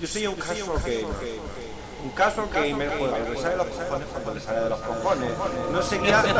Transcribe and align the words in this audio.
Yo 0.00 0.06
soy 0.06 0.28
un 0.28 0.36
caso 0.36 0.80
que... 0.84 1.04
Un 2.04 2.10
caso 2.10 2.48
que 2.50 2.74
me 2.74 2.86
juega, 2.86 3.18
le 3.18 3.36
sale 3.36 3.50
de 3.50 3.56
los 3.56 3.66
cojones 3.66 4.06
cuando 4.12 4.34
le 4.34 4.40
sale 4.40 4.60
de 4.60 4.70
los 4.70 4.78
cojones. 4.78 5.28
No 5.72 5.82
sé 5.82 5.98
qué 5.98 6.12
hace 6.12 6.28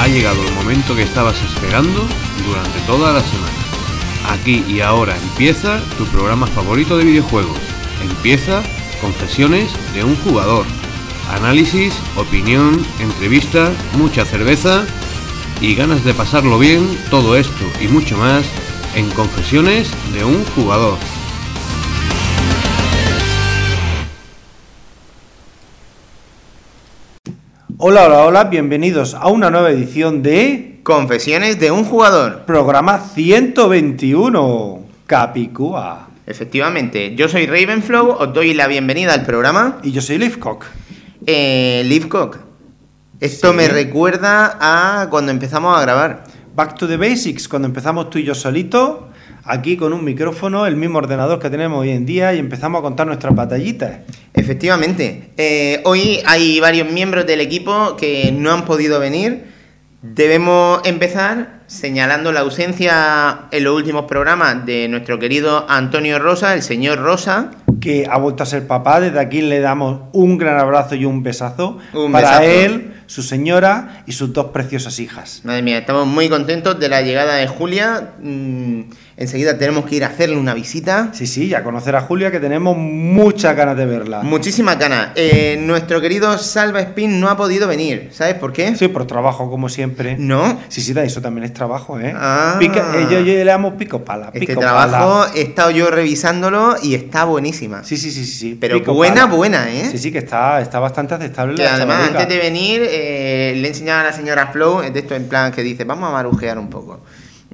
Ha 0.00 0.06
llegado 0.06 0.40
el 0.40 0.52
momento 0.52 0.94
que 0.94 1.02
estabas 1.02 1.34
esperando 1.42 2.06
durante 2.46 2.78
toda 2.86 3.12
la 3.12 3.20
semana. 3.20 3.58
Aquí 4.30 4.64
y 4.68 4.80
ahora 4.80 5.16
empieza 5.16 5.80
tu 5.98 6.06
programa 6.06 6.46
favorito 6.46 6.96
de 6.96 7.02
videojuegos. 7.04 7.58
Empieza 8.02 8.62
Confesiones 9.00 9.72
de 9.94 10.04
un 10.04 10.14
jugador. 10.16 10.64
Análisis, 11.30 11.92
opinión, 12.16 12.86
entrevista, 13.00 13.72
mucha 13.98 14.24
cerveza 14.24 14.86
y 15.60 15.74
ganas 15.74 16.04
de 16.04 16.14
pasarlo 16.14 16.56
bien, 16.58 16.98
todo 17.10 17.36
esto 17.36 17.64
y 17.80 17.88
mucho 17.88 18.16
más 18.16 18.44
en 18.94 19.10
Confesiones 19.10 19.90
de 20.12 20.24
un 20.24 20.44
jugador. 20.54 20.98
Hola, 27.78 28.04
hola, 28.06 28.24
hola, 28.24 28.44
bienvenidos 28.44 29.14
a 29.14 29.28
una 29.28 29.50
nueva 29.50 29.70
edición 29.70 30.22
de 30.22 30.80
Confesiones 30.82 31.58
de 31.58 31.70
un 31.70 31.84
jugador. 31.84 32.44
programa 32.46 32.98
121, 33.00 34.80
Capicúa. 35.06 36.08
Efectivamente, 36.26 37.14
yo 37.14 37.28
soy 37.28 37.46
Ravenflow, 37.46 38.10
os 38.18 38.32
doy 38.32 38.54
la 38.54 38.66
bienvenida 38.66 39.12
al 39.12 39.24
programa. 39.26 39.78
Y 39.82 39.92
yo 39.92 40.00
soy 40.00 40.18
Leafcock. 40.18 40.64
Eh, 41.26 41.82
Livecock. 41.86 42.38
Esto 43.20 43.50
Sí. 43.50 43.56
me 43.56 43.68
recuerda 43.68 44.58
a 44.60 45.08
cuando 45.10 45.32
empezamos 45.32 45.76
a 45.76 45.80
grabar. 45.80 46.24
Back 46.54 46.76
to 46.76 46.86
the 46.86 46.96
basics, 46.96 47.48
cuando 47.48 47.66
empezamos 47.66 48.10
tú 48.10 48.18
y 48.18 48.22
yo 48.22 48.32
solito, 48.32 49.08
aquí 49.42 49.76
con 49.76 49.92
un 49.92 50.04
micrófono, 50.04 50.66
el 50.66 50.76
mismo 50.76 50.98
ordenador 50.98 51.40
que 51.40 51.50
tenemos 51.50 51.80
hoy 51.80 51.90
en 51.90 52.06
día 52.06 52.32
y 52.32 52.38
empezamos 52.38 52.78
a 52.78 52.82
contar 52.82 53.08
nuestras 53.08 53.34
batallitas. 53.34 54.02
Efectivamente. 54.32 55.30
Eh, 55.36 55.80
hoy 55.84 56.20
hay 56.26 56.60
varios 56.60 56.88
miembros 56.92 57.26
del 57.26 57.40
equipo 57.40 57.96
que 57.96 58.30
no 58.30 58.52
han 58.52 58.64
podido 58.66 59.00
venir. 59.00 59.46
Debemos 60.02 60.80
empezar 60.84 61.53
señalando 61.66 62.32
la 62.32 62.40
ausencia 62.40 63.40
en 63.50 63.64
los 63.64 63.74
últimos 63.74 64.04
programas 64.04 64.64
de 64.66 64.88
nuestro 64.88 65.18
querido 65.18 65.66
Antonio 65.68 66.18
Rosa, 66.18 66.54
el 66.54 66.62
señor 66.62 66.98
Rosa. 67.00 67.50
que 67.80 68.06
ha 68.10 68.16
vuelto 68.18 68.42
a 68.42 68.46
ser 68.46 68.66
papá. 68.66 69.00
Desde 69.00 69.18
aquí 69.20 69.42
le 69.42 69.60
damos 69.60 70.02
un 70.12 70.38
gran 70.38 70.58
abrazo 70.58 70.94
y 70.94 71.04
un 71.04 71.22
besazo 71.22 71.78
Un 71.92 72.12
para 72.12 72.40
besazo. 72.40 72.50
él, 72.74 72.94
su 73.06 73.22
señora 73.22 74.02
y 74.06 74.12
sus 74.12 74.32
dos 74.32 74.46
preciosas 74.46 74.98
hijas. 75.00 75.40
Madre 75.44 75.60
mía, 75.62 75.78
estamos 75.78 76.06
muy 76.06 76.28
contentos 76.30 76.78
de 76.80 76.88
la 76.88 77.02
llegada 77.02 77.34
de 77.34 77.46
Julia. 77.46 78.12
Mm, 78.22 78.80
enseguida 79.16 79.56
tenemos 79.58 79.86
que 79.86 79.96
ir 79.96 80.04
a 80.04 80.08
hacerle 80.08 80.36
una 80.36 80.54
visita. 80.54 81.10
Sí, 81.12 81.26
sí, 81.26 81.48
ya 81.48 81.62
conocer 81.62 81.94
a 81.96 82.00
Julia 82.00 82.30
que 82.30 82.40
tenemos 82.40 82.76
muchas 82.76 83.56
ganas 83.56 83.76
de 83.76 83.86
verla. 83.86 84.22
Muchísimas 84.22 84.78
ganas. 84.78 85.10
Eh, 85.14 85.56
nuestro 85.60 86.00
querido 86.00 86.36
Salva 86.38 86.80
Spin 86.80 87.20
no 87.20 87.28
ha 87.28 87.36
podido 87.36 87.68
venir. 87.68 88.08
¿Sabes 88.12 88.34
por 88.34 88.52
qué? 88.52 88.74
Sí, 88.76 88.88
por 88.88 89.06
trabajo 89.06 89.50
como 89.50 89.68
siempre. 89.68 90.16
No. 90.18 90.58
Sí, 90.68 90.80
sí, 90.80 90.94
eso 90.96 91.20
también 91.20 91.44
es 91.44 91.52
trabajo, 91.52 91.98
¿eh? 92.00 92.12
Ah. 92.16 92.56
Pica- 92.58 92.92
eh, 92.96 93.06
yo, 93.10 93.20
yo 93.20 93.34
le 93.34 93.44
damos 93.44 93.74
pico 93.74 94.04
pala. 94.04 94.30
Este 94.34 94.40
pico 94.46 94.60
trabajo 94.60 95.20
pala. 95.20 95.30
he 95.34 95.42
estado 95.42 95.70
yo 95.70 95.90
revisándolo 95.90 96.76
y 96.82 96.94
está 96.94 97.24
buenísima. 97.24 97.84
Sí, 97.84 97.96
sí, 97.96 98.10
sí, 98.10 98.24
sí, 98.24 98.32
sí. 98.32 98.58
Pero 98.60 98.78
pico 98.78 98.94
buena, 98.94 99.22
pala. 99.26 99.34
buena, 99.36 99.70
¿eh? 99.72 99.88
Sí, 99.90 99.98
sí, 99.98 100.12
que 100.12 100.18
está, 100.18 100.60
está 100.60 100.78
bastante 100.80 101.14
aceptable. 101.14 101.54
Que 101.56 101.64
la 101.64 101.74
además, 101.74 102.08
antes 102.10 102.28
de 102.28 102.38
venir, 102.38 102.82
eh, 102.84 103.54
le 103.56 103.66
he 103.66 103.70
enseñado 103.70 104.00
a 104.00 104.04
la 104.04 104.12
señora 104.12 104.48
Flow, 104.48 104.80
de 104.82 104.98
esto 104.98 105.14
en 105.14 105.28
plan 105.28 105.52
que 105.52 105.62
dice, 105.62 105.84
vamos 105.84 106.08
a 106.08 106.12
marujear 106.12 106.58
un 106.58 106.68
poco. 106.68 107.00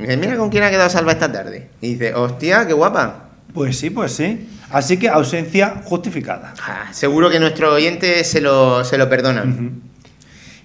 Dice, 0.01 0.17
mira 0.17 0.37
con 0.37 0.51
quién 0.51 0.63
ha 0.65 0.71
quedado 0.71 0.89
Salva 0.91 1.13
esta 1.13 1.31
tarde. 1.31 1.71
Y 1.81 1.95
dice, 1.95 2.15
hostia, 2.15 2.67
qué 2.67 2.73
guapa. 2.73 3.29
Pues 3.53 3.79
sí, 3.79 3.91
pues 3.91 4.13
sí. 4.13 4.49
Así 4.71 4.97
que 4.99 5.09
ausencia 5.09 5.83
justificada. 5.85 6.55
Ah, 6.63 6.89
seguro 6.93 7.29
que 7.31 7.41
nuestros 7.41 7.73
oyentes 7.75 8.29
se 8.31 8.41
lo, 8.41 8.85
se 8.85 8.97
lo 8.99 9.09
perdonan. 9.09 9.53
Ujú. 9.53 9.71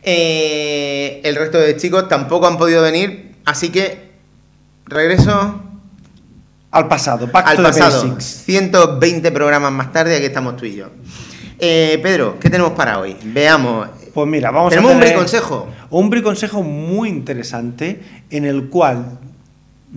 Eh, 0.04 1.22
el 1.24 1.36
resto 1.36 1.58
de 1.58 1.76
chicos 1.78 2.08
tampoco 2.08 2.46
han 2.46 2.58
podido 2.60 2.84
venir, 2.84 3.32
así 3.44 3.70
que 3.70 4.12
regreso 4.86 5.62
Al 6.70 6.88
pasado, 6.88 7.26
back 7.28 7.48
al 7.48 7.64
pasado. 7.64 8.04
basics. 8.10 8.44
120 8.46 9.32
programas 9.32 9.72
más 9.72 9.92
tarde, 9.92 10.16
aquí 10.16 10.26
estamos 10.26 10.58
tú 10.58 10.66
y 10.66 10.76
yo. 10.76 10.90
Eh, 11.58 12.00
Pedro, 12.04 12.38
¿qué 12.40 12.50
tenemos 12.52 12.74
para 12.74 13.00
hoy? 13.00 13.16
Veamos. 13.24 13.88
Pues 14.14 14.28
mira, 14.28 14.52
vamos 14.52 14.70
Tenemos 14.70 14.92
a 14.92 14.94
un 14.96 15.00
tener 15.02 15.16
consejo. 15.18 15.68
Un 15.90 16.10
briconsejo 16.12 16.62
muy 16.62 17.10
interesante 17.10 18.00
en 18.30 18.46
el 18.46 18.70
cual 18.70 19.18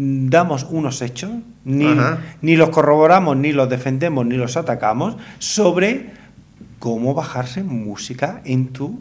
damos 0.00 0.64
unos 0.70 1.02
hechos, 1.02 1.30
ni, 1.64 1.86
ni 2.40 2.56
los 2.56 2.68
corroboramos, 2.70 3.36
ni 3.36 3.52
los 3.52 3.68
defendemos, 3.68 4.24
ni 4.24 4.36
los 4.36 4.56
atacamos, 4.56 5.16
sobre 5.40 6.12
cómo 6.78 7.14
bajarse 7.14 7.62
música 7.64 8.40
en 8.44 8.68
tu 8.68 9.00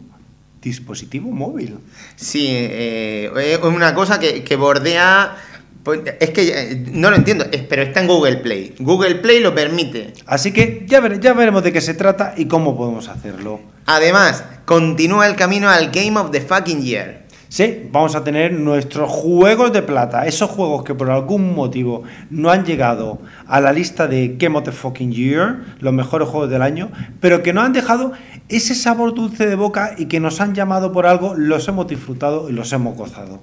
dispositivo 0.60 1.30
móvil. 1.30 1.78
Sí, 2.16 2.46
eh, 2.50 3.30
es 3.36 3.62
una 3.62 3.94
cosa 3.94 4.18
que, 4.18 4.42
que 4.42 4.56
bordea. 4.56 5.36
pues, 5.84 6.00
es 6.18 6.30
que 6.30 6.48
eh, 6.72 6.84
no 6.92 7.10
lo 7.10 7.16
entiendo, 7.16 7.46
pero 7.68 7.82
está 7.82 8.00
en 8.00 8.08
Google 8.08 8.38
Play. 8.38 8.74
Google 8.80 9.14
Play 9.16 9.38
lo 9.40 9.54
permite. 9.54 10.12
Así 10.26 10.50
que 10.52 10.84
ya, 10.88 11.00
vere- 11.00 11.20
ya 11.20 11.32
veremos 11.32 11.62
de 11.62 11.72
qué 11.72 11.80
se 11.80 11.94
trata 11.94 12.34
y 12.36 12.46
cómo 12.46 12.76
podemos 12.76 13.06
hacerlo. 13.08 13.60
Además, 13.86 14.42
continúa 14.64 15.28
el 15.28 15.36
camino 15.36 15.70
al 15.70 15.90
Game 15.92 16.18
of 16.18 16.32
the 16.32 16.40
Fucking 16.40 16.82
Year. 16.82 17.27
Sí, 17.50 17.88
vamos 17.90 18.14
a 18.14 18.22
tener 18.24 18.52
nuestros 18.52 19.10
juegos 19.10 19.72
de 19.72 19.80
plata, 19.80 20.26
esos 20.26 20.50
juegos 20.50 20.84
que 20.84 20.94
por 20.94 21.10
algún 21.10 21.54
motivo 21.54 22.02
no 22.30 22.50
han 22.50 22.66
llegado 22.66 23.20
a 23.46 23.58
la 23.62 23.72
lista 23.72 24.06
de 24.06 24.34
Game 24.38 24.58
of 24.58 24.64
the 24.64 24.72
Fucking 24.72 25.10
Year, 25.12 25.60
los 25.80 25.94
mejores 25.94 26.28
juegos 26.28 26.50
del 26.50 26.60
año, 26.60 26.90
pero 27.20 27.42
que 27.42 27.54
nos 27.54 27.64
han 27.64 27.72
dejado 27.72 28.12
ese 28.50 28.74
sabor 28.74 29.14
dulce 29.14 29.46
de 29.46 29.54
boca 29.54 29.94
y 29.96 30.06
que 30.06 30.20
nos 30.20 30.42
han 30.42 30.54
llamado 30.54 30.92
por 30.92 31.06
algo, 31.06 31.34
los 31.36 31.66
hemos 31.68 31.86
disfrutado 31.86 32.50
y 32.50 32.52
los 32.52 32.70
hemos 32.74 32.96
gozado. 32.98 33.40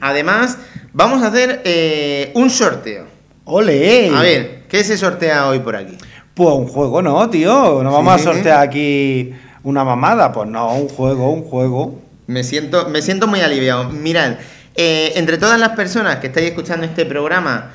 Además, 0.00 0.58
vamos 0.94 1.22
a 1.22 1.26
hacer 1.28 1.60
eh, 1.64 2.32
un 2.34 2.48
sorteo. 2.48 3.04
¡Ole! 3.44 4.08
A 4.14 4.22
ver, 4.22 4.62
¿qué 4.70 4.82
se 4.84 4.96
sortea 4.96 5.48
hoy 5.48 5.58
por 5.58 5.76
aquí? 5.76 5.96
Pues 6.32 6.48
un 6.54 6.66
juego, 6.66 7.02
¿no, 7.02 7.28
tío? 7.28 7.82
No 7.82 7.92
vamos 7.92 8.22
Sí. 8.22 8.26
a 8.28 8.32
sortear 8.32 8.60
aquí 8.60 9.32
una 9.62 9.84
mamada, 9.84 10.32
pues 10.32 10.48
no, 10.48 10.74
un 10.74 10.88
juego, 10.88 11.30
un 11.30 11.42
juego. 11.42 12.00
Me 12.26 12.44
siento, 12.44 12.88
me 12.88 13.02
siento 13.02 13.26
muy 13.26 13.40
aliviado. 13.40 13.90
Mirad, 13.90 14.38
eh, 14.76 15.12
entre 15.16 15.36
todas 15.38 15.60
las 15.60 15.70
personas 15.70 16.16
que 16.16 16.26
estáis 16.28 16.48
escuchando 16.48 16.86
este 16.86 17.06
programa 17.06 17.72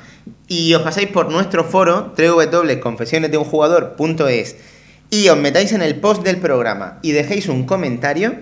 y 0.48 0.74
os 0.74 0.82
pasáis 0.82 1.08
por 1.08 1.30
nuestro 1.30 1.64
foro 1.64 2.12
www.confesionesdeunjugador.es 2.16 4.56
y 5.10 5.28
os 5.28 5.38
metáis 5.38 5.72
en 5.72 5.82
el 5.82 5.96
post 5.96 6.22
del 6.22 6.38
programa 6.38 6.98
y 7.02 7.10
dejéis 7.12 7.48
un 7.48 7.64
comentario, 7.64 8.34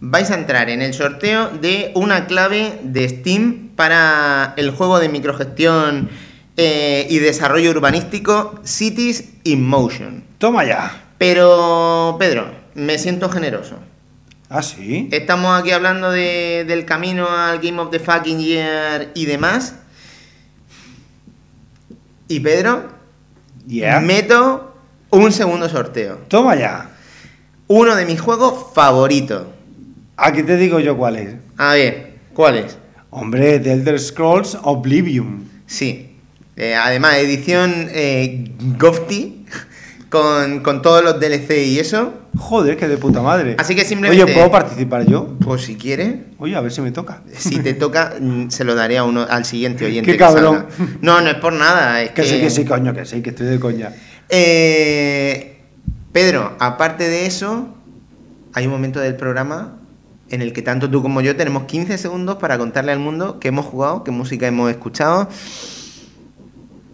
vais 0.00 0.30
a 0.30 0.34
entrar 0.34 0.70
en 0.70 0.82
el 0.82 0.94
sorteo 0.94 1.50
de 1.50 1.92
una 1.94 2.26
clave 2.26 2.80
de 2.82 3.08
Steam 3.08 3.70
para 3.76 4.54
el 4.56 4.70
juego 4.70 4.98
de 4.98 5.08
microgestión 5.08 6.10
eh, 6.56 7.06
y 7.10 7.18
desarrollo 7.18 7.70
urbanístico 7.70 8.60
Cities 8.64 9.30
in 9.44 9.64
Motion. 9.66 10.24
Toma 10.38 10.64
ya. 10.64 11.00
Pero, 11.18 12.16
Pedro, 12.18 12.50
me 12.74 12.98
siento 12.98 13.28
generoso. 13.28 13.76
¿Ah, 14.48 14.62
sí? 14.62 15.08
Estamos 15.10 15.58
aquí 15.58 15.70
hablando 15.72 16.10
de- 16.10 16.64
del 16.66 16.84
camino 16.84 17.28
al 17.28 17.58
Game 17.60 17.80
of 17.80 17.90
the 17.90 17.98
Fucking 17.98 18.38
Year 18.38 19.10
y 19.14 19.26
demás. 19.26 19.74
Y 22.28 22.40
Pedro, 22.40 22.90
Yeah. 23.66 24.00
meto 24.00 24.74
un 25.10 25.32
segundo 25.32 25.68
sorteo. 25.68 26.18
Toma 26.28 26.54
ya. 26.56 26.90
Uno 27.66 27.94
de 27.96 28.04
mis 28.06 28.20
juegos 28.20 28.72
favoritos. 28.74 29.46
Aquí 30.16 30.42
te 30.42 30.56
digo 30.56 30.78
yo 30.80 30.96
cuál 30.96 31.16
es. 31.16 31.34
A 31.56 31.72
ver, 31.74 32.14
¿cuál 32.34 32.56
es? 32.58 32.78
Hombre, 33.10 33.58
The 33.58 33.72
Elder 33.72 33.98
Scrolls 33.98 34.56
Oblivion. 34.62 35.48
Sí. 35.66 36.10
Eh, 36.56 36.74
además, 36.74 37.16
edición 37.16 37.88
eh, 37.90 38.44
Gofty 38.78 39.43
con, 40.14 40.60
con 40.60 40.80
todos 40.80 41.02
los 41.02 41.18
DLC 41.20 41.66
y 41.66 41.78
eso. 41.80 42.12
Joder, 42.38 42.76
que 42.76 42.86
de 42.88 42.96
puta 42.96 43.20
madre. 43.20 43.56
Así 43.58 43.74
que 43.74 43.84
simplemente- 43.84 44.22
Oye, 44.24 44.32
¿puedo 44.32 44.50
participar 44.50 45.04
yo? 45.06 45.34
Pues 45.40 45.62
si 45.62 45.74
quieres, 45.76 46.14
Oye, 46.38 46.54
a 46.56 46.60
ver 46.60 46.70
si 46.72 46.80
me 46.80 46.90
toca. 46.92 47.22
si 47.36 47.58
te 47.58 47.74
toca, 47.74 48.14
mm, 48.20 48.48
se 48.50 48.64
lo 48.64 48.74
daré 48.74 48.96
a 48.98 49.04
uno, 49.04 49.26
al 49.28 49.44
siguiente 49.44 49.84
oyente. 49.84 50.06
Qué 50.06 50.12
que 50.12 50.18
cabrón. 50.18 50.66
salga. 50.76 50.92
No, 51.02 51.20
no 51.20 51.28
es 51.28 51.34
por 51.36 51.52
nada. 51.52 52.02
Es 52.02 52.12
Que 52.12 52.22
sí, 52.22 52.40
que 52.40 52.50
sí, 52.50 52.64
coño, 52.64 52.94
que 52.94 53.04
sí, 53.04 53.20
que 53.22 53.30
estoy 53.30 53.46
de 53.46 53.58
coña. 53.60 53.92
Eh, 54.30 55.60
Pedro, 56.12 56.54
aparte 56.60 57.08
de 57.08 57.26
eso, 57.26 57.68
hay 58.52 58.66
un 58.66 58.72
momento 58.72 59.00
del 59.00 59.16
programa 59.16 59.78
en 60.30 60.42
el 60.42 60.52
que 60.52 60.62
tanto 60.62 60.88
tú 60.90 61.02
como 61.02 61.20
yo 61.20 61.36
tenemos 61.36 61.64
15 61.64 61.98
segundos 61.98 62.36
para 62.36 62.56
contarle 62.56 62.92
al 62.92 62.98
mundo 62.98 63.38
qué 63.40 63.48
hemos 63.48 63.66
jugado, 63.66 64.04
qué 64.04 64.10
música 64.10 64.46
hemos 64.46 64.70
escuchado. 64.70 65.28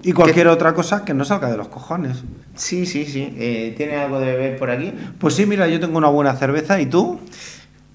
Y 0.02 0.12
cualquier 0.12 0.48
otra 0.48 0.72
cosa 0.72 1.04
que 1.04 1.12
no 1.12 1.26
salga 1.26 1.50
de 1.50 1.58
los 1.58 1.68
cojones. 1.68 2.22
Sí, 2.54 2.86
sí, 2.86 3.04
sí. 3.04 3.34
Eh, 3.36 3.74
¿Tiene 3.76 3.96
algo 3.96 4.18
de 4.18 4.26
beber 4.32 4.58
por 4.58 4.70
aquí? 4.70 4.92
Pues 5.18 5.34
sí, 5.34 5.44
mira, 5.44 5.68
yo 5.68 5.78
tengo 5.78 5.98
una 5.98 6.08
buena 6.08 6.34
cerveza 6.36 6.80
y 6.80 6.86
tú. 6.86 7.20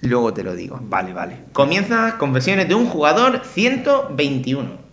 Luego 0.02 0.32
te 0.34 0.44
lo 0.44 0.54
digo. 0.54 0.80
Vale, 0.84 1.14
vale. 1.14 1.38
Comienza 1.52 2.18
Confesiones 2.20 2.68
de 2.68 2.76
un 2.76 2.86
jugador 2.86 3.42
121. 3.44 4.86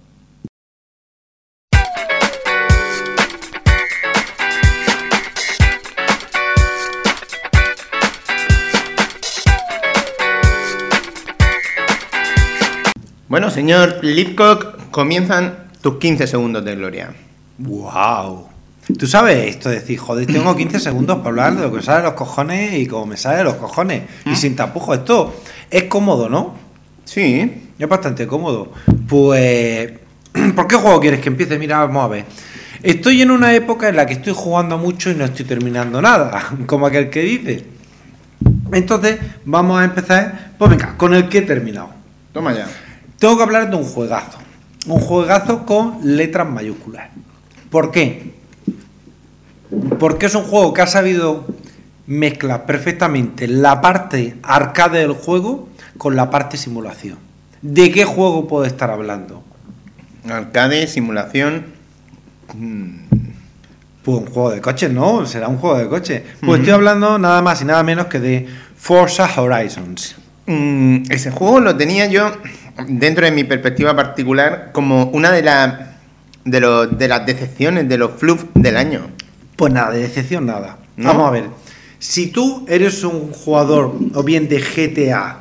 Bueno, 13.28 13.50
señor 13.50 14.02
Lipcock, 14.02 14.90
comienzan 14.90 15.71
tus 15.82 15.96
15 15.98 16.26
segundos 16.26 16.64
de 16.64 16.76
gloria. 16.76 17.10
¡Wow! 17.58 18.48
Tú 18.98 19.06
sabes 19.06 19.48
esto, 19.48 19.68
decir, 19.68 19.98
joder, 19.98 20.26
tengo 20.26 20.56
15 20.56 20.80
segundos 20.80 21.18
para 21.18 21.28
hablar 21.28 21.56
de 21.56 21.62
lo 21.62 21.70
que 21.70 21.76
me 21.76 21.82
sale 21.82 21.98
de 21.98 22.04
los 22.04 22.14
cojones 22.14 22.74
y 22.78 22.86
como 22.86 23.06
me 23.06 23.16
sale 23.16 23.38
de 23.38 23.44
los 23.44 23.54
cojones. 23.54 24.02
Y 24.24 24.34
sin 24.34 24.56
tapujos. 24.56 24.98
Esto 24.98 25.34
es 25.70 25.84
cómodo, 25.84 26.28
¿no? 26.28 26.54
Sí. 27.04 27.68
Es 27.78 27.88
bastante 27.88 28.26
cómodo. 28.26 28.72
Pues, 29.08 29.92
¿por 30.56 30.66
qué 30.66 30.76
juego 30.76 31.00
quieres 31.00 31.20
que 31.20 31.28
empiece? 31.28 31.58
Mira, 31.58 31.78
vamos 31.78 32.04
a 32.04 32.08
ver. 32.08 32.24
Estoy 32.82 33.22
en 33.22 33.30
una 33.30 33.54
época 33.54 33.88
en 33.88 33.96
la 33.96 34.06
que 34.06 34.14
estoy 34.14 34.34
jugando 34.36 34.78
mucho 34.78 35.10
y 35.10 35.14
no 35.14 35.24
estoy 35.24 35.44
terminando 35.44 36.02
nada, 36.02 36.52
como 36.66 36.86
aquel 36.86 37.10
que 37.10 37.22
dice. 37.22 37.64
Entonces, 38.72 39.18
vamos 39.44 39.80
a 39.80 39.84
empezar, 39.84 40.52
pues 40.58 40.70
venga, 40.70 40.96
con 40.96 41.14
el 41.14 41.28
que 41.28 41.38
he 41.38 41.42
terminado. 41.42 41.90
Toma 42.32 42.52
ya. 42.52 42.66
Tengo 43.18 43.36
que 43.36 43.42
hablar 43.42 43.70
de 43.70 43.76
un 43.76 43.84
juegazo. 43.84 44.41
Un 44.86 45.00
juegazo 45.00 45.64
con 45.64 45.98
letras 46.02 46.48
mayúsculas. 46.48 47.08
¿Por 47.70 47.90
qué? 47.90 48.32
Porque 49.98 50.26
es 50.26 50.34
un 50.34 50.44
juego 50.44 50.74
que 50.74 50.82
ha 50.82 50.86
sabido 50.86 51.46
mezclar 52.06 52.66
perfectamente 52.66 53.46
la 53.46 53.80
parte 53.80 54.36
arcade 54.42 55.00
del 55.00 55.12
juego 55.12 55.68
con 55.98 56.16
la 56.16 56.30
parte 56.30 56.56
simulación. 56.56 57.18
¿De 57.62 57.90
qué 57.90 58.04
juego 58.04 58.48
puedo 58.48 58.64
estar 58.64 58.90
hablando? 58.90 59.42
Arcade, 60.28 60.86
simulación. 60.88 61.66
Pues 64.02 64.18
un 64.18 64.26
juego 64.26 64.50
de 64.50 64.60
coches, 64.60 64.92
no, 64.92 65.24
será 65.26 65.46
un 65.46 65.58
juego 65.58 65.78
de 65.78 65.88
coches. 65.88 66.22
Pues 66.44 66.58
estoy 66.58 66.74
hablando 66.74 67.18
nada 67.18 67.40
más 67.40 67.62
y 67.62 67.64
nada 67.64 67.82
menos 67.84 68.06
que 68.06 68.18
de 68.18 68.48
Forza 68.76 69.30
Horizons. 69.40 70.16
Mm, 70.46 71.04
ese 71.08 71.30
juego 71.30 71.60
lo 71.60 71.76
tenía 71.76 72.06
yo, 72.06 72.32
dentro 72.88 73.24
de 73.24 73.30
mi 73.32 73.44
perspectiva 73.44 73.94
particular, 73.96 74.70
como 74.72 75.04
una 75.06 75.30
de, 75.30 75.42
las 75.42 75.74
de, 76.44 76.60
los- 76.60 76.98
de 76.98 77.08
las 77.08 77.24
decepciones, 77.26 77.88
de 77.88 77.98
los 77.98 78.12
fluff 78.12 78.44
del 78.54 78.76
año. 78.76 79.06
Pues 79.56 79.72
nada, 79.72 79.90
de 79.92 80.00
decepción 80.00 80.46
nada. 80.46 80.78
¿No? 80.96 81.08
Vamos 81.08 81.28
a 81.28 81.30
ver. 81.30 81.44
Si 81.98 82.28
tú 82.28 82.64
eres 82.68 83.04
un 83.04 83.30
jugador 83.32 83.94
o 84.14 84.22
bien 84.22 84.48
de 84.48 84.60
GTA, 84.60 85.38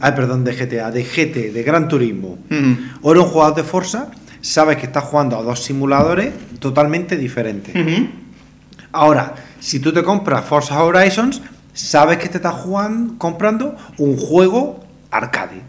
ay 0.00 0.12
perdón, 0.12 0.42
de 0.44 0.52
GTA, 0.54 0.90
de 0.90 1.04
GT, 1.04 1.52
de 1.52 1.62
Gran 1.62 1.86
Turismo, 1.88 2.38
o 3.02 3.12
eres 3.12 3.24
un 3.24 3.28
jugador 3.30 3.54
de 3.56 3.62
Forza, 3.64 4.08
sabes 4.40 4.78
que 4.78 4.86
estás 4.86 5.04
jugando 5.04 5.38
a 5.38 5.42
dos 5.42 5.62
simuladores 5.62 6.32
totalmente 6.60 7.16
diferentes. 7.16 7.74
Ahora, 8.92 9.34
si 9.60 9.80
tú 9.80 9.92
te 9.92 10.02
compras 10.02 10.44
Forza 10.44 10.82
Horizons, 10.82 11.40
sabes 11.74 12.18
que 12.18 12.28
te 12.28 12.36
estás 12.38 12.54
jugando, 12.54 13.14
comprando 13.18 13.76
un 13.98 14.16
juego 14.16 14.84
arcade. 15.10 15.62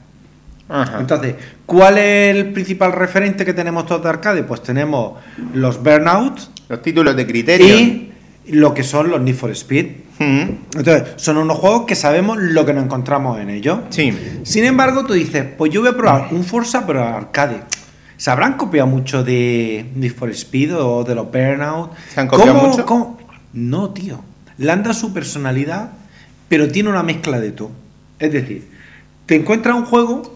Ajá. 0.70 1.00
Entonces, 1.00 1.36
¿cuál 1.66 1.98
es 1.98 2.36
el 2.36 2.54
principal 2.54 2.94
referente 2.94 3.46
que 3.46 3.54
tenemos 3.54 3.86
todos 3.86 4.04
de 4.04 4.10
arcade? 4.10 4.44
Pues 4.44 4.64
tenemos 4.64 5.14
los 5.54 5.82
Burnout 5.84 6.40
Los 6.70 6.82
títulos 6.82 7.16
de 7.16 7.28
criterio. 7.28 7.76
y 7.78 8.12
lo 8.48 8.74
que 8.74 8.84
son 8.84 9.10
los 9.10 9.22
Need 9.22 9.36
for 9.36 9.52
Speed. 9.52 9.88
Entonces, 10.20 11.04
son 11.18 11.38
unos 11.38 11.58
juegos 11.58 11.86
que 11.86 11.96
sabemos 11.96 12.38
lo 12.40 12.66
que 12.66 12.74
nos 12.74 12.86
encontramos 12.86 13.40
en 13.40 13.50
ellos. 13.50 13.80
Sí. 13.90 14.18
Sin 14.44 14.64
embargo, 14.64 15.06
tú 15.06 15.14
dices, 15.14 15.46
pues 15.58 15.72
yo 15.72 15.82
voy 15.82 15.90
a 15.90 15.98
probar 15.98 16.28
un 16.32 16.44
Forza, 16.44 16.86
pero 16.86 17.04
arcade. 17.04 17.62
¿Se 18.16 18.32
habrán 18.32 18.54
copiado 18.54 18.88
mucho 18.88 19.24
de 19.24 19.86
Need 19.96 20.14
for 20.14 20.30
Speed 20.30 20.78
o 20.78 21.04
de 21.04 21.14
los 21.16 21.30
Burnout? 21.30 21.92
¿Se 22.14 22.22
han 22.22 22.28
copiado 22.28 22.54
mucho? 22.54 22.86
cómo? 22.86 23.18
No, 23.52 23.90
tío. 23.90 24.22
Le 24.58 24.72
han 24.72 24.82
dado 24.84 24.94
su 24.94 25.14
personalidad, 25.14 25.92
pero 26.48 26.70
tiene 26.70 26.90
una 26.90 27.04
mezcla 27.04 27.40
de 27.40 27.52
todo. 27.52 27.72
Es 28.20 28.32
decir, 28.32 28.70
te 29.26 29.36
encuentras 29.36 29.76
un 29.76 29.86
juego 29.86 30.33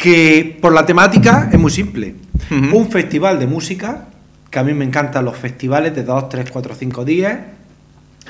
que 0.00 0.58
por 0.60 0.72
la 0.72 0.86
temática 0.86 1.50
es 1.52 1.58
muy 1.58 1.70
simple. 1.70 2.14
Un 2.50 2.90
festival 2.90 3.38
de 3.38 3.46
música, 3.46 4.06
que 4.50 4.58
a 4.58 4.64
mí 4.64 4.72
me 4.72 4.84
encantan 4.84 5.24
los 5.24 5.36
festivales 5.36 5.94
de 5.94 6.02
2, 6.02 6.28
3, 6.30 6.50
4, 6.50 6.74
5 6.74 7.04
días, 7.04 7.38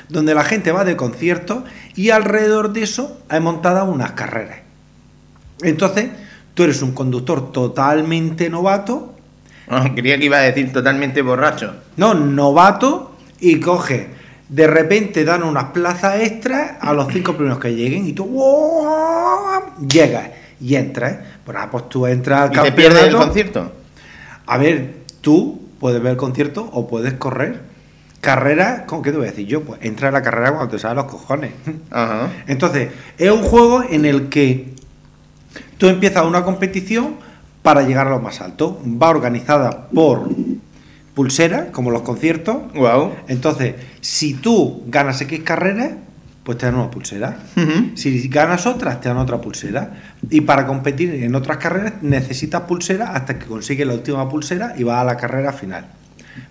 donde 0.09 0.35
la 0.35 0.43
gente 0.43 0.71
va 0.71 0.83
de 0.83 0.95
concierto 0.97 1.63
y 1.95 2.09
alrededor 2.09 2.73
de 2.73 2.83
eso 2.83 3.17
hay 3.29 3.39
montadas 3.39 3.87
unas 3.87 4.11
carreras. 4.11 4.59
Entonces, 5.61 6.09
tú 6.53 6.63
eres 6.63 6.81
un 6.81 6.91
conductor 6.91 7.51
totalmente 7.51 8.49
novato, 8.49 9.15
Ah, 9.73 9.89
creía 9.95 10.17
que 10.17 10.25
iba 10.25 10.37
a 10.37 10.41
decir 10.41 10.73
totalmente 10.73 11.21
borracho. 11.21 11.73
no, 11.95 12.13
novato, 12.13 13.15
y 13.39 13.61
coge, 13.61 14.09
de 14.49 14.67
repente 14.67 15.23
dan 15.23 15.43
unas 15.43 15.65
plazas 15.65 16.19
extras 16.19 16.73
a 16.81 16.91
los 16.91 17.07
cinco 17.13 17.33
primeros 17.37 17.59
que 17.59 17.73
lleguen 17.73 18.05
y 18.05 18.11
tú 18.11 18.27
llegas 19.87 20.29
y 20.61 20.75
entras. 20.75 21.17
Pues, 21.43 21.57
ah, 21.59 21.69
pues 21.71 21.89
tú 21.89 22.05
entras 22.07 22.51
al 22.51 22.57
¿Y 22.57 22.69
te 22.69 22.71
pierdes 22.71 23.03
el 23.03 23.15
concierto? 23.15 23.71
A 24.45 24.57
ver, 24.57 24.95
tú 25.21 25.61
puedes 25.79 26.01
ver 26.01 26.11
el 26.11 26.17
concierto 26.17 26.69
o 26.71 26.87
puedes 26.87 27.13
correr. 27.13 27.61
Carrera, 28.21 28.85
¿cómo 28.85 29.01
qué 29.01 29.11
te 29.11 29.17
voy 29.17 29.27
a 29.27 29.31
decir 29.31 29.47
yo? 29.47 29.63
Pues 29.63 29.79
entra 29.81 30.09
a 30.09 30.11
la 30.11 30.21
carrera 30.21 30.51
cuando 30.51 30.69
te 30.69 30.79
salen 30.79 30.97
los 30.97 31.05
cojones. 31.05 31.51
Ajá. 31.89 32.29
Entonces, 32.47 32.89
es 33.17 33.31
un 33.31 33.41
juego 33.41 33.83
en 33.83 34.05
el 34.05 34.29
que 34.29 34.73
tú 35.77 35.87
empiezas 35.87 36.25
una 36.25 36.43
competición 36.43 37.15
para 37.63 37.81
llegar 37.81 38.07
a 38.07 38.11
lo 38.11 38.19
más 38.19 38.41
alto. 38.41 38.79
Va 38.85 39.09
organizada 39.09 39.87
por 39.87 40.29
pulseras, 41.15 41.69
como 41.71 41.89
los 41.89 42.03
conciertos. 42.03 42.71
Wow. 42.73 43.13
Entonces, 43.27 43.75
si 44.01 44.35
tú 44.35 44.83
ganas 44.87 45.19
X 45.21 45.41
carreras, 45.43 45.93
pues 46.51 46.59
te 46.59 46.65
dan 46.65 46.75
una 46.75 46.91
pulsera. 46.91 47.37
Si 47.95 48.27
ganas 48.27 48.67
otras, 48.67 48.99
te 48.99 49.07
dan 49.07 49.17
otra 49.19 49.39
pulsera. 49.39 49.89
Y 50.29 50.41
para 50.41 50.67
competir 50.67 51.13
en 51.23 51.33
otras 51.33 51.55
carreras 51.55 51.93
necesitas 52.01 52.63
pulsera 52.63 53.13
hasta 53.13 53.39
que 53.39 53.45
consigues 53.45 53.87
la 53.87 53.93
última 53.93 54.27
pulsera 54.27 54.73
y 54.77 54.83
vas 54.83 54.99
a 54.99 55.05
la 55.05 55.15
carrera 55.15 55.53
final. 55.53 55.85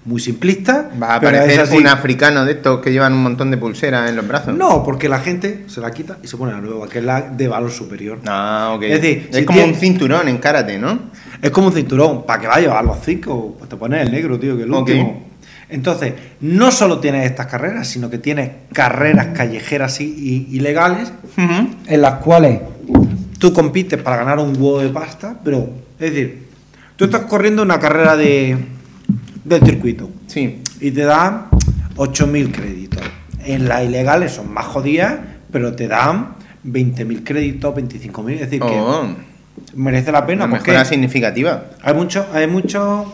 Muy 0.06 0.18
simplista. 0.18 0.88
Va 1.00 1.08
a 1.08 1.16
es 1.18 1.18
aparecer 1.18 1.76
un 1.76 1.86
africano 1.86 2.46
de 2.46 2.52
estos 2.52 2.80
que 2.80 2.92
llevan 2.92 3.12
un 3.12 3.22
montón 3.22 3.50
de 3.50 3.58
pulseras 3.58 4.08
en 4.08 4.16
los 4.16 4.26
brazos. 4.26 4.56
No, 4.56 4.82
porque 4.82 5.06
la 5.06 5.20
gente 5.20 5.64
se 5.66 5.82
la 5.82 5.90
quita 5.90 6.16
y 6.22 6.26
se 6.26 6.38
pone 6.38 6.52
la 6.52 6.62
nueva, 6.62 6.88
que 6.88 7.00
es 7.00 7.04
la 7.04 7.20
de 7.20 7.46
valor 7.46 7.70
superior. 7.70 8.20
Ah, 8.26 8.72
ok. 8.74 8.84
Es 8.84 9.02
decir, 9.02 9.28
si 9.30 9.44
como 9.44 9.62
un 9.62 9.74
cinturón 9.74 10.28
en 10.28 10.38
karate, 10.38 10.78
¿no? 10.78 10.98
Es 11.42 11.50
como 11.50 11.66
un 11.66 11.74
cinturón, 11.74 12.24
para 12.24 12.40
que 12.40 12.46
vayas 12.46 12.72
a 12.72 12.82
los 12.82 12.96
cinco, 13.04 13.54
pues 13.58 13.68
te 13.68 13.76
pones 13.76 14.06
el 14.06 14.10
negro, 14.10 14.38
tío, 14.38 14.56
que 14.56 14.62
es 14.62 14.66
el 14.66 14.72
último. 14.72 15.29
Entonces, 15.70 16.14
no 16.40 16.70
solo 16.70 16.98
tienes 17.00 17.26
estas 17.26 17.46
carreras, 17.46 17.88
sino 17.88 18.10
que 18.10 18.18
tienes 18.18 18.50
carreras 18.72 19.28
callejeras 19.36 20.00
y, 20.00 20.04
y- 20.04 20.56
ilegales 20.56 21.12
en 21.86 22.00
las 22.02 22.14
cuales 22.14 22.60
tú 23.38 23.52
compites 23.52 24.00
para 24.02 24.16
ganar 24.16 24.38
un 24.38 24.50
huevo 24.50 24.80
de 24.80 24.88
pasta, 24.90 25.36
pero, 25.44 25.70
es 25.98 26.10
decir, 26.12 26.48
tú 26.96 27.04
estás 27.06 27.22
corriendo 27.22 27.62
una 27.62 27.78
carrera 27.78 28.16
de, 28.16 28.56
del 29.44 29.62
circuito 29.62 30.10
Sí. 30.26 30.60
y 30.80 30.90
te 30.90 31.02
dan 31.04 31.46
8.000 31.96 32.52
créditos. 32.52 33.02
En 33.44 33.68
las 33.68 33.84
ilegales 33.84 34.32
son 34.32 34.52
más 34.52 34.66
jodidas, 34.66 35.14
pero 35.50 35.74
te 35.74 35.88
dan 35.88 36.34
20.000 36.66 37.24
créditos, 37.24 37.74
25.000, 37.74 38.34
es 38.34 38.40
decir, 38.40 38.62
Oh, 38.62 38.66
que 38.66 39.76
merece 39.76 40.12
la 40.12 40.26
pena. 40.26 40.44
una 40.44 40.54
mejora 40.54 40.84
significativa. 40.84 41.64
hay 41.82 41.94
mucho, 41.94 42.26
hay 42.34 42.46
mucho, 42.46 43.10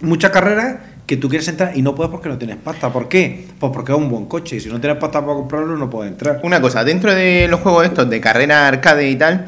muchas 0.00 0.30
carreras 0.32 0.76
que 1.10 1.16
tú 1.16 1.28
quieres 1.28 1.48
entrar 1.48 1.76
y 1.76 1.82
no 1.82 1.92
puedes 1.92 2.08
porque 2.08 2.28
no 2.28 2.38
tienes 2.38 2.56
pasta. 2.58 2.92
¿Por 2.92 3.08
qué? 3.08 3.46
Pues 3.58 3.72
porque 3.72 3.90
es 3.90 3.98
un 3.98 4.08
buen 4.08 4.26
coche 4.26 4.54
y 4.54 4.60
si 4.60 4.68
no 4.68 4.80
tienes 4.80 4.96
pasta 4.96 5.20
para 5.20 5.34
comprarlo 5.34 5.76
no 5.76 5.90
puedes 5.90 6.12
entrar. 6.12 6.38
Una 6.44 6.60
cosa, 6.60 6.84
dentro 6.84 7.12
de 7.12 7.48
los 7.50 7.58
juegos 7.58 7.84
estos 7.84 8.08
de 8.08 8.20
carrera 8.20 8.68
arcade 8.68 9.10
y 9.10 9.16
tal, 9.16 9.46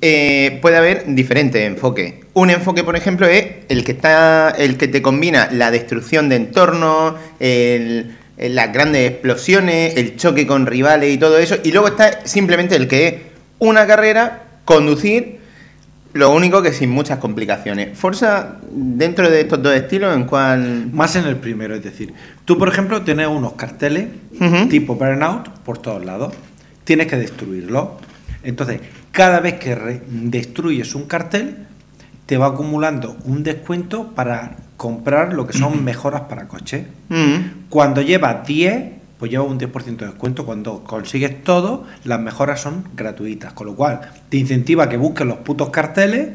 eh, 0.00 0.58
puede 0.62 0.78
haber 0.78 1.04
diferentes 1.14 1.60
enfoques. 1.62 2.14
Un 2.32 2.48
enfoque, 2.48 2.84
por 2.84 2.96
ejemplo, 2.96 3.26
es 3.26 3.44
el 3.68 3.84
que 3.84 3.92
está, 3.92 4.48
el 4.56 4.78
que 4.78 4.88
te 4.88 5.02
combina 5.02 5.50
la 5.52 5.70
destrucción 5.70 6.30
de 6.30 6.36
entornos, 6.36 7.16
el- 7.38 8.16
las 8.38 8.72
grandes 8.72 9.10
explosiones, 9.10 9.98
el 9.98 10.16
choque 10.16 10.46
con 10.46 10.64
rivales 10.64 11.12
y 11.14 11.18
todo 11.18 11.36
eso. 11.36 11.56
Y 11.64 11.70
luego 11.72 11.88
está 11.88 12.20
simplemente 12.26 12.76
el 12.76 12.88
que 12.88 13.06
es 13.08 13.14
una 13.58 13.86
carrera, 13.86 14.44
conducir, 14.64 15.38
lo 16.14 16.32
único 16.32 16.62
que 16.62 16.72
sin 16.72 16.90
muchas 16.90 17.18
complicaciones. 17.18 17.98
Forza, 17.98 18.56
dentro 18.70 19.28
de 19.28 19.40
estos 19.40 19.62
dos 19.62 19.74
estilos, 19.74 20.16
¿en 20.16 20.24
cuál? 20.24 20.88
Más 20.92 21.16
en 21.16 21.26
el 21.26 21.36
primero, 21.36 21.74
es 21.74 21.82
decir, 21.82 22.14
tú 22.44 22.56
por 22.56 22.68
ejemplo 22.68 23.02
tienes 23.02 23.26
unos 23.26 23.54
carteles 23.54 24.06
tipo 24.70 24.94
Burnout 24.94 25.48
por 25.64 25.78
todos 25.78 26.04
lados, 26.04 26.32
tienes 26.84 27.08
que 27.08 27.16
destruirlos. 27.16 27.88
Entonces, 28.44 28.80
cada 29.10 29.40
vez 29.40 29.54
que 29.54 30.02
destruyes 30.08 30.94
un 30.94 31.06
cartel, 31.06 31.66
te 32.26 32.36
va 32.36 32.46
acumulando 32.46 33.16
un 33.24 33.42
descuento 33.42 34.14
para 34.14 34.56
comprar 34.76 35.34
lo 35.34 35.46
que 35.46 35.52
son 35.52 35.82
mejoras 35.84 36.22
para 36.22 36.46
coches. 36.46 36.86
Mm. 37.08 37.68
Cuando 37.68 38.02
llevas 38.02 38.46
10, 38.46 38.84
pues 39.24 39.30
llevas 39.32 39.48
un 39.48 39.58
10% 39.58 39.96
de 39.96 40.06
descuento. 40.06 40.44
Cuando 40.44 40.84
consigues 40.84 41.42
todo, 41.44 41.84
las 42.04 42.20
mejoras 42.20 42.60
son 42.60 42.84
gratuitas. 42.94 43.54
Con 43.54 43.66
lo 43.68 43.74
cual, 43.74 44.00
te 44.28 44.36
incentiva 44.36 44.84
a 44.84 44.88
que 44.90 44.98
busques 44.98 45.26
los 45.26 45.38
putos 45.38 45.70
carteles 45.70 46.28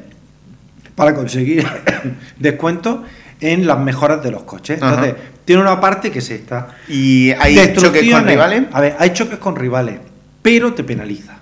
para 0.96 1.14
conseguir 1.14 1.68
descuentos 2.40 3.02
en 3.42 3.68
las 3.68 3.78
mejoras 3.80 4.24
de 4.24 4.32
los 4.32 4.42
coches. 4.44 4.82
Ajá. 4.82 4.96
Entonces, 4.96 5.16
tiene 5.46 5.62
una 5.62 5.80
parte 5.80 6.10
que 6.10 6.18
es 6.20 6.30
esta. 6.32 6.70
¿Y 6.88 7.30
hay 7.32 7.56
choques 7.76 8.12
con 8.12 8.26
rivales? 8.26 8.64
A 8.72 8.82
ver, 8.82 8.96
hay 8.98 9.12
choques 9.14 9.38
con 9.38 9.56
rivales, 9.56 10.00
pero 10.42 10.74
te 10.74 10.84
penaliza. 10.84 11.38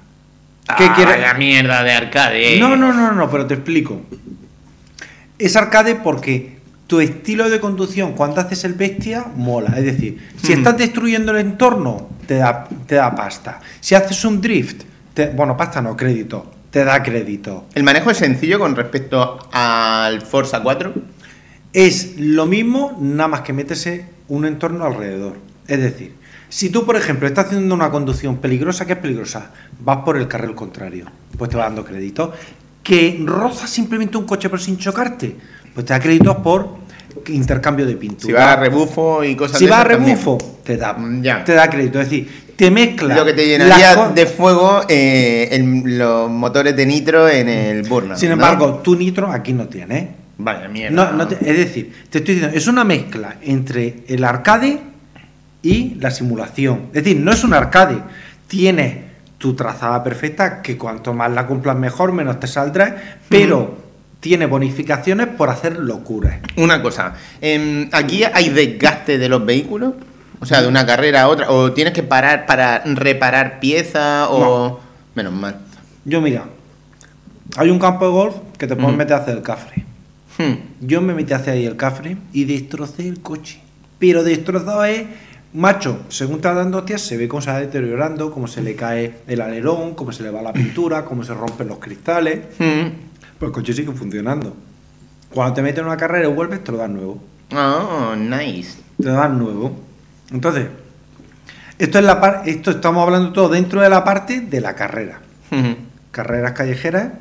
¿Qué 0.77 0.83
Ah, 0.83 0.93
quiere- 0.95 1.11
vaya 1.11 1.33
mierda 1.35 1.81
de 1.81 1.91
arcade. 1.93 2.59
No, 2.59 2.75
no, 2.75 2.91
no, 2.91 3.13
no, 3.13 3.29
pero 3.31 3.45
te 3.47 3.53
explico. 3.53 4.01
Es 5.39 5.55
arcade 5.55 5.95
porque 5.95 6.56
tu 6.87 6.99
estilo 7.01 7.49
de 7.49 7.59
conducción 7.59 8.13
cuando 8.13 8.41
haces 8.41 8.63
el 8.63 8.73
bestia 8.73 9.25
mola. 9.35 9.73
Es 9.77 9.83
decir, 9.85 10.29
si 10.41 10.53
Mm. 10.53 10.57
estás 10.59 10.77
destruyendo 10.77 11.31
el 11.33 11.39
entorno, 11.39 12.09
te 12.25 12.35
da, 12.35 12.67
te 12.85 12.95
da 12.95 13.13
pasta. 13.13 13.59
Si 13.81 13.93
haces 13.93 14.23
un 14.25 14.39
drift, 14.41 14.83
te- 15.13 15.29
bueno, 15.29 15.55
pasta 15.57 15.81
no, 15.81 15.95
crédito, 15.97 16.51
te 16.71 16.83
da 16.85 17.03
crédito. 17.03 17.65
El 17.75 17.83
manejo 17.83 18.09
es 18.11 18.17
sencillo 18.17 18.57
con 18.59 18.75
respecto 18.75 19.37
al 19.51 20.21
Forza 20.21 20.61
4. 20.63 20.93
Es 21.73 22.15
lo 22.17 22.45
mismo, 22.45 22.97
nada 23.01 23.27
más 23.27 23.41
que 23.41 23.53
métese 23.53 24.05
un 24.29 24.45
entorno 24.45 24.85
alrededor. 24.85 25.37
Es 25.67 25.79
decir, 25.79 26.15
si 26.49 26.69
tú, 26.69 26.85
por 26.85 26.95
ejemplo, 26.95 27.27
estás 27.27 27.47
haciendo 27.47 27.75
una 27.75 27.89
conducción 27.91 28.37
peligrosa, 28.37 28.85
¿qué 28.85 28.93
es 28.93 28.99
peligrosa? 28.99 29.51
Vas 29.81 29.97
por 30.05 30.17
el 30.17 30.27
carril 30.29 30.55
contrario, 30.55 31.05
pues 31.37 31.49
te 31.51 31.57
va 31.57 31.63
dando 31.65 31.83
crédito. 31.83 32.31
Que 32.81 33.21
rozas 33.25 33.69
simplemente 33.69 34.17
un 34.17 34.25
coche 34.25 34.47
pero 34.49 34.61
sin 34.61 34.77
chocarte, 34.77 35.35
pues 35.77 35.85
te 35.85 35.93
da 35.93 35.99
créditos 35.99 36.37
por 36.37 36.69
intercambio 37.27 37.85
de 37.85 37.93
pintura. 37.95 38.25
Si 38.25 38.31
va 38.33 38.53
a 38.53 38.55
rebufo 38.55 39.23
y 39.23 39.35
cosas 39.35 39.59
Si 39.59 39.65
de 39.65 39.69
vas 39.71 39.81
a 39.81 39.89
también. 39.89 40.17
rebufo, 40.17 40.37
te 40.63 40.75
da, 40.75 40.93
Mm, 40.93 41.21
ya. 41.21 41.43
te 41.43 41.53
da 41.53 41.69
crédito. 41.69 42.01
Es 42.01 42.09
decir, 42.09 42.47
te 42.55 42.71
mezcla. 42.71 43.15
Lo 43.15 43.23
que 43.25 43.33
te 43.33 43.45
llenaría 43.45 44.07
de 44.07 44.25
fuego 44.25 44.81
eh, 44.89 45.63
los 45.85 46.31
motores 46.31 46.75
de 46.75 46.83
nitro 46.87 47.29
en 47.29 47.47
el 47.47 47.83
Burnout. 47.83 48.17
Sin 48.17 48.29
¿no? 48.29 48.33
embargo, 48.33 48.79
tu 48.83 48.95
nitro 48.95 49.31
aquí 49.31 49.53
no 49.53 49.67
tiene. 49.67 50.15
Vaya 50.39 50.67
mierda. 50.67 50.95
No, 50.95 51.11
no 51.11 51.27
te- 51.27 51.35
es 51.47 51.57
decir, 51.57 51.93
te 52.09 52.17
estoy 52.17 52.33
diciendo, 52.33 52.57
es 52.57 52.65
una 52.67 52.83
mezcla 52.83 53.35
entre 53.43 53.97
el 54.07 54.23
arcade 54.23 54.79
y 55.61 55.93
la 55.99 56.09
simulación. 56.09 56.87
Es 56.93 57.03
decir, 57.03 57.19
no 57.19 57.31
es 57.31 57.43
un 57.43 57.53
arcade. 57.53 57.97
Tienes 58.47 58.95
tu 59.37 59.53
trazada 59.55 60.03
perfecta, 60.03 60.63
que 60.63 60.75
cuanto 60.75 61.13
más 61.13 61.31
la 61.31 61.45
cumplas 61.45 61.75
mejor, 61.77 62.11
menos 62.13 62.39
te 62.39 62.47
saldrá, 62.47 63.19
pero 63.29 63.86
tiene 64.19 64.45
bonificaciones 64.45 65.27
por 65.27 65.49
hacer 65.49 65.77
locuras. 65.77 66.39
Una 66.57 66.81
cosa, 66.81 67.13
em, 67.41 67.89
¿aquí 67.91 68.23
hay 68.23 68.49
desgaste 68.49 69.17
de 69.17 69.29
los 69.29 69.45
vehículos? 69.45 69.93
O 70.39 70.45
sea, 70.45 70.61
de 70.61 70.67
una 70.67 70.85
carrera 70.85 71.23
a 71.23 71.27
otra, 71.29 71.49
o 71.49 71.71
tienes 71.71 71.93
que 71.93 72.03
parar 72.03 72.45
para 72.45 72.83
reparar 72.85 73.59
piezas, 73.59 74.27
o... 74.29 74.79
Menos 75.15 75.33
mal. 75.33 75.57
Yo, 76.05 76.21
mira, 76.21 76.45
hay 77.55 77.69
un 77.69 77.79
campo 77.79 78.05
de 78.05 78.11
golf 78.11 78.35
que 78.57 78.67
te 78.67 78.75
puedes 78.75 78.89
Ujú. 78.89 78.97
meter 78.97 79.13
a 79.13 79.17
hacer 79.17 79.35
el 79.35 79.43
cafre. 79.43 79.83
Hmm. 80.37 80.53
Yo 80.81 81.01
me 81.01 81.15
metí 81.15 81.33
hacia 81.33 81.53
ahí 81.53 81.65
el 81.65 81.75
cafre 81.75 82.17
y 82.33 82.45
destrocé 82.45 83.07
el 83.07 83.19
coche. 83.21 83.59
Pero 83.97 84.23
destrozado 84.23 84.85
es, 84.85 85.05
macho, 85.53 86.01
según 86.09 86.39
te 86.39 86.53
dando 86.53 86.77
hostias, 86.79 87.01
se 87.01 87.17
ve 87.17 87.27
cómo 87.27 87.41
se 87.41 87.49
va 87.49 87.59
deteriorando, 87.59 88.31
cómo 88.31 88.47
se 88.47 88.61
le 88.61 88.75
cae 88.75 89.15
el 89.27 89.41
alerón, 89.41 89.95
cómo 89.95 90.11
se 90.11 90.21
le 90.21 90.29
va 90.29 90.43
la 90.43 90.53
pintura, 90.53 91.05
cómo 91.05 91.23
se 91.23 91.33
rompen 91.33 91.67
los 91.67 91.79
cristales. 91.79 92.41
Hmm. 92.59 93.06
Pero 93.39 93.47
el 93.47 93.53
coche 93.53 93.73
sigue 93.73 93.91
funcionando. 93.91 94.55
Cuando 95.33 95.53
te 95.55 95.61
metes 95.61 95.79
en 95.79 95.85
una 95.85 95.97
carrera 95.97 96.27
y 96.27 96.31
vuelves, 96.31 96.63
te 96.63 96.71
lo 96.71 96.77
dan 96.77 96.93
nuevo. 96.95 97.21
Oh, 97.55 98.15
nice. 98.15 98.79
Te 98.97 99.05
lo 99.05 99.13
dan 99.13 99.37
nuevo. 99.37 99.79
Entonces, 100.31 100.67
esto 101.77 101.99
es 101.99 102.05
la 102.05 102.19
par- 102.19 102.43
esto 102.45 102.71
estamos 102.71 103.03
hablando 103.05 103.31
todo 103.33 103.49
dentro 103.49 103.81
de 103.81 103.89
la 103.89 104.03
parte 104.03 104.41
de 104.41 104.61
la 104.61 104.75
carrera. 104.75 105.19
Carreras 106.11 106.53
callejeras. 106.53 107.11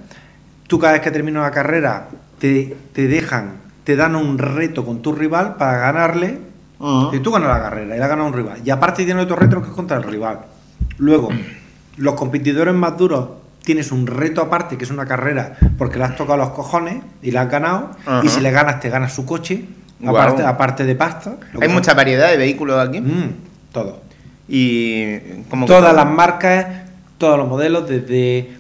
Tú 0.67 0.79
cada 0.79 0.95
vez 0.95 1.03
que 1.03 1.11
terminas 1.11 1.41
una 1.43 1.51
carrera 1.51 2.09
te, 2.39 2.77
te 2.93 3.07
dejan, 3.07 3.53
te 3.85 3.95
dan 3.97 4.17
un 4.17 4.39
reto 4.39 4.85
con 4.85 5.03
tu 5.03 5.13
rival 5.13 5.57
para 5.57 5.79
ganarle. 5.79 6.39
Y 7.13 7.21
tú 7.21 7.31
ganas 7.33 7.49
la 7.49 7.61
carrera 7.63 7.97
y 7.97 7.99
la 7.99 8.07
gana 8.07 8.25
un 8.25 8.33
rival. 8.33 8.61
Y 8.65 8.71
aparte 8.71 9.05
tiene 9.05 9.21
otro 9.23 9.37
reto 9.37 9.63
que 9.63 9.69
es 9.69 9.75
contra 9.75 9.97
el 9.97 10.03
rival. 10.03 10.41
Luego, 10.99 11.29
los 11.97 12.15
competidores 12.15 12.75
más 12.75 12.97
duros 12.99 13.29
tienes 13.67 13.91
un 13.93 14.07
reto 14.07 14.41
aparte 14.41 14.79
que 14.79 14.85
es 14.85 14.91
una 14.91 15.05
carrera 15.07 15.57
porque 15.77 15.99
le 15.99 16.05
has 16.05 16.17
tocado 16.17 16.39
los 16.39 16.51
cojones 16.51 17.03
y 17.21 17.33
la 17.33 17.43
has 17.43 17.51
ganado. 17.51 17.91
Ajá. 18.07 18.23
Y 18.25 18.29
si 18.29 18.41
le 18.41 18.51
ganas, 18.53 18.79
te 18.81 18.89
ganas 18.89 19.13
su 19.13 19.27
coche. 19.27 19.65
Aparte, 20.07 20.43
aparte 20.45 20.85
de 20.85 20.95
pasta. 20.95 21.37
Hay 21.61 21.67
son- 21.69 21.73
mucha 21.75 21.93
variedad 21.95 22.31
de 22.31 22.37
vehículos 22.37 22.79
aquí. 22.89 23.01
Mm, 23.01 23.33
todo. 23.73 24.01
Y 24.49 25.19
como 25.51 25.67
Todas 25.67 25.95
las 25.95 26.07
marcas, 26.07 26.65
todos 27.19 27.37
los 27.39 27.49
modelos, 27.49 27.89
desde, 27.89 28.51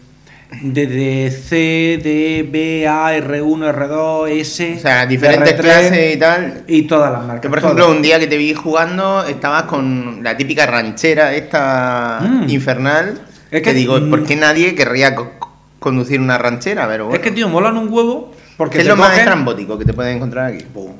desde 0.62 1.30
C, 1.30 2.00
D, 2.02 2.48
B, 2.50 2.88
A, 2.88 3.12
R1, 3.16 3.68
R2, 3.72 4.28
S. 4.30 4.74
O 4.76 4.80
sea, 4.80 5.06
diferentes 5.06 5.54
R3, 5.54 5.60
clases 5.60 6.14
y 6.16 6.18
tal. 6.18 6.64
Y 6.66 6.82
todas 6.82 7.12
las 7.12 7.20
marcas. 7.22 7.40
Que 7.42 7.48
por 7.48 7.60
todas. 7.60 7.74
ejemplo, 7.76 7.94
un 7.96 8.02
día 8.02 8.18
que 8.18 8.26
te 8.26 8.36
vi 8.36 8.54
jugando, 8.54 9.24
estabas 9.24 9.64
con 9.64 10.24
la 10.24 10.36
típica 10.36 10.66
ranchera 10.66 11.32
esta 11.34 12.20
Mm. 12.22 12.48
infernal. 12.50 13.20
Es 13.50 13.60
que, 13.62 13.62
que- 13.62 13.74
digo, 13.74 13.98
mm. 14.00 14.10
¿por 14.10 14.24
qué 14.24 14.36
nadie 14.36 14.74
querría 14.74 15.14
co- 15.14 15.30
conducir 15.78 16.20
una 16.20 16.38
ranchera? 16.38 16.86
Pero 16.88 17.06
bueno. 17.06 17.16
Es 17.16 17.22
que, 17.22 17.30
tío, 17.32 17.48
molan 17.48 17.76
un 17.76 17.92
huevo. 17.92 18.32
Porque 18.56 18.76
¿Qué 18.78 18.82
es 18.82 18.88
lo 18.88 18.96
más 18.96 19.16
estrambótico 19.18 19.78
que 19.78 19.84
te 19.84 19.92
puedes 19.92 20.16
encontrar 20.16 20.52
aquí? 20.52 20.64
Pum. 20.64 20.92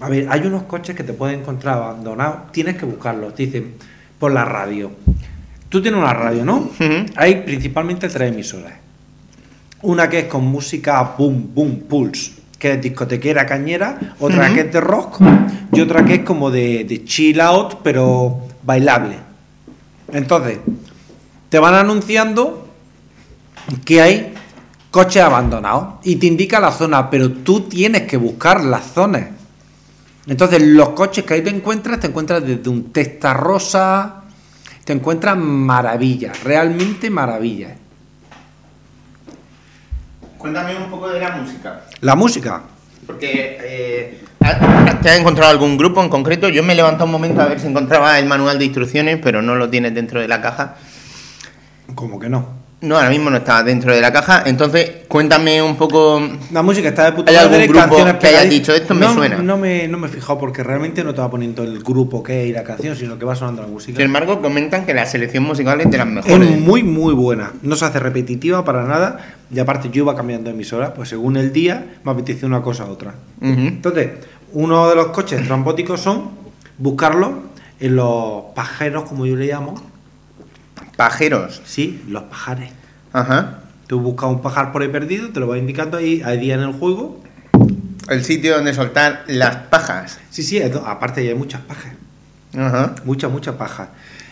A 0.00 0.08
ver, 0.08 0.26
hay 0.30 0.40
unos 0.46 0.62
coches 0.62 0.96
que 0.96 1.04
te 1.04 1.12
pueden 1.12 1.40
encontrar 1.40 1.76
abandonados. 1.76 2.50
Tienes 2.52 2.76
que 2.76 2.86
buscarlos. 2.86 3.34
Te 3.34 3.44
dicen 3.46 3.74
por 4.18 4.32
la 4.32 4.44
radio. 4.44 4.90
Tú 5.68 5.82
tienes 5.82 6.00
una 6.00 6.14
radio, 6.14 6.44
¿no? 6.46 6.70
Hay 7.16 7.42
principalmente 7.42 8.08
tres 8.08 8.32
emisoras. 8.32 8.72
Una 9.82 10.08
que 10.08 10.20
es 10.20 10.24
con 10.24 10.44
música 10.46 11.02
boom, 11.18 11.50
boom, 11.54 11.80
pulse, 11.80 12.32
que 12.58 12.72
es 12.72 12.80
discotequera 12.82 13.44
cañera, 13.46 13.98
otra 14.18 14.52
que 14.52 14.60
es 14.60 14.72
de 14.72 14.80
rock 14.80 15.20
y 15.72 15.80
otra 15.80 16.04
que 16.04 16.14
es 16.14 16.20
como 16.22 16.50
de, 16.50 16.84
de 16.84 17.04
chill 17.04 17.40
out, 17.40 17.76
pero 17.84 18.38
bailable. 18.64 19.16
Entonces, 20.12 20.58
te 21.48 21.58
van 21.58 21.74
anunciando 21.74 22.68
que 23.84 24.00
hay 24.02 24.34
coches 24.90 25.22
abandonados 25.22 25.94
y 26.04 26.16
te 26.16 26.26
indica 26.26 26.60
la 26.60 26.72
zona, 26.72 27.10
pero 27.10 27.30
tú 27.30 27.62
tienes 27.62 28.02
que 28.02 28.16
buscar 28.16 28.62
las 28.64 28.86
zonas. 28.92 29.26
Entonces, 30.26 30.62
los 30.62 30.90
coches 30.90 31.24
que 31.24 31.34
ahí 31.34 31.42
te 31.42 31.50
encuentras, 31.50 32.00
te 32.00 32.06
encuentras 32.08 32.44
desde 32.44 32.68
un 32.68 32.92
testa 32.92 33.32
rosa, 33.32 34.24
te 34.84 34.92
encuentras 34.92 35.36
maravillas, 35.38 36.42
realmente 36.44 37.08
maravillas. 37.10 37.72
Cuéntame 40.36 40.76
un 40.76 40.90
poco 40.90 41.08
de 41.08 41.20
la 41.20 41.30
música. 41.36 41.80
La 42.00 42.14
música, 42.14 42.62
Porque 43.06 43.58
eh, 43.60 44.24
¿ha- 44.40 44.98
¿te 45.00 45.10
has 45.10 45.18
encontrado 45.18 45.50
algún 45.50 45.76
grupo 45.76 46.02
en 46.02 46.08
concreto? 46.08 46.48
Yo 46.48 46.62
me 46.62 46.74
he 46.74 46.76
levantado 46.76 47.06
un 47.06 47.12
momento 47.12 47.40
a 47.42 47.46
ver 47.46 47.58
si 47.58 47.66
encontraba 47.66 48.18
el 48.18 48.26
manual 48.26 48.58
de 48.58 48.66
instrucciones, 48.66 49.18
pero 49.22 49.42
no 49.42 49.54
lo 49.56 49.68
tienes 49.70 49.94
dentro 49.94 50.20
de 50.20 50.28
la 50.28 50.40
caja. 50.40 50.76
Como 51.98 52.18
que 52.20 52.28
no. 52.28 52.56
No, 52.80 52.94
ahora 52.94 53.10
mismo 53.10 53.28
no 53.28 53.38
está 53.38 53.64
dentro 53.64 53.92
de 53.92 54.00
la 54.00 54.12
caja. 54.12 54.44
Entonces, 54.46 54.88
cuéntame 55.08 55.60
un 55.60 55.74
poco. 55.76 56.22
La 56.52 56.62
música 56.62 56.90
está 56.90 57.06
de 57.06 57.12
puta 57.12 57.28
¿Hay 57.32 57.36
algún 57.36 57.54
madre, 57.58 57.66
grupo 57.66 57.96
que 57.96 58.02
hayas 58.28 58.44
pegadi- 58.46 58.48
dicho, 58.50 58.72
"Esto 58.72 58.94
me 58.94 59.00
no, 59.00 59.14
suena"? 59.14 59.38
No 59.38 59.56
me, 59.58 59.88
no 59.88 59.98
me 59.98 60.06
he 60.06 60.10
fijado 60.10 60.38
porque 60.38 60.62
realmente 60.62 61.02
no 61.02 61.12
va 61.12 61.28
poniendo 61.28 61.64
el 61.64 61.82
grupo 61.82 62.22
que 62.22 62.44
es 62.44 62.50
y 62.50 62.52
la 62.52 62.62
canción, 62.62 62.94
sino 62.94 63.18
que 63.18 63.24
va 63.24 63.34
sonando 63.34 63.62
la 63.62 63.68
música. 63.68 63.96
Sin 63.96 64.04
embargo, 64.06 64.40
comentan 64.40 64.86
que 64.86 64.94
la 64.94 65.06
selección 65.06 65.42
musical 65.42 65.80
es 65.80 65.90
de 65.90 65.98
las 65.98 66.06
Es 66.06 66.12
mejores. 66.12 66.60
muy, 66.60 66.84
muy 66.84 67.14
buena. 67.14 67.50
No 67.62 67.74
se 67.74 67.84
hace 67.84 67.98
repetitiva 67.98 68.64
para 68.64 68.84
nada. 68.84 69.34
Y 69.52 69.58
aparte, 69.58 69.88
yo 69.90 70.04
iba 70.04 70.14
cambiando 70.14 70.48
de 70.48 70.54
emisora, 70.54 70.94
pues 70.94 71.08
según 71.08 71.36
el 71.36 71.52
día 71.52 71.84
me 72.04 72.12
apetece 72.12 72.46
una 72.46 72.62
cosa 72.62 72.84
a 72.84 72.86
otra. 72.86 73.14
Entonces, 73.40 74.10
uno 74.52 74.88
de 74.88 74.94
los 74.94 75.08
coches 75.08 75.44
trambóticos 75.44 76.00
son 76.00 76.30
buscarlos 76.78 77.30
en 77.80 77.96
los 77.96 78.42
pajeros, 78.54 79.02
como 79.08 79.26
yo 79.26 79.34
le 79.34 79.46
llamo. 79.46 79.74
Pajeros. 80.98 81.62
Sí, 81.64 82.02
los 82.08 82.24
pajares. 82.24 82.72
Ajá. 83.12 83.60
Tú 83.86 84.00
buscas 84.00 84.28
un 84.30 84.42
pajar 84.42 84.72
por 84.72 84.82
ahí 84.82 84.88
perdido, 84.88 85.28
te 85.28 85.38
lo 85.38 85.46
va 85.46 85.56
indicando 85.56 85.96
ahí, 85.96 86.22
hay 86.24 86.38
día 86.38 86.54
en 86.56 86.60
el 86.62 86.72
juego. 86.72 87.22
El 88.08 88.24
sitio 88.24 88.56
donde 88.56 88.74
soltar 88.74 89.22
las 89.28 89.54
pajas. 89.70 90.18
Sí, 90.30 90.42
sí, 90.42 90.60
aparte 90.60 91.22
ya 91.22 91.30
hay 91.30 91.36
muchas 91.36 91.60
pajas. 91.60 91.92
Ajá. 92.56 92.96
Muchas, 93.04 93.30
muchas 93.30 93.54
pajas. 93.54 93.90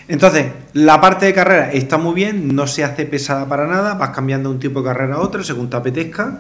Entonces, 0.09 0.47
la 0.73 1.01
parte 1.01 1.27
de 1.27 1.35
carrera 1.35 1.71
está 1.71 1.99
muy 1.99 2.15
bien, 2.17 2.57
no 2.57 2.67
se 2.67 2.83
hace 2.83 3.07
pesada 3.07 3.47
para 3.47 3.69
nada, 3.69 3.95
vas 3.95 4.11
cambiando 4.11 4.49
de 4.49 4.57
un 4.57 4.61
tipo 4.61 4.81
de 4.81 4.87
carrera 4.87 5.15
a 5.15 5.21
otro 5.21 5.45
según 5.45 5.71
te 5.71 5.77
apetezca. 5.77 6.39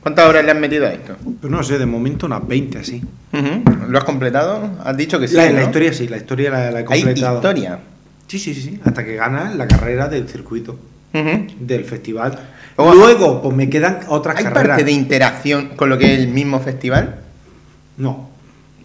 ¿Cuántas 0.00 0.26
horas 0.30 0.46
le 0.46 0.52
has 0.52 0.58
metido 0.58 0.86
a 0.86 0.92
esto? 0.94 1.14
Pero 1.42 1.54
no 1.54 1.62
sé, 1.62 1.78
de 1.78 1.84
momento 1.84 2.24
unas 2.24 2.48
20 2.48 2.78
así. 2.78 3.04
Ujú. 3.34 3.90
¿Lo 3.90 3.98
has 3.98 4.04
completado? 4.04 4.78
Has 4.82 4.96
dicho 4.96 5.20
que 5.20 5.28
sí. 5.28 5.36
la, 5.36 5.50
¿no? 5.50 5.56
la 5.58 5.62
historia 5.64 5.92
sí, 5.92 6.08
la 6.08 6.16
historia 6.16 6.50
la, 6.50 6.70
la 6.70 6.80
he 6.80 6.86
Hay 6.88 7.02
completado. 7.02 7.34
historia. 7.36 7.78
Sí, 8.32 8.38
sí, 8.38 8.54
sí, 8.54 8.62
sí, 8.62 8.80
hasta 8.82 9.04
que 9.04 9.14
ganas 9.16 9.54
la 9.56 9.68
carrera 9.68 10.08
del 10.08 10.26
circuito, 10.26 10.78
del 11.12 11.84
festival. 11.84 12.38
Luego, 12.78 13.42
pues 13.42 13.54
me 13.54 13.68
quedan 13.68 13.98
otras 14.08 14.38
¿Hay 14.38 14.44
carreras. 14.44 14.68
parte 14.68 14.84
de 14.84 14.92
interacción 14.92 15.68
con 15.76 15.90
lo 15.90 15.98
que 15.98 16.14
es 16.14 16.20
el 16.20 16.28
mismo 16.28 16.58
festival? 16.58 17.20
No, 17.98 18.30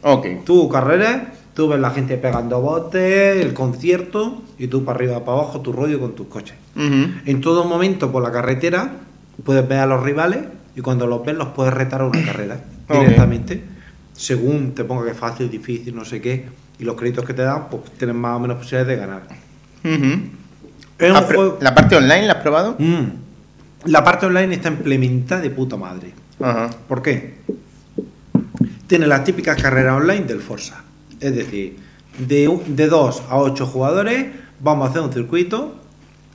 Ok. 0.01 0.27
tú 0.45 0.67
carreras, 0.67 1.21
tú 1.53 1.69
ves 1.69 1.79
la 1.79 1.91
gente 1.91 2.17
pegando 2.17 2.59
botes, 2.59 3.37
el 3.41 3.53
concierto, 3.53 4.41
y 4.59 4.67
tú 4.67 4.83
para 4.83 4.97
arriba, 4.97 5.23
para 5.23 5.37
abajo, 5.39 5.61
tu 5.61 5.71
rollo 5.71 5.97
con 6.01 6.13
tus 6.13 6.27
coches. 6.27 6.57
En 6.75 7.39
todo 7.39 7.63
momento 7.63 8.11
por 8.11 8.21
la 8.23 8.33
carretera 8.33 8.91
puedes 9.45 9.65
ver 9.65 9.79
a 9.79 9.85
los 9.85 10.03
rivales 10.03 10.39
y 10.75 10.81
cuando 10.81 11.07
los 11.07 11.23
ves 11.25 11.37
los 11.37 11.47
puedes 11.55 11.73
retar 11.73 12.01
a 12.01 12.05
una 12.07 12.21
carrera 12.21 12.59
directamente, 12.91 13.63
según 14.11 14.75
te 14.75 14.83
ponga 14.83 15.05
que 15.05 15.11
es 15.11 15.17
fácil, 15.17 15.49
difícil, 15.49 15.95
no 15.95 16.03
sé 16.03 16.19
qué, 16.19 16.47
y 16.79 16.83
los 16.83 16.95
créditos 16.95 17.25
que 17.25 17.33
te 17.33 17.41
dan, 17.43 17.69
pues 17.69 17.83
tienes 17.97 18.15
más 18.15 18.35
o 18.35 18.39
menos 18.39 18.57
posibilidades 18.57 18.87
de 18.87 18.95
ganar. 19.05 19.23
Ujú. 19.83 20.21
Es 20.99 21.09
un 21.11 21.15
¿Has 21.15 21.23
pro- 21.25 21.35
juego- 21.37 21.57
¿La 21.61 21.73
parte 21.75 21.95
online 21.95 22.25
la 22.27 22.33
has 22.33 22.41
probado? 22.41 22.75
Mm. 22.79 23.05
La 23.85 24.03
parte 24.03 24.25
online 24.25 24.55
está 24.55 24.69
implementada 24.69 25.41
de 25.41 25.49
puta 25.49 25.77
madre. 25.77 26.13
¿Por 26.87 27.01
qué? 27.01 27.37
Tiene 28.87 29.07
las 29.07 29.23
típicas 29.23 29.61
carreras 29.61 29.95
online 30.01 30.25
del 30.25 30.39
Forza. 30.41 30.83
Es 31.19 31.35
decir, 31.35 31.77
de, 32.19 32.59
de 32.67 32.87
2 32.87 33.23
a 33.29 33.37
8 33.37 33.65
jugadores 33.65 34.27
vamos 34.59 34.87
a 34.87 34.91
hacer 34.91 35.01
un 35.01 35.11
circuito 35.13 35.79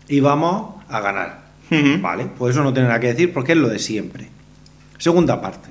y 0.09 0.21
vamos 0.21 0.83
a 0.89 1.01
ganar. 1.01 1.43
Vale, 2.01 2.27
pues 2.37 2.55
eso 2.55 2.63
no 2.63 2.73
tiene 2.73 2.89
nada 2.89 3.01
que 3.01 3.09
decir 3.09 3.33
porque 3.33 3.53
es 3.53 3.59
lo 3.59 3.69
de 3.69 3.79
siempre. 3.79 4.29
Segunda 4.99 5.41
parte. 5.41 5.71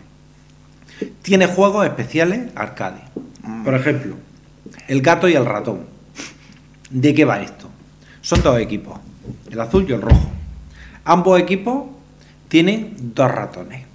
Tiene 1.21 1.45
juegos 1.47 1.85
especiales 1.85 2.49
arcade. 2.55 3.01
Por 3.63 3.75
ejemplo, 3.75 4.15
el 4.91 5.01
gato 5.01 5.29
y 5.29 5.35
el 5.35 5.45
ratón. 5.45 5.85
¿De 6.89 7.13
qué 7.13 7.23
va 7.23 7.41
esto? 7.41 7.69
Son 8.19 8.43
dos 8.43 8.59
equipos, 8.59 8.99
el 9.49 9.61
azul 9.61 9.85
y 9.87 9.93
el 9.93 10.01
rojo. 10.01 10.29
Ambos 11.05 11.39
equipos 11.39 11.85
tienen 12.49 12.93
dos 13.15 13.31
ratones. 13.31 13.85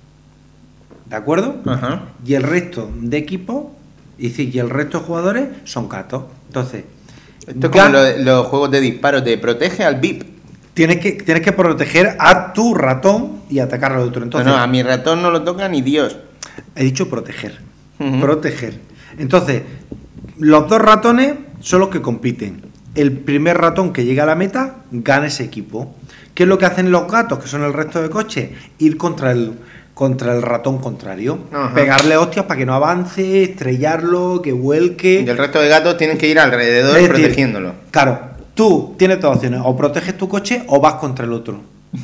¿De 1.04 1.14
acuerdo? 1.14 1.56
Ajá. 1.66 2.04
Y 2.24 2.32
el 2.32 2.42
resto 2.42 2.90
de 2.98 3.18
equipos, 3.18 3.66
y 4.16 4.30
sí, 4.30 4.50
y 4.50 4.58
el 4.58 4.70
resto 4.70 5.00
de 5.00 5.04
jugadores 5.04 5.48
son 5.64 5.86
gatos. 5.90 6.24
Entonces, 6.46 6.84
Esto 7.46 7.66
es 7.66 7.72
como 7.72 7.88
los 8.24 8.46
juegos 8.46 8.70
de 8.70 8.80
disparos, 8.80 9.22
te 9.22 9.36
protege 9.36 9.84
al 9.84 10.00
VIP. 10.00 10.24
tienes, 10.72 10.96
que, 10.96 11.12
tienes 11.12 11.42
que 11.42 11.52
proteger 11.52 12.16
a 12.18 12.54
tu 12.54 12.72
ratón 12.72 13.42
y 13.50 13.58
atacar 13.58 13.92
al 13.92 14.00
otro. 14.00 14.22
Entonces, 14.22 14.50
no, 14.50 14.56
no, 14.56 14.62
a 14.62 14.66
mi 14.66 14.82
ratón 14.82 15.20
no 15.20 15.30
lo 15.30 15.42
toca 15.42 15.68
ni 15.68 15.82
Dios. 15.82 16.16
He 16.74 16.84
dicho 16.84 17.10
proteger. 17.10 17.60
Proteger. 17.98 18.80
Entonces, 19.18 19.62
los 20.38 20.68
dos 20.68 20.80
ratones 20.80 21.34
son 21.60 21.80
los 21.80 21.88
que 21.88 22.00
compiten. 22.02 22.62
El 22.94 23.12
primer 23.12 23.58
ratón 23.58 23.92
que 23.92 24.04
llega 24.04 24.22
a 24.22 24.26
la 24.26 24.34
meta 24.34 24.76
gana 24.90 25.26
ese 25.26 25.44
equipo. 25.44 25.94
¿Qué 26.34 26.44
es 26.44 26.48
lo 26.48 26.58
que 26.58 26.66
hacen 26.66 26.90
los 26.90 27.10
gatos, 27.10 27.38
que 27.38 27.48
son 27.48 27.62
el 27.62 27.72
resto 27.72 28.00
de 28.02 28.08
coches? 28.10 28.50
Ir 28.78 28.96
contra 28.96 29.32
el, 29.32 29.52
contra 29.94 30.34
el 30.34 30.42
ratón 30.42 30.78
contrario. 30.78 31.38
Ajá. 31.52 31.74
Pegarle 31.74 32.16
hostias 32.16 32.44
para 32.46 32.58
que 32.58 32.66
no 32.66 32.74
avance, 32.74 33.42
estrellarlo, 33.42 34.40
que 34.42 34.52
vuelque. 34.52 35.22
Y 35.26 35.28
el 35.28 35.36
resto 35.38 35.60
de 35.60 35.68
gatos 35.68 35.96
tienen 35.96 36.16
que 36.18 36.28
ir 36.28 36.38
alrededor 36.38 36.94
decir, 36.94 37.08
protegiéndolo. 37.10 37.72
Claro, 37.90 38.18
tú 38.54 38.94
tienes 38.98 39.20
dos 39.20 39.36
opciones. 39.36 39.60
O 39.64 39.76
proteges 39.76 40.16
tu 40.16 40.28
coche 40.28 40.62
o 40.68 40.80
vas 40.80 40.94
contra 40.94 41.24
el 41.24 41.32
otro. 41.32 41.60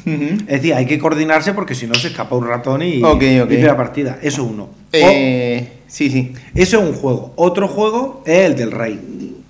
Es 0.07 0.47
decir, 0.47 0.73
hay 0.75 0.87
que 0.87 0.99
coordinarse 0.99 1.52
porque 1.52 1.75
si 1.75 1.87
no 1.87 1.95
se 1.95 2.09
escapa 2.09 2.35
un 2.37 2.47
ratón 2.47 2.81
y, 2.83 3.02
Ok, 3.02 3.14
ok. 3.16 3.23
y 3.23 3.40
pierde 3.47 3.66
la 3.66 3.76
partida. 3.76 4.19
Eso 4.23 4.42
es 4.42 4.50
uno. 4.50 4.62
O- 4.64 4.71
Eh, 4.92 5.82
sí, 5.92 6.11
sí. 6.11 6.32
Eso 6.54 6.80
es 6.80 6.88
un 6.88 6.94
juego. 6.94 7.32
Otro 7.37 7.68
juego 7.68 8.22
es 8.26 8.46
el 8.46 8.56
del 8.56 8.70
rey. 8.72 9.42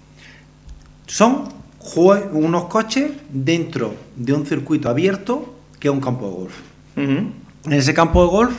Son 1.07 1.45
unos 2.33 2.65
coches 2.65 3.11
dentro 3.31 3.95
de 4.17 4.33
un 4.33 4.45
circuito 4.47 4.89
abierto 4.89 5.55
que 5.79 5.89
es 5.89 5.95
un 5.95 6.01
campo 6.01 6.27
de 6.27 6.35
golf. 6.35 6.55
En 6.97 7.73
ese 7.73 7.95
campo 7.95 8.23
de 8.25 8.31
golf 8.31 8.55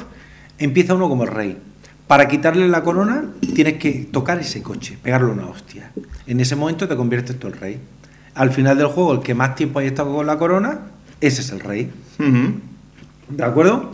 empieza 0.57 0.93
uno 0.93 1.09
como 1.09 1.23
el 1.23 1.29
rey. 1.29 1.57
Para 2.07 2.27
quitarle 2.27 2.67
la 2.67 2.83
corona 2.83 3.29
tienes 3.55 3.75
que 3.75 4.07
tocar 4.11 4.39
ese 4.39 4.61
coche, 4.61 4.97
pegarle 5.01 5.31
una 5.31 5.47
hostia. 5.47 5.91
En 6.27 6.39
ese 6.39 6.55
momento 6.55 6.87
te 6.87 6.95
conviertes 6.95 7.39
tú 7.39 7.47
el 7.47 7.53
rey. 7.53 7.79
Al 8.35 8.51
final 8.51 8.77
del 8.77 8.87
juego, 8.87 9.13
el 9.13 9.19
que 9.19 9.33
más 9.33 9.55
tiempo 9.55 9.79
haya 9.79 9.89
estado 9.89 10.13
con 10.13 10.25
la 10.25 10.37
corona, 10.37 10.79
ese 11.21 11.41
es 11.41 11.51
el 11.51 11.59
rey. 11.59 11.91
¿De 13.29 13.43
acuerdo? 13.43 13.91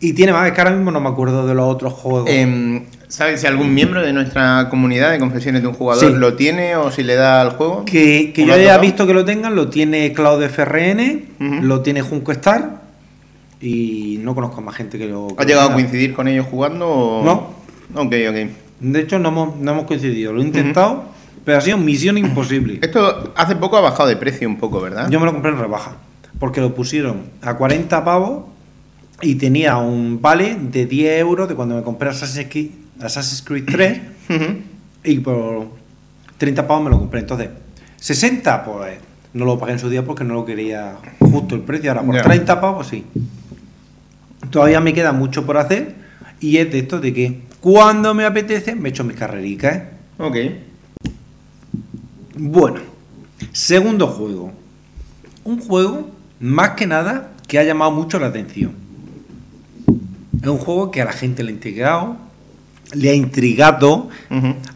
Y 0.00 0.12
tiene 0.12 0.32
más, 0.32 0.46
es 0.46 0.52
que 0.52 0.60
ahora 0.60 0.74
mismo 0.74 0.90
no 0.90 1.00
me 1.00 1.08
acuerdo 1.08 1.46
de 1.46 1.54
los 1.54 1.66
otros 1.66 1.92
juegos. 1.92 2.30
Em, 2.30 2.84
¿Sabes 3.10 3.40
si 3.40 3.46
algún 3.48 3.74
miembro 3.74 4.02
de 4.02 4.12
nuestra 4.12 4.68
comunidad 4.70 5.10
de 5.10 5.18
confesiones 5.18 5.62
de 5.62 5.68
un 5.68 5.74
jugador 5.74 6.12
Sí. 6.12 6.16
lo 6.16 6.34
tiene 6.34 6.76
o 6.76 6.92
si 6.92 7.02
le 7.02 7.16
da 7.16 7.40
al 7.40 7.50
juego? 7.50 7.84
Que, 7.84 8.32
que 8.32 8.44
¿O 8.44 8.46
yo 8.46 8.54
haya 8.54 8.78
visto 8.78 9.04
que 9.06 9.12
lo 9.12 9.24
tengan, 9.24 9.56
lo 9.56 9.68
tiene 9.68 10.12
Cloud 10.12 10.40
FRN, 10.44 11.24
lo 11.62 11.80
tiene 11.80 12.02
Junco 12.02 12.30
Star 12.30 12.82
y 13.60 14.18
no 14.22 14.34
conozco 14.34 14.58
a 14.58 14.60
más 14.62 14.76
gente 14.76 14.96
que 14.96 15.06
lo. 15.08 15.26
que 15.28 15.34
¿Has 15.42 15.46
llegado 15.46 15.70
a 15.70 15.72
coincidir 15.72 16.14
con 16.14 16.28
ellos 16.28 16.46
jugando? 16.48 16.88
O... 16.88 17.24
No. 17.24 17.50
Ok, 18.00 18.14
ok. 18.28 18.50
De 18.80 19.00
hecho, 19.00 19.18
no 19.18 19.28
hemos, 19.30 19.56
no 19.56 19.72
hemos 19.72 19.84
coincidido. 19.86 20.32
Lo 20.32 20.40
he 20.40 20.44
intentado, 20.44 21.04
pero 21.44 21.58
ha 21.58 21.60
sido 21.60 21.76
misión 21.78 22.16
imposible. 22.16 22.78
Esto 22.82 23.32
hace 23.36 23.56
poco 23.56 23.76
ha 23.76 23.80
bajado 23.80 24.08
de 24.08 24.16
precio 24.16 24.48
un 24.48 24.56
poco, 24.56 24.80
¿verdad? 24.80 25.10
Yo 25.10 25.18
me 25.18 25.26
lo 25.26 25.32
compré 25.32 25.50
en 25.50 25.58
rebaja, 25.58 25.96
porque 26.38 26.60
lo 26.60 26.74
pusieron 26.76 27.24
a 27.42 27.56
40 27.56 28.04
pavos 28.04 28.44
y 29.20 29.34
tenía 29.34 29.76
un 29.78 30.22
vale 30.22 30.56
de 30.58 30.86
10 30.86 31.20
euros 31.20 31.48
de 31.48 31.54
cuando 31.56 31.74
me 31.74 31.82
compré 31.82 32.08
Assassin's 32.08 32.48
Creed, 32.48 32.70
Assassin's 33.02 33.42
Creed 33.42 33.64
3 33.70 34.00
Ujú. 34.30 34.44
y 35.04 35.18
por 35.20 35.68
30 36.38 36.66
pavos 36.66 36.84
me 36.84 36.90
lo 36.90 36.98
compré. 36.98 37.20
Entonces, 37.20 37.48
60, 37.96 38.64
pues 38.64 38.98
no 39.34 39.44
lo 39.44 39.58
pagué 39.58 39.72
en 39.72 39.78
su 39.78 39.88
día 39.88 40.04
porque 40.04 40.24
no 40.24 40.34
lo 40.34 40.44
quería 40.44 40.96
justo 41.18 41.54
el 41.54 41.62
precio. 41.62 41.90
Ahora, 41.90 42.02
por 42.04 42.14
Ya. 42.16 42.22
30 42.22 42.60
pavos, 42.60 42.86
sí. 42.88 43.04
Todavía 44.50 44.80
me 44.80 44.92
queda 44.94 45.12
mucho 45.12 45.44
por 45.46 45.56
hacer 45.58 45.94
y 46.40 46.56
es 46.56 46.70
de 46.72 46.78
esto 46.80 46.98
de 47.00 47.12
que 47.12 47.42
cuando 47.60 48.14
me 48.14 48.24
apetece 48.24 48.74
me 48.74 48.88
echo 48.88 49.04
mis 49.04 49.16
carrericas. 49.16 49.76
¿eh? 49.76 49.84
Ok. 50.18 50.36
Bueno, 52.36 52.80
segundo 53.52 54.06
juego. 54.06 54.52
Un 55.44 55.60
juego, 55.60 56.10
más 56.40 56.70
que 56.70 56.86
nada, 56.86 57.32
que 57.46 57.58
ha 57.58 57.64
llamado 57.64 57.90
mucho 57.90 58.18
la 58.18 58.28
atención. 58.28 58.72
Es 60.40 60.48
un 60.48 60.58
juego 60.58 60.90
que 60.90 61.02
a 61.02 61.04
la 61.04 61.12
gente 61.12 61.42
le 61.42 61.50
ha 61.50 61.54
intrigado, 61.54 62.16
le 62.94 63.10
ha 63.10 63.14
intrigado. 63.14 64.08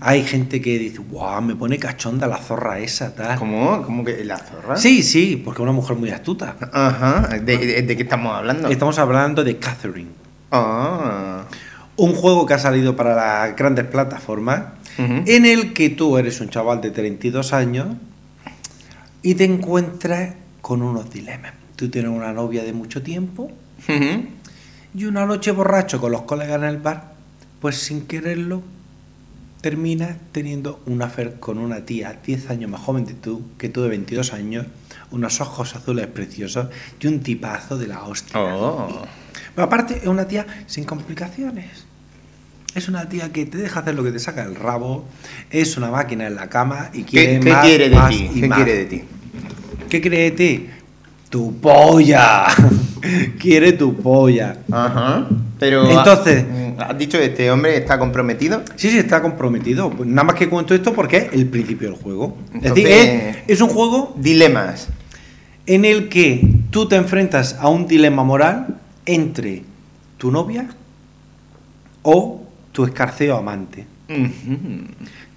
Hay 0.01 0.23
gente 0.25 0.61
que 0.61 0.79
dice, 0.79 0.99
wow, 0.99 1.41
me 1.43 1.55
pone 1.57 1.79
cachonda 1.79 2.27
la 2.27 2.39
zorra 2.39 2.79
esa, 2.79 3.15
tal. 3.15 3.39
¿Cómo? 3.39 3.83
¿Cómo 3.83 4.05
que 4.05 4.25
la 4.25 4.39
zorra? 4.39 4.77
Sí, 4.77 5.03
sí, 5.03 5.41
porque 5.45 5.59
es 5.61 5.63
una 5.63 5.73
mujer 5.73 5.97
muy 5.97 6.11
astuta. 6.11 6.57
Ajá. 6.73 7.29
¿De, 7.43 7.57
de- 7.59 7.83
de 7.83 7.97
qué 7.97 8.03
estamos 8.03 8.35
hablando? 8.37 8.69
Estamos 8.69 8.99
hablando 8.99 9.43
de 9.45 9.57
Catherine. 9.59 10.11
Ah. 10.51 11.45
Un 11.97 12.13
juego 12.15 12.45
que 12.47 12.55
ha 12.55 12.59
salido 12.59 12.97
para 12.97 13.15
las 13.15 13.57
grandes 13.57 13.85
plataformas, 13.87 14.63
en 14.99 15.45
el 15.47 15.73
que 15.73 15.91
tú 15.91 16.19
eres 16.19 16.41
un 16.41 16.49
chaval 16.51 16.81
de 16.81 16.91
32 16.93 17.53
años 17.53 17.89
y 19.23 19.35
te 19.35 19.45
encuentras 19.45 20.35
con 20.61 20.83
unos 20.83 21.11
dilemas. 21.11 21.53
Tú 21.77 21.89
tienes 21.91 22.11
una 22.13 22.33
novia 22.33 22.63
de 22.63 22.73
mucho 22.73 23.03
tiempo 23.03 23.51
y 24.95 25.05
una 25.05 25.27
noche 25.27 25.51
borracho 25.51 26.01
con 26.01 26.13
los 26.13 26.23
colegas 26.23 26.57
en 26.59 26.65
el 26.65 26.79
bar, 26.79 27.14
pues 27.65 27.79
sin 27.79 28.07
quererlo, 28.07 28.63
terminas 29.63 30.19
teniendo 30.33 30.83
un 30.85 31.01
affair 31.01 31.41
con 31.41 31.57
una 31.57 31.87
tía 31.87 32.21
10 32.23 32.51
años 32.51 32.71
más 32.71 32.83
joven 32.83 33.07
de 33.07 33.15
tú, 33.15 33.43
que 33.57 33.71
tú 33.71 33.81
de 33.81 33.89
22 33.89 34.35
años, 34.35 34.67
unos 35.11 35.41
ojos 35.41 35.75
azules 35.75 36.07
preciosos 36.09 36.69
y 37.01 37.07
un 37.07 37.21
tipazo 37.21 37.79
de 37.79 37.87
la 37.87 38.05
hostia. 38.05 38.39
Oh. 38.39 39.07
Pero 39.55 39.65
aparte 39.65 39.97
es 39.97 40.07
una 40.07 40.29
tía 40.29 40.47
sin 40.67 40.85
complicaciones. 40.85 41.87
Es 42.75 42.89
una 42.89 43.09
tía 43.09 43.33
que 43.33 43.47
te 43.47 43.57
deja 43.57 43.81
hacer 43.81 43.95
lo 43.95 44.05
que 44.05 44.13
te 44.13 44.19
saca 44.19 44.45
el 44.45 44.57
rabo, 44.57 45.07
es 45.49 45.79
una 45.79 45.91
máquina 45.91 46.27
en 46.27 46.35
la 46.35 46.51
cama 46.51 46.91
y 46.93 47.05
quiere 47.05 47.41
¿Qué, 47.41 47.41
qué 47.41 47.51
más, 47.51 47.65
quiere 47.65 47.89
de 47.89 47.97
más 47.97 48.11
ti? 48.11 48.31
y 48.31 48.41
¿Qué 48.43 48.47
más. 48.49 48.57
quiere 48.59 48.75
de 48.77 48.85
ti? 48.85 49.03
¿Qué 49.89 50.01
quiere 50.03 50.19
de 50.19 50.31
ti? 50.33 50.69
Tu 51.35 51.53
polla. 51.59 52.47
quiere 53.41 53.73
tu 53.73 53.97
polla. 53.97 54.57
Ajá. 54.71 55.27
Pero. 55.59 55.91
Entonces- 55.91 56.45
ah, 56.79 56.87
¿Has 56.91 56.97
dicho 56.99 57.19
que 57.19 57.25
este 57.25 57.51
hombre 57.51 57.77
está 57.77 57.99
comprometido? 57.99 58.63
Sí, 58.77 58.89
sí, 58.89 58.99
está 58.99 59.21
comprometido. 59.21 59.91
Pues 59.91 60.09
nada 60.09 60.23
más 60.23 60.37
que 60.37 60.49
cuento 60.49 60.77
esto 60.77 60.93
porque 60.95 61.17
es 61.17 61.33
el 61.33 61.47
principio 61.49 61.91
del 61.91 61.99
juego. 62.01 62.37
es 62.51 62.55
Entonces- 62.67 62.85
decir, 62.85 63.09
es, 63.31 63.37
es 63.49 63.61
un 63.61 63.69
juego 63.71 64.15
Dilemas. 64.17 64.87
en 65.67 65.85
el 65.85 66.09
que 66.09 66.49
tú 66.71 66.87
te 66.87 66.95
enfrentas 66.95 67.57
a 67.59 67.69
un 67.69 67.89
dilema 67.89 68.23
moral 68.23 68.79
entre 69.05 69.65
tu 70.19 70.31
novia 70.31 70.69
o 72.03 72.45
tu 72.71 72.85
escarceo 72.85 73.37
amante. 73.37 73.87
Ujú. 74.09 74.85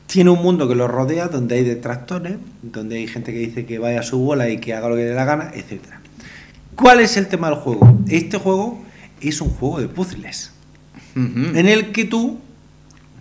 Tiene 0.07 0.29
un 0.29 0.41
mundo 0.41 0.67
que 0.67 0.75
lo 0.75 0.87
rodea 0.87 1.27
donde 1.27 1.55
hay 1.55 1.63
detractores, 1.63 2.37
donde 2.61 2.95
hay 2.97 3.07
gente 3.07 3.31
que 3.33 3.39
dice 3.39 3.65
que 3.65 3.77
vaya 3.77 3.99
a 3.99 4.03
su 4.03 4.17
bola 4.19 4.49
y 4.49 4.57
que 4.57 4.73
haga 4.73 4.87
lo 4.89 4.95
que 4.95 5.01
le 5.03 5.09
dé 5.09 5.15
la 5.15 5.25
gana, 5.25 5.51
etc. 5.53 5.81
¿Cuál 6.75 7.01
es 7.01 7.17
el 7.17 7.27
tema 7.27 7.49
del 7.49 7.59
juego? 7.59 7.97
Este 8.07 8.37
juego 8.37 8.81
es 9.19 9.41
un 9.41 9.49
juego 9.49 9.79
de 9.81 9.87
puzzles, 9.87 10.51
en 11.15 11.67
el 11.67 11.91
que 11.91 12.05
tú 12.05 12.39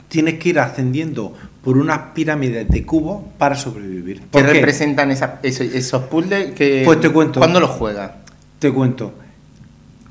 tienes 0.09 0.35
que 0.35 0.51
ir 0.51 0.59
ascendiendo 0.61 1.35
por 1.64 1.77
unas 1.79 1.99
pirámides 2.14 2.68
de 2.68 2.85
cubos 2.87 3.25
para 3.38 3.57
sobrevivir. 3.57 4.22
¿Qué 4.31 4.42
representan 4.42 5.11
esa- 5.11 5.40
esos, 5.42 5.66
esos 5.66 6.03
puzzles 6.05 6.53
que. 6.53 6.83
Pues 6.85 7.01
te 7.01 7.11
cuento. 7.11 7.40
¿Cuándo 7.40 7.59
los 7.59 7.70
juegas? 7.70 8.12
Te 8.61 8.70
cuento. 8.72 9.12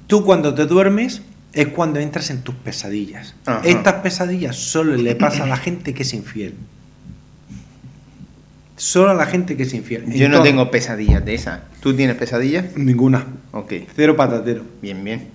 Tú 0.07 0.25
cuando 0.25 0.53
te 0.53 0.65
duermes 0.65 1.21
es 1.55 1.69
cuando 1.69 1.99
entras 1.99 2.29
en 2.29 2.41
tus 2.41 2.53
pesadillas. 2.53 3.33
Ajá. 3.45 3.61
Estas 3.63 3.95
pesadillas 3.95 4.55
solo 4.57 4.95
le 4.95 5.15
pasa 5.15 5.43
a 5.43 5.47
la 5.47 5.57
gente 5.57 5.93
que 5.93 6.03
es 6.03 6.13
infiel. 6.13 6.53
Solo 8.75 9.11
a 9.11 9.13
la 9.13 9.25
gente 9.25 9.55
que 9.55 9.63
es 9.63 9.73
infiel. 9.73 10.11
Yo 10.13 10.27
no 10.27 10.43
tengo 10.43 10.69
pesadillas 10.69 11.23
de 11.23 11.33
esas. 11.33 11.61
¿Tú 11.79 11.95
tienes 11.95 12.17
pesadillas? 12.17 12.75
Ninguna. 12.75 13.25
Ok. 13.53 13.73
Cero 13.95 14.17
patatero. 14.17 14.63
Bien, 14.81 15.01
bien. 15.01 15.29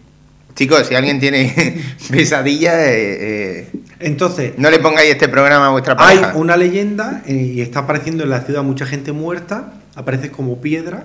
Chicos, 0.55 0.87
si 0.87 0.95
alguien 0.95 1.21
tiene 1.21 1.81
pesadillas, 2.11 2.75
eh, 2.75 3.17
eh, 3.21 3.69
Entonces, 3.99 4.59
no 4.59 4.71
le 4.71 4.79
pongáis 4.79 5.11
este 5.11 5.29
programa 5.29 5.69
a 5.69 5.71
vuestra 5.71 5.97
hay 5.99 6.19
pareja. 6.19 6.37
una 6.37 6.57
leyenda 6.59 7.23
eh, 7.27 7.35
y 7.35 7.61
está 7.63 7.81
apareciendo 7.81 8.25
en 8.25 8.31
la 8.31 8.43
ciudad 8.43 8.63
mucha 8.63 8.85
gente 8.85 9.13
muerta, 9.13 9.73
aparece 9.95 10.31
como 10.31 10.61
piedra 10.61 11.05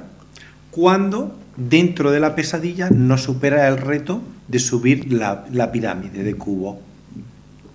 cuando 0.71 1.37
dentro 1.57 2.11
de 2.11 2.19
la 2.19 2.35
pesadilla 2.35 2.89
no 2.89 3.17
supera 3.17 3.67
el 3.67 3.77
reto 3.77 4.21
de 4.47 4.59
subir 4.59 5.11
la, 5.11 5.45
la 5.51 5.71
pirámide 5.71 6.23
de 6.23 6.33
cubo. 6.35 6.81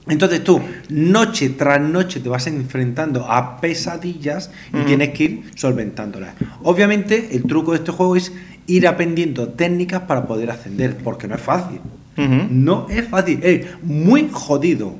Entonces 0.08 0.42
tú, 0.42 0.60
noche 0.88 1.50
tras 1.50 1.80
noche, 1.80 2.20
te 2.20 2.28
vas 2.28 2.46
enfrentando 2.46 3.30
a 3.30 3.60
pesadillas 3.60 4.50
y 4.72 4.84
tienes 4.84 5.10
que 5.10 5.24
ir 5.24 5.42
solventándolas. 5.54 6.34
Obviamente, 6.62 7.28
el 7.32 7.44
truco 7.44 7.72
de 7.72 7.78
este 7.78 7.92
juego 7.92 8.16
es 8.16 8.32
ir 8.66 8.88
aprendiendo 8.88 9.48
técnicas 9.48 10.02
para 10.02 10.26
poder 10.26 10.50
ascender, 10.50 10.96
porque 10.96 11.28
no 11.28 11.34
es 11.34 11.40
fácil. 11.40 11.80
No 12.16 12.86
es 12.90 13.08
fácil, 13.08 13.40
es 13.42 13.66
muy 13.82 14.28
jodido, 14.30 14.96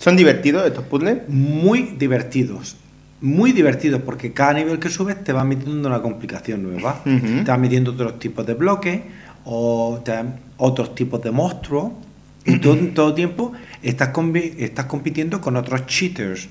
¿Son 0.00 0.16
divertidos 0.16 0.66
estos 0.66 0.84
puzzles? 0.84 1.28
muy 1.28 1.94
divertidos. 1.98 2.76
Muy 3.24 3.52
divertidos, 3.52 4.02
porque 4.02 4.32
cada 4.34 4.52
nivel 4.52 4.78
que 4.78 4.90
subes 4.90 5.24
te 5.24 5.32
va 5.32 5.44
metiendo 5.44 5.88
una 5.88 6.02
complicación 6.02 6.62
nueva. 6.62 7.00
Te 7.04 7.50
va 7.50 7.56
metiendo 7.56 7.92
otros 7.92 8.18
tipos 8.18 8.44
de 8.46 8.52
bloques 8.52 9.00
o 9.46 10.00
te 10.04 10.12
otros 10.58 10.94
tipos 10.94 11.22
de 11.22 11.30
monstruos. 11.30 11.92
Y 12.44 12.58
todo, 12.58 12.76
todo 12.94 13.14
tiempo 13.14 13.52
estás, 13.82 14.10
estás 14.58 14.84
compitiendo 14.84 15.40
con 15.40 15.56
otros 15.56 15.86
cheaters, 15.86 16.48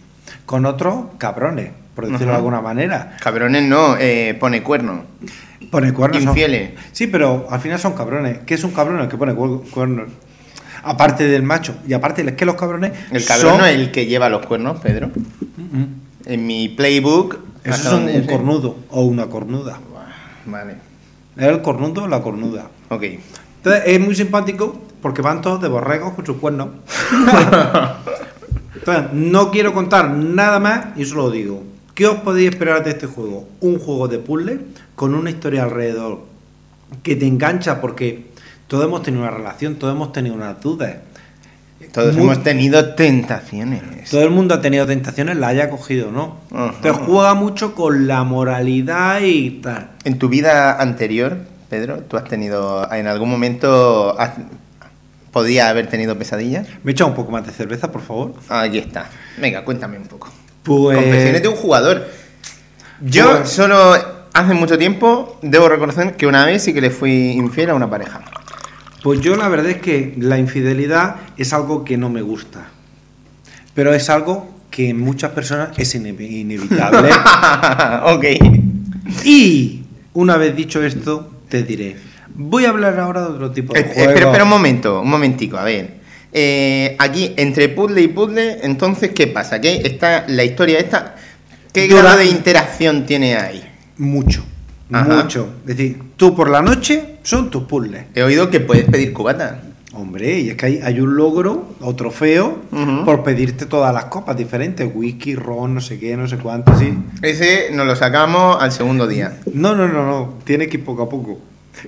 con 0.47 0.65
otros 0.65 1.05
cabrones, 1.19 1.69
por 1.93 2.05
decirlo 2.07 2.31
de 2.31 2.37
alguna 2.37 2.61
manera. 2.61 3.17
Cabrones 3.21 3.61
no, 3.63 3.95
eh, 3.99 4.35
pone 4.39 4.63
cuerno. 4.63 5.03
Pone 5.69 5.93
cuernos. 5.93 6.23
son- 6.23 6.29
Infieles. 6.29 6.71
Sí, 6.91 7.05
pero 7.05 7.45
al 7.51 7.59
final 7.59 7.77
son 7.77 7.93
cabrones. 7.93 8.39
¿Qué 8.47 8.55
es 8.55 8.63
un 8.63 8.71
cabrón 8.71 8.99
el 9.01 9.07
que 9.07 9.17
pone 9.17 9.33
cuer- 9.35 9.61
cuernos? 9.69 10.07
Aparte 10.83 11.25
del 11.27 11.43
macho. 11.43 11.75
Y 11.87 11.93
aparte 11.93 12.23
es 12.27 12.31
que 12.33 12.45
los 12.45 12.55
cabrones. 12.55 12.91
El 13.11 13.23
cabrón 13.25 13.49
son- 13.51 13.57
no 13.59 13.65
es 13.67 13.75
el 13.75 13.91
que 13.91 14.07
lleva 14.07 14.27
los 14.29 14.43
cuernos, 14.47 14.79
Pedro. 14.79 15.11
En 16.25 16.45
mi 16.45 16.69
playbook. 16.69 17.37
Eso 17.63 17.97
es 18.07 18.15
un, 18.15 18.27
cornudo 18.27 18.75
o 18.89 19.03
una 19.03 19.27
cornuda. 19.27 19.79
Vale. 20.45 20.75
Es 21.37 21.47
el 21.47 21.61
cornudo 21.61 22.03
o 22.03 22.07
la 22.07 22.21
cornuda. 22.21 22.69
Ok. 22.89 23.03
Entonces 23.03 23.83
es 23.85 23.99
muy 23.99 24.15
simpático 24.15 24.77
porque 25.01 25.21
van 25.21 25.41
todos 25.41 25.61
de 25.61 25.69
borregos 25.69 26.13
con 26.13 26.25
sus 26.25 26.37
cuernos. 26.37 26.69
Entonces, 28.75 29.13
no 29.13 29.49
quiero 29.51 29.73
contar 29.73 30.11
nada 30.11 30.59
más 30.59 30.87
y 30.97 31.05
solo 31.05 31.31
digo. 31.31 31.63
¿Qué 31.95 32.07
os 32.07 32.17
podéis 32.17 32.49
esperar 32.49 32.83
de 32.83 32.89
este 32.91 33.07
juego? 33.07 33.47
Un 33.61 33.79
juego 33.79 34.07
de 34.07 34.17
puzzle 34.17 34.59
con 34.95 35.13
una 35.13 35.29
historia 35.29 35.63
alrededor 35.63 36.21
que 37.03 37.15
te 37.15 37.27
engancha 37.27 37.79
porque 37.79 38.31
todos 38.67 38.85
hemos 38.85 39.03
tenido 39.03 39.23
una 39.23 39.31
relación, 39.31 39.75
todos 39.75 39.95
hemos 39.95 40.11
tenido 40.11 40.35
unas 40.35 40.59
dudas. 40.59 40.95
Todos 41.93 42.15
Muy- 42.15 42.23
hemos 42.23 42.43
tenido 42.43 42.95
tentaciones. 42.95 44.09
Todo 44.09 44.23
el 44.23 44.31
mundo 44.31 44.55
ha 44.55 44.61
tenido 44.61 44.85
tentaciones, 44.87 45.37
la 45.37 45.49
haya 45.49 45.69
cogido 45.69 46.09
o 46.09 46.11
no. 46.11 46.37
Entonces 46.49 47.03
juega 47.05 47.35
mucho 47.35 47.75
con 47.75 48.07
la 48.07 48.23
moralidad 48.23 49.21
y 49.21 49.61
tal. 49.61 49.91
En 50.03 50.17
tu 50.17 50.27
vida 50.27 50.81
anterior, 50.81 51.37
Pedro, 51.69 51.99
¿tú 51.99 52.17
has 52.17 52.23
tenido 52.25 52.91
en 52.91 53.05
algún 53.07 53.29
momento 53.29 54.19
has- 54.19 54.33
podía 55.31 55.69
haber 55.69 55.87
tenido 55.87 56.17
pesadillas? 56.17 56.67
¿Me 56.83 56.93
echa 56.93 57.05
un 57.05 57.13
poco 57.13 57.31
más 57.31 57.45
de 57.45 57.51
cerveza, 57.53 57.91
por 57.91 58.01
favor? 58.01 58.33
Aquí 58.49 58.79
está. 58.79 59.09
Venga, 59.37 59.63
cuéntame 59.63 59.97
un 59.97 60.05
poco. 60.07 60.29
Pues... 60.63 60.97
Confesiones 60.97 61.41
de 61.43 61.47
un 61.47 61.55
jugador. 61.55 62.07
Yo 63.01 63.37
Pues- 63.37 63.49
solo 63.49 63.93
hace 64.33 64.53
mucho 64.55 64.79
tiempo 64.79 65.37
debo 65.43 65.69
reconocer 65.69 66.15
que 66.15 66.25
una 66.25 66.43
vez 66.45 66.63
sí 66.63 66.73
que 66.73 66.81
le 66.81 66.89
fui 66.89 67.31
infiel 67.33 67.69
a 67.69 67.75
una 67.75 67.87
pareja. 67.89 68.21
Pues 69.03 69.19
yo 69.21 69.35
la 69.35 69.49
verdad 69.49 69.71
es 69.71 69.77
que 69.81 70.13
la 70.17 70.37
infidelidad 70.39 71.17
es 71.37 71.51
algo 71.53 71.83
que 71.83 71.97
no 71.97 72.09
me 72.09 72.21
gusta. 72.21 72.67
Pero 73.73 73.93
es 73.93 74.09
algo 74.09 74.49
que 74.71 74.89
en 74.89 74.99
muchas 74.99 75.31
personas 75.31 75.77
es 75.77 75.93
ine- 75.95 76.15
inevitable. 76.19 77.09
ok. 78.05 78.25
y 79.25 79.81
una 80.13 80.37
vez 80.37 80.55
dicho 80.55 80.83
esto, 80.83 81.31
te 81.49 81.63
diré. 81.63 81.97
Voy 82.35 82.65
a 82.65 82.69
hablar 82.69 82.99
ahora 82.99 83.21
de 83.21 83.27
otro 83.27 83.51
tipo 83.51 83.73
de 83.73 83.81
Eh, 83.81 83.83
juegos. 83.83 84.01
Espera, 84.07 84.25
espera 84.27 84.43
un 84.45 84.49
momento, 84.49 85.01
un 85.01 85.09
momentico, 85.09 85.57
a 85.57 85.63
ver. 85.63 86.01
Eh, 86.31 86.95
aquí, 86.97 87.33
entre 87.37 87.69
puzzle 87.69 88.01
y 88.01 88.07
puzzle, 88.07 88.59
entonces, 88.63 89.11
¿qué 89.13 89.27
pasa? 89.27 89.61
¿Qué 89.61 89.81
está 89.83 90.25
la 90.27 90.43
historia 90.43 90.79
esta? 90.79 91.15
¿Qué 91.71 91.87
grado 91.87 92.17
de 92.17 92.25
interacción 92.25 93.05
tiene 93.05 93.35
ahí? 93.35 93.63
Mucho. 93.97 94.43
Ajá. 94.93 95.23
Mucho. 95.23 95.47
Es 95.61 95.75
decir, 95.77 96.01
tú 96.17 96.35
por 96.35 96.49
la 96.49 96.61
noche 96.61 97.17
son 97.23 97.49
tus 97.49 97.63
puzzles. 97.63 98.05
He 98.15 98.23
oído 98.23 98.49
que 98.49 98.59
puedes 98.59 98.85
pedir 98.85 99.13
cubata. 99.13 99.61
Hombre, 99.95 100.39
y 100.39 100.49
es 100.49 100.55
que 100.55 100.65
hay, 100.65 100.79
hay 100.83 100.99
un 100.99 101.15
logro 101.15 101.75
o 101.79 101.93
trofeo 101.95 102.57
por 103.05 103.23
pedirte 103.23 103.67
todas 103.67 103.93
las 103.93 104.05
copas 104.05 104.35
diferentes. 104.35 104.89
Whisky, 104.91 105.35
ron, 105.35 105.75
no 105.75 105.81
sé 105.81 105.99
qué, 105.99 106.17
no 106.17 106.27
sé 106.27 106.37
cuánto, 106.37 106.75
sí. 106.79 106.97
Ese 107.21 107.69
nos 107.73 107.85
lo 107.85 107.95
sacamos 107.95 108.57
al 108.59 108.71
segundo 108.71 109.05
día. 109.05 109.37
No, 109.53 109.75
no, 109.75 109.87
no, 109.87 110.03
no. 110.03 110.33
Tiene 110.45 110.67
que 110.67 110.77
ir 110.77 110.83
poco 110.83 111.03
a 111.03 111.09
poco. 111.09 111.39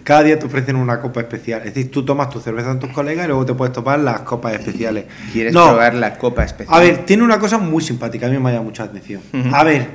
Cada 0.04 0.22
día 0.24 0.38
te 0.38 0.46
ofrecen 0.46 0.76
una 0.76 1.00
copa 1.02 1.22
especial. 1.22 1.62
Es 1.66 1.74
decir, 1.74 1.90
tú 1.92 2.06
tomas 2.06 2.30
tu 2.30 2.40
cerveza 2.40 2.68
con 2.70 2.80
tus 2.80 2.90
colegas 2.92 3.26
y 3.26 3.28
luego 3.28 3.44
te 3.46 3.54
puedes 3.56 3.74
tomar 3.74 4.00
las 4.00 4.20
copas 4.22 4.54
especiales. 4.54 5.06
¿Quieres 5.34 5.52
No, 5.54 5.66
probar 5.70 5.96
la 5.96 6.16
copa 6.18 6.44
especial? 6.44 6.76
A 6.78 6.82
ver, 6.82 7.06
tiene 7.06 7.24
una 7.24 7.40
cosa 7.40 7.58
muy 7.58 7.84
simpática. 7.84 8.28
A 8.28 8.30
mí 8.30 8.38
me 8.38 8.52
llama 8.52 8.66
mucha 8.66 8.84
atención. 8.84 9.22
A 9.52 9.64
ver, 9.64 9.88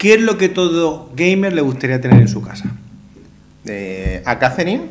¿qué 0.00 0.14
es 0.14 0.20
lo 0.22 0.38
que 0.38 0.48
todo 0.48 1.10
gamer 1.14 1.52
le 1.52 1.60
gustaría 1.60 2.00
tener 2.00 2.22
en 2.22 2.28
su 2.28 2.40
casa? 2.40 2.70
Eh, 3.66 4.22
¿A 4.24 4.38
Catherine? 4.38 4.86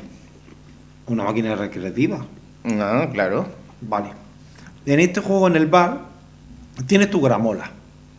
Una 1.08 1.24
máquina 1.24 1.56
recreativa. 1.56 2.24
No, 2.63 3.10
claro. 3.12 3.48
Vale. 3.82 4.12
En 4.86 5.00
este 5.00 5.19
juego, 5.19 5.48
en 5.48 5.56
el 5.56 5.65
bar, 5.65 6.02
tienes 6.86 7.10
tu 7.10 7.19
gramola. 7.22 7.72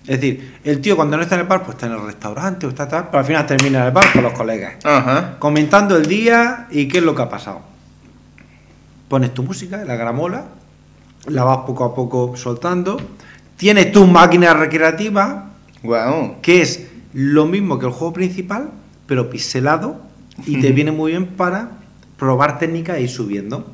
Es 0.03 0.21
decir, 0.21 0.59
el 0.65 0.81
tío 0.81 0.97
cuando 0.97 1.17
no 1.17 1.23
está 1.23 1.37
en 1.37 1.43
el 1.43 1.47
bar, 1.47 1.63
pues 1.63 1.77
está 1.77 1.87
en 1.87 1.93
el 1.93 2.03
restaurante 2.03 2.67
o 2.67 2.71
está 2.71 2.89
tal, 2.89 3.07
pero 3.07 3.21
al 3.21 3.25
final 3.25 3.47
termina 3.47 3.79
en 3.83 3.87
el 3.87 3.93
bar 3.93 4.13
con 4.13 4.25
los 4.25 4.33
colegas. 4.33 4.85
Ajá. 4.85 5.37
Comentando 5.39 5.97
el 5.97 6.07
día 6.07 6.67
y 6.73 6.89
qué 6.89 6.99
es 6.99 7.05
lo 7.05 7.15
que 7.15 7.23
ha 7.23 7.29
pasado. 7.29 7.61
Pones 9.07 9.33
tu 9.33 9.45
música, 9.45 9.85
la 9.85 9.95
gramola, 9.95 10.47
la 11.29 11.45
vas 11.45 11.59
poco 11.59 11.85
a 11.85 11.95
poco 11.95 12.37
soltando. 12.37 13.01
Tienes 13.57 13.93
tu 13.93 14.09
máquina 14.09 14.55
recreativa, 14.55 15.50
Guau. 15.83 16.41
que 16.43 16.63
es 16.63 16.87
lo 17.13 17.47
mismo 17.47 17.79
que 17.79 17.87
el 17.87 17.93
juego 17.93 18.13
principal, 18.13 18.71
pero 19.07 19.31
pixelado 19.31 20.01
y 20.47 20.61
te 20.61 20.73
viene 20.73 20.93
muy 20.93 21.13
bien 21.13 21.27
para 21.27 21.71
probar 22.19 22.59
técnicas 22.59 22.97
e 22.97 23.03
ir 23.03 23.11
subiendo. 23.11 23.67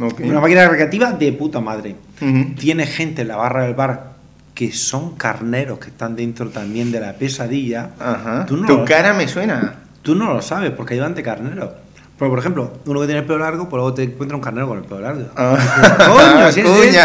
Ok. 0.00 0.20
Una 0.24 0.40
máquina 0.40 0.68
recreativa 0.68 1.12
de 1.12 1.32
puta 1.32 1.60
madre. 1.60 1.96
Ujú. 2.20 2.54
Tiene 2.58 2.86
gente 2.86 3.22
en 3.22 3.28
la 3.28 3.36
barra 3.36 3.64
del 3.64 3.74
bar 3.74 4.14
que 4.54 4.72
son 4.72 5.16
carneros 5.16 5.78
que 5.78 5.88
están 5.88 6.16
dentro 6.16 6.48
también 6.48 6.90
de 6.92 7.00
la 7.00 7.12
pesadilla. 7.14 7.90
Ajá. 7.98 8.46
Tú 8.46 8.56
no 8.56 8.66
tu 8.66 8.84
cara 8.84 9.12
me 9.12 9.28
suena. 9.28 9.80
Tú 10.02 10.14
no 10.14 10.32
lo 10.32 10.42
sabes 10.42 10.70
porque 10.70 10.94
ahí 10.94 11.00
van 11.00 11.14
de 11.14 11.22
carneros. 11.22 11.70
Pero, 12.18 12.30
por 12.30 12.38
ejemplo, 12.38 12.72
uno 12.86 13.00
que 13.00 13.06
tiene 13.06 13.20
el 13.22 13.26
pelo 13.26 13.40
largo, 13.40 13.68
pues 13.68 13.80
luego 13.80 13.94
te 13.94 14.04
encuentra 14.04 14.36
un 14.36 14.42
carnero 14.42 14.68
con 14.68 14.78
el 14.78 14.84
pelo 14.84 15.00
largo. 15.00 15.26
Ah. 15.36 15.56
Coño, 15.98 16.52
si 16.52 16.60
es 16.60 16.66
este. 16.94 17.00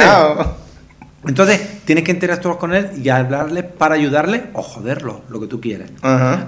Entonces, 1.28 1.84
tienes 1.86 2.04
que 2.06 2.12
interactuar 2.12 2.58
con 2.58 2.74
él 2.74 2.90
y 3.04 3.10
hablarle 3.10 3.64
para 3.64 3.96
ayudarle 3.96 4.46
o 4.54 4.62
joderlo, 4.62 5.22
lo 5.30 5.40
que 5.40 5.48
tú 5.48 5.60
quieres. 5.60 5.92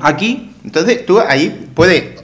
Aquí, 0.01 0.53
Entonces, 0.63 1.05
tú 1.05 1.19
ahí 1.19 1.69
puedes 1.73 2.21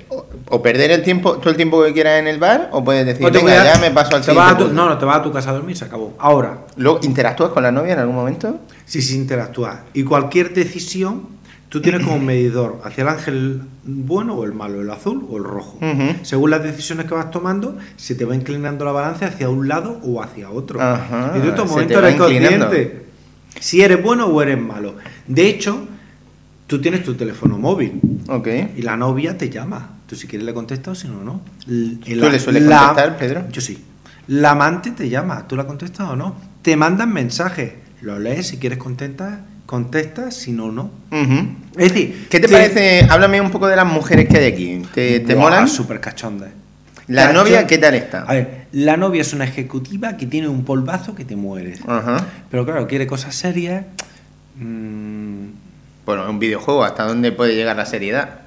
o, 0.49 0.62
perder 0.62 0.91
el 0.91 1.03
tiempo, 1.03 1.33
todo 1.39 1.49
el 1.49 1.57
tiempo 1.57 1.83
que 1.83 1.91
quieras 1.91 2.19
en 2.19 2.27
el 2.27 2.39
bar, 2.39 2.69
o 2.71 2.83
puedes 2.83 3.05
decir, 3.05 3.29
venga, 3.29 3.63
ya 3.73 3.79
me 3.79 3.91
paso 3.91 4.15
al 4.15 4.21
te 4.23 4.31
vas 4.31 4.45
a 4.45 4.49
siguiente. 4.51 4.55
tu- 4.57 4.63
puzzle". 4.69 4.75
No, 4.75 4.86
no, 4.89 4.97
te 4.97 5.05
vas 5.05 5.17
a 5.17 5.23
tu 5.23 5.31
casa 5.31 5.49
a 5.49 5.53
dormir 5.53 5.75
se 5.75 5.86
acabó. 5.86 6.13
Ahora, 6.19 6.60
Luego, 6.77 6.99
¿interactúas 7.03 7.51
con 7.51 7.63
la 7.63 7.71
novia 7.71 7.93
en 7.93 7.99
algún 7.99 8.15
momento? 8.15 8.60
si 8.86 9.01
se 9.01 9.15
interactúa 9.15 9.81
y 9.93 10.03
cualquier 10.03 10.53
decisión, 10.53 11.27
tú 11.69 11.82
tienes 11.82 12.01
como 12.03 12.15
un 12.15 12.25
medidor 12.25 12.82
hacia 12.84 13.01
el 13.03 13.08
ángel 13.10 13.62
bueno 13.84 14.36
o 14.36 14.43
el 14.45 14.53
malo, 14.53 14.82
el 14.82 14.89
azul 14.89 15.25
o 15.30 15.38
el 15.38 15.43
rojo. 15.43 15.80
Según 16.23 16.51
las 16.51 16.63
decisiones 16.63 17.06
que 17.06 17.13
vas 17.13 17.32
tomando, 17.32 17.77
se 17.95 18.15
te 18.15 18.25
va 18.25 18.36
inclinando 18.36 18.86
la 18.86 18.91
balanza 18.91 19.27
hacia 19.27 19.49
un 19.49 19.67
lado 19.67 19.99
o 20.03 20.21
hacia 20.21 20.49
otro. 20.49 20.80
Y 20.80 21.39
tú 21.39 21.43
en 21.43 21.49
estos 21.49 21.69
momentos 21.69 21.97
eres 21.97 22.15
consciente 22.15 23.06
si 23.60 23.82
eres 23.82 24.01
bueno 24.03 24.27
o 24.27 24.41
eres 24.41 24.60
malo. 24.62 24.95
De 25.27 25.47
hecho, 25.49 25.88
tú 26.67 26.80
tienes 26.80 27.03
tu 27.03 27.15
teléfono 27.15 27.58
móvil 27.58 27.99
Ok. 28.27 28.47
y 28.77 28.82
la 28.84 28.95
novia 28.97 29.38
te 29.38 29.49
llama. 29.49 29.91
Tú 30.06 30.15
si 30.15 30.27
quieres 30.27 30.45
le 30.45 30.53
contestas 30.53 30.91
o 30.91 30.95
si 31.01 31.08
no, 31.08 31.23
no. 31.23 31.41
L- 31.67 31.97
¿Tú 31.97 32.30
le 32.30 32.39
sueles 32.39 32.63
contestar, 32.63 33.17
Pedro? 33.17 33.43
Yo 33.51 33.60
sí. 33.62 33.84
La 34.27 34.51
amante 34.51 34.91
te 34.91 35.10
llama, 35.10 35.47
¿tú 35.47 35.56
la 35.56 35.65
contestas 35.65 36.10
o 36.10 36.15
no? 36.15 36.36
Te 36.62 36.75
mandan 36.77 37.12
mensajes, 37.13 37.73
lo 38.01 38.19
lees, 38.19 38.47
si 38.47 38.58
quieres 38.58 38.77
contestas, 38.77 39.39
contestas, 39.67 40.34
si 40.36 40.51
no, 40.51 40.71
no. 40.71 40.89
Es 41.12 41.93
decir, 41.93 42.27
¿Qué 42.30 42.39
te 42.39 42.49
parece? 42.49 43.06
Háblame 43.08 43.39
un 43.39 43.51
poco 43.51 43.67
de 43.67 43.75
las 43.75 43.86
mujeres 43.86 44.27
que 44.27 44.38
hay 44.39 44.45
aquí. 44.51 44.82
¿Te, 44.95 45.19
te 45.19 45.36
molan? 45.36 45.67
Súper 45.67 45.99
cachondas. 46.01 46.49
¿La 47.08 47.27
Cacho- 47.27 47.34
novia 47.34 47.67
qué 47.67 47.77
tal 47.77 47.93
está? 47.93 48.23
A 48.23 48.34
ver, 48.34 48.65
la 48.71 48.97
novia 48.97 49.21
es 49.21 49.32
una 49.34 49.43
ejecutiva 49.45 50.17
que 50.17 50.25
tiene 50.25 50.47
un 50.47 50.65
polvazo 50.65 51.13
que 51.13 51.23
te 51.23 51.36
mueres. 51.36 51.80
Ajá. 51.88 52.25
Pero 52.49 52.65
claro, 52.65 52.88
quiere 52.88 53.06
cosas 53.06 53.36
serias. 53.36 53.86
mm, 54.56 55.45
Bueno, 56.06 56.30
un 56.30 56.39
videojuego, 56.39 56.84
¿hasta 56.84 57.03
dónde 57.03 57.32
puede 57.32 57.56
llegar 57.56 57.75
la 57.75 57.86
seriedad? 57.86 58.41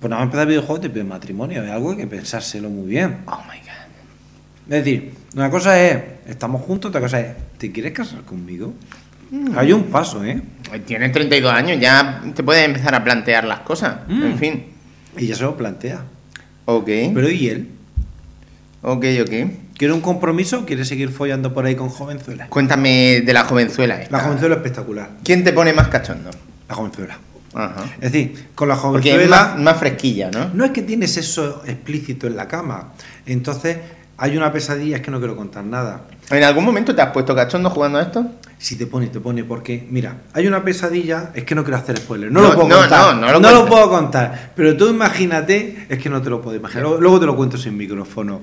pues 0.00 0.10
nada 0.10 0.20
más 0.20 0.26
empezar 0.26 0.42
el 0.42 0.48
videojuego 0.50 0.80
te 0.80 0.90
pide 0.90 1.02
matrimonio. 1.02 1.64
Es 1.64 1.70
algo 1.72 1.88
que 1.96 2.02
hay 2.02 2.08
que 2.08 2.16
pensárselo 2.16 2.68
muy 2.70 2.86
bien. 2.86 3.16
Oh 3.26 3.38
my 3.50 3.58
god. 3.58 4.72
Es 4.76 4.84
decir, 4.84 5.12
una 5.34 5.50
cosa 5.50 5.80
es, 5.82 5.98
estamos 6.28 6.62
juntos, 6.62 6.90
otra 6.90 7.00
cosa 7.00 7.18
es, 7.18 7.34
¿te 7.58 7.72
quieres 7.72 7.92
casar 7.94 8.20
conmigo? 8.22 8.74
Hay 9.56 9.72
un 9.72 9.84
paso, 9.84 10.24
¿eh? 10.24 10.40
Tienes 10.86 11.12
32 11.12 11.52
años, 11.52 11.80
ya 11.80 12.22
te 12.34 12.42
puedes 12.42 12.64
empezar 12.64 12.94
a 12.94 13.04
plantear 13.04 13.44
las 13.44 13.60
cosas. 13.60 13.96
Mm. 14.08 14.22
En 14.22 14.38
fin. 14.38 14.64
Y 15.16 15.26
ya 15.26 15.34
se 15.34 15.42
lo 15.42 15.56
plantea. 15.56 16.02
Ok. 16.64 16.86
Pero 16.86 17.30
¿y 17.30 17.48
él? 17.48 17.68
Ok, 18.82 19.04
ok. 19.22 19.50
¿Quiere 19.76 19.94
un 19.94 20.00
compromiso 20.00 20.60
o 20.60 20.66
quiere 20.66 20.84
seguir 20.84 21.10
follando 21.10 21.52
por 21.54 21.66
ahí 21.66 21.74
con 21.74 21.88
jovenzuelas? 21.88 22.48
Cuéntame 22.48 23.20
de 23.20 23.32
la 23.32 23.44
jovenzuela. 23.44 24.00
esta. 24.00 24.16
La 24.16 24.24
jovenzuela 24.24 24.54
es 24.54 24.58
espectacular. 24.58 25.10
¿Quién 25.24 25.44
te 25.44 25.52
pone 25.52 25.72
más 25.72 25.88
cachondo? 25.88 26.30
La 26.68 26.74
jovenzuela. 26.74 27.18
Ajá. 27.54 27.84
Es 28.00 28.12
decir, 28.12 28.48
con 28.54 28.68
la 28.68 28.76
Porque 28.76 29.10
es 29.10 29.14
jovenzuela... 29.14 29.44
más, 29.54 29.58
más 29.58 29.76
fresquilla, 29.78 30.30
¿no? 30.30 30.50
No 30.52 30.64
es 30.64 30.70
que 30.72 30.82
tienes 30.82 31.16
eso 31.16 31.62
explícito 31.66 32.26
en 32.26 32.36
la 32.36 32.46
cama. 32.46 32.92
Entonces, 33.26 33.78
hay 34.20 34.36
una 34.36 34.52
pesadilla, 34.52 34.96
es 34.96 35.02
que 35.02 35.10
no 35.12 35.18
quiero 35.18 35.36
contar 35.36 35.64
nada. 35.64 36.02
¿En 36.30 36.42
algún 36.42 36.64
momento 36.64 36.94
te 36.94 37.00
has 37.00 37.10
puesto 37.12 37.34
cachondo 37.34 37.70
jugando 37.70 37.98
a 37.98 38.02
esto? 38.02 38.26
Si 38.58 38.76
te 38.76 38.86
pone, 38.86 39.06
te 39.06 39.20
pone, 39.20 39.44
porque, 39.44 39.86
mira, 39.88 40.16
hay 40.34 40.46
una 40.48 40.64
pesadilla, 40.64 41.30
es 41.34 41.44
que 41.44 41.54
no 41.54 41.62
quiero 41.62 41.76
hacer 41.78 41.96
spoiler, 41.98 42.30
no, 42.32 42.40
No, 42.42 42.48
lo 42.48 42.54
puedo 42.54 42.68
no, 42.68 42.76
contar. 42.78 43.14
no, 43.14 43.20
no 43.20 43.32
lo 43.32 43.40
lo 43.40 43.40
cuentes. 43.40 43.70
puedo 43.70 43.88
contar. 43.90 44.52
Pero 44.56 44.76
tú 44.76 44.88
imagínate, 44.88 45.86
es 45.88 45.98
que 45.98 46.10
no 46.10 46.20
te 46.20 46.30
lo 46.30 46.42
puedo 46.42 46.56
imaginar. 46.56 46.82
Luego, 46.82 47.00
luego 47.00 47.20
te 47.20 47.26
lo 47.26 47.36
cuento 47.36 47.56
sin 47.56 47.76
micrófono. 47.76 48.40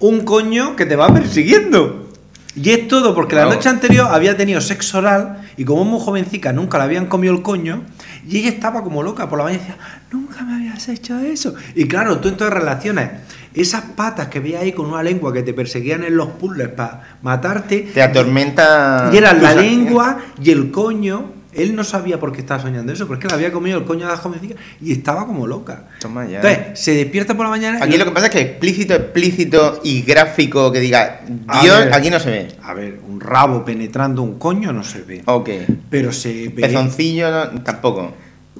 Un 0.00 0.22
coño 0.22 0.74
que 0.74 0.86
te 0.86 0.96
va 0.96 1.12
persiguiendo. 1.12 2.08
Y 2.56 2.70
es 2.70 2.88
todo 2.88 3.14
porque 3.14 3.34
la 3.36 3.44
noche 3.46 3.68
anterior 3.68 4.08
había 4.10 4.36
tenido 4.36 4.60
sexo 4.60 4.98
oral 4.98 5.42
y 5.56 5.64
como 5.64 5.82
es 5.82 5.88
muy 5.88 6.00
jovencica 6.00 6.52
nunca 6.52 6.78
le 6.78 6.84
habían 6.84 7.06
comido 7.06 7.34
el 7.34 7.42
coño 7.42 7.82
y 8.26 8.38
ella 8.38 8.48
estaba 8.48 8.82
como 8.82 9.02
loca 9.02 9.28
por 9.28 9.38
la 9.38 9.44
mañana 9.44 9.62
y 9.62 9.66
decía, 9.66 9.84
nunca 10.10 10.42
me 10.42 10.54
habías 10.54 10.88
hecho 10.88 11.18
eso. 11.18 11.54
Y 11.74 11.86
claro, 11.86 12.18
tú 12.18 12.28
entonces 12.28 12.54
relacionas 12.54 13.10
esas 13.54 13.82
patas 13.82 14.28
que 14.28 14.40
veías 14.40 14.62
ahí 14.62 14.72
con 14.72 14.86
una 14.86 15.02
lengua 15.02 15.32
que 15.32 15.42
te 15.42 15.54
perseguían 15.54 16.02
en 16.04 16.16
los 16.16 16.28
puzzles 16.28 16.68
para 16.68 17.18
matarte. 17.22 17.90
Te 17.94 18.02
atormenta. 18.02 19.10
Y 19.12 19.16
era 19.16 19.32
tus 19.32 19.42
la 19.42 19.54
lengua 19.54 20.18
y 20.42 20.50
el 20.50 20.70
coño. 20.70 21.33
Él 21.56 21.74
no 21.76 21.84
sabía 21.84 22.18
por 22.20 22.32
qué 22.32 22.40
estaba 22.40 22.60
soñando 22.60 22.92
eso, 22.92 23.06
porque 23.06 23.26
él 23.26 23.32
había 23.34 23.52
comido 23.52 23.78
el 23.78 23.84
coño 23.84 24.06
de 24.06 24.12
la 24.12 24.16
jovencita 24.18 24.54
y 24.80 24.92
estaba 24.92 25.26
como 25.26 25.46
loca. 25.46 25.84
Toma 26.00 26.26
ya. 26.26 26.36
Entonces, 26.40 26.78
se 26.80 26.94
despierta 26.94 27.36
por 27.36 27.46
la 27.46 27.50
mañana. 27.50 27.78
Aquí 27.82 27.94
y- 27.94 27.98
lo 27.98 28.04
que 28.04 28.10
pasa 28.10 28.26
es 28.26 28.32
que 28.32 28.40
explícito, 28.40 28.94
explícito 28.94 29.80
y 29.84 30.02
gráfico 30.02 30.70
que 30.72 30.80
diga 30.80 31.20
Dios, 31.62 31.78
ver. 31.84 31.94
aquí 31.94 32.10
no 32.10 32.20
se 32.20 32.30
ve. 32.30 32.48
A 32.62 32.74
ver, 32.74 33.00
un 33.08 33.20
rabo 33.20 33.64
penetrando 33.64 34.22
un 34.22 34.38
coño 34.38 34.72
no 34.72 34.82
se 34.84 35.02
ve. 35.02 35.22
Ok. 35.26 35.50
Pero 35.90 36.12
se 36.12 36.48
ve. 36.48 36.50
Pezoncillo 36.50 37.30
no- 37.30 37.62
tampoco. 37.62 38.12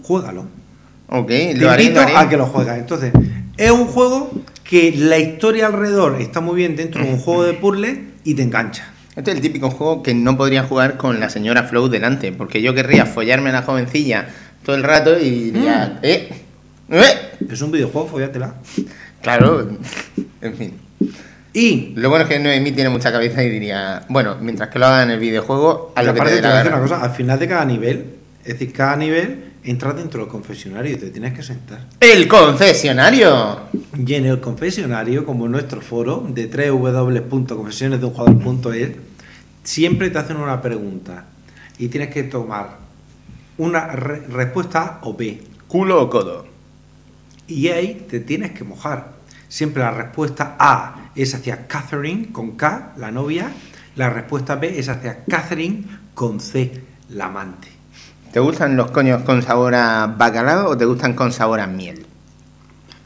Juégalo. 0.02 0.46
Ok, 1.08 1.28
Te 1.28 1.54
lo 1.56 1.70
haré, 1.70 1.82
invito 1.84 2.00
lo 2.00 2.06
haré. 2.06 2.16
a 2.16 2.28
que 2.28 2.36
lo 2.36 2.46
juegues. 2.46 2.74
Entonces, 2.78 3.12
es 3.56 3.70
un 3.70 3.86
juego 3.86 4.30
que 4.64 4.92
la 4.96 5.18
historia 5.18 5.66
alrededor 5.66 6.20
está 6.20 6.40
muy 6.40 6.56
bien 6.56 6.74
dentro 6.76 7.04
de 7.04 7.10
un 7.12 7.18
juego 7.18 7.44
de 7.44 7.52
puzzle 7.52 8.04
y 8.24 8.34
te 8.34 8.42
engancha. 8.42 8.90
Este 9.16 9.30
es 9.30 9.36
el 9.36 9.42
típico 9.42 9.70
juego 9.70 10.02
que 10.02 10.12
no 10.14 10.36
podría 10.36 10.64
jugar 10.64 10.96
con 10.96 11.20
la 11.20 11.30
señora 11.30 11.62
Flow 11.64 11.88
delante, 11.88 12.32
porque 12.32 12.60
yo 12.62 12.74
querría 12.74 13.06
follarme 13.06 13.50
a 13.50 13.52
la 13.54 13.62
jovencilla 13.62 14.26
todo 14.64 14.74
el 14.76 14.82
rato 14.82 15.18
y 15.18 15.50
diría, 15.52 15.98
Mm. 16.00 16.04
¿eh? 16.04 16.28
¿eh? 16.90 17.30
Es 17.50 17.60
un 17.62 17.70
videojuego, 17.70 18.08
fóyatela. 18.08 18.54
Claro, 19.22 19.68
en 20.42 20.54
fin. 20.56 20.74
Y 21.52 21.92
Lo 21.94 22.10
bueno 22.10 22.24
es 22.24 22.28
que 22.30 22.38
Noemí 22.40 22.72
tiene 22.72 22.90
mucha 22.90 23.12
cabeza 23.12 23.42
y 23.44 23.48
diría, 23.50 24.02
bueno, 24.08 24.36
mientras 24.40 24.68
que 24.70 24.78
lo 24.80 24.86
haga 24.86 25.04
en 25.04 25.10
el 25.10 25.20
videojuego, 25.20 25.92
a 25.94 26.02
lo 26.02 26.12
que 26.12 26.20
te 26.20 26.34
dé 26.34 26.42
la 26.42 26.50
gana. 26.64 26.70
una 26.70 26.80
cosa, 26.80 27.00
al 27.02 27.10
final 27.12 27.38
de 27.38 27.46
cada 27.48 27.64
nivel, 27.64 28.06
es 28.44 28.54
decir, 28.54 28.72
cada 28.72 28.96
nivel 28.96 29.53
entras 29.64 29.96
dentro 29.96 30.20
del 30.20 30.28
confesionario 30.28 30.92
y 30.92 30.96
te 30.96 31.10
tienes 31.10 31.32
que 31.34 31.42
sentar. 31.42 31.86
¡El 32.00 32.28
confesionario! 32.28 33.60
Y 33.96 34.14
en 34.14 34.26
el 34.26 34.40
confesionario, 34.40 35.24
como 35.24 35.46
en 35.46 35.52
nuestro 35.52 35.80
foro 35.80 36.26
de 36.28 36.46
www.confesionesdeunjugador.es, 36.46 38.90
siempre 39.62 40.10
te 40.10 40.18
hacen 40.18 40.36
una 40.36 40.60
pregunta 40.60 41.26
y 41.78 41.88
tienes 41.88 42.10
que 42.10 42.24
tomar 42.24 42.78
una 43.56 43.86
re- 43.88 44.20
respuesta 44.28 44.82
A 44.82 44.98
o 45.02 45.14
B. 45.16 45.42
¿Culo 45.68 46.02
o 46.02 46.10
codo? 46.10 46.46
Y 47.46 47.68
ahí 47.68 48.06
te 48.08 48.20
tienes 48.20 48.52
que 48.52 48.64
mojar. 48.64 49.14
Siempre 49.48 49.82
la 49.82 49.90
respuesta 49.92 50.56
A 50.58 51.10
es 51.14 51.34
hacia 51.34 51.66
Catherine 51.66 52.32
con 52.32 52.52
K, 52.56 52.94
la 52.96 53.10
novia. 53.10 53.52
La 53.96 54.10
respuesta 54.10 54.56
B 54.56 54.78
es 54.78 54.88
hacia 54.88 55.24
Catherine 55.24 55.84
con 56.14 56.40
C, 56.40 56.82
la 57.10 57.26
amante. 57.26 57.68
¿Te 58.34 58.40
gustan 58.40 58.76
los 58.76 58.90
coños 58.90 59.22
con 59.22 59.42
sabor 59.42 59.76
a 59.76 60.08
bacalao 60.08 60.70
o 60.70 60.76
te 60.76 60.84
gustan 60.84 61.14
con 61.14 61.30
sabor 61.30 61.60
a 61.60 61.68
miel? 61.68 62.04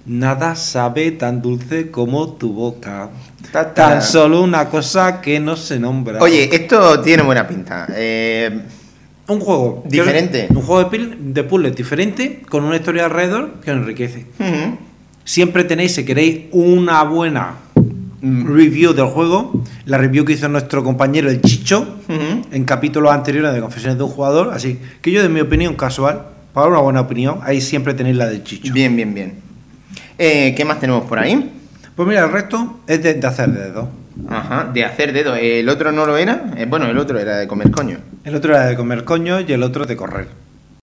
Nada 0.06 0.56
sabe 0.56 1.10
tan 1.10 1.42
dulce 1.42 1.90
como 1.90 2.32
tu 2.32 2.54
boca. 2.54 3.10
Ta, 3.52 3.74
ta. 3.74 3.90
Tan 3.90 4.02
solo 4.02 4.40
una 4.40 4.70
cosa 4.70 5.20
que 5.20 5.38
no 5.38 5.54
se 5.54 5.78
nombra. 5.78 6.18
Oye, 6.22 6.48
esto 6.50 7.02
tiene 7.02 7.24
buena 7.24 7.46
pinta. 7.46 7.86
Eh, 7.90 8.58
un 9.26 9.40
juego 9.40 9.82
Diferente. 9.84 10.48
Un 10.48 10.62
juego 10.62 10.88
de, 10.88 11.16
de 11.18 11.44
puzzles 11.44 11.76
diferente, 11.76 12.40
con 12.48 12.64
una 12.64 12.76
historia 12.76 13.04
alrededor 13.04 13.60
que 13.62 13.70
enriquece. 13.70 14.24
Siempre 15.24 15.64
tenéis, 15.64 15.94
si 15.94 16.06
queréis, 16.06 16.46
una 16.52 17.02
buena. 17.02 17.52
Review 18.22 18.92
del 18.92 19.06
juego. 19.06 19.64
La 19.84 19.98
review 19.98 20.24
que 20.24 20.32
hizo 20.32 20.48
nuestro 20.48 20.82
compañero 20.84 21.30
el 21.30 21.40
Chicho 21.40 21.96
en 22.08 22.64
capítulos 22.64 23.12
anteriores 23.12 23.52
de 23.54 23.60
Confesiones 23.60 23.98
de 23.98 24.04
un 24.04 24.10
Jugador. 24.10 24.50
Así 24.52 24.78
que 25.00 25.10
yo, 25.10 25.22
de 25.22 25.28
mi 25.28 25.40
opinión 25.40 25.74
casual, 25.74 26.26
para 26.52 26.68
una 26.68 26.78
buena 26.78 27.00
opinión, 27.00 27.40
ahí 27.42 27.60
siempre 27.60 27.94
tenéis 27.94 28.16
la 28.16 28.26
del 28.26 28.42
Chicho. 28.42 28.72
Bien, 28.72 28.94
bien, 28.96 29.14
bien. 29.14 29.34
Eh, 30.18 30.54
¿Qué 30.56 30.64
más 30.64 30.80
tenemos 30.80 31.04
por 31.04 31.18
ahí? 31.18 31.52
Pues 31.94 32.08
mira, 32.08 32.24
el 32.24 32.32
resto 32.32 32.80
es 32.86 33.02
de, 33.02 33.14
de 33.14 33.26
hacer 33.26 33.50
dedos. 33.50 33.88
Ajá, 34.28 34.68
de 34.72 34.84
hacer 34.84 35.12
dedo. 35.12 35.36
¿El 35.36 35.68
otro 35.68 35.92
no 35.92 36.04
lo 36.04 36.16
era? 36.16 36.52
Eh, 36.56 36.66
bueno, 36.68 36.86
el 36.86 36.98
otro 36.98 37.18
era 37.18 37.36
de 37.36 37.46
comer 37.46 37.70
coño. 37.70 37.98
El 38.24 38.34
otro 38.34 38.54
era 38.54 38.66
de 38.66 38.76
comer 38.76 39.04
coño 39.04 39.40
y 39.40 39.52
el 39.52 39.62
otro 39.62 39.86
de 39.86 39.96
correr. 39.96 40.26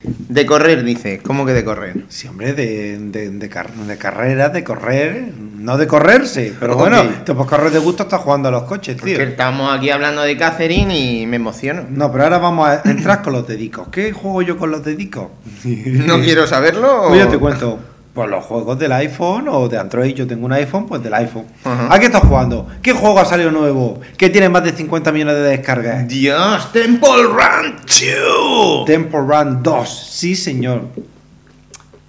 De 0.08 0.46
correr, 0.46 0.84
dice. 0.84 1.20
¿Cómo 1.24 1.46
que 1.46 1.54
de 1.54 1.64
correr? 1.64 2.04
Sí, 2.10 2.28
hombre, 2.28 2.54
de, 2.54 2.98
de, 3.00 3.30
de, 3.30 3.50
car- 3.50 3.72
de 3.74 3.98
carreras, 3.98 4.52
de 4.54 4.64
correr, 4.64 5.30
no 5.58 5.78
de 5.78 5.88
correrse. 5.88 6.54
Pero 6.60 6.74
Ok. 6.74 6.80
bueno, 6.80 7.04
te 7.26 7.34
puedes 7.34 7.50
correr 7.50 7.72
de 7.72 7.80
gusto 7.80 8.04
estás 8.04 8.22
jugando 8.22 8.50
a 8.50 8.52
los 8.52 8.64
coches, 8.64 8.96
tío. 8.98 9.16
Porque 9.18 9.32
estamos 9.32 9.76
aquí 9.76 9.90
hablando 9.90 10.22
de 10.22 10.38
Catherine 10.38 10.98
y 10.98 11.26
me 11.28 11.38
emociono. 11.38 11.86
No, 11.90 12.12
pero 12.12 12.26
ahora 12.26 12.38
vamos 12.38 12.68
a 12.68 12.82
entrar 12.86 13.22
con 13.22 13.34
los 13.34 13.48
dedicos. 13.48 13.88
¿Qué 13.90 14.12
juego 14.12 14.42
yo 14.42 14.58
con 14.58 14.72
los 14.72 14.84
dedicos? 14.84 15.28
¿No 15.64 16.20
quiero 16.22 16.46
saberlo? 16.48 17.04
o- 17.06 17.08
Pues 17.10 17.20
yo 17.22 17.28
te 17.30 17.38
cuento. 17.38 17.80
Pues 18.16 18.30
los 18.30 18.46
juegos 18.46 18.80
del 18.80 18.94
iPhone 18.94 19.50
o 19.50 19.68
de 19.68 19.78
Android. 19.78 20.16
Yo 20.16 20.26
tengo 20.26 20.46
un 20.46 20.54
iPhone, 20.54 20.88
pues 20.88 21.04
del 21.04 21.14
iPhone. 21.14 21.44
Ajá. 21.66 21.94
¿A 21.94 22.00
qué 22.00 22.06
estás 22.06 22.24
jugando? 22.24 22.66
¿Qué 22.82 22.94
juego 22.94 23.20
ha 23.20 23.26
salido 23.26 23.52
nuevo? 23.52 24.00
Que 24.16 24.30
tiene 24.30 24.48
más 24.48 24.64
de 24.64 24.72
50 24.72 25.12
millones 25.12 25.36
de 25.36 25.42
descargas. 25.42 26.08
Dios, 26.08 26.72
Temple 26.72 27.24
Run 27.24 27.76
2. 27.86 28.86
Temple 28.86 29.20
Run 29.20 29.62
2. 29.62 30.10
Sí, 30.10 30.34
señor. 30.38 30.84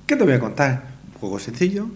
¿Qué 0.06 0.14
te 0.14 0.22
voy 0.22 0.34
a 0.34 0.38
contar? 0.38 0.82
Juego 1.18 1.40
sencillo. 1.40 1.88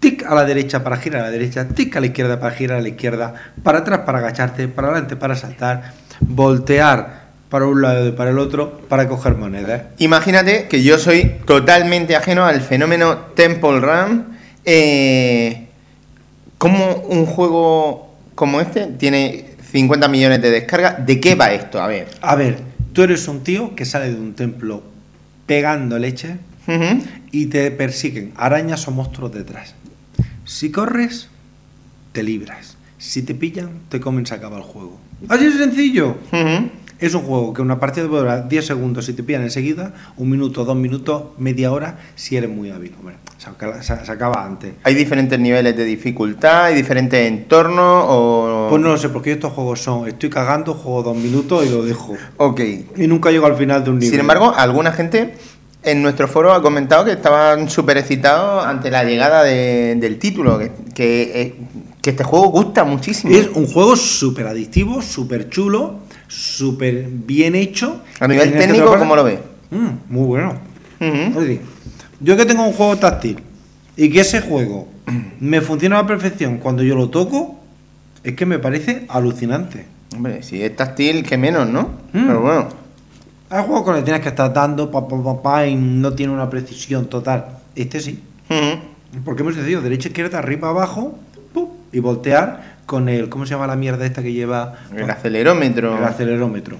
Tic 0.00 0.24
a 0.26 0.34
la 0.34 0.44
derecha 0.44 0.82
para 0.82 0.96
girar 0.96 1.22
a 1.22 1.24
la 1.26 1.30
derecha, 1.30 1.68
tic 1.68 1.96
a 1.96 2.00
la 2.00 2.06
izquierda 2.06 2.40
para 2.40 2.56
girar 2.56 2.78
a 2.78 2.80
la 2.80 2.88
izquierda, 2.88 3.34
para 3.62 3.78
atrás 3.78 4.00
para 4.00 4.18
agacharte, 4.18 4.66
para 4.66 4.88
adelante 4.88 5.14
para 5.14 5.36
saltar, 5.36 5.92
voltear 6.20 7.27
para 7.48 7.66
un 7.66 7.80
lado 7.82 8.08
y 8.08 8.12
para 8.12 8.30
el 8.30 8.38
otro 8.38 8.78
para 8.88 9.08
coger 9.08 9.34
monedas. 9.36 9.82
Imagínate 9.98 10.68
que 10.68 10.82
yo 10.82 10.98
soy 10.98 11.36
totalmente 11.46 12.16
ajeno 12.16 12.44
al 12.44 12.60
fenómeno 12.60 13.18
Temple 13.34 13.80
Run. 13.80 14.26
Eh, 14.64 15.66
¿Cómo 16.58 16.96
un 17.08 17.24
juego 17.26 18.14
como 18.34 18.60
este 18.60 18.86
tiene 18.86 19.46
50 19.72 20.08
millones 20.08 20.42
de 20.42 20.50
descargas? 20.50 21.06
¿De 21.06 21.20
qué 21.20 21.34
va 21.34 21.52
esto? 21.52 21.80
A 21.80 21.86
ver. 21.86 22.08
A 22.20 22.34
ver, 22.34 22.58
tú 22.92 23.02
eres 23.02 23.28
un 23.28 23.42
tío 23.42 23.74
que 23.74 23.84
sale 23.84 24.10
de 24.10 24.16
un 24.16 24.34
templo 24.34 24.82
pegando 25.46 25.98
leche 25.98 26.36
y 27.30 27.46
te 27.46 27.70
persiguen 27.70 28.32
arañas 28.36 28.86
o 28.88 28.90
monstruos 28.90 29.32
detrás. 29.32 29.74
Si 30.44 30.70
corres, 30.70 31.28
te 32.12 32.22
libras. 32.22 32.76
Si 32.98 33.22
te 33.22 33.34
pillan, 33.34 33.70
te 33.88 34.00
comen, 34.00 34.26
se 34.26 34.34
acaba 34.34 34.58
el 34.58 34.64
juego. 34.64 34.98
Así 35.28 35.46
de 35.46 35.52
sencillo. 35.52 36.16
Es 37.00 37.14
un 37.14 37.22
juego 37.22 37.52
que 37.54 37.62
una 37.62 37.78
partida 37.78 38.08
puede 38.08 38.22
durar 38.22 38.48
10 38.48 38.66
segundos 38.66 39.04
si 39.06 39.12
te 39.12 39.22
pillan 39.22 39.42
enseguida, 39.42 39.94
un 40.16 40.28
minuto, 40.30 40.64
dos 40.64 40.74
minutos, 40.76 41.24
media 41.38 41.70
hora 41.70 41.98
si 42.16 42.36
eres 42.36 42.50
muy 42.50 42.70
hábil. 42.70 42.92
Hombre, 42.98 43.14
se 43.38 43.48
acaba, 43.48 43.80
se- 43.82 44.04
se 44.04 44.10
acaba 44.12 44.44
antes. 44.44 44.72
¿Hay 44.82 44.94
diferentes 44.94 45.38
niveles 45.38 45.76
de 45.76 45.84
dificultad? 45.84 46.64
¿Hay 46.64 46.74
diferentes 46.74 47.20
entornos? 47.28 48.04
O... 48.08 48.66
Pues 48.70 48.82
no 48.82 48.88
lo 48.88 48.96
sé, 48.98 49.10
porque 49.10 49.30
estos 49.32 49.52
juegos 49.52 49.80
son, 49.80 50.08
estoy 50.08 50.28
cagando, 50.28 50.74
juego 50.74 51.04
dos 51.04 51.16
minutos 51.16 51.64
y 51.64 51.70
lo 51.70 51.84
dejo. 51.84 52.16
Ok. 52.36 52.60
Y 52.96 53.06
nunca 53.06 53.30
llego 53.30 53.46
al 53.46 53.54
final 53.56 53.84
de 53.84 53.90
un 53.90 53.98
nivel. 54.00 54.10
Sin 54.10 54.20
embargo, 54.20 54.52
alguna 54.56 54.90
gente 54.90 55.34
en 55.84 56.02
nuestro 56.02 56.26
foro 56.26 56.52
ha 56.52 56.60
comentado 56.60 57.04
que 57.04 57.12
estaban 57.12 57.70
súper 57.70 57.96
excitados 57.98 58.66
ante 58.66 58.90
la 58.90 59.04
llegada 59.04 59.44
de- 59.44 59.94
del 60.00 60.18
título, 60.18 60.58
que, 60.58 60.72
que, 60.94 61.42
eh, 61.42 61.54
que 62.02 62.10
este 62.10 62.24
juego 62.24 62.48
gusta 62.48 62.82
muchísimo. 62.82 63.32
es 63.32 63.48
un 63.54 63.68
juego 63.68 63.94
súper 63.94 64.48
adictivo, 64.48 65.00
súper 65.00 65.48
chulo, 65.48 66.00
súper 66.28 67.08
bien 67.08 67.54
hecho. 67.54 68.02
A 68.20 68.28
nivel 68.28 68.52
técnico, 68.52 68.96
¿cómo 68.96 69.16
lo 69.16 69.24
ves? 69.24 69.40
Mm, 69.70 70.12
muy 70.12 70.26
bueno. 70.26 70.54
Ujú. 71.00 71.08
Es 71.08 71.34
decir, 71.34 71.60
yo 72.20 72.36
que 72.36 72.44
tengo 72.44 72.64
un 72.64 72.72
juego 72.72 72.96
táctil 72.96 73.38
y 73.96 74.10
que 74.10 74.20
ese 74.20 74.40
juego 74.40 74.88
me 75.40 75.60
funciona 75.60 75.98
a 75.98 76.02
la 76.02 76.08
perfección 76.08 76.58
cuando 76.58 76.82
yo 76.82 76.94
lo 76.94 77.10
toco, 77.10 77.58
es 78.22 78.34
que 78.34 78.46
me 78.46 78.58
parece 78.58 79.06
alucinante. 79.08 79.86
Hombre, 80.14 80.42
si 80.42 80.62
es 80.62 80.74
táctil, 80.74 81.24
que 81.24 81.36
menos, 81.36 81.68
¿no? 81.68 81.82
Mm. 82.12 82.26
Pero 82.26 82.40
bueno. 82.40 82.68
Hay 83.50 83.64
juegos 83.64 83.86
que 83.86 83.92
le 83.92 84.02
tienes 84.02 84.20
que 84.20 84.28
estar 84.28 84.52
dando 84.52 84.90
pa, 84.90 85.08
pa, 85.08 85.22
pa, 85.22 85.42
pa, 85.42 85.66
y 85.66 85.74
no 85.74 86.12
tiene 86.12 86.34
una 86.34 86.50
precisión 86.50 87.06
total. 87.06 87.46
Este 87.74 87.98
sí. 87.98 88.22
Ujú. 88.50 89.22
Porque 89.24 89.40
hemos 89.40 89.56
decidido 89.56 89.80
derecha, 89.80 90.08
izquierda, 90.08 90.38
arriba, 90.38 90.68
abajo, 90.68 91.18
¡pum! 91.54 91.70
y 91.90 91.98
voltear 92.00 92.77
con 92.88 93.10
el. 93.10 93.28
¿Cómo 93.28 93.44
se 93.44 93.50
llama 93.50 93.66
la 93.66 93.76
mierda 93.76 94.06
esta 94.06 94.22
que 94.22 94.32
lleva? 94.32 94.76
El 94.96 95.08
acelerómetro. 95.10 95.98
El 95.98 96.04
acelerómetro. 96.04 96.78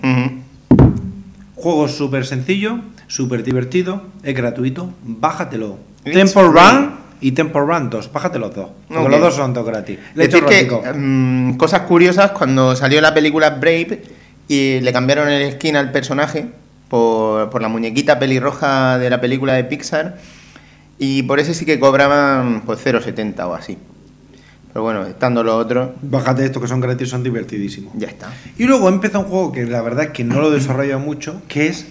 Juego 1.55 1.87
súper 1.87 2.25
sencillo, 2.25 2.79
súper 3.09 3.45
divertido, 3.45 4.03
es 4.23 4.35
gratuito, 4.35 4.91
bájatelo. 5.03 5.77
It's. 6.07 6.35
Run 6.35 6.97
y 7.21 7.33
Temple 7.33 7.61
Run 7.61 7.91
2, 7.91 8.13
bájate 8.13 8.39
los 8.39 8.55
dos. 8.55 8.71
Porque 8.89 9.09
los 9.09 9.21
dos 9.21 9.35
son 9.35 9.53
dos 9.53 9.67
gratis. 9.67 9.99
Decir 10.15 10.45
que, 10.45 10.67
mm, 10.95 11.57
cosas 11.57 11.83
curiosas, 11.83 12.31
cuando 12.31 12.75
salió 12.75 13.01
la 13.01 13.13
película 13.13 13.51
Brave 13.51 14.03
y 14.49 14.81
le 14.81 14.93
cambiaron 14.93 15.29
el 15.29 15.53
skin 15.53 15.77
al 15.77 15.93
personaje 15.93 16.47
por, 16.89 17.51
por 17.51 17.61
la 17.61 17.69
muñequita 17.69 18.19
pelirroja 18.19 18.99
de 18.99 19.11
la 19.11 19.21
película 19.21 19.53
de 19.53 19.65
Pixar 19.65 20.17
y 20.99 21.25
por 21.25 21.39
ese 21.39 21.53
sí 21.53 21.67
que 21.67 21.79
cobraban 21.79 22.63
pues 22.65 22.79
0,70 22.83 23.47
o 23.47 23.55
así. 23.55 23.77
Pero 24.73 24.83
bueno, 24.83 25.07
estando 25.07 25.43
los 25.43 25.55
otros, 25.55 25.91
Bájate 26.03 26.45
estos 26.45 26.63
que 26.63 26.69
son 26.69 26.81
gratis, 26.81 27.09
son 27.09 27.23
divertidísimos. 27.23 27.93
ya 27.97 28.09
está. 28.09 28.33
Y 28.59 28.65
luego 28.65 28.89
empieza 28.89 29.19
un 29.19 29.25
juego 29.27 29.53
que 29.53 29.65
la 29.67 29.83
verdad 29.83 30.05
es 30.07 30.11
que 30.11 30.25
no 30.25 30.41
lo 30.41 30.51
desarrolla 30.51 30.99
mucho, 30.99 31.43
que 31.49 31.69
es 31.69 31.87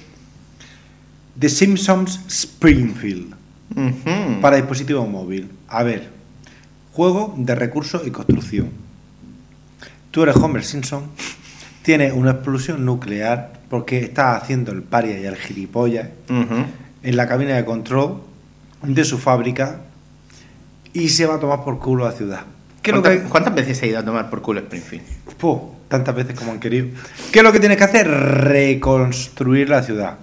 The 1.39 1.49
Simpsons 1.49 2.21
Springfield. 2.27 3.35
Para 4.41 4.55
dispositivo 4.55 5.05
móvil. 5.05 5.49
A 5.67 5.83
ver, 5.83 6.09
juego 6.93 7.33
de 7.37 7.53
recursos 7.53 8.07
y 8.07 8.11
construcción. 8.11 8.69
Tú 10.11 10.23
eres 10.23 10.37
Homer 10.37 10.63
Simpson, 10.63 11.03
tienes 11.83 12.13
una 12.13 12.31
explosión 12.31 12.85
nuclear 12.85 13.53
porque 13.69 13.99
estás 13.99 14.41
haciendo 14.41 14.71
el 14.71 14.81
paria 14.83 15.19
y 15.19 15.25
el 15.25 15.35
gilipollas 15.35 16.07
en 16.29 17.17
la 17.17 17.27
cabina 17.27 17.55
de 17.55 17.65
control 17.65 18.21
de 18.81 19.03
su 19.03 19.17
fábrica 19.17 19.81
y 20.93 21.09
se 21.09 21.25
va 21.25 21.35
a 21.35 21.39
tomar 21.39 21.63
por 21.63 21.77
culo 21.79 22.05
la 22.05 22.13
ciudad. 22.13 22.45
¿Qué 22.87 22.91
es 22.91 22.95
lo 22.95 23.01
¿Cuántas, 23.01 23.23
que 23.23 23.29
cuántas 23.29 23.53
veces 23.53 23.77
se 23.77 23.85
ha 23.85 23.89
ido 23.89 23.99
a 23.99 24.05
tomar 24.05 24.29
por 24.29 24.41
culo 24.41 24.61
Springfield? 24.61 25.03
Puh, 25.37 25.59
tantas 25.89 26.15
veces 26.15 26.39
como 26.39 26.53
han 26.53 26.59
querido. 26.61 26.87
¿Qué 27.33 27.39
es 27.39 27.43
lo 27.43 27.51
que 27.51 27.59
tienes 27.59 27.77
que 27.77 27.83
hacer? 27.83 28.07
Reconstruir 28.07 29.67
la 29.67 29.83
ciudad. 29.83 30.17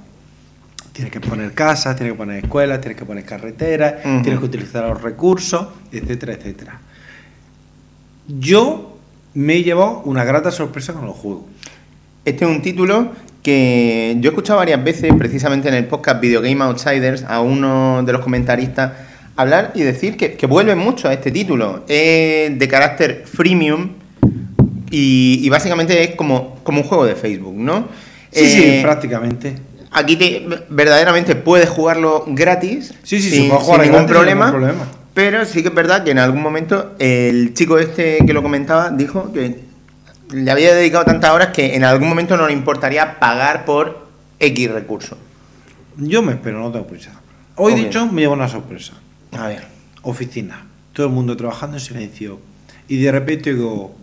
Tienes 0.95 1.13
que 1.13 1.21
poner 1.21 1.53
casas, 1.53 1.95
tienes 1.95 2.15
que 2.15 2.17
poner 2.17 2.43
escuelas, 2.43 2.81
tienes 2.81 2.99
que 2.99 3.05
poner 3.05 3.23
carreteras, 3.27 4.03
tienes 4.23 4.39
que 4.39 4.47
utilizar 4.47 4.89
los 4.89 5.03
recursos, 5.03 5.67
etcétera, 5.93 6.33
etcétera. 6.33 6.81
Yo 8.29 8.97
me 9.35 9.57
he 9.57 9.63
llevado 9.63 10.01
una 10.07 10.25
grata 10.25 10.51
sorpresa 10.51 10.95
con 10.95 11.05
los 11.05 11.17
juegos. 11.17 11.43
Este 12.25 12.47
es 12.47 12.51
un 12.51 12.63
título 12.63 13.13
que 13.43 14.17
yo 14.21 14.31
he 14.31 14.33
escuchado 14.33 14.61
varias 14.61 14.83
veces, 14.83 15.13
precisamente 15.19 15.69
en 15.69 15.75
el 15.75 15.85
podcast 15.85 16.19
Video 16.19 16.41
Game 16.41 16.65
Outsiders, 16.65 17.25
a 17.25 17.43
uno 17.43 18.03
de 18.05 18.13
los 18.15 18.23
comentaristas 18.23 18.93
hablar 19.37 19.73
y 19.75 19.83
decir 19.83 20.17
que, 20.17 20.35
que 20.35 20.47
vuelve 20.47 20.75
mucho 20.75 21.09
a 21.09 21.13
este 21.13 21.31
título. 21.31 21.85
Es 21.89 22.59
de 22.59 22.69
carácter 22.69 23.25
freemium 23.27 23.91
y, 24.91 25.41
y 25.43 25.49
básicamente 25.49 26.03
es 26.03 26.15
como, 26.15 26.57
como 26.63 26.81
un 26.83 26.87
juego 26.87 27.05
de 27.05 27.15
Facebook, 27.17 27.55
¿no? 27.57 27.89
Sí, 28.31 28.49
sí, 28.49 28.63
Eh, 28.65 28.81
prácticamente. 28.83 29.55
Aquí 29.91 30.17
te- 30.17 30.47
verdaderamente 30.69 31.37
puedes 31.37 31.69
jugarlo 31.69 32.25
gratis, 32.27 32.95
Sí, 33.05 33.21
sí, 33.21 33.31
sin, 33.31 33.51
jugar 33.51 33.81
sin 33.83 33.91
ningún 33.93 34.07
sin 34.07 34.15
problema, 34.15 34.47
ningún 34.47 34.61
problema. 34.61 34.89
Pero 35.15 35.45
sí 35.45 35.63
que 35.63 35.69
es 35.69 35.75
verdad 35.75 36.03
que 36.03 36.11
en 36.11 36.19
algún 36.19 36.43
momento 36.43 36.95
el 36.99 37.55
chico 37.55 37.79
este 37.79 38.19
que 38.27 38.33
lo 38.33 38.43
comentaba 38.43 38.91
dijo 38.91 39.33
que 39.33 39.61
le 40.33 40.51
había 40.51 40.75
dedicado 40.75 41.05
tantas 41.05 41.31
horas 41.31 41.49
que 41.49 41.77
en 41.77 41.85
algún 41.85 42.09
momento 42.09 42.37
no 42.37 42.49
le 42.49 42.53
importaría 42.53 43.21
pagar 43.21 43.65
por 43.65 44.09
X 44.41 44.71
recursos. 44.73 45.17
Yo 45.97 46.23
me 46.23 46.33
espero, 46.33 46.59
no 46.59 46.73
tengo 46.73 46.89
prisa. 46.89 47.13
Hoy, 47.55 47.75
dicho, 47.75 48.09
me 48.09 48.23
llevo 48.23 48.33
una 48.35 48.49
sorpresa. 48.49 48.95
A 49.35 49.49
ver. 49.49 49.65
oficina, 50.03 50.65
todo 50.93 51.07
el 51.07 51.13
mundo 51.13 51.37
trabajando 51.37 51.77
en 51.77 51.81
silencio. 51.83 52.41
Y 52.89 53.01
de 53.03 53.13
repente 53.13 53.55
digo, 53.55 53.95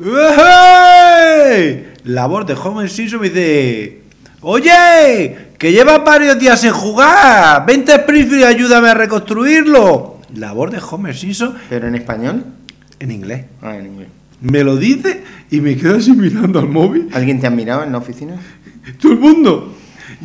¡Ey! 0.00 1.92
La 2.04 2.26
voz 2.26 2.46
de 2.46 2.54
Homer 2.54 2.90
Simpson 2.90 3.20
me 3.20 3.30
dice, 3.30 4.02
oye, 4.42 5.36
que 5.58 5.72
llevas 5.72 6.04
varios 6.04 6.38
días 6.38 6.60
sin 6.60 6.72
jugar, 6.72 7.64
vente 7.66 7.92
a 7.92 7.96
Springfield 7.96 8.40
y 8.40 8.44
ayúdame 8.44 8.88
a 8.88 8.94
reconstruirlo. 8.94 10.18
La 10.34 10.52
voz 10.52 10.70
de 10.72 10.78
Homer 10.90 11.16
Simpson 11.16 11.54
¿Pero 11.68 11.86
en 11.88 11.94
español? 11.94 12.44
en 12.98 13.10
inglés. 13.10 13.44
Ah, 13.62 13.76
en 13.76 13.86
inglés. 13.86 14.08
Me 14.40 14.62
lo 14.64 14.76
dice 14.76 15.22
y 15.50 15.60
me 15.60 15.76
quedo 15.76 15.96
así 15.96 16.12
mirando 16.12 16.58
al 16.58 16.68
móvil. 16.68 17.08
¿Alguien 17.12 17.40
te 17.40 17.46
ha 17.46 17.50
mirado 17.50 17.82
en 17.84 17.92
la 17.92 17.98
oficina? 17.98 18.34
Todo 19.00 19.12
el 19.12 19.18
mundo. 19.18 19.74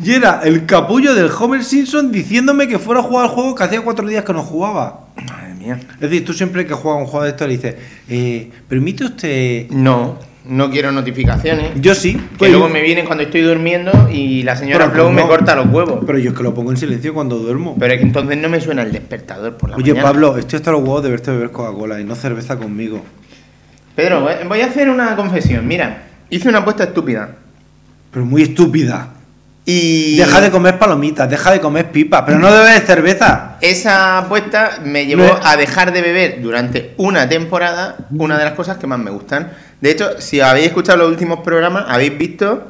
Y 0.02 0.12
era 0.12 0.40
el 0.44 0.66
capullo 0.66 1.14
del 1.14 1.30
Homer 1.38 1.62
Simpson 1.64 2.10
diciéndome 2.10 2.66
que 2.68 2.78
fuera 2.78 3.00
a 3.00 3.02
jugar 3.02 3.24
al 3.26 3.30
juego 3.30 3.54
que 3.54 3.64
hacía 3.64 3.82
cuatro 3.82 4.06
días 4.06 4.24
que 4.24 4.32
no 4.32 4.42
jugaba. 4.42 5.06
Madre 5.28 5.54
mía. 5.54 5.78
Es 5.94 6.00
decir, 6.00 6.24
tú 6.24 6.32
siempre 6.32 6.66
que 6.66 6.72
juegas 6.74 7.02
un 7.02 7.06
juego 7.06 7.24
de 7.24 7.30
esto 7.30 7.46
le 7.46 7.52
dices, 7.54 7.74
eh, 8.08 8.50
¿permite 8.68 9.04
usted...? 9.04 9.68
No, 9.70 10.16
no 10.46 10.70
quiero 10.70 10.90
notificaciones. 10.90 11.72
Yo 11.82 11.94
sí. 11.94 12.14
que 12.14 12.20
pues 12.38 12.50
luego 12.50 12.68
yo- 12.68 12.72
me 12.72 12.80
vienen 12.80 13.04
cuando 13.04 13.24
estoy 13.24 13.42
durmiendo 13.42 14.08
y 14.10 14.42
la 14.42 14.56
señora 14.56 14.88
Flow 14.90 15.10
me 15.12 15.20
no. 15.22 15.28
corta 15.28 15.54
los 15.54 15.66
huevos. 15.68 16.02
Pero 16.06 16.18
yo 16.18 16.30
es 16.30 16.36
que 16.36 16.42
lo 16.42 16.54
pongo 16.54 16.70
en 16.70 16.78
silencio 16.78 17.12
cuando 17.12 17.36
duermo. 17.38 17.76
Pero 17.78 17.92
es 17.92 18.00
que 18.00 18.06
entonces 18.06 18.38
no 18.38 18.48
me 18.48 18.60
suena 18.60 18.82
el 18.82 18.92
despertador 18.92 19.58
por 19.58 19.68
la 19.70 19.76
Oye, 19.76 19.92
mañana. 19.92 20.08
Pablo, 20.08 20.38
estoy 20.38 20.56
hasta 20.56 20.70
los 20.72 20.80
huevos 20.80 21.02
de 21.02 21.10
verte 21.10 21.30
beber 21.30 21.50
Coca-Cola 21.50 22.00
y 22.00 22.04
no 22.04 22.14
cerveza 22.14 22.56
conmigo. 22.56 23.04
Pedro, 23.94 24.26
voy 24.48 24.60
a 24.62 24.66
hacer 24.66 24.88
una 24.88 25.14
confesión. 25.14 25.68
Mira, 25.68 26.04
hice 26.30 26.48
una 26.48 26.58
apuesta 26.60 26.84
estúpida. 26.84 27.36
Pero 28.10 28.24
muy 28.24 28.42
estúpida. 28.42 29.10
Y 29.72 30.16
Deja 30.16 30.40
de 30.40 30.50
comer 30.50 30.78
palomitas, 30.80 31.30
deja 31.30 31.52
de 31.52 31.60
comer 31.60 31.92
pipas, 31.92 32.22
pero 32.26 32.38
no 32.40 32.50
bebes 32.50 32.84
cerveza. 32.86 33.56
esa 33.60 34.18
apuesta 34.18 34.80
me 34.84 35.06
llevó 35.06 35.22
No. 35.24 35.38
a 35.44 35.56
dejar 35.56 35.92
de 35.92 36.02
beber 36.02 36.42
durante 36.42 36.94
una 36.96 37.28
temporada 37.28 37.96
una 38.10 38.36
de 38.36 38.44
las 38.44 38.54
cosas 38.54 38.78
que 38.78 38.86
más 38.88 38.98
me 38.98 39.10
gustan. 39.12 39.52
De 39.80 39.90
hecho, 39.92 40.20
si 40.20 40.40
habéis 40.40 40.66
escuchado 40.68 40.98
los 40.98 41.08
últimos 41.10 41.40
programas, 41.40 41.84
habéis 41.88 42.18
visto 42.18 42.64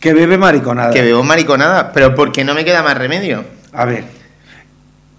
Que 0.00 0.14
bebe 0.14 0.38
mariconada. 0.38 0.90
que 0.90 1.02
bebo 1.02 1.22
mariconada, 1.22 1.92
pero 1.92 2.14
porque 2.14 2.44
no 2.44 2.54
me 2.54 2.64
queda 2.64 2.82
más 2.82 2.96
remedio. 2.96 3.44
A 3.74 3.84
ver. 3.84 4.04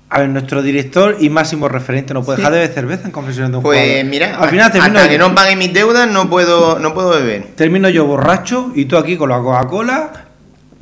A 0.09 0.19
ver, 0.19 0.29
nuestro 0.29 0.61
director 0.63 1.17
y 1.19 1.29
máximo 1.29 1.67
referente 1.69 2.13
no 2.13 2.23
puede 2.23 2.37
Sí. 2.37 2.41
dejar 2.41 2.53
de 2.53 2.59
beber 2.61 2.73
cerveza 2.75 3.05
en 3.05 3.11
confesiones 3.11 3.51
de 3.51 3.57
un 3.57 3.63
Pues 3.63 3.79
jugador. 3.79 4.05
mira, 4.05 4.35
al 4.37 4.49
final 4.49 4.71
termino, 4.71 4.97
hasta 4.99 5.09
que 5.09 5.17
no 5.19 5.35
pague 5.35 5.55
mis 5.55 5.73
deudas 5.73 6.07
no 6.09 6.29
puedo, 6.29 6.79
no 6.79 6.93
puedo 6.93 7.11
beber. 7.11 7.47
termino 7.55 7.87
yo 7.89 8.05
borracho 8.05 8.71
y 8.75 8.85
tú 8.85 8.97
aquí 8.97 9.15
con 9.17 9.29
la 9.29 9.37
Coca-Cola 9.39 10.11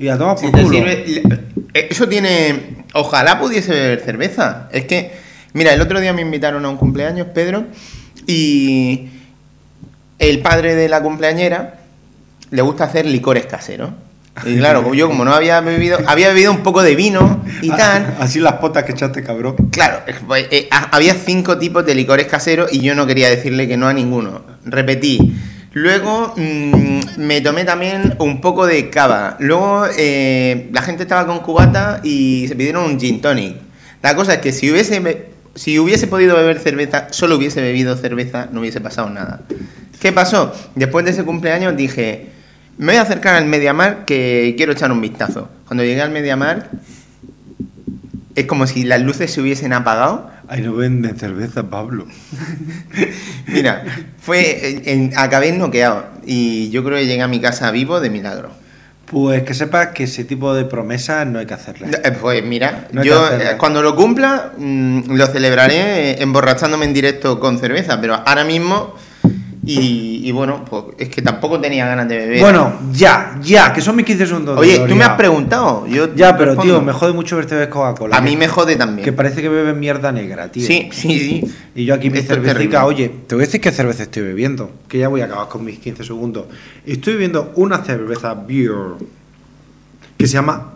y 0.02 0.10
a 0.10 0.18
tomar 0.18 0.36
por 0.36 0.46
Si 0.46 0.52
te 0.52 0.62
culo. 0.64 0.78
sirve- 0.78 1.04
eh, 1.74 1.88
Eso 1.90 2.08
tiene. 2.10 2.84
Ojalá 2.94 3.40
pudiese 3.40 3.72
beber 3.72 4.00
cerveza. 4.02 4.68
Es 4.72 4.86
que, 4.86 5.12
mira, 5.54 5.74
el 5.74 5.80
otro 5.82 6.02
día 6.02 6.12
me 6.14 6.22
invitaron 6.22 6.66
a 6.66 6.70
un 6.70 6.78
cumpleaños, 6.78 7.28
Pedro, 7.34 7.66
y 8.28 9.08
el 10.20 10.40
padre 10.40 10.76
de 10.76 10.90
la 10.90 11.02
cumpleañera 11.02 11.76
le 12.50 12.62
gusta 12.62 12.84
hacer 12.86 13.06
licores 13.06 13.46
caseros. 13.46 13.92
Y 14.46 14.58
claro, 14.58 14.94
yo 14.94 15.08
como 15.08 15.26
no 15.26 15.34
había 15.34 15.60
bebido, 15.62 16.00
había 16.08 16.30
bebido 16.30 16.52
un 16.52 16.64
poco 16.64 16.82
de 16.84 16.96
vino 16.96 17.44
y 17.62 17.70
tal. 17.70 18.16
Así 18.20 18.40
las 18.40 18.54
potas 18.54 18.84
que 18.84 18.92
echaste, 18.94 19.24
cabrón. 19.24 19.56
Claro, 19.72 20.00
pues, 20.28 20.48
eh, 20.52 20.68
ha- 20.72 20.90
había 20.96 21.14
cinco 21.16 21.58
tipos 21.58 21.86
de 21.86 21.96
licores 21.96 22.28
caseros 22.28 22.72
y 22.74 22.80
yo 22.82 22.96
no 22.96 23.06
quería 23.08 23.30
decirle 23.30 23.68
que 23.68 23.78
no 23.78 23.88
a 23.88 23.94
ninguno. 23.94 24.42
Repetí. 24.66 25.34
Luego 25.74 26.34
mm, 26.36 27.00
me 27.18 27.40
tomé 27.42 27.64
también 27.64 28.16
un 28.20 28.42
poco 28.42 28.66
de 28.66 28.90
cava. 28.90 29.38
Luego 29.40 29.86
eh, 29.98 30.70
la 30.74 30.82
gente 30.82 31.04
estaba 31.04 31.26
con 31.26 31.40
cubata 31.40 32.02
y 32.04 32.45
se 32.48 32.56
pidieron 32.56 32.86
un 32.86 33.00
gin 33.00 33.22
tonic. 33.22 33.56
La 34.02 34.16
cosa 34.16 34.34
es 34.34 34.39
que 34.39 34.52
si 34.52 34.72
hubiese, 34.72 35.28
si 35.56 35.80
hubiese 35.80 36.08
podido 36.08 36.36
beber 36.36 36.60
cerveza, 36.60 37.08
solo 37.12 37.38
hubiese 37.38 37.62
bebido 37.62 37.95
cerveza, 37.95 38.50
no 38.52 38.62
hubiese 38.62 38.82
pasado 38.82 39.10
nada. 39.10 39.41
¿Qué 40.02 40.12
pasó? 40.12 40.54
Después 40.76 41.06
de 41.06 41.12
ese 41.12 41.24
cumpleaños 41.24 41.78
dije, 41.78 42.30
me 42.78 42.88
voy 42.88 42.95
a 42.95 43.04
acercar 43.04 43.36
al 43.36 43.45
Mediamar 43.45 44.06
que 44.06 44.56
quiero 44.58 44.74
echar 44.74 44.91
un 44.91 45.00
vistazo. 45.00 45.50
Cuando 45.68 45.84
llegué 45.84 46.02
al 46.02 46.10
Mediamar, 46.10 46.70
es 48.34 48.45
como 48.45 48.66
si 48.66 48.84
las 48.84 49.02
luces 49.02 49.32
se 49.32 49.39
hubiesen 49.39 49.72
apagado. 49.72 50.31
Ay, 50.54 50.64
no 50.64 50.74
venden 50.74 51.18
cerveza, 51.18 51.64
Pablo. 51.64 52.06
Mira, 53.47 53.86
fue 54.20 54.68
en- 54.70 54.82
en- 55.12 55.18
acabé 55.18 55.54
noqueado 55.54 56.06
y 56.26 56.70
yo 56.72 56.84
creo 56.84 56.97
que 56.97 57.06
llegué 57.08 57.22
a 57.22 57.30
mi 57.30 57.39
casa 57.39 57.72
vivo 57.72 58.02
de 58.02 58.10
milagro. 58.10 58.52
Pues 59.06 59.43
que 59.43 59.54
sepas 59.54 59.88
que 59.93 60.04
ese 60.04 60.26
tipo 60.26 60.54
de 60.54 60.66
promesas 60.66 61.26
no 61.26 61.39
hay 61.39 61.45
que 61.45 61.54
hacerlas. 61.54 61.91
Eh, 62.04 62.12
Pues 62.20 62.43
mira, 62.43 62.88
No 62.91 63.02
yo 63.02 63.30
eh, 63.32 63.56
cuando 63.58 63.82
lo 63.82 63.95
cumpla 63.95 64.52
mm, 64.58 65.14
lo 65.16 65.28
celebraré 65.28 66.12
eh, 66.12 66.16
emborrachándome 66.22 66.84
en 66.86 66.93
directo 66.93 67.39
con 67.39 67.58
cerveza, 67.58 68.02
pero 68.02 68.16
ahora 68.16 68.43
mismo 68.43 68.93
Y, 69.64 70.22
y 70.28 70.32
bueno, 70.32 70.66
pues 70.68 70.86
es 70.97 71.09
que 71.09 71.22
tampoco 71.22 71.59
tenía 71.62 71.86
ganas 71.86 72.07
de 72.09 72.18
beber. 72.18 72.39
Bueno, 72.41 72.74
ya, 72.91 73.38
ya, 73.43 73.72
que 73.72 73.80
son 73.82 73.95
mis 73.95 74.05
15 74.07 74.26
segundos. 74.26 74.57
Oye, 74.59 74.80
tú 74.88 74.95
me 74.95 75.03
has 75.03 75.16
preguntado. 75.16 75.86
Yo 75.86 76.16
Ya, 76.16 76.36
pero 76.36 76.51
respondo. 76.55 76.74
tío, 76.78 76.82
me 76.82 76.91
jode 76.93 77.14
mucho 77.14 77.36
verte 77.36 77.53
beber 77.53 77.70
Coca-Cola. 77.70 78.18
A 78.18 78.22
mí 78.22 78.36
me 78.36 78.47
jode 78.47 78.76
también. 78.76 79.05
Que 79.05 79.14
parece 79.14 79.39
que 79.43 79.49
bebes 79.49 79.76
mierda 79.76 80.12
negra, 80.12 80.51
tío. 80.51 80.66
Sí, 80.66 80.89
sí, 80.91 81.20
sí. 81.20 81.43
Y 81.76 81.86
yo 81.86 81.93
aquí 81.93 82.09
mi 82.09 82.22
cervecita, 82.22 82.86
oye, 82.86 83.09
te 83.28 83.36
voy 83.36 83.43
a 83.43 83.45
decir 83.45 83.62
qué 83.62 83.72
cerveza 83.72 84.01
estoy 84.01 84.24
bebiendo, 84.24 84.72
que 84.88 84.97
ya 84.97 85.09
voy 85.09 85.22
a 85.22 85.26
acabar 85.26 85.47
con 85.47 85.64
mis 85.64 85.78
15 85.78 86.05
segundos. 86.05 86.45
Estoy 86.86 87.14
bebiendo 87.14 87.51
una 87.55 87.84
cerveza 87.84 88.34
beer 88.34 88.72
que 90.18 90.26
se 90.26 90.34
llama 90.34 90.74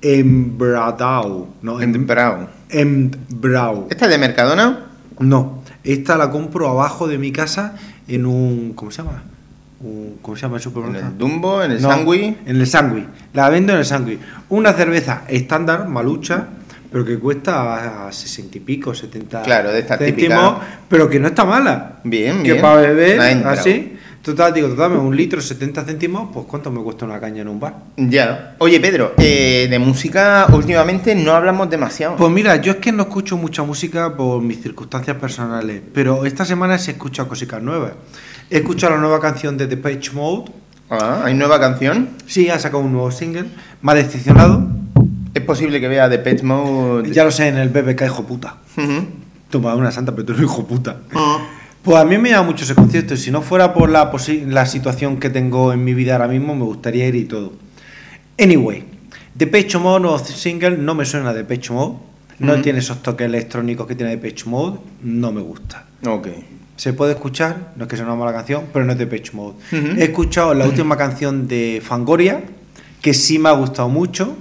Embradau. 0.00 1.46
No, 1.62 1.80
Em- 1.80 2.06
Bravo. 2.06 2.48
Embrau. 2.70 3.86
¿Esta 3.90 4.04
es 4.06 4.10
de 4.10 4.18
Mercadona? 4.18 4.86
No, 5.20 5.62
esta 5.84 6.16
la 6.16 6.30
compro 6.30 6.68
abajo 6.68 7.08
de 7.08 7.18
mi 7.18 7.32
casa 7.32 7.74
en 8.08 8.26
un. 8.26 8.72
¿Cómo 8.74 8.90
se 8.90 9.02
llama? 9.02 9.22
Un- 9.80 10.18
¿Cómo 10.22 10.36
se 10.36 10.42
llama 10.42 10.56
el 10.56 10.60
En 10.60 10.64
supermercado? 10.64 11.12
el 11.12 11.18
Dumbo, 11.18 11.62
en 11.62 11.70
el 11.72 11.82
No, 11.82 11.88
Sangui. 11.90 12.36
En 12.46 12.56
el 12.60 12.66
sándwich. 12.66 13.06
La 13.34 13.48
vendo 13.48 13.72
en 13.72 13.78
el 13.80 13.84
sándwich. 13.84 14.18
Una 14.48 14.72
cerveza 14.72 15.22
estándar, 15.28 15.88
malucha, 15.88 16.48
pero 16.90 17.04
que 17.04 17.18
cuesta 17.18 18.06
a 18.08 18.12
60 18.12 18.56
y 18.56 18.60
pico, 18.60 18.94
70 18.94 19.42
Claro, 19.42 19.70
de 19.72 19.80
estas 19.80 19.98
céntimos, 19.98 20.56
pero 20.88 21.08
que 21.08 21.20
no 21.20 21.28
está 21.28 21.44
mala. 21.44 22.00
Bien, 22.02 22.42
Que 22.42 22.52
bien. 22.52 22.62
para 22.62 22.80
beber, 22.80 23.20
así. 23.46 23.97
Total, 24.28 24.52
digo, 24.52 24.68
total, 24.68 24.92
un 24.92 25.16
litro, 25.16 25.40
70 25.40 25.84
céntimos, 25.84 26.28
pues 26.30 26.44
¿cuánto 26.44 26.70
me 26.70 26.82
cuesta 26.82 27.06
una 27.06 27.18
caña 27.18 27.40
en 27.40 27.48
un 27.48 27.58
bar? 27.58 27.76
Ya. 27.96 28.56
Oye, 28.58 28.78
Pedro, 28.78 29.14
eh, 29.16 29.68
de 29.70 29.78
música 29.78 30.46
últimamente 30.52 31.14
no 31.14 31.32
hablamos 31.32 31.70
demasiado. 31.70 32.16
Pues 32.16 32.30
mira, 32.30 32.56
yo 32.56 32.72
es 32.72 32.76
que 32.76 32.92
no 32.92 33.04
escucho 33.04 33.38
mucha 33.38 33.62
música 33.62 34.14
por 34.18 34.42
mis 34.42 34.60
circunstancias 34.60 35.16
personales, 35.16 35.80
pero 35.94 36.26
esta 36.26 36.44
semana 36.44 36.76
sí 36.76 36.90
he 36.90 36.92
escuchado 36.92 37.26
cositas 37.26 37.62
nuevas. 37.62 37.92
He 38.50 38.58
escuchado 38.58 38.96
la 38.96 39.00
nueva 39.00 39.18
canción 39.18 39.56
de 39.56 39.66
Depeche 39.66 40.12
Mode. 40.12 40.52
Ah, 40.90 41.22
¿Hay 41.24 41.32
nueva 41.32 41.58
canción? 41.58 42.10
Sí, 42.26 42.50
ha 42.50 42.58
sacado 42.58 42.82
un 42.82 42.92
nuevo 42.92 43.10
single. 43.10 43.46
Me 43.80 43.92
ha 43.92 43.94
decepcionado. 43.94 44.68
Es 45.32 45.42
posible 45.42 45.80
que 45.80 45.88
vea 45.88 46.10
The 46.10 46.18
Pet 46.18 46.42
Mode. 46.42 47.12
Ya 47.12 47.24
lo 47.24 47.30
sé, 47.30 47.48
en 47.48 47.56
el 47.56 47.70
BBK, 47.70 48.02
hijo 48.02 48.24
puta. 48.24 48.56
Ujú. 48.76 49.06
Toma 49.48 49.74
una 49.74 49.90
santa, 49.90 50.12
pero 50.12 50.26
tú 50.26 50.32
eres 50.32 50.44
hijo 50.44 50.66
puta. 50.66 50.98
Ah. 51.14 51.38
Pues 51.82 51.96
a 51.96 52.04
mí 52.04 52.18
me 52.18 52.30
llama 52.30 52.48
mucho 52.48 52.64
ese 52.64 52.74
concierto 52.74 53.14
y 53.14 53.16
si 53.16 53.30
no 53.30 53.40
fuera 53.40 53.72
por 53.72 53.88
la, 53.88 54.10
la 54.46 54.66
situación 54.66 55.18
que 55.18 55.30
tengo 55.30 55.72
en 55.72 55.84
mi 55.84 55.94
vida 55.94 56.14
ahora 56.14 56.28
mismo, 56.28 56.54
me 56.54 56.64
gustaría 56.64 57.06
ir 57.06 57.14
y 57.14 57.24
todo. 57.24 57.52
Anyway, 58.38 58.84
Depeche 59.34 59.78
Mode, 59.78 60.00
nuevo 60.00 60.18
single, 60.18 60.76
no 60.78 60.94
me 60.94 61.04
suena 61.04 61.32
de 61.32 61.38
Depeche 61.38 61.72
Mode. 61.72 61.96
No 62.40 62.60
tiene 62.60 62.78
esos 62.78 63.02
toques 63.02 63.26
electrónicos 63.26 63.86
que 63.86 63.94
tiene 63.96 64.10
Depeche 64.12 64.48
Mode, 64.48 64.78
no 65.02 65.32
me 65.32 65.40
gusta. 65.40 65.86
Ok. 66.06 66.28
Se 66.76 66.92
puede 66.92 67.12
escuchar, 67.12 67.72
no 67.74 67.84
es 67.84 67.90
que 67.90 67.96
sea 67.96 68.04
una 68.04 68.14
mala 68.14 68.32
canción, 68.32 68.64
pero 68.72 68.84
no 68.84 68.92
es 68.92 68.98
de 68.98 69.06
Depeche 69.06 69.32
Mode. 69.32 69.56
He 69.72 70.04
escuchado 70.04 70.54
la 70.54 70.64
última 70.66 70.96
canción 70.96 71.48
de 71.48 71.82
Fangoria, 71.84 72.42
que 73.02 73.14
sí 73.14 73.38
me 73.40 73.48
ha 73.48 73.52
gustado 73.52 73.88
mucho. 73.88 74.36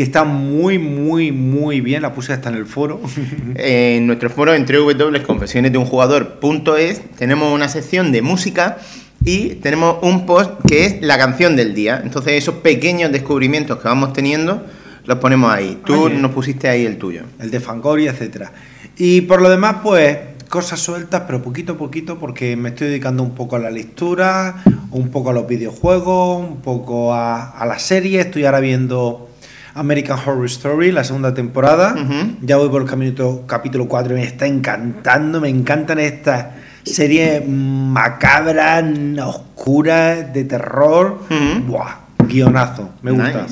Que 0.00 0.04
está 0.04 0.24
muy, 0.24 0.78
muy, 0.78 1.30
muy 1.30 1.82
bien, 1.82 2.00
la 2.00 2.14
puse 2.14 2.32
hasta 2.32 2.48
en 2.48 2.54
el 2.54 2.64
foro. 2.64 3.02
En 3.56 4.06
nuestro 4.06 4.30
foro 4.30 4.54
en 4.54 4.64
www.confesionesdeunjugador.es 4.64 7.02
tenemos 7.18 7.52
una 7.52 7.68
sección 7.68 8.10
de 8.10 8.22
música 8.22 8.78
y 9.22 9.56
tenemos 9.56 9.98
un 10.00 10.24
post 10.24 10.52
que 10.66 10.86
es 10.86 11.02
la 11.02 11.18
canción 11.18 11.54
del 11.54 11.74
día. 11.74 12.00
Entonces 12.02 12.32
esos 12.32 12.54
pequeños 12.54 13.12
descubrimientos 13.12 13.78
que 13.78 13.88
vamos 13.88 14.14
teniendo 14.14 14.64
los 15.04 15.18
ponemos 15.18 15.52
ahí. 15.52 15.78
Tú 15.84 16.08
nos 16.08 16.30
pusiste 16.30 16.70
ahí 16.70 16.86
el 16.86 16.96
tuyo. 16.96 17.24
el 17.38 17.50
de 17.50 17.60
Fangoria, 17.60 18.12
etcétera. 18.12 18.52
Y 18.96 19.20
por 19.20 19.42
lo 19.42 19.50
demás, 19.50 19.80
pues 19.82 20.16
cosas 20.48 20.80
sueltas, 20.80 21.24
pero 21.26 21.42
poquito 21.42 21.74
a 21.74 21.76
poquito, 21.76 22.18
porque 22.18 22.56
me 22.56 22.70
estoy 22.70 22.88
dedicando 22.88 23.22
un 23.22 23.34
poco 23.34 23.56
a 23.56 23.58
la 23.58 23.70
lectura, 23.70 24.64
un 24.92 25.10
poco 25.10 25.28
a 25.28 25.34
los 25.34 25.46
videojuegos, 25.46 26.40
un 26.40 26.62
poco 26.62 27.12
a, 27.12 27.50
a 27.50 27.66
la 27.66 27.78
serie. 27.78 28.20
Estoy 28.20 28.46
ahora 28.46 28.60
viendo 28.60 29.26
American 29.74 30.18
Horror 30.18 30.46
Story, 30.46 30.92
la 30.92 31.04
segunda 31.04 31.32
temporada. 31.34 31.94
Ya 32.42 32.56
voy 32.56 32.68
por 32.68 32.82
el 32.82 32.88
capítulo, 32.88 33.44
capítulo 33.46 33.86
4 33.88 34.12
y 34.14 34.20
me 34.20 34.24
está 34.24 34.46
encantando, 34.46 35.40
me 35.40 35.48
encantan 35.48 35.98
estas 35.98 36.46
series 36.82 37.46
macabras, 37.46 38.84
oscuras, 39.24 40.32
de 40.32 40.44
terror. 40.44 41.20
Buah, 41.66 41.96
guionazo, 42.26 42.90
me 43.02 43.12
gusta. 43.12 43.46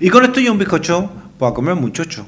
Y 0.00 0.10
con 0.10 0.24
esto 0.24 0.40
y 0.40 0.48
un 0.48 0.58
bizcocho, 0.58 1.10
pues 1.38 1.50
a 1.50 1.54
comer 1.54 1.74
muchocho. 1.74 2.26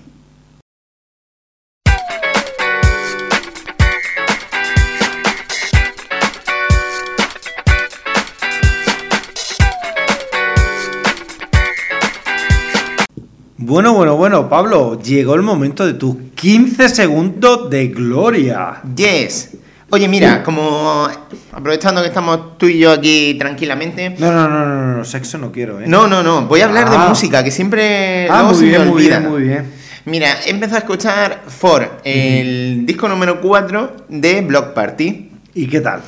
Bueno, 13.69 13.93
bueno, 13.93 14.17
bueno, 14.17 14.49
Pablo, 14.49 14.99
llegó 14.99 15.35
el 15.35 15.43
momento 15.43 15.85
de 15.85 15.93
tus 15.93 16.17
15 16.37 16.89
segundos 16.89 17.69
de 17.69 17.89
gloria. 17.89 18.81
Yes. 18.97 19.59
Oye, 19.91 20.09
mira, 20.09 20.43
como 20.43 21.07
aprovechando 21.53 22.01
que 22.01 22.09
estamos 22.09 22.57
tú 22.57 22.65
y 22.65 22.79
yo 22.79 22.91
aquí 22.91 23.37
tranquilamente. 23.39 24.17
No, 24.19 24.33
no, 24.33 24.49
no, 24.49 24.65
no, 24.65 24.97
no, 24.97 25.05
sexo 25.05 25.37
no 25.37 25.53
quiero, 25.53 25.83
¿eh? 25.83 25.85
No, 25.87 26.09
no, 26.09 26.23
no. 26.23 26.47
Voy 26.47 26.63
a 26.63 26.65
hablar 26.65 26.87
Ah. 26.89 26.93
de 26.93 27.09
música, 27.11 27.45
que 27.45 27.51
siempre 27.51 28.27
ah, 28.31 28.45
muy 28.45 28.59
bien, 28.71 28.89
muy 28.89 29.03
bien, 29.03 29.29
muy 29.29 29.43
bien. 29.43 29.71
Mira, 30.07 30.29
he 30.47 30.51
empezado 30.51 30.77
a 30.77 30.81
escuchar 30.81 31.43
For, 31.49 32.01
el 32.05 32.87
disco 32.87 33.07
número 33.07 33.39
4 33.39 33.97
de 34.09 34.41
Block 34.41 34.73
Party. 34.73 35.31
¿Y 35.53 35.67
qué 35.67 35.83
tal? 35.83 36.01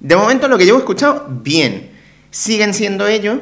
De 0.00 0.16
momento 0.16 0.48
lo 0.48 0.58
que 0.58 0.64
llevo 0.64 0.78
escuchado, 0.78 1.28
bien. 1.30 1.88
Siguen 2.32 2.74
siendo 2.74 3.06
ellos, 3.06 3.38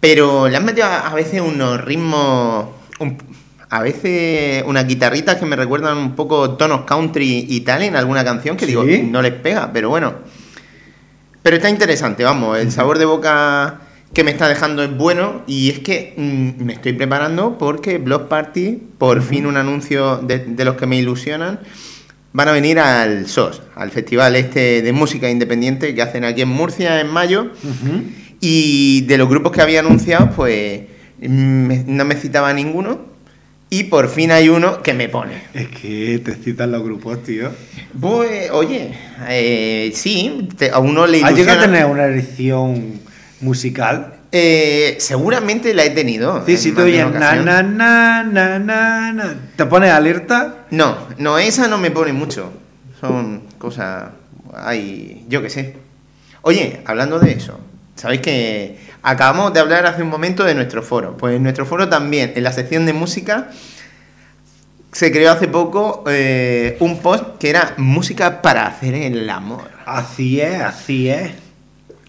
pero 0.00 0.48
le 0.48 0.56
han 0.56 0.64
metido 0.64 0.88
a 0.88 1.14
veces 1.14 1.40
unos 1.40 1.80
ritmos... 1.84 2.76
un- 2.98 3.18
a 3.70 3.82
veces 3.82 4.64
unas 4.66 4.86
guitarritas 4.86 5.36
que 5.36 5.44
me 5.44 5.54
recuerdan 5.56 5.98
un 5.98 6.14
poco 6.16 6.52
tonos 6.52 6.82
country 6.86 7.44
y 7.48 7.60
tal 7.60 7.82
en 7.82 7.96
alguna 7.96 8.24
canción 8.24 8.56
que 8.56 8.64
digo, 8.66 8.82
no 9.02 9.20
les 9.20 9.32
pega, 9.34 9.70
pero 9.72 9.90
bueno. 9.90 10.14
Pero 11.42 11.56
está 11.56 11.68
interesante, 11.70 12.24
vamos, 12.24 12.58
el 12.58 12.72
sabor 12.72 12.98
de 12.98 13.04
boca 13.04 13.80
que 14.14 14.24
me 14.24 14.30
está 14.30 14.48
dejando 14.48 14.82
es 14.82 14.96
bueno 14.96 15.42
y 15.46 15.68
es 15.70 15.80
que 15.80 16.14
mm, 16.16 16.64
me 16.64 16.72
estoy 16.72 16.94
preparando 16.94 17.58
porque 17.58 17.98
Block 17.98 18.28
Party, 18.28 18.78
por 18.96 19.22
fin 19.22 19.44
un 19.46 19.56
anuncio 19.58 20.16
de, 20.16 20.38
de 20.38 20.64
los 20.64 20.76
que 20.76 20.86
me 20.86 20.96
ilusionan, 20.96 21.60
van 22.32 22.48
a 22.48 22.52
venir 22.52 22.78
al 22.78 23.26
SOS, 23.26 23.60
al 23.76 23.90
festival 23.90 24.34
este 24.36 24.80
de 24.82 24.92
música 24.92 25.28
independiente 25.30 25.94
que 25.94 26.00
hacen 26.02 26.24
aquí 26.24 26.40
en 26.42 26.48
Murcia 26.48 27.00
en 27.00 27.08
mayo. 27.08 27.50
Y 28.40 29.02
de 29.02 29.18
los 29.18 29.28
grupos 29.28 29.52
que 29.52 29.60
había 29.60 29.80
anunciado 29.80 30.30
pues 30.30 30.82
me- 31.20 31.84
no 31.86 32.04
me 32.04 32.14
citaba 32.14 32.52
ninguno 32.52 33.00
y 33.70 33.84
por 33.84 34.08
fin 34.08 34.30
hay 34.30 34.48
uno 34.48 34.82
que 34.82 34.94
me 34.94 35.08
pone. 35.08 35.42
Es 35.54 35.68
que 35.68 36.20
te 36.24 36.34
citan 36.34 36.72
los 36.72 36.82
grupos, 36.82 37.22
tío. 37.22 37.50
Pues, 38.00 38.50
oye, 38.50 38.94
eh, 39.28 39.90
sí, 39.94 40.48
te- 40.56 40.70
a 40.70 40.78
uno 40.78 41.06
le 41.06 41.22
¿Has 41.22 41.34
llegado 41.34 41.60
a 41.60 41.62
tener 41.64 41.86
una 41.86 42.04
erección 42.04 43.00
musical? 43.40 44.14
Eh, 44.30 44.96
seguramente 45.00 45.72
la 45.74 45.84
he 45.84 45.90
tenido. 45.90 46.44
Sí, 46.46 46.52
más 46.52 46.76
de 46.76 46.82
oyes 46.82 47.12
na, 47.12 47.34
na, 47.36 47.62
na, 47.62 48.22
na, 48.24 48.58
na, 48.58 49.12
na. 49.12 49.34
¿Te 49.56 49.64
pones 49.66 49.90
alerta? 49.90 50.66
No, 50.70 50.96
no, 51.18 51.38
esa 51.38 51.66
no 51.68 51.78
me 51.78 51.90
pone 51.90 52.12
mucho. 52.12 52.52
Son 53.00 53.42
cosas. 53.58 54.10
Hay. 54.54 55.24
Yo 55.28 55.40
qué 55.42 55.50
sé. 55.50 55.76
Oye, 56.42 56.80
hablando 56.84 57.18
de 57.18 57.32
eso, 57.32 57.58
¿sabéis 57.96 58.20
que 58.20 58.78
acabamos 59.10 59.52
de 59.52 59.60
hablar 59.60 59.86
hace 59.86 60.02
un 60.02 60.08
momento 60.08 60.44
de 60.44 60.54
nuestro 60.54 60.82
foro? 60.82 61.16
Pues 61.16 61.36
en 61.36 61.42
nuestro 61.42 61.66
foro 61.66 61.88
también, 61.88 62.32
en 62.36 62.42
la 62.42 62.52
sección 62.52 62.86
de 62.86 62.92
música, 62.92 63.48
se 64.92 65.10
creó 65.10 65.32
hace 65.32 65.48
poco 65.48 66.04
eh, 66.08 66.76
un 66.80 66.98
post 66.98 67.38
que 67.38 67.50
era 67.50 67.74
música 67.78 68.42
para 68.42 68.66
hacer 68.66 68.94
el 68.94 69.28
amor. 69.30 69.70
Así 69.86 70.40
es, 70.40 70.60
así 70.60 71.08
es. 71.08 71.32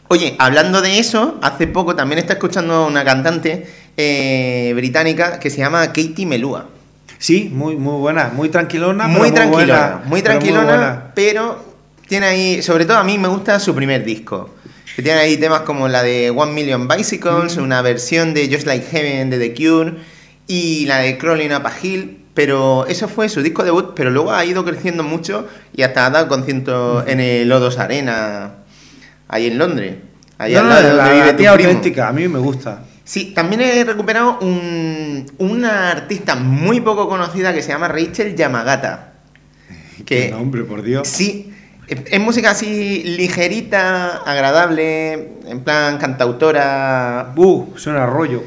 Oye, 0.09 0.35
hablando 0.39 0.81
de 0.81 0.99
eso, 0.99 1.37
hace 1.41 1.67
poco 1.67 1.95
también 1.95 2.19
está 2.19 2.33
escuchando 2.33 2.73
a 2.73 2.87
una 2.87 3.05
cantante 3.05 3.67
eh, 3.95 4.73
británica 4.75 5.39
que 5.39 5.49
se 5.49 5.59
llama 5.59 5.85
Katie 5.87 6.25
Melua. 6.25 6.67
Sí, 7.17 7.49
muy, 7.53 7.75
muy 7.75 7.99
buena, 7.99 8.31
muy 8.33 8.49
tranquilona, 8.49 9.05
pero 9.07 9.19
muy 9.19 9.31
tranquilona, 9.31 9.65
buena, 9.65 10.01
muy 10.05 10.21
pero 10.21 10.33
tranquilona, 10.33 10.65
buena. 10.65 11.11
pero 11.13 11.65
tiene 12.07 12.25
ahí, 12.25 12.61
sobre 12.61 12.85
todo 12.85 12.97
a 12.97 13.03
mí 13.03 13.17
me 13.17 13.27
gusta 13.27 13.59
su 13.59 13.75
primer 13.75 14.03
disco. 14.03 14.49
Que 14.99 15.03
tiene 15.03 15.19
ahí 15.21 15.37
temas 15.37 15.61
como 15.61 15.87
la 15.87 16.03
de 16.03 16.29
One 16.29 16.51
Million 16.51 16.85
Bicycles, 16.85 17.55
Mm. 17.55 17.63
una 17.63 17.81
versión 17.81 18.33
de 18.33 18.49
Just 18.53 18.67
Like 18.67 18.85
Heaven 18.91 19.29
de 19.29 19.39
The 19.39 19.53
Cure 19.53 19.93
y 20.45 20.85
la 20.87 20.97
de 20.97 21.17
Crawling 21.17 21.53
Up 21.53 21.65
a 21.67 21.71
Hill. 21.81 22.17
Pero 22.33 22.85
eso 22.85 23.07
fue 23.07 23.29
su 23.29 23.41
disco 23.41 23.63
debut, 23.63 23.93
pero 23.95 24.09
luego 24.09 24.33
ha 24.33 24.43
ido 24.43 24.65
creciendo 24.65 25.01
mucho 25.03 25.47
y 25.73 25.83
hasta 25.83 26.05
ha 26.05 26.09
dado 26.09 26.27
conciertos 26.27 27.05
en 27.07 27.21
el 27.21 27.49
O2 27.49 27.77
Arena, 27.77 28.55
ahí 29.29 29.47
en 29.47 29.57
Londres. 29.57 29.95
Ahí 30.37 30.51
No, 30.51 30.59
al 30.59 30.65
no, 30.67 30.73
lado 30.73 30.87
de 30.89 30.93
la, 30.95 31.05
la 31.07 31.13
vive 31.13 31.31
tu 31.31 31.37
tía 31.37 31.51
auténtica, 31.51 32.09
a 32.09 32.11
mí 32.11 32.27
me 32.27 32.39
gusta. 32.39 32.83
Sí, 33.05 33.31
también 33.33 33.61
he 33.61 33.85
recuperado 33.85 34.37
un- 34.41 35.25
una 35.37 35.91
artista 35.91 36.35
muy 36.35 36.81
poco 36.81 37.07
conocida 37.07 37.53
que 37.53 37.61
se 37.61 37.69
llama 37.69 37.87
Rachel 37.87 38.35
Yamagata. 38.35 39.13
Qué 40.05 40.25
Que 40.25 40.31
nombre, 40.31 40.63
por 40.65 40.81
Dios. 40.83 41.07
sí, 41.07 41.53
Es 41.89 41.99
es 42.05 42.19
música 42.19 42.51
así 42.51 43.03
ligerita, 43.03 44.17
agradable, 44.17 45.13
en 45.47 45.63
plan 45.63 45.97
cantautora. 45.97 47.33
Uh, 47.35 47.77
suena 47.77 48.05
rollo. 48.05 48.43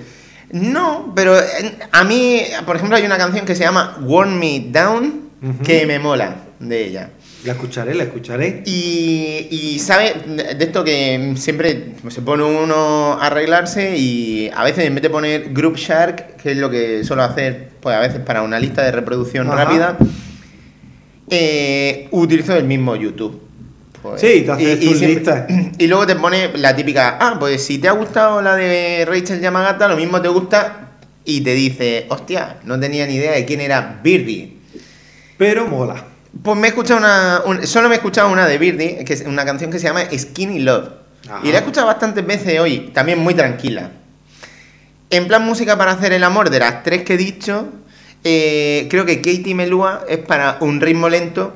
No, 0.53 1.12
pero 1.16 1.38
eh, 1.38 1.78
a 1.90 2.05
mí, 2.05 2.43
por 2.66 2.76
ejemplo, 2.76 2.97
hay 2.97 3.05
una 3.05 3.18
canción 3.18 3.47
que 3.47 3.55
se 3.55 3.64
llama 3.64 3.97
Warm 4.03 4.38
Me 4.38 4.66
Down 4.70 5.22
que 5.64 5.86
me 5.86 5.99
mola 5.99 6.36
de 6.61 6.84
ella. 6.86 7.11
La 7.45 7.55
escucharé, 7.55 7.95
la 7.95 8.05
escucharé. 8.05 8.62
Y, 8.64 9.49
y 9.51 9.78
sabe 9.80 10.14
de 10.55 10.64
esto 10.64 10.84
que 10.84 11.34
siempre 11.36 11.95
se 12.09 12.22
pone 12.22 12.45
uno 12.45 13.14
a 13.20 13.26
arreglarse 13.26 13.97
y 13.97 14.49
a 14.55 14.62
veces 14.62 14.84
en 14.84 14.95
vez 14.95 15.03
de 15.03 15.11
poner 15.11 15.53
Group 15.53 15.76
Shark, 15.76 16.36
que 16.36 16.53
es 16.53 16.57
lo 16.57 16.70
que 16.70 17.03
suelo 17.03 17.24
hacer 17.24 17.70
pues 17.80 17.97
a 17.97 17.99
veces 17.99 18.20
para 18.20 18.43
una 18.43 18.61
lista 18.61 18.82
de 18.82 18.93
reproducción 18.93 19.49
Ajá. 19.49 19.64
rápida, 19.64 19.99
eh, 21.33 22.09
utilizo 22.11 22.55
el 22.57 22.64
mismo 22.64 22.95
YouTube. 22.97 23.41
Pues, 24.03 24.20
Sí, 24.20 24.43
te 24.43 24.51
haces 24.53 24.80
tus 24.80 25.01
listas. 25.01 25.45
Y 25.78 25.87
luego 25.87 26.07
te 26.07 26.14
pone 26.16 26.51
la 26.59 26.74
típica, 26.76 27.16
ah, 27.20 27.37
pues 27.39 27.64
si 27.64 27.78
te 27.78 27.89
ha 27.89 27.93
gustado 27.93 28.43
la 28.43 28.55
de 28.57 29.05
Rachel 29.07 29.41
Yamagata, 29.41 29.89
lo 29.89 29.97
mismo 29.97 30.20
te 30.20 30.28
gusta 30.28 30.91
y 31.24 31.41
te 31.41 31.55
dice, 31.55 32.07
hostia, 32.11 32.59
no 32.64 32.78
tenía 32.78 33.07
ni 33.07 33.14
idea 33.14 33.33
de 33.33 33.45
quién 33.45 33.61
era 33.61 34.01
Birdie. 34.03 34.57
Pero 35.39 35.66
mola. 35.66 36.05
Pues 36.43 36.59
me 36.59 36.66
he 36.66 36.70
escuchado 36.70 36.99
una. 37.01 37.43
un- 37.47 37.66
solo 37.66 37.89
me 37.89 37.95
he 37.95 37.99
escuchado 37.99 38.30
una 38.30 38.47
de 38.47 38.59
Birdie, 38.59 39.05
que 39.05 39.12
es 39.14 39.22
una 39.26 39.45
canción 39.45 39.70
que 39.70 39.78
se 39.78 39.87
llama 39.87 40.03
Skinny 40.16 40.59
Love. 40.61 40.89
Ajá. 41.28 41.41
Y 41.45 41.49
la 41.49 41.55
he 41.55 41.59
escuchado 41.59 41.87
bastantes 41.87 42.26
veces 42.26 42.59
hoy, 42.61 42.91
también 42.93 43.18
muy 43.20 43.35
tranquila. 43.35 43.91
En 45.11 45.28
plan 45.28 45.45
música 45.45 45.76
para 45.76 45.93
hacer 45.93 46.12
el 46.12 46.24
amor, 46.24 46.49
de 46.51 46.59
las 46.59 46.83
tres 46.83 47.03
que 47.03 47.14
he 47.14 47.16
dicho, 47.18 47.68
eh, 48.25 48.87
creo 48.91 49.05
que 49.05 49.16
Katie 49.20 49.55
Melua 49.55 50.05
es 50.09 50.18
para 50.18 50.59
un 50.61 50.81
ritmo 50.81 51.09
lento, 51.09 51.53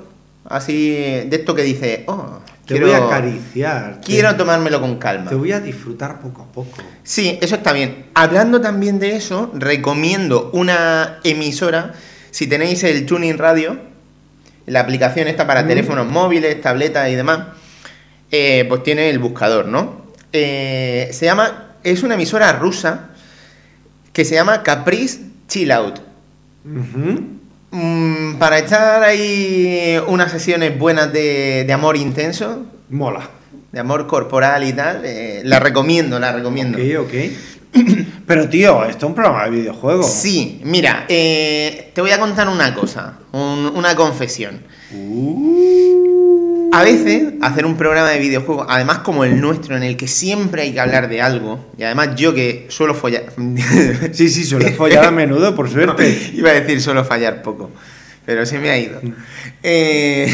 así 0.48 0.90
de 0.90 1.28
esto 1.32 1.54
que 1.54 1.62
dice, 1.62 2.04
oh, 2.06 2.40
Te 2.66 2.74
quiero, 2.74 2.86
voy 2.86 2.94
a 2.96 3.04
acariciar. 3.06 4.00
te- 4.00 4.06
quiero 4.06 4.34
tomármelo 4.36 4.80
con 4.80 4.96
calma. 4.98 5.28
Te 5.30 5.34
voy 5.36 5.52
a 5.52 5.60
disfrutar 5.60 6.20
poco 6.20 6.42
a 6.42 6.46
poco. 6.52 6.76
Sí, 7.04 7.38
eso 7.40 7.54
está 7.56 7.72
bien. 7.72 8.06
Hablando 8.14 8.60
también 8.60 8.98
de 8.98 9.16
eso, 9.16 9.50
recomiendo 9.54 10.50
una 10.52 11.18
emisora, 11.24 11.94
si 12.30 12.46
tenéis 12.46 12.82
el 12.84 13.06
Tuning 13.06 13.38
Radio, 13.38 13.78
la 14.66 14.80
aplicación 14.80 15.28
está 15.28 15.46
para 15.46 15.62
Mm. 15.62 15.68
teléfonos 15.68 16.06
móviles, 16.10 16.60
tabletas 16.60 17.08
y 17.10 17.14
demás, 17.14 17.46
eh, 18.32 18.64
pues 18.68 18.82
tiene 18.82 19.08
el 19.10 19.20
buscador, 19.20 19.66
¿no? 19.68 20.04
Eh, 20.32 21.08
se 21.12 21.24
llama, 21.26 21.76
es 21.84 22.02
una 22.02 22.14
emisora 22.14 22.50
rusa 22.52 23.10
que 24.12 24.24
se 24.24 24.34
llama 24.34 24.64
Caprice 24.64 25.20
Chill 25.46 25.70
Out. 25.70 26.00
Mm, 27.70 28.36
para 28.38 28.58
echar 28.58 29.02
ahí 29.02 29.98
unas 30.08 30.30
sesiones 30.30 30.78
buenas 30.78 31.12
de, 31.12 31.64
de 31.66 31.72
amor 31.72 31.96
intenso, 31.96 32.64
Mola. 32.90 33.28
de 33.72 33.80
amor 33.80 34.06
corporal 34.06 34.64
y 34.66 34.72
tal, 34.72 35.02
eh, 35.04 35.42
la 35.44 35.58
recomiendo, 35.60 36.18
la 36.18 36.32
recomiendo. 36.32 36.78
Ok, 36.78 37.06
ok. 37.06 37.14
Pero 38.26 38.48
tío, 38.48 38.84
esto 38.84 39.06
es 39.06 39.10
un 39.10 39.14
programa 39.14 39.44
de 39.44 39.50
videojuegos. 39.50 40.10
Sí, 40.10 40.60
mira, 40.64 41.04
eh, 41.08 41.90
te 41.94 42.00
voy 42.00 42.10
a 42.10 42.18
contar 42.18 42.48
una 42.48 42.74
cosa, 42.74 43.18
un- 43.32 43.72
una 43.74 43.94
confesión. 43.94 44.60
Uh. 44.92 46.45
A 46.76 46.82
veces 46.84 47.32
hacer 47.40 47.64
un 47.64 47.78
programa 47.78 48.10
de 48.10 48.18
videojuegos, 48.18 48.66
además 48.68 48.98
como 48.98 49.24
el 49.24 49.40
nuestro, 49.40 49.78
en 49.78 49.82
el 49.82 49.96
que 49.96 50.06
siempre 50.06 50.60
hay 50.60 50.74
que 50.74 50.80
hablar 50.80 51.08
de 51.08 51.22
algo, 51.22 51.70
y 51.78 51.84
además 51.84 52.10
yo 52.16 52.34
que 52.34 52.66
suelo 52.68 52.94
follar... 52.94 53.22
Sí, 54.12 54.28
sí, 54.28 54.44
suele 54.44 54.72
follar 54.72 55.06
a 55.06 55.10
menudo, 55.10 55.54
por 55.54 55.70
suerte. 55.72 56.32
Iba 56.34 56.50
a 56.50 56.52
decir 56.52 56.82
suelo 56.82 57.02
fallar 57.02 57.40
poco, 57.40 57.70
pero 58.26 58.44
se 58.44 58.58
me 58.58 58.68
ha 58.68 58.76
ido. 58.78 59.00
Eh, 59.62 60.30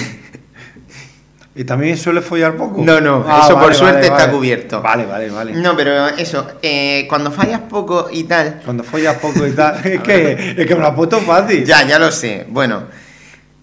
¿Y 1.55 1.63
también 1.63 1.97
suele 1.97 2.21
follar 2.23 2.57
poco? 2.57 2.83
No, 2.83 3.01
no, 3.01 3.25
Ah, 3.29 3.43
eso 3.45 3.61
por 3.61 3.73
suerte 3.73 3.95
vale, 3.99 4.07
está 4.09 4.19
vale. 4.27 4.33
cubierto. 4.33 4.83
Vale, 4.83 5.07
vale, 5.07 5.31
vale. 5.31 5.53
no, 5.53 5.77
pero 5.77 6.09
eso, 6.09 6.45
eh, 6.61 7.07
cuando 7.09 7.31
fallas 7.31 7.61
poco 7.71 8.09
y 8.11 8.25
tal... 8.25 8.63
Cuando 8.65 8.83
follas 8.83 9.17
poco 9.19 9.47
y 9.47 9.53
tal. 9.53 9.77
Es 9.85 10.01
que, 10.01 10.55
es 10.59 10.67
que 10.67 10.75
me 10.75 10.81
lo 10.81 10.89
ha 10.89 10.97
puesto 10.97 11.21
fácil. 11.21 11.65
Ya, 11.65 11.87
ya 11.87 12.01
lo 12.01 12.11
sé. 12.11 12.47
Bueno, 12.49 12.83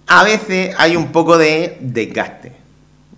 a 0.07 0.23
veces 0.23 0.73
hay 0.77 0.95
un 0.95 1.11
poco 1.11 1.37
de 1.37 1.75
desgaste. 1.81 2.58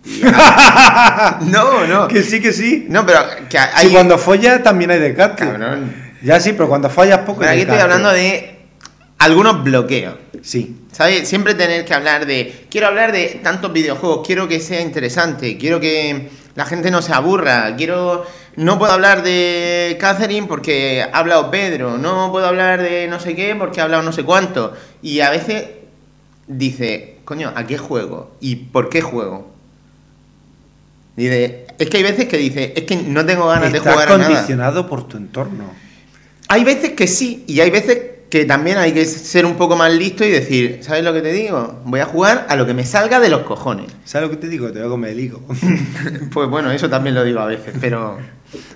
No, 1.42 1.86
no. 1.88 2.08
Que 2.08 2.24
sí, 2.24 2.42
que 2.42 2.54
sí. 2.54 2.86
No, 2.90 3.06
pero 3.06 3.20
que 3.50 3.58
hay. 3.58 3.88
Si 3.88 3.94
cuando 3.94 4.18
follas 4.18 4.64
también 4.64 4.92
hay 4.92 5.00
desgaste. 5.00 5.46
Cabrón. 5.46 5.94
Ya 6.22 6.40
sí, 6.40 6.54
pero 6.54 6.70
cuando 6.70 6.90
fallas 6.90 7.20
poco 7.20 7.40
Pero 7.40 7.52
aquí 7.52 7.62
estoy 7.62 7.80
hablando 7.80 8.12
de 8.12 8.60
algunos 9.18 9.64
bloqueos. 9.64 10.16
Sí. 10.42 10.78
¿Sabes? 10.92 11.28
Siempre 11.28 11.54
tener 11.54 11.86
que 11.86 11.94
hablar 11.94 12.26
de. 12.26 12.66
Quiero 12.70 12.88
hablar 12.88 13.12
de 13.12 13.40
tantos 13.44 13.72
videojuegos, 13.72 14.26
quiero 14.26 14.48
que 14.48 14.60
sea 14.60 14.82
interesante, 14.82 15.58
quiero 15.58 15.80
que 15.80 16.30
la 16.56 16.66
gente 16.66 16.92
no 16.92 17.02
se 17.02 17.14
aburra, 17.14 17.76
quiero. 17.76 18.26
No 18.58 18.78
puedo 18.78 18.92
hablar 18.92 19.24
de 19.24 19.98
Catherine 20.00 20.46
porque 20.46 21.02
ha 21.02 21.18
hablado 21.18 21.50
Pedro, 21.50 21.98
no 21.98 22.32
puedo 22.34 22.48
hablar 22.48 22.82
de 22.82 23.08
no 23.08 23.18
sé 23.18 23.34
qué 23.34 23.56
porque 23.56 23.80
ha 23.80 23.86
hablado 23.86 24.04
no 24.04 24.12
sé 24.12 24.24
cuánto. 24.24 24.74
Y 25.02 25.22
a 25.22 25.30
veces 25.30 25.70
dice, 26.48 27.20
coño, 27.24 27.54
¿a 27.56 27.66
qué 27.66 27.78
juego? 27.78 28.36
¿Y 28.42 28.58
por 28.58 28.90
qué 28.90 29.02
juego? 29.02 29.52
Dice, 31.22 31.66
es 31.78 31.90
que 31.90 31.98
hay 31.98 32.04
veces 32.04 32.26
que 32.26 32.38
dice, 32.38 32.74
es 32.76 32.84
que 32.84 32.96
no 32.98 33.26
tengo 33.26 33.48
ganas 33.48 33.72
de 33.72 33.80
jugar 33.80 34.12
a 34.12 34.18
nada. 34.18 34.30
condicionado 34.30 34.88
por 34.88 35.08
tu 35.08 35.18
entorno. 35.18 35.66
Hay 36.48 36.64
veces 36.64 36.92
que 36.92 37.08
sí, 37.08 37.44
y 37.48 37.60
hay 37.62 37.70
veces 37.72 38.00
que 38.30 38.46
también 38.46 38.78
hay 38.78 38.94
que 38.94 39.06
ser 39.06 39.46
un 39.46 39.56
poco 39.56 39.76
más 39.76 39.92
listo 39.94 40.24
y 40.24 40.30
decir, 40.30 40.80
¿sabes 40.82 41.04
lo 41.04 41.12
que 41.14 41.22
te 41.22 41.34
digo? 41.34 41.82
Voy 41.86 42.00
a 42.00 42.06
jugar 42.06 42.46
a 42.50 42.56
lo 42.56 42.66
que 42.66 42.74
me 42.74 42.86
salga 42.86 43.20
de 43.20 43.30
los 43.30 43.42
cojones. 43.42 43.92
¿Sabes 44.06 44.30
lo 44.30 44.32
que 44.34 44.38
te 44.42 44.48
digo? 44.48 44.72
Te 44.72 44.80
voy 44.80 44.88
a 44.88 44.90
comer 44.90 45.12
el 45.12 45.20
higo. 45.20 45.42
Pues 46.34 46.50
bueno, 46.50 46.72
eso 46.72 46.90
también 46.90 47.14
lo 47.16 47.24
digo 47.24 47.40
a 47.40 47.46
veces, 47.46 47.74
pero... 47.82 48.18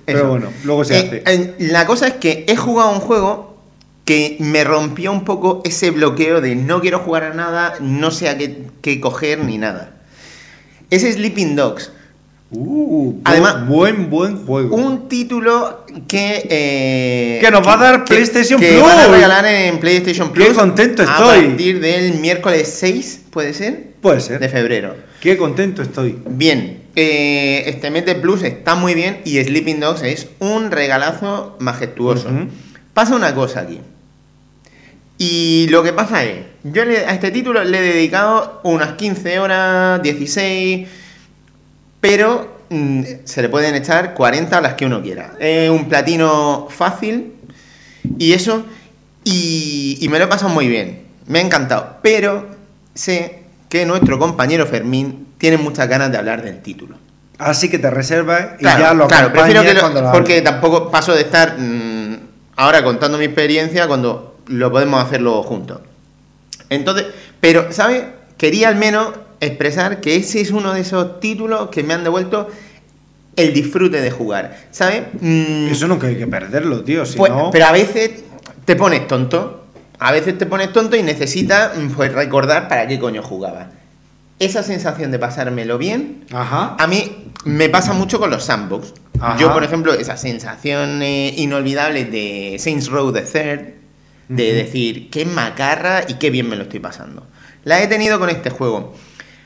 Pero 0.06 0.30
bueno, 0.30 0.50
luego 0.64 0.84
se 0.86 0.98
Eh, 1.00 1.24
hace. 1.26 1.34
eh, 1.34 1.56
la 1.60 1.86
cosa 1.86 2.08
es 2.08 2.14
que 2.16 2.46
he 2.48 2.56
jugado 2.56 2.91
un 2.91 3.00
juego 3.00 3.58
que 4.06 4.38
me 4.39 4.64
rompió 4.64 5.12
un 5.12 5.26
poco 5.26 5.62
ese 5.66 5.89
bloqueo 5.91 6.39
de 6.41 6.56
no 6.56 6.80
quiero 6.80 7.00
jugar 7.00 7.24
a 7.24 7.34
nada, 7.34 7.74
no 7.82 8.12
sé 8.12 8.30
a 8.30 8.38
qué, 8.38 8.64
qué 8.82 9.02
coger 9.02 9.39
ni 9.39 9.58
nada. 9.58 9.96
Es 10.89 11.02
Sleeping 11.02 11.56
Dogs. 11.56 11.91
Uh, 12.52 13.20
Además, 13.26 13.68
buen, 13.68 14.10
buen 14.10 14.46
juego. 14.46 14.76
Un 14.76 15.10
título 15.10 15.84
que... 16.08 16.46
eh, 16.50 17.39
Que 17.41 17.52
nos 17.52 17.66
va 17.68 17.74
a 17.74 17.78
dar 17.78 18.04
que- 18.06 18.14
PlayStation 18.16 18.60
que 18.60 18.74
Plus. 18.74 18.82
van 18.84 19.00
a 19.00 19.08
regalar 19.08 19.46
en 19.46 19.80
PlayStation 19.80 20.30
Qué 20.32 20.46
Plus. 20.46 20.58
contento 20.58 21.02
A 21.02 21.06
estoy. 21.06 21.48
partir 21.48 21.80
del 21.80 22.14
miércoles 22.20 22.72
6, 22.80 23.22
¿puede 23.32 23.54
ser? 23.54 23.93
Puede 24.00 24.22
ser. 24.22 24.39
De 24.39 24.48
febrero. 24.50 24.96
Qué 25.20 25.38
contento 25.38 25.82
estoy. 25.82 26.20
Bien, 26.30 26.84
eh, 26.96 27.64
este 27.66 27.89
mes 27.89 28.06
de 28.06 28.14
Plus 28.16 28.43
está 28.43 28.76
muy 28.76 28.93
bien 28.93 29.22
y 29.26 29.43
Sleeping 29.43 29.80
Dogs 29.80 30.04
es 30.04 30.28
un 30.39 30.70
regalazo 30.70 31.58
majestuoso. 31.60 32.30
Pasa 32.93 33.16
una 33.16 33.34
cosa 33.34 33.62
aquí. 33.62 33.82
Y 35.18 35.68
lo 35.70 35.82
que 35.82 35.93
pasa 35.93 36.24
es, 36.24 36.39
yo 36.64 36.86
le- 36.86 37.06
a 37.06 37.14
este 37.14 37.32
título 37.32 37.64
le 37.64 37.80
he 37.80 37.93
dedicado 37.96 38.60
unas 38.64 38.93
15 38.93 39.39
horas, 39.39 40.02
16, 40.04 40.88
pero 42.08 42.47
mm, 42.70 43.01
se 43.24 43.41
le 43.41 43.49
pueden 43.49 43.74
echar 43.74 44.14
40 44.14 44.56
a 44.58 44.62
las 44.62 44.74
que 44.76 44.86
uno 44.86 45.01
quiera. 45.01 45.34
Es 45.39 45.72
un 45.72 45.89
platino 45.89 46.68
fácil 46.70 47.34
y 48.20 48.34
eso, 48.34 48.64
y, 49.24 49.97
y 49.99 50.08
me 50.10 50.20
lo 50.20 50.26
he 50.26 50.28
pasado 50.28 50.53
muy 50.53 50.68
bien. 50.68 51.01
Me 51.26 51.39
ha 51.39 51.41
encantado, 51.41 51.97
pero 52.03 52.45
sé 52.93 53.39
que 53.70 53.88
nuestro 53.88 54.20
compañero 54.20 54.68
Fermín 54.68 55.30
tiene 55.39 55.58
muchas 55.58 55.89
ganas 55.89 56.12
de 56.12 56.20
hablar 56.20 56.43
del 56.43 56.62
título. 56.62 56.95
Así 57.39 57.70
que 57.70 57.80
te 57.80 57.89
reservas 57.89 58.49
y 58.60 58.62
Claro, 58.62 58.80
ya 58.84 58.93
lo 58.93 59.08
claro, 59.08 59.32
prefiero 59.34 59.64
que 59.64 59.74
lo- 59.74 59.89
lo 59.89 60.12
porque 60.12 60.41
tampoco 60.43 60.91
paso 60.91 61.14
de 61.16 61.22
estar 61.22 61.58
mm, 61.58 62.18
ahora 62.56 62.84
contando 62.84 63.18
mi 63.18 63.26
experiencia 63.26 63.88
cuando 63.88 64.38
lo 64.45 64.72
podemos 64.72 65.03
hacerlo 65.03 65.41
juntos. 65.41 65.82
Entonces, 66.70 67.08
pero, 67.39 67.72
¿sabes? 67.72 68.03
Quería 68.38 68.68
al 68.70 68.76
menos 68.76 69.10
expresar 69.40 70.02
que 70.02 70.16
ese 70.16 70.42
es 70.42 70.52
uno 70.52 70.74
de 70.74 70.82
esos 70.82 71.20
títulos 71.20 71.70
que 71.70 71.84
me 71.84 71.94
han 71.94 72.04
devuelto 72.04 72.50
el 73.36 73.54
disfrute 73.54 74.02
de 74.02 74.12
jugar, 74.12 74.58
¿sabes? 74.72 75.04
Mm, 75.20 75.68
Eso 75.68 75.88
nunca 75.88 76.08
hay 76.08 76.16
que 76.18 76.28
perderlo, 76.28 76.84
tío. 76.84 77.06
Si 77.06 77.18
pues, 77.18 77.32
no... 77.32 77.50
Pero 77.52 77.66
a 77.66 77.72
veces 77.72 78.24
te 78.64 78.76
pones 78.76 79.08
tonto. 79.08 79.66
A 80.00 80.12
veces 80.12 80.38
te 80.38 80.46
pones 80.46 80.72
tonto 80.74 80.96
y 80.96 81.04
necesitas 81.04 81.78
mm, 81.78 81.90
pues, 81.92 82.14
recordar 82.14 82.68
para 82.68 82.88
qué 82.88 82.98
coño 83.00 83.22
jugaba. 83.22 83.72
Esa 84.40 84.64
sensación 84.64 85.12
de 85.12 85.20
pasármelo 85.20 85.78
bien, 85.78 86.26
Ajá. 86.32 86.76
a 86.78 86.88
mí 86.88 87.32
me 87.46 87.70
pasa 87.70 87.94
mucho 87.94 88.20
con 88.20 88.30
los 88.30 88.44
sandbox. 88.44 88.94
Ajá. 89.20 89.38
Yo, 89.40 89.54
por 89.54 89.64
ejemplo, 89.64 89.94
esa 89.94 90.18
sensación 90.18 91.02
eh, 91.02 91.34
inolvidable 91.38 92.04
de 92.06 92.58
Saints 92.60 92.88
Row 92.90 93.14
the 93.14 93.22
Third, 93.22 93.62
de 94.28 94.48
Ujú. 94.50 94.56
decir 94.58 95.10
qué 95.10 95.26
macarra 95.26 96.04
y 96.08 96.16
qué 96.16 96.30
bien 96.32 96.50
me 96.50 96.56
lo 96.58 96.64
estoy 96.64 96.80
pasando. 96.80 97.26
La 97.64 97.82
he 97.82 97.88
tenido 97.88 98.20
con 98.20 98.30
este 98.30 98.50
juego. 98.50 98.94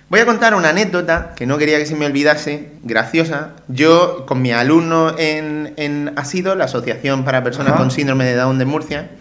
Voy 0.09 0.19
a 0.19 0.25
contar 0.25 0.55
una 0.55 0.69
anécdota 0.69 1.33
que 1.35 1.45
no 1.45 1.59
quería 1.59 1.77
que 1.77 1.85
se 1.85 1.95
me 1.95 2.07
olvidase, 2.07 2.71
graciosa. 2.81 3.51
Yo, 3.67 4.25
con 4.25 4.41
mi 4.41 4.51
alumno 4.51 5.15
en, 5.19 5.73
en 5.77 6.13
ASIDO, 6.15 6.55
la 6.55 6.65
Asociación 6.65 7.23
para 7.23 7.43
Personas 7.43 7.73
Ajá. 7.73 7.81
con 7.81 7.91
Síndrome 7.91 8.25
de 8.25 8.33
Down 8.35 8.57
de 8.57 8.65
Murcia, 8.65 9.11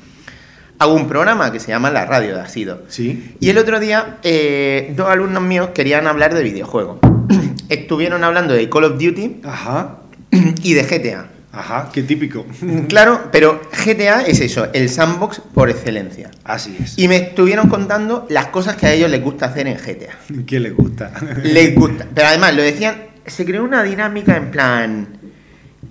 hago 0.78 0.95
un 0.95 1.07
programa 1.07 1.53
que 1.53 1.61
se 1.61 1.68
llama 1.68 1.91
La 1.91 2.07
Radio 2.07 2.34
de 2.34 2.41
ASIDO. 2.41 2.84
Sí. 2.89 3.34
Y 3.39 3.51
el 3.51 3.59
otro 3.59 3.80
día, 3.80 4.16
eh, 4.22 4.95
dos 4.97 5.11
alumnos 5.11 5.43
míos 5.43 5.70
querían 5.74 6.07
hablar 6.07 6.34
de 6.34 6.43
videojuegos. 6.43 6.99
estuvieron 7.68 8.24
hablando 8.24 8.55
de 8.55 8.70
Call 8.70 8.84
of 8.84 8.93
Duty 8.93 9.43
Ajá. 9.45 9.99
y 10.30 10.72
de 10.72 10.82
GTA. 10.84 11.26
Ajá, 11.53 11.90
qué 11.92 12.03
típico. 12.03 12.46
Claro, 12.88 13.28
pero 13.32 13.61
GTA 13.84 14.22
es 14.22 14.40
eso, 14.40 14.68
el 14.72 14.88
sandbox 14.88 15.40
por 15.55 15.70
excelencia. 15.70 16.30
Así 16.44 16.76
es. 16.80 16.99
Y 16.99 17.09
me 17.09 17.16
estuvieron 17.16 17.68
contando 17.68 18.26
las 18.28 18.49
cosas 18.49 18.76
que 18.76 18.86
a 18.86 18.92
ellos 18.92 19.11
les 19.11 19.22
gusta 19.22 19.46
hacer 19.46 19.66
en 19.66 19.76
GTA. 19.76 20.44
¿Qué 20.46 20.61
le 20.61 20.70
gusta? 20.70 21.12
Les 21.42 21.74
gusta. 21.74 22.07
Pero 22.14 22.28
además, 22.28 22.55
lo 22.55 22.62
decían, 22.62 23.03
se 23.26 23.44
creó 23.44 23.64
una 23.64 23.82
dinámica 23.82 24.36
en 24.36 24.51
plan. 24.51 25.09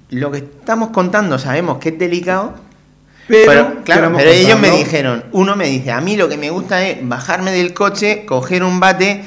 Lo 0.10 0.32
que 0.32 0.40
estamos 0.40 0.90
contando 0.90 1.38
sabemos 1.38 1.78
que 1.80 1.90
es 1.90 2.00
delicado. 2.00 2.56
Pero, 3.28 3.84
claro, 3.84 4.14
pero 4.16 4.30
ellos 4.30 4.58
me 4.58 4.72
dijeron, 4.72 5.26
uno 5.34 5.58
me 5.58 5.68
dice, 5.68 5.92
a 5.92 6.00
mí 6.00 6.16
lo 6.16 6.30
que 6.30 6.38
me 6.38 6.50
gusta 6.50 6.88
es 6.88 7.06
bajarme 7.06 7.52
del 7.52 7.74
coche, 7.74 8.26
coger 8.26 8.64
un 8.64 8.80
bate 8.80 9.22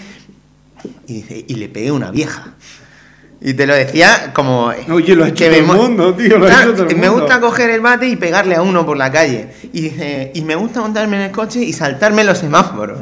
y 1.06 1.14
dice, 1.14 1.44
y 1.46 1.54
le 1.56 1.68
pegué 1.68 1.92
una 1.92 2.10
vieja. 2.10 2.54
Y 3.42 3.54
te 3.54 3.66
lo 3.66 3.74
decía 3.74 4.32
como... 4.34 4.72
Oye, 4.90 5.14
lo 5.16 5.24
ha 5.24 5.28
hecho 5.28 5.44
que 5.44 5.50
todo 5.50 5.58
el 5.58 5.64
mundo, 5.88 6.14
tío, 6.14 6.38
lo 6.38 6.44
ha 6.44 6.48
Claro, 6.48 6.72
hecho 6.72 6.82
todo 6.82 6.90
el 6.90 6.96
Me 6.96 7.08
gusta 7.08 7.40
coger 7.40 7.70
el 7.70 7.80
bate 7.80 8.06
y 8.08 8.16
pegarle 8.16 8.54
a 8.54 8.62
uno 8.62 8.84
por 8.84 8.98
la 8.98 9.10
calle. 9.10 9.48
Y 9.72 9.80
dice, 9.80 10.30
y 10.34 10.42
me 10.42 10.54
gusta 10.56 10.80
montarme 10.80 11.16
en 11.16 11.22
el 11.22 11.30
coche 11.30 11.60
y 11.62 11.72
saltarme 11.72 12.22
los 12.22 12.38
semáforos. 12.38 12.98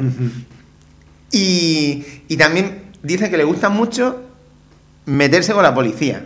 Y, 1.31 2.05
y 2.27 2.37
también 2.37 2.83
dice 3.03 3.29
que 3.29 3.37
le 3.37 3.43
gusta 3.43 3.69
mucho 3.69 4.21
meterse 5.05 5.53
con 5.53 5.63
la 5.63 5.73
policía. 5.73 6.23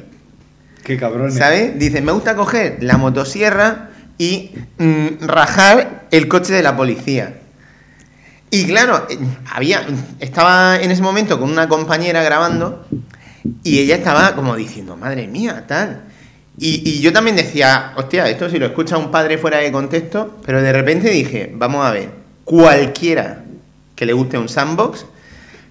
Qué 0.84 0.97
cabrones. 0.97 1.36
¿Sabes? 1.36 1.80
Dice, 1.80 2.01
me 2.01 2.11
gusta 2.11 2.36
coger 2.36 2.78
la 2.82 2.97
motosierra 2.97 3.89
y 4.20 4.51
mm, 4.78 5.07
rajar 5.22 6.03
el 6.11 6.28
coche 6.28 6.53
de 6.53 6.61
la 6.61 6.76
policía. 6.76 7.39
Y 8.51 8.68
claro, 8.68 9.07
eh, 9.09 9.18
había, 9.51 9.84
estaba 10.20 10.80
en 10.80 10.91
ese 10.91 11.01
momento 11.01 11.39
con 11.39 11.49
una 11.49 11.68
compañera 11.68 12.22
grabando 12.22 12.86
y 13.63 13.79
ella 13.79 13.95
estaba 13.95 14.35
como 14.35 14.55
diciendo, 14.55 14.95
madre 14.97 15.27
mía, 15.27 15.65
tal. 15.67 16.03
Y, 16.57 16.81
y 16.89 17.01
yo 17.01 17.11
también 17.11 17.35
decía, 17.35 17.93
hostia, 17.95 18.29
esto 18.29 18.49
si 18.49 18.59
lo 18.59 18.67
escucha 18.67 18.97
un 18.97 19.11
padre 19.11 19.37
fuera 19.37 19.57
de 19.57 19.71
contexto, 19.71 20.39
pero 20.45 20.61
de 20.61 20.71
repente 20.71 21.09
dije, 21.09 21.51
vamos 21.53 21.85
a 21.85 21.91
ver, 21.91 22.09
cualquiera 22.43 23.43
que 23.95 24.05
le 24.05 24.13
guste 24.13 24.37
un 24.37 24.49
sandbox, 24.49 25.05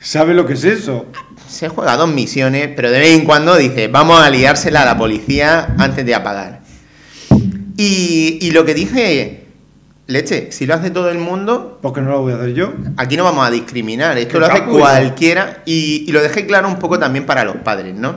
¿Sabe 0.02 0.34
lo 0.34 0.44
que 0.46 0.54
es 0.54 0.64
eso? 0.64 1.06
se 1.48 1.68
juega 1.68 1.96
dos 1.96 2.08
misiones, 2.08 2.70
pero 2.74 2.90
de 2.90 2.98
vez 2.98 3.10
en 3.10 3.24
cuando 3.24 3.56
dice, 3.56 3.86
vamos 3.86 4.20
a 4.20 4.30
liársela 4.30 4.82
a 4.82 4.84
la 4.86 4.96
policía 4.96 5.74
antes 5.78 6.04
de 6.04 6.14
apagar. 6.14 6.60
Y, 7.76 8.38
y 8.40 8.50
lo 8.50 8.64
que 8.64 8.74
dije, 8.74 9.41
leche, 10.06 10.50
si 10.52 10.66
lo 10.66 10.74
hace 10.74 10.90
todo 10.90 11.10
el 11.10 11.18
mundo, 11.18 11.78
Porque 11.80 12.00
no 12.00 12.10
lo 12.10 12.22
voy 12.22 12.32
a 12.32 12.36
hacer 12.36 12.54
yo. 12.54 12.72
aquí 12.96 13.16
no 13.16 13.24
vamos 13.24 13.46
a 13.46 13.50
discriminar, 13.50 14.18
esto 14.18 14.38
lo 14.38 14.46
hace 14.46 14.64
cualquiera 14.64 15.62
y, 15.64 16.04
y 16.06 16.12
lo 16.12 16.20
dejé 16.20 16.46
claro 16.46 16.68
un 16.68 16.78
poco 16.78 16.98
también 16.98 17.24
para 17.26 17.44
los 17.44 17.56
padres, 17.56 17.94
¿no? 17.94 18.16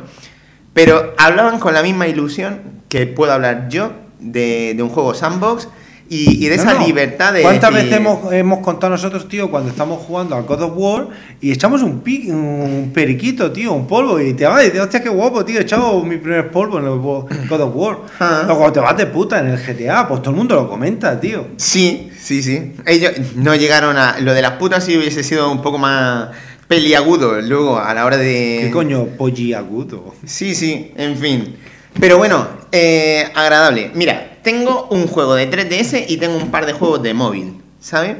Pero 0.73 1.13
hablaban 1.17 1.59
con 1.59 1.73
la 1.73 1.81
misma 1.83 2.07
ilusión 2.07 2.59
que 2.89 3.07
puedo 3.07 3.31
hablar 3.31 3.69
yo 3.69 3.91
de, 4.19 4.73
de 4.75 4.83
un 4.83 4.89
juego 4.89 5.13
sandbox 5.13 5.69
y, 6.09 6.45
y 6.45 6.49
de 6.49 6.57
No, 6.57 6.63
esa 6.63 6.73
no. 6.75 6.85
libertad 6.85 7.33
de... 7.33 7.41
¿Cuántas 7.41 7.71
decir- 7.71 7.83
veces 7.85 7.97
hemos, 7.97 8.31
hemos 8.33 8.59
contado 8.59 8.91
nosotros, 8.91 9.27
tío, 9.27 9.49
cuando 9.49 9.69
estamos 9.71 10.01
jugando 10.05 10.35
al 10.35 10.43
God 10.43 10.61
of 10.61 10.71
War 10.75 11.07
y 11.41 11.51
echamos 11.51 11.81
un, 11.81 12.01
pi- 12.01 12.29
un 12.29 12.91
periquito, 12.93 13.51
tío, 13.51 13.73
un 13.73 13.87
polvo 13.87 14.19
y 14.19 14.33
te 14.33 14.45
vas 14.45 14.61
y 14.63 14.65
dices, 14.65 14.81
hostia, 14.81 15.01
qué 15.01 15.09
guapo, 15.09 15.43
tío, 15.43 15.59
he 15.59 15.63
echado 15.63 16.01
mi 16.03 16.17
primer 16.17 16.51
polvo 16.51 16.77
en 16.79 16.85
el 16.85 16.99
God 17.47 17.61
of 17.61 17.71
War. 17.75 17.97
Ajá. 18.19 18.43
O 18.51 18.55
cuando 18.57 18.73
te 18.73 18.79
vas 18.79 18.95
de 18.97 19.07
puta 19.07 19.39
en 19.39 19.47
el 19.47 19.57
GTA, 19.57 20.07
pues 20.07 20.21
todo 20.21 20.31
el 20.31 20.37
mundo 20.37 20.55
lo 20.55 20.69
comenta, 20.69 21.19
tío. 21.19 21.47
Sí, 21.57 22.11
sí, 22.19 22.43
sí. 22.43 22.73
Ellos 22.85 23.11
no 23.35 23.55
llegaron 23.55 23.97
a... 23.97 24.17
Lo 24.19 24.33
de 24.33 24.41
las 24.41 24.53
putas 24.53 24.83
sí 24.85 24.97
hubiese 24.97 25.23
sido 25.23 25.51
un 25.51 25.61
poco 25.61 25.77
más 25.77 26.29
peliagudo 26.67 27.41
luego 27.41 27.79
a 27.79 27.93
la 27.93 28.05
hora 28.05 28.17
de... 28.17 28.59
¿Qué 28.63 28.71
coño, 28.71 29.05
polliagudo? 29.17 30.13
Sí, 30.25 30.55
sí, 30.55 30.91
en 30.97 31.17
fin. 31.17 31.55
Pero 31.99 32.17
bueno, 32.17 32.47
eh, 32.71 33.25
agradable. 33.35 33.91
Mira, 33.93 34.34
tengo 34.45 34.87
un 34.91 35.07
juego 35.07 35.33
de 35.35 35.49
3DS 35.49 36.05
y 36.07 36.17
tengo 36.17 36.37
un 36.37 36.51
par 36.51 36.67
de 36.67 36.73
juegos 36.73 37.01
de 37.01 37.13
móvil, 37.15 37.61
¿sabes? 37.81 38.15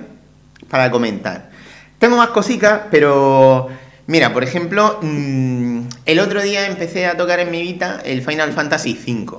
Para 0.70 0.90
comentar. 0.92 1.52
Tengo 2.00 2.18
más 2.18 2.30
cositas, 2.30 2.82
pero... 2.92 3.70
Mira, 4.08 4.34
por 4.34 4.44
ejemplo, 4.44 5.00
mm, 5.02 5.82
el 6.06 6.20
otro 6.20 6.42
día 6.42 6.66
empecé 6.68 7.06
a 7.08 7.16
tocar 7.16 7.40
en 7.40 7.50
mi 7.52 7.62
Vita 7.62 8.02
el 8.04 8.22
Final 8.24 8.54
Fantasy 8.54 8.94
V. 9.08 9.38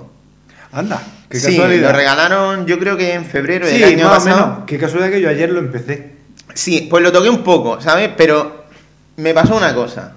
Anda, 0.72 1.02
qué 1.28 1.38
sí, 1.40 1.46
casualidad. 1.56 1.90
lo 1.90 1.96
regalaron 1.96 2.66
yo 2.66 2.78
creo 2.78 2.96
que 2.96 3.14
en 3.14 3.24
febrero 3.24 3.66
del 3.66 3.76
Sí, 3.76 3.84
año 3.84 4.08
más 4.08 4.22
o 4.22 4.24
pasado. 4.24 4.46
menos. 4.46 4.64
Qué 4.66 4.78
casualidad 4.78 5.10
que 5.10 5.20
yo 5.20 5.28
ayer 5.28 5.50
lo 5.50 5.58
empecé. 5.60 6.12
Sí, 6.54 6.86
pues 6.90 7.02
lo 7.02 7.12
toqué 7.12 7.28
un 7.30 7.42
poco, 7.44 7.80
¿sabes? 7.80 8.10
Pero 8.16 8.64
me 9.16 9.34
pasó 9.34 9.56
una 9.56 9.74
cosa. 9.74 10.14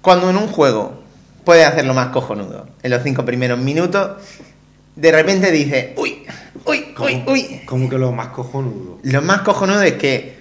Cuando 0.00 0.30
en 0.30 0.36
un 0.36 0.48
juego 0.48 1.02
puedes 1.44 1.66
hacerlo 1.66 1.94
más 1.94 2.08
cojonudo, 2.08 2.66
en 2.82 2.90
los 2.90 3.02
cinco 3.02 3.24
primeros 3.24 3.58
minutos, 3.58 4.12
de 4.96 5.12
repente 5.12 5.50
dices, 5.50 5.88
uy, 5.96 6.22
uy, 6.64 6.84
uy, 6.98 7.22
uy. 7.26 7.60
Como 7.66 7.88
que 7.88 7.98
lo 7.98 8.12
más 8.12 8.28
cojonudo. 8.28 8.98
Lo 9.02 9.22
más 9.22 9.40
cojonudo 9.42 9.82
es 9.82 9.94
que 9.94 10.34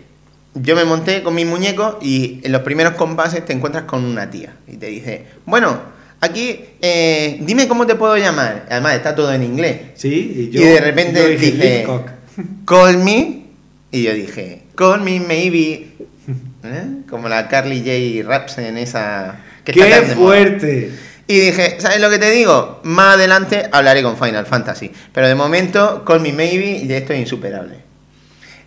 yo 0.55 0.75
me 0.75 0.85
monté 0.85 1.23
con 1.23 1.33
mis 1.35 1.45
muñecos 1.45 1.95
y 2.01 2.39
en 2.43 2.51
los 2.51 2.61
primeros 2.61 2.93
compases 2.93 3.43
te 3.45 3.53
encuentras 3.53 3.85
con 3.85 4.05
una 4.05 4.29
tía 4.29 4.55
y 4.67 4.77
te 4.77 4.87
dice, 4.87 5.25
bueno, 5.45 5.81
aquí, 6.21 6.59
eh, 6.81 7.37
dime 7.41 7.67
cómo 7.67 7.87
te 7.87 7.95
puedo 7.95 8.17
llamar. 8.17 8.65
Además 8.69 8.95
está 8.95 9.15
todo 9.15 9.33
en 9.33 9.43
inglés. 9.43 9.81
Sí, 9.95 10.33
y 10.35 10.41
Y, 10.41 10.49
yo. 10.51 10.61
de 10.61 10.81
repente 10.81 11.19
yo 11.21 11.27
dije, 11.29 11.51
dice, 11.51 11.87
call 12.65 12.97
me. 12.99 13.43
Y 13.91 14.03
yo 14.03 14.13
dije, 14.13 14.63
call 14.75 15.01
me 15.01 15.19
maybe. 15.19 15.87
¿Eh? 16.63 16.87
Como 17.09 17.27
la 17.27 17.47
Carly 17.49 17.79
J. 17.79 18.27
Rapsen 18.27 18.77
esa... 18.77 19.39
que 19.65 19.73
¡Qué 19.73 19.81
fuerte! 20.15 20.91
Y 21.27 21.39
dije, 21.39 21.77
¿sabes 21.79 22.01
lo 22.01 22.09
que 22.09 22.19
te 22.19 22.29
digo? 22.31 22.81
Más 22.83 23.15
adelante 23.15 23.69
hablaré 23.71 24.03
con 24.03 24.17
Final 24.17 24.45
Fantasy. 24.45 24.91
Pero 25.13 25.27
de 25.27 25.35
momento, 25.35 26.03
call 26.05 26.19
me 26.19 26.33
maybe, 26.33 26.85
ya 26.85 26.97
esto 26.97 27.13
es 27.13 27.19
insuperable. 27.19 27.75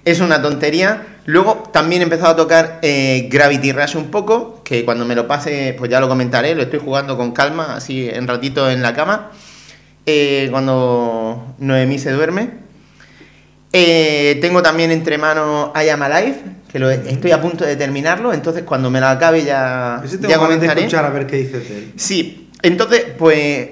Es 0.04 0.20
una 0.20 0.40
tontería. 0.40 1.18
Luego 1.26 1.64
también 1.72 2.00
he 2.00 2.04
empezado 2.04 2.30
a 2.32 2.36
tocar 2.36 2.78
eh, 2.82 3.28
Gravity 3.30 3.72
Rush 3.72 3.96
un 3.96 4.10
poco, 4.10 4.62
que 4.64 4.84
cuando 4.84 5.04
me 5.04 5.14
lo 5.14 5.26
pase, 5.26 5.74
pues 5.76 5.90
ya 5.90 6.00
lo 6.00 6.08
comentaré. 6.08 6.54
Lo 6.54 6.62
estoy 6.62 6.78
jugando 6.78 7.16
con 7.16 7.32
calma, 7.32 7.74
así 7.76 8.08
en 8.08 8.26
ratito 8.26 8.70
en 8.70 8.82
la 8.82 8.94
cama. 8.94 9.30
eh, 10.06 10.48
cuando 10.50 11.54
Noemí 11.58 11.98
se 11.98 12.12
duerme. 12.12 12.64
Eh, 13.72 14.38
tengo 14.40 14.62
también 14.62 14.90
entre 14.90 15.18
manos 15.18 15.70
I 15.74 15.88
Am 15.90 16.00
Alive, 16.02 16.36
que 16.70 16.78
lo, 16.78 16.88
estoy 16.90 17.32
a 17.32 17.40
punto 17.42 17.64
de 17.64 17.76
terminarlo, 17.76 18.32
entonces 18.32 18.62
cuando 18.62 18.88
me 18.90 19.00
lo 19.00 19.06
acabe 19.08 19.44
ya, 19.44 20.00
Ese 20.04 20.16
ya 20.16 20.22
tengo 20.28 20.32
de 20.32 20.38
comentaré. 20.38 20.80
escuchar 20.82 21.04
a 21.04 21.10
ver 21.10 21.26
qué 21.26 21.36
dices 21.36 21.68
de 21.68 21.78
él. 21.78 21.92
Sí, 21.96 22.45
entonces, 22.66 23.04
pues 23.18 23.68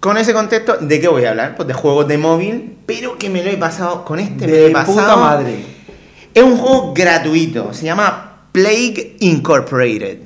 con 0.00 0.16
ese 0.16 0.32
contexto, 0.32 0.76
¿de 0.78 1.00
qué 1.00 1.08
voy 1.08 1.24
a 1.24 1.30
hablar? 1.30 1.56
Pues 1.56 1.68
de 1.68 1.74
juegos 1.74 2.08
de 2.08 2.16
móvil, 2.18 2.76
pero 2.86 3.18
que 3.18 3.28
me 3.30 3.42
lo 3.44 3.50
he 3.50 3.56
pasado 3.56 4.04
con 4.04 4.18
este, 4.18 4.46
me 4.46 4.52
lo 4.52 4.58
he 4.58 4.60
De 4.68 4.70
pasado. 4.70 4.94
puta 4.98 5.16
madre. 5.16 5.64
Es 6.32 6.42
un 6.42 6.56
juego 6.56 6.92
gratuito, 6.94 7.74
se 7.74 7.84
llama 7.86 8.44
Plague 8.52 9.16
Incorporated. 9.20 10.18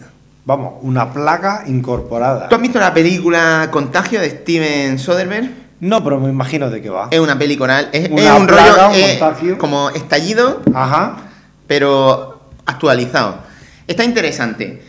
Vamos, 0.46 0.74
una 0.82 1.10
placa 1.12 1.64
incorporada. 1.66 2.48
¿Tú 2.50 2.54
has 2.54 2.60
visto 2.60 2.78
la 2.78 2.92
película 2.92 3.68
Contagio 3.70 4.20
de 4.20 4.28
Steven 4.30 4.98
Soderbergh? 4.98 5.50
No, 5.80 6.04
pero 6.04 6.20
me 6.20 6.28
imagino 6.28 6.68
de 6.70 6.82
qué 6.82 6.90
va. 6.90 7.08
Es 7.10 7.18
una 7.18 7.38
película, 7.38 7.80
es, 7.92 8.04
es 8.04 8.10
Una 8.10 8.36
un 8.36 8.46
plaga, 8.46 8.70
rollo 8.88 8.88
un 8.88 8.94
eh, 8.94 9.16
contagio. 9.18 9.58
como 9.58 9.90
estallido, 9.90 10.60
Ajá. 10.74 11.16
pero 11.66 12.40
actualizado. 12.66 13.38
Está 13.86 14.04
interesante. 14.04 14.82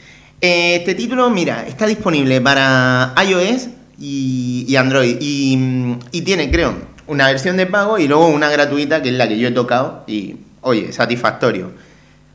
Este 0.47 0.93
título, 0.93 1.27
mira, 1.31 1.65
está 1.65 1.87
disponible 1.87 2.39
para 2.39 3.15
iOS 3.27 3.67
y, 3.97 4.63
y 4.67 4.75
Android. 4.75 5.17
Y, 5.19 5.57
mm, 5.57 5.99
y 6.11 6.21
tiene, 6.21 6.51
creo, 6.51 6.75
una 7.07 7.25
versión 7.25 7.57
de 7.57 7.65
pago 7.65 7.97
y 7.97 8.07
luego 8.07 8.27
una 8.27 8.51
gratuita, 8.51 9.01
que 9.01 9.09
es 9.09 9.15
la 9.15 9.27
que 9.27 9.39
yo 9.39 9.47
he 9.47 9.51
tocado. 9.51 10.03
Y, 10.05 10.35
oye, 10.61 10.93
satisfactorio. 10.93 11.71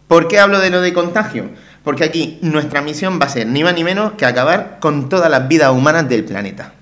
¿Por 0.08 0.26
qué 0.26 0.40
hablo 0.40 0.58
de 0.58 0.70
lo 0.70 0.80
de 0.80 0.92
contagio? 0.92 1.50
Porque 1.84 2.02
aquí 2.02 2.40
nuestra 2.42 2.82
misión 2.82 3.20
va 3.22 3.26
a 3.26 3.28
ser 3.28 3.46
ni 3.46 3.62
más 3.62 3.74
ni 3.74 3.84
menos 3.84 4.14
que 4.14 4.26
acabar 4.26 4.78
con 4.80 5.08
todas 5.08 5.30
las 5.30 5.46
vidas 5.46 5.70
humanas 5.70 6.08
del 6.08 6.24
planeta. 6.24 6.72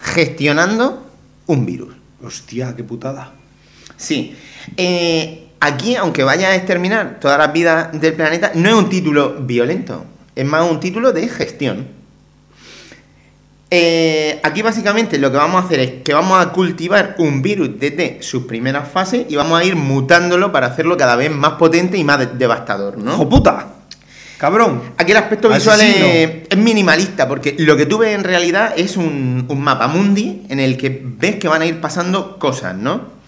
Gestionando 0.00 1.08
un 1.46 1.64
virus. 1.64 1.94
Hostia, 2.24 2.74
qué 2.76 2.82
putada. 2.82 3.30
Sí. 3.96 4.34
Eh, 4.76 5.46
aquí, 5.60 5.94
aunque 5.94 6.24
vaya 6.24 6.48
a 6.48 6.56
exterminar 6.56 7.20
todas 7.20 7.38
las 7.38 7.52
vidas 7.52 8.00
del 8.00 8.14
planeta, 8.14 8.50
no 8.56 8.68
es 8.68 8.74
un 8.74 8.88
título 8.88 9.36
violento. 9.42 10.06
Es 10.34 10.46
más 10.46 10.68
un 10.70 10.80
título 10.80 11.12
de 11.12 11.28
gestión. 11.28 11.86
Eh, 13.74 14.38
aquí 14.42 14.60
básicamente 14.60 15.16
lo 15.18 15.30
que 15.30 15.38
vamos 15.38 15.62
a 15.62 15.66
hacer 15.66 15.80
es 15.80 15.92
que 16.04 16.12
vamos 16.12 16.38
a 16.44 16.50
cultivar 16.52 17.14
un 17.18 17.40
virus 17.40 17.70
desde 17.78 18.22
sus 18.22 18.44
primeras 18.44 18.86
fases 18.90 19.24
y 19.30 19.36
vamos 19.36 19.58
a 19.58 19.64
ir 19.64 19.76
mutándolo 19.76 20.52
para 20.52 20.66
hacerlo 20.66 20.96
cada 20.98 21.16
vez 21.16 21.30
más 21.30 21.52
potente 21.52 21.96
y 21.96 22.04
más 22.04 22.18
de- 22.18 22.26
devastador, 22.26 22.98
¿no? 22.98 23.14
¡Hijo 23.14 23.28
puta! 23.30 23.68
¡Cabrón! 24.36 24.82
Aquí 24.98 25.12
el 25.12 25.16
aspecto 25.18 25.48
visual 25.48 25.80
es 26.50 26.58
minimalista, 26.58 27.26
porque 27.28 27.54
lo 27.58 27.76
que 27.76 27.86
tú 27.86 27.96
ves 27.98 28.14
en 28.14 28.24
realidad 28.24 28.74
es 28.76 28.98
un, 28.98 29.46
un 29.48 29.60
mapa 29.62 29.86
mundi 29.86 30.42
en 30.50 30.60
el 30.60 30.76
que 30.76 31.00
ves 31.02 31.36
que 31.36 31.48
van 31.48 31.62
a 31.62 31.66
ir 31.66 31.80
pasando 31.80 32.38
cosas, 32.38 32.76
¿no? 32.76 33.22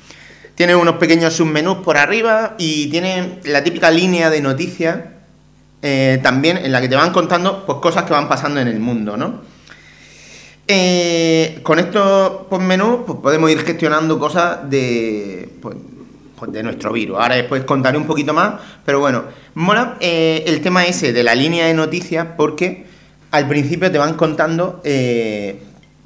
Tiene 0.57 0.75
unos 0.77 0.97
pequeños 0.97 1.33
submenús 1.35 1.79
por 1.79 1.97
arriba 1.97 2.55
y 2.59 2.89
tiene 2.89 3.39
la 3.45 3.65
típica 3.65 3.91
línea 3.91 4.29
de 4.29 4.41
noticias 4.43 4.99
eh, 5.87 6.19
también 6.23 6.57
en 6.57 6.73
la 6.73 6.81
que 6.81 6.89
te 6.89 6.97
van 6.97 7.13
contando 7.13 7.67
pues, 7.67 7.77
cosas 7.77 8.05
que 8.05 8.15
van 8.15 8.27
pasando 8.27 8.59
en 8.59 8.69
el 8.69 8.81
mundo, 8.81 9.19
¿no? 9.19 9.43
Eh, 10.67 11.61
con 11.63 11.79
estos 11.79 12.47
pues, 12.49 12.63
menús 12.63 13.01
pues, 13.07 13.19
podemos 13.19 13.51
ir 13.51 13.59
gestionando 13.59 14.19
cosas 14.19 14.71
de, 14.71 15.47
pues, 15.61 15.77
pues, 16.39 16.53
de 16.53 16.63
nuestro 16.63 16.91
virus. 16.91 17.19
Ahora 17.21 17.35
después 17.35 17.65
contaré 17.65 17.99
un 17.99 18.07
poquito 18.07 18.33
más, 18.33 18.55
pero 18.83 18.99
bueno, 19.01 19.25
mola 19.53 19.99
eh, 20.01 20.45
el 20.47 20.63
tema 20.63 20.87
ese 20.87 21.13
de 21.13 21.23
la 21.23 21.35
línea 21.35 21.67
de 21.67 21.75
noticias 21.75 22.29
porque 22.35 22.87
al 23.31 23.47
principio 23.47 23.93
te 23.93 23.99
van 23.99 24.15
contando 24.15 24.81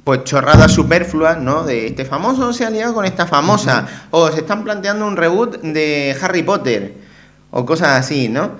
pues 0.03 0.23
chorradas 0.25 0.73
superfluas, 0.73 1.37
¿no? 1.39 1.63
De 1.63 1.87
este 1.87 2.03
famoso 2.03 2.51
se 2.51 2.65
ha 2.65 2.69
liado 2.69 2.93
con 2.93 3.05
esta 3.05 3.27
famosa, 3.27 3.87
o 4.11 4.29
se 4.29 4.39
están 4.39 4.65
planteando 4.65 5.07
un 5.07 5.15
reboot 5.15 5.61
de 5.61 6.17
Harry 6.21 6.43
Potter, 6.43 6.95
o 7.51 7.65
cosas 7.65 7.89
así, 7.99 8.27
¿no? 8.27 8.57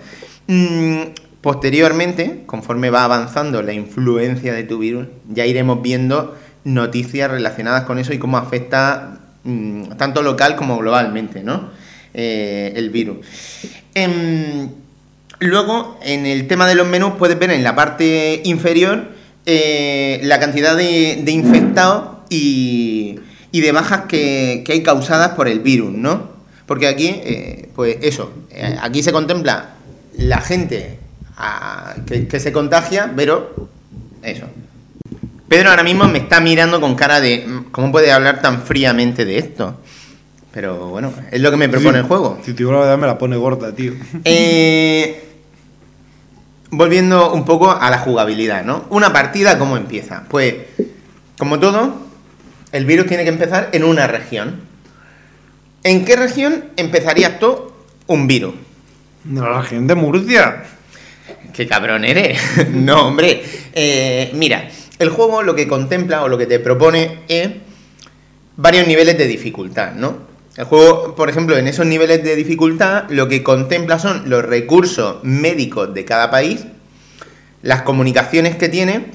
Mm, 0.49 1.11
posteriormente, 1.41 2.41
conforme 2.47 2.89
va 2.89 3.03
avanzando 3.03 3.61
la 3.61 3.71
influencia 3.71 4.51
de 4.51 4.63
tu 4.63 4.79
virus, 4.79 5.05
ya 5.29 5.45
iremos 5.45 5.83
viendo 5.83 6.35
noticias 6.63 7.29
relacionadas 7.29 7.83
con 7.83 7.99
eso 7.99 8.13
y 8.13 8.17
cómo 8.17 8.37
afecta 8.37 9.19
mm, 9.43 9.91
tanto 9.97 10.23
local 10.23 10.55
como 10.55 10.79
globalmente, 10.79 11.43
¿no? 11.43 11.69
Eh, 12.15 12.73
el 12.75 12.89
virus. 12.89 13.17
Em, 13.93 14.69
luego, 15.37 15.99
en 16.01 16.25
el 16.25 16.47
tema 16.47 16.65
de 16.65 16.73
los 16.73 16.87
menús, 16.87 17.13
puedes 17.19 17.37
ver 17.37 17.51
en 17.51 17.63
la 17.63 17.75
parte 17.75 18.41
inferior 18.43 19.09
eh, 19.45 20.19
la 20.23 20.39
cantidad 20.39 20.75
de, 20.75 21.23
infectados 21.27 22.21
y, 22.31 23.19
de 23.51 23.71
bajas 23.71 24.05
que, 24.07 24.63
hay 24.67 24.81
causadas 24.81 25.29
por 25.35 25.47
el 25.47 25.59
virus, 25.59 25.91
¿no? 25.91 26.39
Porque 26.65 26.87
aquí, 26.87 27.09
eh, 27.23 27.69
pues 27.75 27.97
eso, 28.01 28.31
aquí 28.81 29.03
se 29.03 29.11
contempla 29.11 29.75
la 30.19 30.41
gente 30.41 30.99
a- 31.37 31.95
que, 32.05 32.27
que 32.27 32.39
se 32.39 32.51
contagia, 32.51 33.11
pero 33.15 33.69
eso. 34.21 34.45
Pedro 35.47 35.71
ahora 35.71 35.83
mismo 35.83 36.07
me 36.07 36.19
está 36.19 36.39
mirando 36.39 36.79
con 36.79 36.93
cara 36.95 37.19
de 37.19 37.45
"Mm, 37.47 37.71
¿cómo 37.71 37.91
puede 37.91 38.11
hablar 38.11 38.41
tan 38.41 38.61
fríamente 38.63 39.25
de 39.25 39.37
esto? 39.39 39.79
Pero 40.53 40.89
bueno, 40.89 41.11
es 41.31 41.41
lo 41.41 41.51
que 41.51 41.57
me 41.57 41.69
propone 41.69 41.99
el 41.99 42.03
juego. 42.05 42.37
Si 42.43 42.51
te 42.53 42.57
digo 42.59 42.71
la 42.71 42.79
verdad, 42.79 42.97
me 42.97 43.07
la 43.07 43.17
pone 43.17 43.35
gorda, 43.37 43.73
tío. 43.73 43.93
Eh, 44.25 45.25
volviendo 46.71 47.31
un 47.33 47.45
poco 47.45 47.71
a 47.71 47.89
la 47.89 47.99
jugabilidad, 47.99 48.63
¿no? 48.63 48.85
Una 48.89 49.11
partida, 49.13 49.57
¿cómo 49.57 49.77
empieza? 49.77 50.23
Pues, 50.29 50.55
como 51.37 51.59
todo, 51.59 51.95
el 52.71 52.85
virus 52.85 53.07
tiene 53.07 53.23
que 53.23 53.29
empezar 53.29 53.69
en 53.71 53.83
una 53.83 54.07
región. 54.07 54.61
¿En 55.83 56.03
qué 56.05 56.15
región 56.15 56.65
empezarías 56.77 57.39
tú 57.39 57.71
un 58.07 58.27
virus? 58.27 58.53
De 59.29 59.41
la 59.41 59.61
región 59.61 59.85
de 59.85 59.93
Murcia. 59.93 60.63
¡Qué 61.53 61.67
cabrón 61.67 62.03
eres! 62.03 62.39
no, 62.71 63.09
hombre. 63.09 63.43
Eh, 63.73 64.31
mira, 64.33 64.67
el 64.97 65.09
juego 65.09 65.43
lo 65.43 65.53
que 65.53 65.67
contempla 65.67 66.23
o 66.23 66.27
lo 66.27 66.35
que 66.35 66.47
te 66.47 66.57
propone 66.57 67.19
es 67.27 67.47
varios 68.57 68.87
niveles 68.87 69.19
de 69.19 69.27
dificultad, 69.27 69.93
¿no? 69.93 70.17
El 70.57 70.65
juego, 70.65 71.13
por 71.13 71.29
ejemplo, 71.29 71.55
en 71.57 71.67
esos 71.67 71.85
niveles 71.85 72.23
de 72.23 72.35
dificultad, 72.35 73.03
lo 73.09 73.27
que 73.27 73.43
contempla 73.43 73.99
son 73.99 74.31
los 74.31 74.43
recursos 74.43 75.23
médicos 75.23 75.93
de 75.93 76.05
cada 76.05 76.31
país, 76.31 76.65
las 77.61 77.83
comunicaciones 77.83 78.55
que 78.55 78.67
tiene 78.67 79.11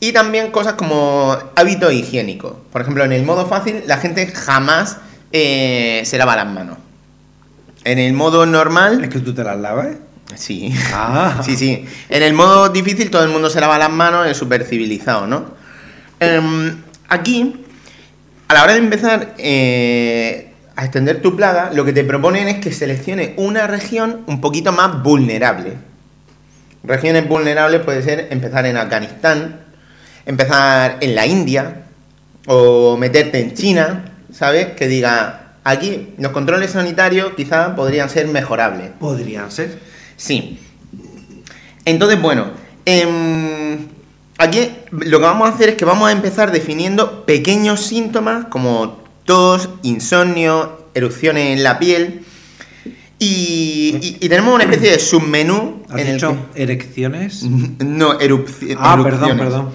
y 0.00 0.12
también 0.12 0.50
cosas 0.50 0.74
como 0.74 1.36
hábitos 1.56 1.92
higiénicos. 1.92 2.54
Por 2.72 2.80
ejemplo, 2.80 3.04
en 3.04 3.12
el 3.12 3.22
modo 3.22 3.44
fácil, 3.44 3.82
la 3.86 3.98
gente 3.98 4.28
jamás 4.28 4.96
eh, 5.30 6.00
se 6.06 6.16
lava 6.16 6.36
las 6.36 6.50
manos. 6.50 6.78
En 7.84 7.98
el 7.98 8.12
modo 8.12 8.46
normal, 8.46 9.04
Es 9.04 9.10
que 9.10 9.20
tú 9.20 9.34
te 9.34 9.44
las 9.44 9.58
lavas, 9.58 9.86
¿eh? 9.86 9.98
sí. 10.34 10.74
Ah. 10.92 11.40
Sí, 11.44 11.56
sí. 11.56 11.84
En 12.08 12.22
el 12.22 12.34
modo 12.34 12.68
difícil 12.68 13.10
todo 13.10 13.22
el 13.24 13.30
mundo 13.30 13.50
se 13.50 13.60
lava 13.60 13.78
las 13.78 13.90
manos, 13.90 14.26
es 14.26 14.36
súper 14.36 14.64
civilizado, 14.64 15.26
¿no? 15.26 15.54
Em, 16.20 16.76
aquí, 17.08 17.64
a 18.48 18.54
la 18.54 18.62
hora 18.64 18.72
de 18.72 18.78
empezar 18.78 19.34
eh, 19.38 20.52
a 20.76 20.84
extender 20.84 21.22
tu 21.22 21.36
plaga, 21.36 21.70
lo 21.72 21.84
que 21.84 21.92
te 21.92 22.04
proponen 22.04 22.48
es 22.48 22.58
que 22.58 22.72
selecciones 22.72 23.30
una 23.36 23.66
región 23.66 24.22
un 24.26 24.40
poquito 24.40 24.72
más 24.72 25.02
vulnerable. 25.02 25.74
Regiones 26.84 27.28
vulnerables 27.28 27.80
puede 27.82 28.02
ser 28.02 28.28
empezar 28.30 28.66
en 28.66 28.76
Afganistán, 28.76 29.60
empezar 30.26 30.98
en 31.00 31.14
la 31.14 31.26
India, 31.26 31.84
o 32.48 32.96
meterte 32.96 33.40
en 33.40 33.54
China, 33.54 34.04
¿sabes? 34.32 34.68
Que 34.68 34.88
diga, 34.88 35.47
aquí 35.70 36.08
los 36.18 36.32
controles 36.32 36.70
sanitarios 36.72 37.32
quizá 37.36 37.74
podrían 37.76 38.08
ser 38.10 38.26
mejorables. 38.28 38.90
Podrían 38.98 39.50
ser. 39.50 39.78
Sí. 40.16 40.58
Entonces, 41.84 42.20
bueno, 42.20 42.46
em, 42.84 43.86
aquí 44.38 44.68
lo 44.90 45.18
que 45.18 45.24
vamos 45.24 45.48
a 45.48 45.54
hacer 45.54 45.70
es 45.70 45.74
que 45.76 45.84
vamos 45.84 46.08
a 46.08 46.12
empezar 46.12 46.52
definiendo 46.52 47.24
pequeños 47.24 47.80
síntomas 47.80 48.46
como 48.46 49.02
tos, 49.24 49.68
insomnio, 49.82 50.86
erupciones 50.94 51.56
en 51.56 51.62
la 51.62 51.78
piel. 51.78 52.22
Y, 53.20 53.96
y- 54.00 54.16
y 54.20 54.28
tenemos 54.28 54.54
una 54.54 54.64
especie 54.64 54.92
de 54.92 54.98
submenú 55.00 55.82
¿Has 55.88 56.00
en 56.00 56.06
el 56.06 56.12
dicho 56.14 56.36
que- 56.54 56.62
erecciones? 56.62 57.42
No, 57.42 58.18
erupci- 58.20 58.76
Ah, 58.78 58.96
perdón, 59.02 59.30
erupciones. 59.30 59.38
perdón. 59.38 59.70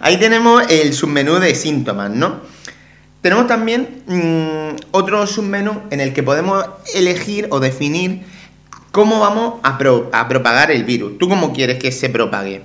Ahí 0.00 0.16
tenemos 0.18 0.62
el 0.70 0.92
submenú 0.94 1.34
de 1.38 1.54
síntomas, 1.54 2.10
¿no? 2.10 2.40
Tenemos 3.20 3.46
también 3.46 4.02
mm, 4.06 4.76
otro 4.92 5.26
submenú 5.26 5.80
en 5.90 6.00
el 6.00 6.12
que 6.12 6.22
podemos 6.22 6.64
elegir 6.94 7.48
o 7.50 7.58
definir 7.60 8.22
cómo 8.92 9.18
vamos 9.20 9.54
a, 9.62 9.78
pro- 9.78 10.08
a 10.12 10.28
propagar 10.28 10.70
el 10.70 10.84
virus. 10.84 11.18
¿Tú 11.18 11.28
cómo 11.28 11.52
quieres 11.52 11.78
que 11.78 11.90
se 11.92 12.08
propague? 12.08 12.62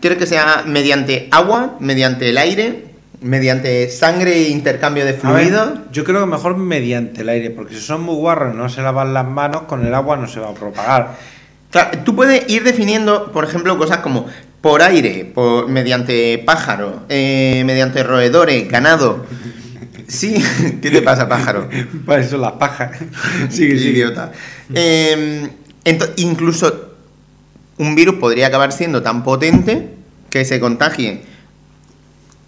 ¿Quieres 0.00 0.18
que 0.18 0.26
sea 0.26 0.64
mediante 0.66 1.28
agua, 1.30 1.76
mediante 1.78 2.28
el 2.30 2.38
aire, 2.38 2.86
mediante 3.20 3.88
sangre 3.90 4.34
e 4.34 4.48
intercambio 4.48 5.04
de 5.04 5.12
fluidos? 5.14 5.78
yo 5.92 6.04
creo 6.04 6.20
que 6.20 6.26
mejor 6.26 6.56
mediante 6.56 7.20
el 7.20 7.28
aire, 7.28 7.50
porque 7.50 7.74
si 7.74 7.80
son 7.80 8.00
muy 8.02 8.14
guarros 8.16 8.54
y 8.54 8.56
no 8.56 8.68
se 8.68 8.82
lavan 8.82 9.12
las 9.14 9.26
manos, 9.26 9.62
con 9.62 9.86
el 9.86 9.94
agua 9.94 10.16
no 10.16 10.26
se 10.26 10.40
va 10.40 10.48
a 10.50 10.54
propagar. 10.54 11.16
Claro, 11.70 11.98
tú 12.04 12.16
puedes 12.16 12.48
ir 12.50 12.64
definiendo, 12.64 13.30
por 13.30 13.44
ejemplo, 13.44 13.76
cosas 13.78 13.98
como 13.98 14.26
por 14.60 14.82
aire, 14.82 15.24
por, 15.32 15.68
mediante 15.68 16.38
pájaros, 16.44 16.94
eh, 17.08 17.62
mediante 17.64 18.02
roedores, 18.02 18.68
ganado. 18.68 19.24
Sí, 20.10 20.34
¿qué 20.82 20.90
te 20.90 21.02
pasa, 21.02 21.28
pájaro? 21.28 21.68
Para 22.06 22.20
eso 22.22 22.36
las 22.36 22.52
pajas. 22.52 22.98
Sigue, 23.48 23.74
idiota. 23.76 24.32
Eh, 24.74 25.48
ento- 25.84 26.12
incluso 26.16 26.96
un 27.78 27.94
virus 27.94 28.16
podría 28.16 28.48
acabar 28.48 28.72
siendo 28.72 29.02
tan 29.02 29.22
potente 29.22 29.88
que 30.28 30.44
se 30.44 30.58
contagie 30.60 31.22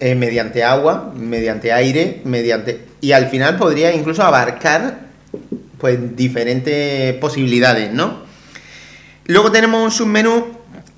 eh, 0.01 0.15
mediante 0.17 0.65
agua, 0.65 1.13
mediante 1.17 1.73
aire, 1.73 2.21
mediante. 2.25 2.81
Y 3.01 3.13
al 3.13 3.29
final 3.29 3.57
podría 3.57 3.95
incluso 3.95 4.23
abarcar 4.25 5.07
pues 5.79 6.17
diferentes 6.17 7.15
posibilidades, 7.15 7.93
¿no? 7.93 8.23
Luego 9.27 9.51
tenemos 9.53 9.83
un 9.83 9.91
submenú 9.91 10.47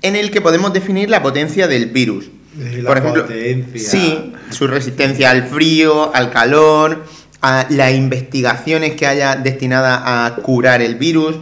en 0.01 0.15
el 0.15 0.31
que 0.31 0.41
podemos 0.41 0.73
definir 0.73 1.09
la 1.09 1.21
potencia 1.21 1.67
del 1.67 1.87
virus. 1.87 2.29
La 2.57 2.87
Por 2.87 2.97
ejemplo, 2.97 3.21
potencia. 3.23 3.79
sí, 3.79 4.33
su 4.49 4.67
resistencia 4.67 5.29
al 5.31 5.47
frío, 5.47 6.13
al 6.15 6.31
calor, 6.31 7.05
a 7.41 7.67
las 7.69 7.93
investigaciones 7.93 8.93
que 8.93 9.05
haya 9.05 9.35
destinadas 9.35 10.01
a 10.03 10.35
curar 10.41 10.81
el 10.81 10.95
virus. 10.95 11.35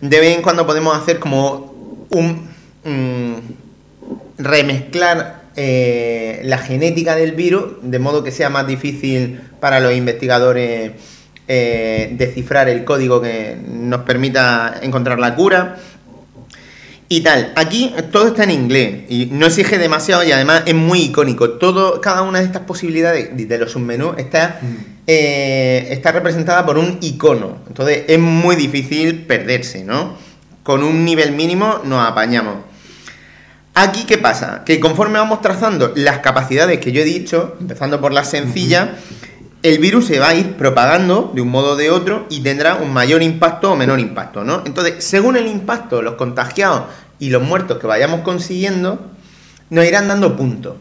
De 0.00 0.20
vez 0.20 0.36
en 0.36 0.42
cuando 0.42 0.66
podemos 0.66 0.96
hacer 0.96 1.18
como 1.18 2.06
un 2.10 2.48
mm, 2.84 3.34
remezclar 4.38 5.42
eh, 5.56 6.40
la 6.44 6.58
genética 6.58 7.14
del 7.14 7.32
virus 7.32 7.74
de 7.82 7.98
modo 7.98 8.24
que 8.24 8.30
sea 8.30 8.48
más 8.48 8.66
difícil 8.66 9.38
para 9.60 9.80
los 9.80 9.92
investigadores 9.94 10.92
eh, 11.46 12.10
descifrar 12.16 12.70
el 12.70 12.84
código 12.84 13.20
que 13.20 13.58
nos 13.68 14.02
permita 14.02 14.78
encontrar 14.80 15.18
la 15.18 15.34
cura 15.34 15.76
y 17.12 17.20
tal. 17.20 17.52
Aquí 17.56 17.94
todo 18.10 18.28
está 18.28 18.44
en 18.44 18.52
inglés 18.52 19.00
y 19.10 19.26
no 19.26 19.44
exige 19.44 19.76
demasiado 19.76 20.24
y 20.24 20.32
además 20.32 20.62
es 20.64 20.74
muy 20.74 21.02
icónico. 21.02 21.50
Todo, 21.50 22.00
cada 22.00 22.22
una 22.22 22.38
de 22.38 22.46
estas 22.46 22.62
posibilidades 22.62 23.36
de 23.36 23.58
los 23.58 23.72
submenús 23.72 24.14
está, 24.16 24.58
eh, 25.06 25.88
está 25.90 26.12
representada 26.12 26.64
por 26.64 26.78
un 26.78 26.96
icono. 27.02 27.58
Entonces 27.68 28.04
es 28.08 28.18
muy 28.18 28.56
difícil 28.56 29.26
perderse, 29.26 29.84
¿no? 29.84 30.16
Con 30.62 30.82
un 30.82 31.04
nivel 31.04 31.32
mínimo 31.32 31.82
nos 31.84 32.02
apañamos. 32.02 32.64
Aquí, 33.74 34.04
¿qué 34.06 34.16
pasa? 34.16 34.62
Que 34.64 34.80
conforme 34.80 35.18
vamos 35.18 35.42
trazando 35.42 35.92
las 35.94 36.20
capacidades 36.20 36.80
que 36.80 36.92
yo 36.92 37.02
he 37.02 37.04
dicho, 37.04 37.58
empezando 37.60 38.00
por 38.00 38.14
las 38.14 38.30
sencillas, 38.30 38.88
el 39.62 39.78
virus 39.78 40.06
se 40.06 40.18
va 40.18 40.28
a 40.28 40.34
ir 40.34 40.54
propagando 40.54 41.30
de 41.34 41.40
un 41.40 41.48
modo 41.48 41.72
o 41.72 41.76
de 41.76 41.90
otro 41.90 42.26
y 42.30 42.40
tendrá 42.40 42.76
un 42.76 42.92
mayor 42.92 43.22
impacto 43.22 43.72
o 43.72 43.76
menor 43.76 44.00
impacto, 44.00 44.44
¿no? 44.44 44.62
Entonces, 44.66 45.04
según 45.04 45.36
el 45.36 45.46
impacto, 45.46 46.02
los 46.02 46.14
contagiados 46.14 46.84
y 47.18 47.30
los 47.30 47.42
muertos 47.42 47.78
que 47.78 47.86
vayamos 47.86 48.22
consiguiendo, 48.22 48.98
nos 49.70 49.84
irán 49.84 50.08
dando 50.08 50.36
puntos. 50.36 50.76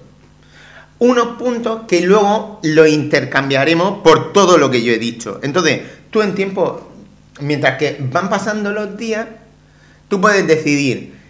Unos 1.00 1.38
puntos 1.38 1.82
que 1.88 2.02
luego 2.02 2.60
los 2.64 2.88
intercambiaremos 2.88 4.00
por 4.04 4.34
todo 4.34 4.58
lo 4.58 4.70
que 4.70 4.84
yo 4.84 4.92
he 4.94 5.00
dicho. 5.00 5.40
Entonces, 5.44 5.82
tú 6.10 6.22
en 6.22 6.36
tiempo, 6.36 6.92
mientras 7.40 7.78
que 7.78 7.98
van 8.12 8.30
pasando 8.30 8.72
los 8.72 8.98
días, 8.98 9.28
tú 10.08 10.20
puedes 10.20 10.46
decidir 10.48 11.22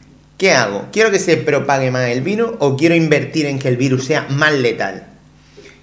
¿Qué 0.42 0.54
hago? 0.54 0.88
¿Quiero 0.92 1.12
que 1.12 1.20
se 1.20 1.38
propague 1.38 1.92
más 1.92 2.10
el 2.10 2.22
virus 2.22 2.54
o 2.58 2.76
quiero 2.76 2.96
invertir 2.96 3.46
en 3.46 3.60
que 3.60 3.68
el 3.68 3.78
virus 3.78 4.06
sea 4.06 4.26
más 4.28 4.52
letal? 4.54 5.06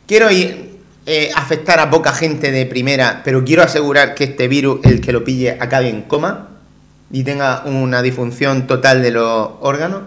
Quiero 0.08 0.32
ir, 0.32 0.67
eh, 1.10 1.30
afectar 1.34 1.80
a 1.80 1.88
poca 1.88 2.12
gente 2.12 2.52
de 2.52 2.66
primera, 2.66 3.22
pero 3.24 3.42
quiero 3.42 3.62
asegurar 3.62 4.14
que 4.14 4.24
este 4.24 4.46
virus, 4.46 4.80
el 4.84 5.00
que 5.00 5.10
lo 5.10 5.24
pille, 5.24 5.56
acabe 5.58 5.88
en 5.88 6.02
coma 6.02 6.48
y 7.10 7.24
tenga 7.24 7.62
una 7.64 8.02
disfunción 8.02 8.66
total 8.66 9.00
de 9.00 9.12
los 9.12 9.52
órganos. 9.60 10.02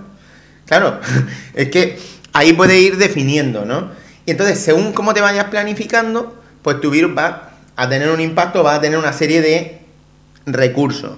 Claro, 0.68 1.00
es 1.56 1.70
que 1.70 1.98
ahí 2.34 2.54
puede 2.54 2.80
ir 2.80 2.98
definiendo, 2.98 3.66
¿no? 3.66 3.90
Y 4.28 4.32
entonces, 4.32 4.60
según 4.60 4.94
cómo 4.94 5.16
te 5.16 5.22
vayas 5.22 5.46
planificando, 5.46 6.40
pues 6.62 6.80
tu 6.80 6.92
virus 6.92 7.18
va 7.18 7.50
a 7.76 7.90
tener 7.90 8.12
un 8.12 8.22
impacto, 8.22 8.64
va 8.64 8.76
a 8.76 8.82
tener 8.82 9.00
una 9.00 9.12
serie 9.12 9.42
de 9.42 9.82
recursos. 10.46 11.14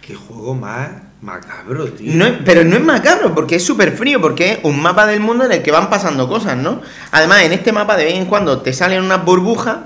Qué 0.00 0.14
juego 0.14 0.54
más 0.54 0.90
macabro, 1.24 1.86
tío. 1.86 2.12
Pero 2.44 2.64
no 2.64 2.76
es 2.76 2.82
macabro, 2.82 3.34
porque 3.34 3.56
es 3.56 3.64
súper 3.64 3.92
frío, 3.92 4.20
porque 4.20 4.52
es 4.52 4.58
un 4.62 4.80
mapa 4.80 5.06
del 5.06 5.20
mundo 5.20 5.46
en 5.46 5.52
el 5.52 5.62
que 5.62 5.70
van 5.70 5.88
pasando 5.88 6.28
cosas, 6.28 6.56
¿no? 6.56 6.82
Además, 7.10 7.42
en 7.42 7.52
este 7.52 7.72
mapa 7.72 7.96
de 7.96 8.04
vez 8.04 8.14
en 8.14 8.26
cuando 8.26 8.60
te 8.60 8.72
salen 8.72 9.02
unas 9.02 9.24
burbujas 9.24 9.78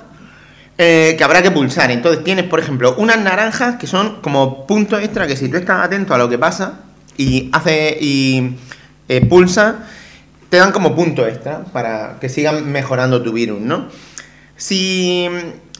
eh, 0.77 1.15
que 1.17 1.25
habrá 1.25 1.41
que 1.41 1.51
pulsar. 1.51 1.91
Entonces 1.91 2.25
tienes, 2.25 2.45
por 2.45 2.59
ejemplo, 2.59 2.95
unas 2.99 3.19
naranjas 3.21 3.77
que 3.77 3.87
son 3.87 4.21
como 4.21 4.67
puntos 4.67 5.01
extra 5.03 5.27
que 5.27 5.37
si 5.37 5.49
tú 5.49 5.57
estás 5.57 5.85
atento 5.85 6.13
a 6.13 6.19
lo 6.19 6.29
que 6.29 6.39
pasa 6.39 6.81
y 7.17 7.49
hace 7.53 7.97
y 8.01 8.57
eh, 9.09 9.25
pulsa, 9.25 9.87
te 10.49 10.57
dan 10.57 10.73
como 10.73 10.97
puntos 10.97 11.29
extra 11.29 11.65
para 11.73 12.19
que 12.21 12.29
sigan 12.29 12.71
mejorando 12.71 13.23
tu 13.23 13.33
virus, 13.33 13.61
¿no? 13.61 13.89
Si 14.57 15.29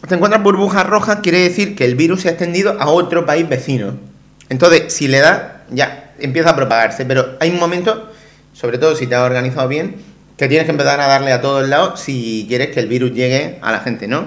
te 0.07 0.15
encuentras 0.15 0.43
burbujas 0.43 0.87
rojas, 0.87 1.19
quiere 1.21 1.41
decir 1.41 1.75
que 1.75 1.85
el 1.85 1.97
virus 1.97 2.23
se 2.23 2.29
ha 2.29 2.33
extendido 2.33 2.81
a 2.81 2.87
otro 2.87 3.27
país 3.27 3.49
vecino. 3.49 4.08
Entonces, 4.49 4.93
si 4.93 5.09
le 5.09 5.19
das, 5.19 5.43
ya 5.71 6.13
empieza 6.19 6.51
a 6.51 6.57
propagarse. 6.57 7.05
Pero 7.05 7.37
hay 7.41 7.51
un 7.51 7.59
momento, 7.59 8.11
sobre 8.53 8.79
todo 8.79 8.97
si 8.97 9.07
te 9.07 9.15
has 9.15 9.23
organizado 9.23 9.69
bien, 9.69 9.97
que 10.37 10.49
tienes 10.49 10.67
que 10.67 10.71
empezar 10.71 11.01
a 11.01 11.07
darle 11.07 11.33
a 11.33 11.41
todos 11.41 11.69
lados 11.69 12.01
si 12.01 12.45
quieres 12.49 12.69
que 12.69 12.81
el 12.81 12.87
virus 12.87 13.13
llegue 13.13 13.59
a 13.61 13.73
la 13.73 13.81
gente, 13.81 14.07
¿no? 14.07 14.27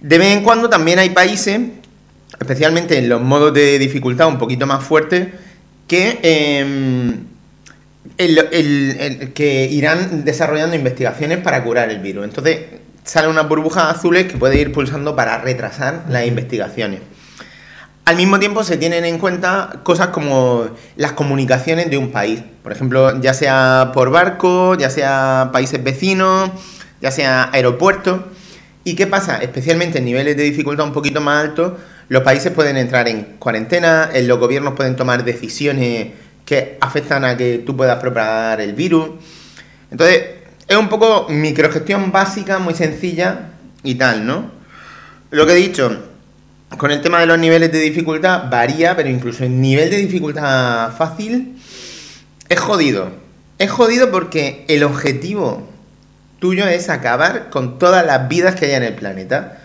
De 0.00 0.18
vez 0.18 0.28
en 0.36 0.44
cuando 0.44 0.68
también 0.68 1.00
hay 1.00 1.10
países, 1.10 1.60
especialmente 2.38 2.96
en 2.98 3.08
los 3.08 3.20
modos 3.20 3.52
de 3.52 3.78
dificultad 3.78 4.28
un 4.28 4.38
poquito 4.38 4.66
más 4.66 4.84
fuertes, 4.84 5.28
que, 5.88 6.20
eh, 6.22 7.14
el- 8.18 8.38
el- 8.52 8.96
el- 9.00 9.32
que 9.32 9.64
irán 9.66 10.24
desarrollando 10.24 10.76
investigaciones 10.76 11.38
para 11.38 11.64
curar 11.64 11.90
el 11.90 11.98
virus. 11.98 12.24
Entonces 12.24 12.60
salen 13.04 13.30
unas 13.30 13.48
burbujas 13.48 13.96
azules 13.96 14.30
que 14.30 14.36
puede 14.38 14.60
ir 14.60 14.70
pulsando 14.70 15.16
para 15.16 15.38
retrasar 15.38 16.04
las 16.08 16.26
investigaciones. 16.26 17.00
Al 18.08 18.16
mismo 18.16 18.38
tiempo 18.38 18.64
se 18.64 18.78
tienen 18.78 19.04
en 19.04 19.18
cuenta 19.18 19.80
cosas 19.82 20.06
como 20.06 20.66
las 20.96 21.12
comunicaciones 21.12 21.90
de 21.90 21.98
un 21.98 22.10
país. 22.10 22.40
Por 22.62 22.72
ejemplo, 22.72 23.20
ya 23.20 23.34
sea 23.34 23.90
por 23.92 24.10
barco, 24.10 24.74
ya 24.76 24.88
sea 24.88 25.50
países 25.52 25.84
vecinos, 25.84 26.50
ya 27.02 27.10
sea 27.10 27.50
aeropuertos. 27.52 28.22
¿Y 28.82 28.94
qué 28.94 29.06
pasa? 29.06 29.36
Especialmente 29.42 29.98
en 29.98 30.06
niveles 30.06 30.38
de 30.38 30.44
dificultad 30.44 30.86
un 30.86 30.94
poquito 30.94 31.20
más 31.20 31.44
altos, 31.44 31.74
los 32.08 32.22
países 32.22 32.50
pueden 32.50 32.78
entrar 32.78 33.08
en 33.08 33.36
cuarentena, 33.38 34.08
los 34.22 34.38
gobiernos 34.38 34.72
pueden 34.72 34.96
tomar 34.96 35.22
decisiones 35.22 36.12
que 36.46 36.78
afectan 36.80 37.26
a 37.26 37.36
que 37.36 37.58
tú 37.58 37.76
puedas 37.76 38.00
propagar 38.00 38.62
el 38.62 38.72
virus. 38.72 39.10
Entonces, 39.90 40.22
es 40.66 40.76
un 40.78 40.88
poco 40.88 41.26
microgestión 41.28 42.10
básica, 42.10 42.58
muy 42.58 42.72
sencilla 42.72 43.50
y 43.82 43.96
tal, 43.96 44.26
¿no? 44.26 44.50
Lo 45.30 45.44
que 45.44 45.52
he 45.52 45.56
dicho, 45.56 46.07
con 46.76 46.90
el 46.90 47.00
tema 47.00 47.20
de 47.20 47.26
los 47.26 47.38
niveles 47.38 47.72
de 47.72 47.80
dificultad 47.80 48.50
varía, 48.50 48.94
pero 48.94 49.08
incluso 49.08 49.44
el 49.44 49.60
nivel 49.60 49.90
de 49.90 49.96
dificultad 49.96 50.92
fácil 50.96 51.56
es 52.48 52.60
jodido. 52.60 53.10
Es 53.58 53.70
jodido 53.70 54.10
porque 54.10 54.64
el 54.68 54.84
objetivo 54.84 55.66
tuyo 56.38 56.66
es 56.68 56.88
acabar 56.88 57.50
con 57.50 57.78
todas 57.78 58.06
las 58.06 58.28
vidas 58.28 58.54
que 58.54 58.66
hay 58.66 58.72
en 58.72 58.82
el 58.82 58.94
planeta. 58.94 59.62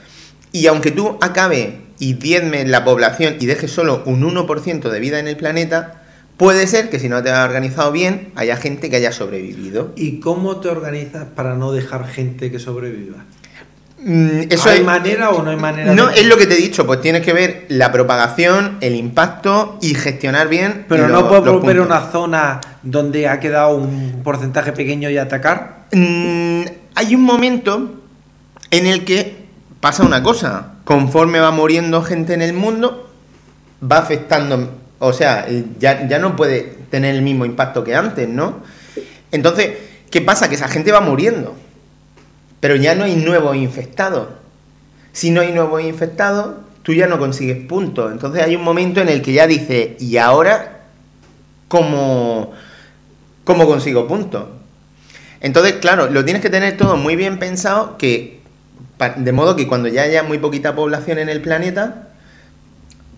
Y 0.52 0.68
aunque 0.68 0.92
tú 0.92 1.18
acabe 1.22 1.82
y 2.00 2.14
diezmes 2.14 2.68
la 2.68 2.84
población 2.84 3.36
y 3.40 3.46
dejes 3.46 3.72
solo 3.72 4.04
un 4.06 4.24
1% 4.24 4.90
de 4.90 5.00
vida 5.00 5.20
en 5.20 5.28
el 5.28 5.38
planeta, 5.38 6.04
puede 6.38 6.68
ser 6.68 6.90
que 6.90 7.00
si 7.00 7.10
no 7.10 7.22
te 7.22 7.30
has 7.30 7.48
organizado 7.48 7.92
bien, 7.92 8.32
haya 8.36 8.58
gente 8.58 8.90
que 8.90 8.96
haya 8.96 9.12
sobrevivido. 9.12 9.94
¿Y 9.96 10.20
cómo 10.20 10.60
te 10.60 10.70
organizas 10.70 11.26
para 11.36 11.56
no 11.56 11.72
dejar 11.72 12.08
gente 12.08 12.52
que 12.52 12.60
sobreviva? 12.60 13.26
Mm, 14.06 14.42
Eso 14.50 14.70
¿Hay 14.70 14.80
es- 14.80 14.86
manera 14.86 15.30
o 15.30 15.42
no 15.44 15.50
hay 15.52 15.56
manera? 15.56 15.94
No, 15.94 16.08
de- 16.08 16.20
es 16.20 16.26
lo 16.26 16.36
que 16.38 16.46
te 16.46 16.56
he 16.56 16.58
dicho, 16.58 16.86
pues 16.86 17.00
tienes 17.02 17.22
que 17.22 17.32
ver 17.32 17.66
la 17.70 17.92
propagación, 17.92 18.78
el 18.82 18.96
impacto 18.96 19.78
y 19.82 19.96
gestionar 19.96 20.50
bien. 20.50 20.86
Pero 20.90 21.08
no 21.08 21.28
puedo 21.30 21.54
volver 21.60 21.78
a 21.78 21.82
una 21.84 22.12
zona 22.12 22.60
donde 22.82 23.28
ha 23.30 23.40
quedado 23.40 23.76
un 23.78 24.22
porcentaje 24.24 24.74
pequeño 24.74 25.10
y 25.10 25.18
atacar. 25.18 25.86
Mm, 25.94 26.64
hay 26.96 27.16
un 27.16 27.22
momento 27.22 27.94
en 28.72 28.88
el 28.88 29.06
que 29.06 29.38
pasa 29.80 30.04
una 30.04 30.22
cosa. 30.22 30.74
Conforme 30.84 31.40
va 31.40 31.52
muriendo 31.52 32.02
gente 32.04 32.34
en 32.34 32.42
el 32.42 32.54
mundo, 32.54 33.10
va 33.90 34.00
afectando. 34.00 34.70
O 35.00 35.14
sea, 35.14 35.46
ya, 35.80 36.08
ya 36.08 36.20
no 36.20 36.36
puede 36.36 36.62
tener 36.90 37.16
el 37.16 37.22
mismo 37.22 37.46
impacto 37.46 37.84
que 37.84 37.96
antes, 37.96 38.28
¿no? 38.28 38.58
Entonces, 39.32 39.72
¿qué 40.12 40.22
pasa? 40.22 40.50
Que 40.50 40.56
esa 40.56 40.68
gente 40.68 40.92
va 40.92 41.00
muriendo. 41.02 41.56
Pero 42.64 42.78
ya 42.78 42.96
no 42.96 43.04
hay 43.04 43.18
nuevos 43.18 43.58
infectados. 43.58 44.30
Si 45.12 45.32
no 45.32 45.42
hay 45.42 45.52
nuevos 45.52 45.82
infectados, 45.82 46.56
tú 46.82 46.94
ya 46.94 47.08
no 47.08 47.20
consigues 47.20 47.58
puntos. 47.66 48.10
Entonces 48.10 48.42
hay 48.42 48.56
un 48.56 48.64
momento 48.64 49.02
en 49.02 49.10
el 49.10 49.22
que 49.22 49.34
ya 49.34 49.48
dices, 49.48 50.02
¿y 50.02 50.16
ahora 50.16 50.84
cómo, 51.68 52.54
cómo 53.44 53.68
consigo 53.68 54.08
puntos? 54.08 54.46
Entonces, 55.42 55.74
claro, 55.82 56.10
lo 56.10 56.24
tienes 56.24 56.42
que 56.42 56.50
tener 56.50 56.78
todo 56.78 56.96
muy 56.96 57.18
bien 57.18 57.38
pensado, 57.38 57.98
que 57.98 58.40
de 59.18 59.32
modo 59.34 59.58
que 59.58 59.68
cuando 59.68 59.90
ya 59.90 60.04
haya 60.04 60.24
muy 60.24 60.38
poquita 60.38 60.74
población 60.74 61.20
en 61.20 61.28
el 61.28 61.42
planeta, 61.42 62.14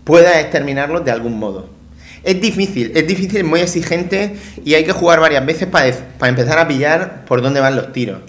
puedas 0.05 0.37
exterminarlos 0.37 1.05
de 1.05 1.11
algún 1.11 1.37
modo. 1.37 1.69
Es 2.23 2.41
difícil, 2.41 2.93
es 2.95 3.05
difícil, 3.05 3.43
muy 3.43 3.59
exigente 3.59 4.37
y 4.63 4.73
hay 4.73 4.85
que 4.85 4.91
jugar 4.91 5.19
varias 5.19 5.45
veces 5.45 5.67
para 5.67 6.29
empezar 6.29 6.57
a 6.57 6.67
pillar 6.67 7.25
por 7.25 7.43
dónde 7.43 7.59
van 7.59 7.75
los 7.75 7.93
tiros. 7.93 8.21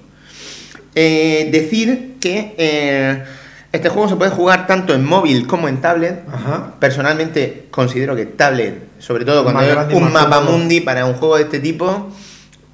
Eh, 0.98 1.50
decir 1.52 2.14
que 2.22 2.54
eh, 2.56 3.22
este 3.70 3.90
juego 3.90 4.08
se 4.08 4.16
puede 4.16 4.30
jugar 4.30 4.66
tanto 4.66 4.94
en 4.94 5.04
móvil 5.04 5.46
como 5.46 5.68
en 5.68 5.82
tablet. 5.82 6.24
Ajá. 6.26 6.72
Personalmente 6.80 7.66
considero 7.70 8.16
que 8.16 8.24
tablet, 8.24 8.82
sobre 8.98 9.26
todo 9.26 9.42
cuando 9.42 9.60
Más 9.60 9.68
es 9.68 9.74
grande 9.74 9.94
y 9.94 9.96
un 9.98 10.10
mapa 10.10 10.40
mundi 10.40 10.80
para 10.80 11.04
un 11.04 11.12
juego 11.12 11.36
de 11.36 11.42
este 11.42 11.60
tipo, 11.60 12.10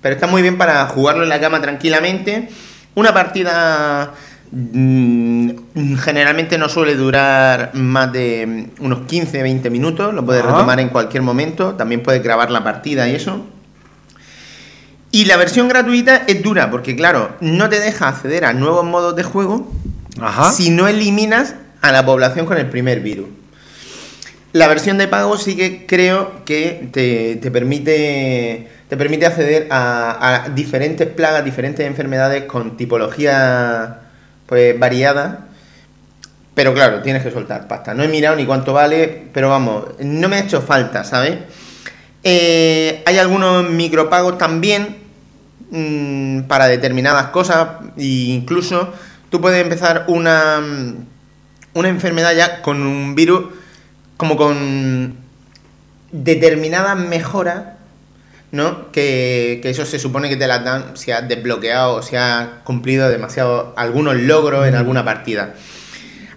pero 0.01 0.15
está 0.15 0.29
muy 0.29 0.41
bien 0.41 0.57
para 0.57 0.87
jugarlo 0.87 1.25
en 1.25 1.31
la 1.31 1.41
cama 1.41 1.61
tranquilamente. 1.61 2.49
Una 2.95 3.13
partida 3.13 4.13
mm, 4.53 5.51
generalmente 5.97 6.59
no 6.59 6.69
suele 6.69 6.95
durar 6.95 7.71
más 7.75 8.13
de 8.13 8.71
mm, 8.79 8.85
unos 8.85 9.01
15-20 9.01 9.69
minutos, 9.69 10.15
lo 10.15 10.25
puedes 10.25 10.45
Ajá. 10.45 10.53
retomar 10.53 10.79
en 10.79 10.91
cualquier 10.91 11.25
momento, 11.25 11.75
también 11.75 12.05
puedes 12.05 12.23
grabar 12.23 12.53
la 12.53 12.63
partida 12.63 13.09
y 13.09 13.17
eso. 13.17 13.45
Y 15.15 15.27
la 15.27 15.37
versión 15.37 15.69
gratuita 15.69 16.23
es 16.27 16.43
dura, 16.43 16.71
porque 16.71 16.97
claro, 16.97 17.37
no 17.41 17.69
te 17.69 17.79
deja 17.79 18.09
acceder 18.09 18.47
a 18.47 18.55
nuevos 18.55 18.83
modos 18.83 19.15
de 19.15 19.23
juego 19.23 19.71
Ajá. 20.19 20.51
si 20.53 20.71
no 20.71 20.89
eliminas 20.89 21.55
a 21.83 21.93
la 21.93 22.07
población 22.07 22.47
con 22.47 22.57
el 22.57 22.71
primer 22.71 23.01
virus. 23.01 23.29
La 24.53 24.69
versión 24.69 24.97
de 24.97 25.09
pago 25.09 25.37
sí 25.37 25.55
que 25.55 25.85
creo 25.85 26.45
que 26.47 26.89
te, 26.93 27.37
te 27.37 27.51
permite, 27.51 28.71
te 28.89 28.97
permite 28.97 29.27
acceder 29.27 29.69
a, 29.71 30.45
a 30.45 30.49
diferentes 30.49 31.07
plagas, 31.09 31.45
diferentes 31.45 31.87
enfermedades 31.87 32.45
con 32.45 32.79
tipología 32.79 34.01
pues, 34.47 34.79
variada. 34.79 35.49
Pero 36.55 36.73
claro, 36.73 37.03
tienes 37.03 37.23
que 37.23 37.31
soltar 37.31 37.69
pasta. 37.69 37.93
No 37.93 38.03
he 38.03 38.09
mirado 38.09 38.37
ni 38.37 38.47
cuánto 38.47 38.73
vale, 38.73 39.25
pero 39.35 39.51
vamos, 39.51 39.85
no 40.01 40.31
me 40.31 40.37
ha 40.37 40.41
hecho 40.41 40.63
falta, 40.63 41.05
¿sabes? 41.05 41.37
Eh, 42.25 43.03
hay 43.05 43.19
algunos 43.19 43.69
micropagos 43.69 44.39
también 44.39 45.02
mm, 45.73 46.43
para 46.43 46.69
determinadas 46.69 47.29
cosas. 47.29 47.69
E 47.97 48.31
incluso 48.31 48.93
tú 49.31 49.41
puedes 49.41 49.61
empezar 49.61 50.05
una, 50.07 50.61
mm, 50.61 50.95
una 51.75 51.89
enfermedad 51.89 52.35
ya 52.37 52.63
con 52.63 52.83
un 52.83 53.15
virus 53.17 53.47
como 54.17 54.37
con 54.37 55.17
determinadas 56.13 56.97
mejoras, 56.97 57.65
¿no? 58.53 58.93
Que, 58.93 59.59
que 59.63 59.71
eso 59.71 59.85
se 59.87 59.99
supone 59.99 60.29
que 60.29 60.37
te 60.37 60.47
las 60.47 60.63
dan 60.63 60.97
si 60.97 61.11
has 61.11 61.27
desbloqueado 61.27 61.95
o 61.95 62.03
si 62.03 62.17
has 62.17 62.49
cumplido 62.65 63.09
demasiado 63.09 63.73
algunos 63.77 64.15
logros 64.17 64.69
en 64.69 64.75
alguna 64.75 65.05
partida. 65.05 65.55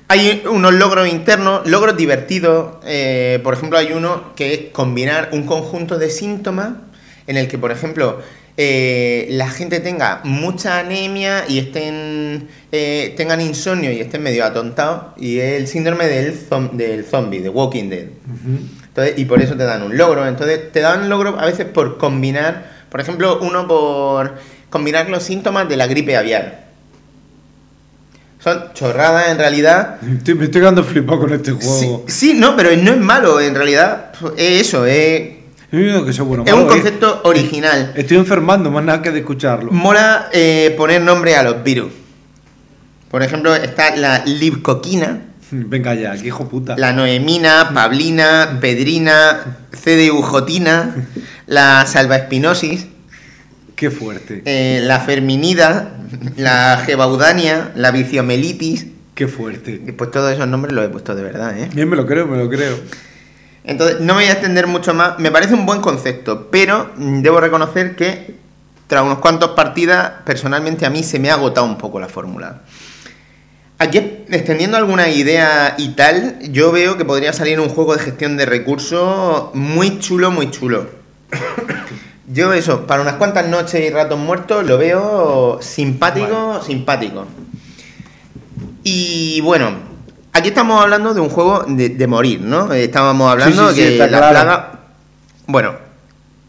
Hay 0.08 0.44
unos 0.50 0.74
logros 0.74 1.08
internos, 1.08 1.68
logros 1.68 1.98
divertidos. 1.98 2.78
eh, 2.86 3.40
por 3.44 3.56
ejemplo, 3.56 3.78
hay 3.78 3.92
uno 3.92 4.34
que 4.36 4.54
es 4.54 4.60
combinar 4.72 5.30
un 5.34 5.46
conjunto 5.46 5.98
de 5.98 6.10
síntomas 6.10 6.70
en 7.28 7.38
el 7.38 7.48
que, 7.48 7.58
por 7.58 7.72
ejemplo, 7.72 8.22
eh, 8.58 9.28
la 9.32 9.50
gente 9.50 9.80
tenga 9.82 10.22
mucha 10.24 10.80
anemia 10.80 11.44
y 11.48 11.60
estén 11.60 12.48
eh, 12.72 13.14
tengan 13.18 13.42
insomnio 13.42 13.92
y 13.92 14.00
estén 14.00 14.24
medio 14.24 14.46
atontados. 14.46 15.14
Y 15.18 15.40
es 15.40 15.60
el 15.60 15.68
síndrome 15.68 16.08
del, 16.08 16.38
zom- 16.50 16.72
del 16.72 17.04
zombie, 17.06 17.42
de 17.42 17.50
Walking 17.50 17.90
Dead. 17.90 18.06
Entonces, 18.88 19.16
y 19.18 19.26
por 19.26 19.42
eso 19.42 19.56
te 19.56 19.64
dan 19.66 19.84
un 19.84 19.98
logro. 19.98 20.26
Entonces, 20.26 20.72
te 20.72 20.80
dan 20.80 21.10
logro 21.10 21.38
a 21.40 21.46
veces 21.46 21.66
por 21.66 21.98
combinar, 21.98 22.72
por 22.90 23.02
ejemplo, 23.02 23.40
uno 23.42 23.68
por 23.68 24.36
combinar 24.70 25.10
los 25.10 25.24
síntomas 25.24 25.68
de 25.68 25.76
la 25.78 25.88
gripe 25.88 26.16
aviar. 26.16 26.64
Son 28.44 28.72
chorradas 28.74 29.30
en 29.30 29.38
realidad. 29.38 29.98
Estoy- 30.18 30.36
me 30.36 30.46
estoy 30.46 30.62
quedando 30.62 30.84
flipado 30.84 31.20
con 31.22 31.34
este 31.34 31.52
Sí, 31.52 31.58
juego. 31.62 32.06
sí, 32.08 32.34
no, 32.36 32.56
pero 32.56 32.76
no 32.78 32.92
es 32.92 32.98
malo, 33.00 33.42
en 33.42 33.56
realidad 33.56 34.12
es 34.38 34.68
eso, 34.68 34.86
es, 34.86 34.96
Eh, 34.96 35.35
que 36.06 36.14
sea 36.14 36.24
bueno, 36.24 36.44
es 36.46 36.54
un 36.54 36.62
eh. 36.62 36.68
concepto 36.68 37.22
original. 37.24 37.94
Estoy 37.96 38.18
enfermando 38.18 38.72
más 38.72 38.84
nada 38.84 39.02
que 39.02 39.12
de 39.12 39.20
escucharlo. 39.20 39.72
Mola 39.72 40.30
eh, 40.32 40.74
poner 40.78 41.02
nombre 41.02 41.36
a 41.36 41.44
los 41.44 41.64
virus. 41.64 41.92
Por 43.10 43.24
ejemplo, 43.24 43.56
está 43.56 43.96
la 43.96 44.26
libcoquina, 44.26 45.22
Venga 45.52 45.94
ya, 45.94 46.18
que 46.18 46.28
hijo 46.28 46.48
puta. 46.50 46.76
la 46.78 46.92
noemina, 46.94 47.72
pablina, 47.74 48.58
pedrina, 48.60 49.58
CDUjotina, 49.72 50.96
la 51.48 51.86
salvaespinosis, 51.86 52.88
Qué 53.76 53.92
fuerte. 53.92 54.42
eh, 54.46 54.82
la 54.84 55.02
ferminida, 55.02 55.98
la 56.38 56.82
gebaudania, 56.86 57.72
la 57.76 57.92
viciomelitis. 57.92 58.88
Qué 59.14 59.28
fuerte. 59.28 59.82
Y 59.86 59.92
Pues 59.92 60.12
todos 60.12 60.34
esos 60.34 60.48
nombres 60.48 60.74
los 60.74 60.86
he 60.86 60.90
puesto 60.90 61.16
de 61.16 61.24
verdad, 61.24 61.58
¿eh? 61.58 61.70
Bien, 61.74 61.88
me 61.88 61.96
lo 61.96 62.06
creo, 62.06 62.26
me 62.28 62.38
lo 62.38 62.50
creo. 62.50 62.76
Entonces, 63.66 64.00
no 64.00 64.14
me 64.14 64.22
voy 64.22 64.30
a 64.30 64.34
extender 64.34 64.68
mucho 64.68 64.94
más. 64.94 65.18
Me 65.20 65.32
parece 65.32 65.54
un 65.54 65.66
buen 65.66 65.82
concepto, 65.82 66.50
pero 66.52 66.92
debo 66.98 67.40
reconocer 67.40 67.96
que 67.96 68.36
tras 68.88 69.04
unos 69.04 69.20
cuantos 69.20 69.52
partidas, 69.52 70.12
personalmente 70.26 70.86
a 70.86 70.90
mí 70.90 71.04
se 71.04 71.20
me 71.20 71.32
ha 71.32 71.34
agotado 71.34 71.66
un 71.66 71.78
poco 71.78 72.00
la 72.00 72.08
fórmula. 72.08 72.62
Aquí, 73.78 73.98
extendiendo 74.30 74.78
alguna 74.78 75.10
idea 75.10 75.76
y 75.78 75.90
tal, 75.90 76.38
yo 76.52 76.72
veo 76.72 76.96
que 76.96 77.04
podría 77.04 77.34
salir 77.34 77.60
un 77.60 77.70
juego 77.70 77.96
de 77.96 78.04
gestión 78.04 78.38
de 78.38 78.46
recursos 78.46 79.54
muy 79.54 80.00
chulo, 80.00 80.32
muy 80.32 80.50
chulo. 80.52 80.90
Yo 82.28 82.54
eso, 82.54 82.88
para 82.88 83.02
unas 83.02 83.16
cuantas 83.16 83.48
noches 83.48 83.82
y 83.82 83.90
ratos 83.92 84.18
muertos, 84.18 84.66
lo 84.66 84.80
veo 84.80 85.60
simpático, 85.62 86.60
simpático. 86.66 87.26
Y 88.84 89.42
bueno, 89.42 89.74
aquí 90.36 90.50
estamos 90.50 90.82
hablando 90.82 91.14
de 91.14 91.22
un 91.22 91.30
juego 91.30 91.64
de, 91.68 91.90
de 91.90 92.08
morir, 92.08 92.42
¿no? 92.42 92.72
Eh, 92.74 92.84
Estábamos 92.84 93.32
hablando 93.32 93.70
Sí, 93.72 93.76
que 93.82 93.98
la 93.98 94.08
claro. 94.08 94.30
plaga... 94.32 94.80
Bueno, 95.48 95.74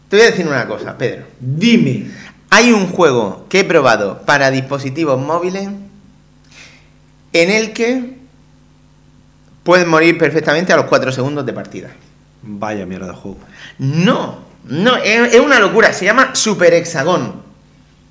te 0.09 0.17
voy 0.17 0.25
a 0.25 0.29
decir 0.31 0.47
una 0.47 0.67
cosa, 0.67 0.97
Pedro. 0.97 1.25
Dime. 1.39 2.11
Hay 2.49 2.71
un 2.71 2.87
juego 2.87 3.45
que 3.49 3.61
he 3.61 3.63
probado 3.63 4.21
para 4.25 4.51
dispositivos 4.51 5.19
móviles 5.19 5.69
en 7.33 7.49
el 7.49 7.73
que 7.73 8.17
puedes 9.63 9.85
morir 9.85 10.17
perfectamente 10.17 10.71
a 10.73 10.77
los 10.77 10.85
4 10.85 11.11
segundos 11.11 11.45
de 11.45 11.53
partida. 11.53 11.89
Vaya 12.41 12.85
mierda 12.85 13.07
de 13.07 13.13
juego. 13.13 13.37
No, 13.79 14.39
no, 14.65 14.95
es, 14.97 15.33
es 15.33 15.39
una 15.41 15.59
locura. 15.59 15.91
Se 15.93 16.05
llama 16.05 16.33
Super 16.35 16.73
Hexagón. 16.73 17.46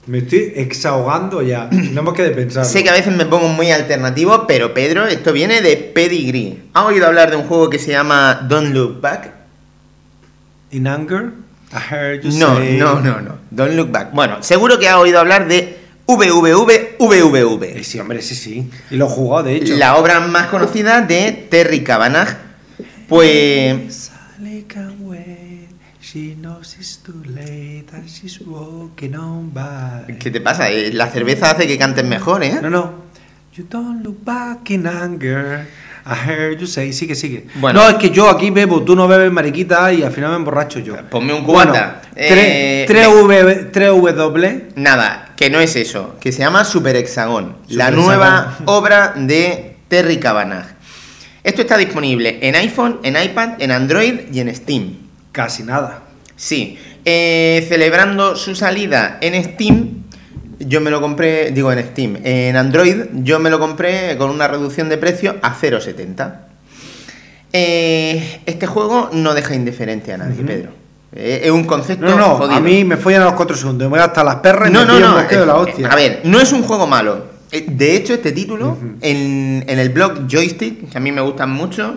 Me 0.06 0.18
estoy 0.18 0.52
exahogando 0.54 1.42
ya. 1.42 1.68
No 1.70 2.02
me 2.02 2.12
quede 2.12 2.30
pensar. 2.30 2.64
Sé 2.64 2.82
que 2.84 2.90
a 2.90 2.92
veces 2.92 3.14
me 3.16 3.26
pongo 3.26 3.48
muy 3.48 3.70
alternativo, 3.72 4.46
pero 4.46 4.72
Pedro, 4.72 5.06
esto 5.06 5.32
viene 5.32 5.60
de 5.62 5.76
Pedigree. 5.76 6.58
¿Has 6.74 6.84
oído 6.84 7.06
hablar 7.06 7.30
de 7.30 7.36
un 7.36 7.42
juego 7.44 7.68
que 7.70 7.78
se 7.80 7.90
llama 7.90 8.46
Don't 8.48 8.72
Look 8.72 9.00
Back? 9.00 9.32
In 10.70 10.86
anger, 10.86 11.32
I 11.72 11.92
heard 11.94 12.22
you 12.22 12.30
No, 12.38 12.56
say- 12.56 12.76
no, 12.76 13.00
no, 13.00 13.20
no. 13.20 13.38
Don't 13.50 13.74
Look 13.74 13.90
Back. 13.90 14.12
Bueno, 14.12 14.42
seguro 14.42 14.78
que 14.78 14.88
has 14.88 14.96
oído 14.96 15.18
hablar 15.18 15.48
de 15.48 15.76
WWWWW. 16.06 17.64
Eh, 17.64 17.82
sí, 17.84 17.98
hombre, 17.98 18.22
sí, 18.22 18.34
sí. 18.36 18.70
Y 18.90 18.96
lo 18.96 19.06
he 19.06 19.08
jugado, 19.08 19.44
de 19.44 19.56
hecho. 19.56 19.74
La 19.76 19.96
obra 19.96 20.20
más 20.20 20.46
conocida 20.48 21.00
de 21.00 21.32
Terry 21.50 21.82
Cavanagh. 21.82 22.28
Pues. 23.08 24.12
She 26.16 26.34
knows 26.34 26.78
it's 26.80 26.96
too 27.04 27.22
late 27.26 27.92
and 27.92 28.08
she's 28.08 28.40
walking 28.40 29.14
on 29.16 29.50
by. 29.52 30.16
¿Qué 30.18 30.30
te 30.30 30.40
pasa? 30.40 30.70
Eh, 30.70 30.90
La 30.94 31.08
cerveza 31.10 31.50
hace 31.50 31.66
que 31.66 31.76
cantes 31.76 32.06
mejor, 32.06 32.42
¿eh? 32.42 32.58
No, 32.62 32.70
no. 32.70 32.94
You 33.54 33.66
don't 33.68 34.02
look 34.02 34.24
back 34.24 34.70
in 34.70 34.86
anger. 34.86 35.66
I 36.06 36.14
heard 36.14 36.58
you 36.58 36.66
say. 36.66 36.94
Sigue, 36.94 37.14
sigue. 37.14 37.48
Bueno. 37.56 37.82
No, 37.82 37.88
es 37.90 37.96
que 37.96 38.08
yo 38.08 38.30
aquí 38.30 38.48
bebo, 38.48 38.82
tú 38.82 38.96
no 38.96 39.06
bebes 39.06 39.30
mariquita 39.30 39.92
y 39.92 40.04
al 40.04 40.10
final 40.10 40.30
me 40.30 40.36
emborracho 40.36 40.78
yo. 40.78 40.96
Ponme 41.10 41.34
un 41.34 41.44
Bueno, 41.44 41.72
cubata. 41.72 42.00
Eh, 42.16 42.86
tres 42.88 43.08
W, 43.08 43.54
tres 43.70 43.88
W. 43.90 44.68
Nada, 44.76 45.34
que 45.36 45.50
no 45.50 45.60
es 45.60 45.76
eso, 45.76 46.16
que 46.18 46.32
se 46.32 46.38
llama 46.38 46.64
Super 46.64 46.96
Hexagón, 46.96 47.56
la 47.68 47.90
nueva 47.90 48.52
Hexagón. 48.54 48.74
obra 48.74 49.12
de 49.18 49.76
Terry 49.88 50.16
Cavanagh. 50.18 50.64
Esto 51.44 51.60
está 51.60 51.76
disponible 51.76 52.38
en 52.40 52.54
iPhone, 52.54 53.00
en 53.02 53.22
iPad, 53.22 53.60
en 53.60 53.70
Android 53.70 54.20
y 54.32 54.40
en 54.40 54.54
Steam. 54.56 54.96
Casi 55.30 55.62
nada. 55.62 56.04
Sí, 56.36 56.78
eh, 57.04 57.64
celebrando 57.68 58.36
su 58.36 58.54
salida 58.54 59.18
en 59.20 59.42
Steam, 59.42 59.88
yo 60.58 60.80
me 60.80 60.90
lo 60.90 61.00
compré, 61.00 61.50
digo 61.50 61.72
en 61.72 61.82
Steam, 61.84 62.18
en 62.24 62.56
Android 62.56 62.96
yo 63.14 63.38
me 63.38 63.50
lo 63.50 63.58
compré 63.58 64.16
con 64.18 64.30
una 64.30 64.46
reducción 64.48 64.88
de 64.88 64.98
precio 64.98 65.36
a 65.42 65.54
0,70. 65.54 66.40
Eh, 67.52 68.40
este 68.46 68.66
juego 68.66 69.08
no 69.12 69.32
deja 69.34 69.54
indiferente 69.54 70.12
a 70.12 70.18
nadie. 70.18 70.42
Pedro. 70.44 70.70
Eh, 71.14 71.42
es 71.44 71.50
un 71.50 71.64
concepto 71.64 72.04
No, 72.04 72.16
no, 72.16 72.34
jodido. 72.36 72.56
a 72.56 72.60
mí 72.60 72.84
me 72.84 72.96
follan 72.98 73.22
a 73.22 73.26
los 73.26 73.34
4 73.34 73.56
segundos. 73.56 73.86
Me 73.86 73.96
voy 73.96 74.00
hasta 74.00 74.22
las 74.22 74.36
perras 74.36 74.68
y 74.68 74.72
No, 74.72 74.80
me 74.80 74.86
no, 74.86 74.92
no. 75.00 75.16
de 75.22 75.46
la 75.46 75.52
eh, 75.52 75.56
hostia. 75.56 75.88
A 75.88 75.96
ver, 75.96 76.20
no 76.24 76.38
es 76.40 76.52
un 76.52 76.62
juego 76.62 76.86
malo. 76.86 77.24
Eh, 77.50 77.64
De 77.68 77.94
hecho, 77.96 78.12
este 78.12 78.32
título, 78.32 78.76
en, 79.00 79.64
en 79.66 79.78
el 79.78 79.88
blog 79.90 80.26
Joystick, 80.28 80.90
que 80.90 80.98
a 80.98 81.00
mí 81.00 81.12
me 81.12 81.20
gustan 81.22 81.50
mucho. 81.50 81.94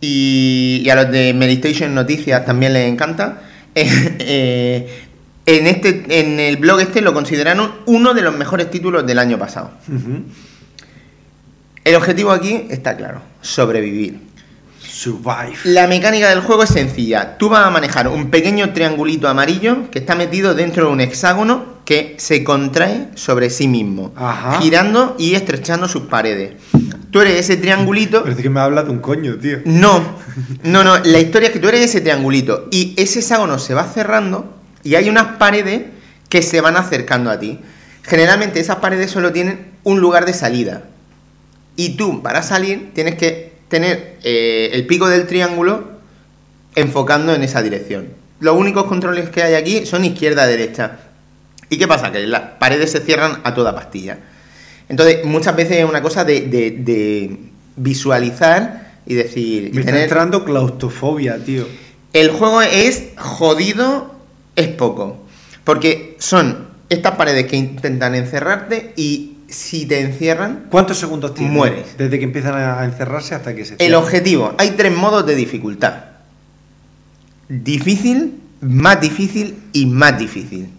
Y, 0.00 0.82
y 0.84 0.90
a 0.90 0.94
los 0.94 1.10
de 1.10 1.34
Meditation 1.34 1.94
Noticias 1.94 2.44
también 2.44 2.72
les 2.72 2.90
encanta, 2.90 3.42
eh, 3.74 4.16
eh, 4.18 5.04
en, 5.46 5.66
este, 5.66 6.20
en 6.20 6.40
el 6.40 6.56
blog 6.56 6.80
este 6.80 7.00
lo 7.00 7.12
consideraron 7.12 7.72
uno 7.86 8.14
de 8.14 8.22
los 8.22 8.36
mejores 8.36 8.70
títulos 8.70 9.06
del 9.06 9.18
año 9.18 9.38
pasado. 9.38 9.72
El 11.84 11.94
objetivo 11.94 12.30
aquí 12.30 12.66
está 12.68 12.96
claro, 12.96 13.22
sobrevivir. 13.40 14.29
Survive. 14.82 15.56
La 15.64 15.86
mecánica 15.86 16.28
del 16.30 16.40
juego 16.40 16.62
es 16.64 16.70
sencilla. 16.70 17.36
Tú 17.38 17.48
vas 17.48 17.66
a 17.66 17.70
manejar 17.70 18.08
un 18.08 18.30
pequeño 18.30 18.72
triangulito 18.72 19.28
amarillo 19.28 19.90
que 19.90 20.00
está 20.00 20.14
metido 20.14 20.54
dentro 20.54 20.86
de 20.86 20.92
un 20.92 21.00
hexágono 21.00 21.80
que 21.84 22.14
se 22.18 22.44
contrae 22.44 23.08
sobre 23.14 23.50
sí 23.50 23.66
mismo, 23.66 24.12
Ajá. 24.16 24.60
girando 24.60 25.16
y 25.18 25.34
estrechando 25.34 25.88
sus 25.88 26.02
paredes. 26.02 26.54
Tú 27.10 27.20
eres 27.20 27.40
ese 27.40 27.56
triangulito. 27.56 28.22
Parece 28.22 28.42
que 28.42 28.50
me 28.50 28.60
habla 28.60 28.84
de 28.84 28.90
un 28.90 29.00
coño, 29.00 29.36
tío. 29.36 29.58
No, 29.64 30.00
no, 30.62 30.84
no. 30.84 30.98
La 30.98 31.18
historia 31.18 31.48
es 31.48 31.52
que 31.52 31.58
tú 31.58 31.68
eres 31.68 31.82
ese 31.82 32.00
triangulito 32.00 32.68
y 32.70 32.94
ese 32.96 33.18
hexágono 33.20 33.58
se 33.58 33.74
va 33.74 33.84
cerrando 33.84 34.54
y 34.84 34.94
hay 34.94 35.08
unas 35.08 35.36
paredes 35.36 35.82
que 36.28 36.42
se 36.42 36.60
van 36.60 36.76
acercando 36.76 37.30
a 37.30 37.38
ti. 37.38 37.58
Generalmente 38.02 38.60
esas 38.60 38.76
paredes 38.76 39.10
solo 39.10 39.32
tienen 39.32 39.72
un 39.82 40.00
lugar 40.00 40.26
de 40.26 40.32
salida. 40.32 40.84
Y 41.76 41.96
tú, 41.96 42.22
para 42.22 42.42
salir, 42.42 42.90
tienes 42.94 43.16
que 43.16 43.49
tener 43.70 44.18
eh, 44.22 44.68
el 44.74 44.86
pico 44.86 45.08
del 45.08 45.26
triángulo 45.26 45.92
enfocando 46.74 47.34
en 47.34 47.42
esa 47.42 47.62
dirección. 47.62 48.08
Los 48.40 48.56
únicos 48.56 48.84
controles 48.84 49.30
que 49.30 49.42
hay 49.42 49.54
aquí 49.54 49.86
son 49.86 50.04
izquierda-derecha. 50.04 50.98
¿Y 51.70 51.78
qué 51.78 51.86
pasa? 51.88 52.10
Que 52.12 52.26
las 52.26 52.42
paredes 52.58 52.90
se 52.92 53.00
cierran 53.00 53.40
a 53.44 53.54
toda 53.54 53.74
pastilla. 53.74 54.18
Entonces, 54.88 55.24
muchas 55.24 55.54
veces 55.56 55.78
es 55.78 55.84
una 55.84 56.02
cosa 56.02 56.24
de, 56.24 56.42
de- 56.42 56.70
de 56.72 57.38
visualizar 57.76 58.92
y 59.06 59.14
decir... 59.14 59.70
Me 59.72 59.80
está 59.80 59.92
tener- 59.92 60.02
entrando 60.04 60.44
claustrofobia, 60.44 61.38
tío. 61.44 61.66
el 62.12 62.30
juego 62.30 62.62
es 62.62 63.10
jodido, 63.16 64.14
es 64.56 64.68
poco. 64.68 65.18
Porque 65.64 66.16
son 66.18 66.68
estas 66.88 67.14
paredes 67.16 67.46
que 67.46 67.56
intentan 67.56 68.14
encerrarte 68.16 68.92
y 68.96 69.29
si 69.50 69.86
te 69.86 70.00
encierran, 70.00 70.66
¿Cuántos 70.70 70.98
segundos? 70.98 71.38
Mueres. 71.38 71.96
Desde 71.98 72.18
que 72.18 72.24
empiezan 72.24 72.54
a 72.54 72.84
encerrarse 72.84 73.34
hasta 73.34 73.54
que 73.54 73.64
se 73.64 73.74
el 73.74 73.78
cierran. 73.78 74.02
objetivo, 74.02 74.54
hay 74.58 74.70
tres 74.70 74.92
modos 74.92 75.26
de 75.26 75.34
dificultad. 75.34 76.04
Difícil, 77.48 78.40
más 78.60 79.00
difícil 79.00 79.58
y 79.72 79.86
más 79.86 80.18
difícil. 80.18 80.70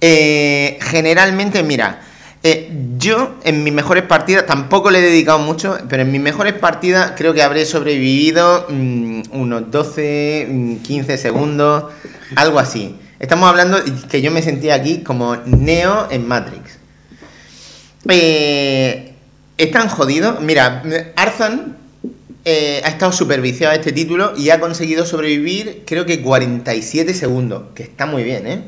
Eh, 0.00 0.78
generalmente, 0.80 1.62
mira, 1.62 2.00
eh, 2.42 2.72
yo 2.96 3.34
en 3.44 3.62
mis 3.62 3.72
mejores 3.72 4.04
partidas, 4.04 4.46
tampoco 4.46 4.90
le 4.90 5.00
he 5.00 5.02
dedicado 5.02 5.38
mucho, 5.38 5.76
pero 5.90 6.02
en 6.02 6.10
mis 6.10 6.22
mejores 6.22 6.54
partidas 6.54 7.12
creo 7.16 7.34
que 7.34 7.42
habré 7.42 7.66
sobrevivido 7.66 8.66
mm, 8.70 9.22
unos 9.32 9.70
12, 9.70 10.46
mm, 10.48 10.76
15 10.76 11.18
segundos, 11.18 11.84
algo 12.36 12.58
así. 12.58 12.96
Estamos 13.20 13.50
hablando 13.50 13.76
que 14.10 14.22
yo 14.22 14.30
me 14.30 14.40
sentía 14.40 14.74
aquí 14.74 15.02
como 15.02 15.36
Neo 15.44 16.08
en 16.10 16.26
Matrix. 16.26 16.78
Eh, 18.08 19.12
es 19.58 19.70
tan 19.70 19.88
jodido. 19.88 20.40
Mira, 20.40 20.82
Arzan 21.16 21.76
eh, 22.46 22.80
ha 22.82 22.88
estado 22.88 23.12
superviciado 23.12 23.72
a 23.72 23.76
este 23.76 23.92
título 23.92 24.32
y 24.38 24.48
ha 24.48 24.58
conseguido 24.58 25.04
sobrevivir, 25.04 25.82
creo 25.84 26.06
que 26.06 26.22
47 26.22 27.12
segundos, 27.12 27.64
que 27.74 27.82
está 27.82 28.06
muy 28.06 28.24
bien, 28.24 28.46
¿eh? 28.46 28.62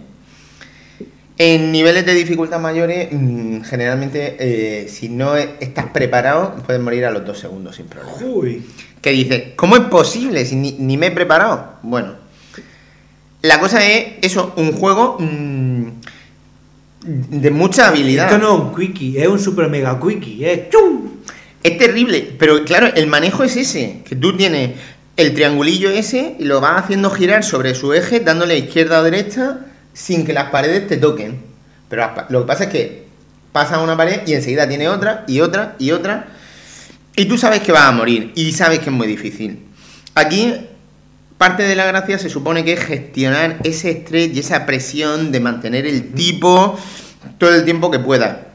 En 1.38 1.72
niveles 1.72 2.04
de 2.04 2.12
dificultad 2.12 2.60
mayores, 2.60 3.08
mm, 3.10 3.62
generalmente, 3.62 4.36
eh, 4.38 4.88
si 4.88 5.08
no 5.08 5.34
estás 5.34 5.86
preparado, 5.86 6.56
puedes 6.66 6.80
morir 6.82 7.06
a 7.06 7.10
los 7.10 7.24
dos 7.24 7.38
segundos 7.38 7.76
sin 7.76 7.86
problema. 7.86 8.18
Uy. 8.22 8.62
que 9.00 9.10
dice, 9.10 9.54
¿cómo 9.56 9.76
es 9.76 9.82
posible 9.84 10.44
si 10.44 10.54
ni, 10.56 10.72
ni 10.72 10.98
me 10.98 11.06
he 11.06 11.10
preparado? 11.10 11.78
Bueno, 11.82 12.21
la 13.42 13.58
cosa 13.58 13.86
es 13.86 14.14
eso, 14.22 14.52
un 14.56 14.72
juego 14.72 15.16
mm, 15.18 15.86
de 17.04 17.50
mucha 17.50 17.88
habilidad. 17.88 18.26
Esto 18.26 18.38
no 18.38 18.54
es 18.54 18.60
un 18.60 18.74
quickie, 18.74 19.20
es 19.20 19.28
un 19.28 19.38
super 19.38 19.68
mega 19.68 19.98
quickie. 20.00 20.50
Es 20.50 20.70
¡chum! 20.70 21.10
Es 21.62 21.78
terrible, 21.78 22.34
pero 22.38 22.64
claro, 22.64 22.88
el 22.94 23.06
manejo 23.06 23.44
es 23.44 23.56
ese, 23.56 24.00
que 24.04 24.16
tú 24.16 24.36
tienes 24.36 24.72
el 25.16 25.34
triangulillo 25.34 25.90
ese 25.90 26.36
y 26.38 26.44
lo 26.44 26.60
vas 26.60 26.82
haciendo 26.82 27.10
girar 27.10 27.44
sobre 27.44 27.74
su 27.74 27.92
eje, 27.92 28.20
dándole 28.20 28.58
izquierda 28.58 29.00
o 29.00 29.02
derecha, 29.04 29.58
sin 29.92 30.24
que 30.24 30.32
las 30.32 30.50
paredes 30.50 30.88
te 30.88 30.96
toquen. 30.96 31.40
Pero 31.88 32.10
lo 32.30 32.40
que 32.40 32.46
pasa 32.46 32.64
es 32.64 32.70
que 32.70 33.04
pasa 33.52 33.78
una 33.78 33.96
pared 33.96 34.22
y 34.26 34.32
enseguida 34.32 34.68
tiene 34.68 34.88
otra 34.88 35.24
y 35.28 35.40
otra 35.40 35.76
y 35.78 35.90
otra. 35.92 36.28
Y 37.14 37.26
tú 37.26 37.36
sabes 37.36 37.60
que 37.60 37.72
vas 37.72 37.84
a 37.84 37.92
morir 37.92 38.32
y 38.34 38.52
sabes 38.52 38.78
que 38.80 38.86
es 38.86 38.96
muy 38.96 39.06
difícil. 39.06 39.60
Aquí, 40.14 40.54
parte 41.42 41.64
de 41.64 41.74
la 41.74 41.86
gracia 41.86 42.20
se 42.20 42.28
supone 42.30 42.64
que 42.64 42.74
es 42.74 42.84
gestionar 42.84 43.58
ese 43.64 43.90
estrés 43.90 44.30
y 44.32 44.38
esa 44.38 44.64
presión 44.64 45.32
de 45.32 45.40
mantener 45.40 45.86
el 45.88 46.12
tipo 46.12 46.78
todo 47.38 47.52
el 47.52 47.64
tiempo 47.64 47.90
que 47.90 47.98
pueda. 47.98 48.46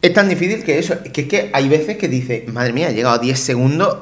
Es 0.00 0.14
tan 0.14 0.30
difícil 0.30 0.64
que 0.64 0.78
eso, 0.78 0.94
que 1.12 1.20
es 1.20 1.28
que 1.28 1.50
hay 1.52 1.68
veces 1.68 1.98
que 1.98 2.08
dices, 2.08 2.48
madre 2.48 2.72
mía, 2.72 2.88
he 2.88 2.94
llegado 2.94 3.16
a 3.16 3.18
10 3.18 3.38
segundos, 3.38 3.98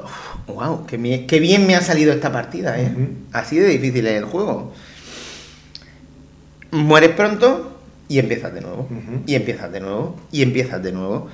wow, 0.47 0.85
qué, 0.85 0.97
mi- 0.97 1.27
qué 1.27 1.41
bien 1.41 1.67
me 1.67 1.75
ha 1.75 1.81
salido 1.81 2.13
esta 2.13 2.31
partida, 2.31 2.79
¿eh? 2.79 2.89
Así 3.33 3.57
de 3.57 3.67
difícil 3.67 4.07
es 4.07 4.13
el 4.17 4.23
juego. 4.23 4.73
Mueres 6.71 7.09
pronto 7.09 7.77
y 8.07 8.19
empiezas 8.19 8.53
de 8.53 8.61
nuevo, 8.61 8.87
y 9.27 9.35
empiezas 9.35 9.69
de 9.73 9.81
nuevo, 9.81 10.17
y 10.31 10.43
empiezas 10.43 10.81
de 10.81 10.93
nuevo. 10.93 11.27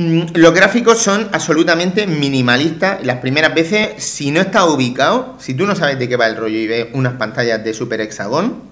Mm, 0.00 0.22
Los 0.34 0.54
gráficos 0.54 0.98
son 0.98 1.28
absolutamente 1.30 2.06
minimalistas. 2.06 3.04
Las 3.04 3.18
primeras 3.18 3.54
veces, 3.54 4.02
si 4.02 4.30
no 4.30 4.40
está 4.40 4.64
ubicado, 4.64 5.36
si 5.38 5.52
tú 5.52 5.66
no 5.66 5.76
sabes 5.76 5.98
de 5.98 6.08
qué 6.08 6.16
va 6.16 6.26
el 6.26 6.36
rollo 6.36 6.56
y 6.56 6.66
ves 6.66 6.86
unas 6.94 7.14
pantallas 7.14 7.62
de 7.62 7.74
super 7.74 8.00
hexagón, 8.00 8.62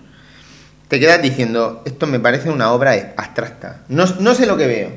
te 0.88 0.98
quedas 0.98 1.20
diciendo, 1.20 1.82
esto 1.84 2.06
me 2.06 2.18
parece 2.18 2.48
una 2.48 2.72
obra 2.72 3.12
abstracta. 3.18 3.82
No, 3.88 4.06
no 4.20 4.34
sé 4.34 4.46
lo 4.46 4.56
que 4.56 4.66
veo. 4.66 4.92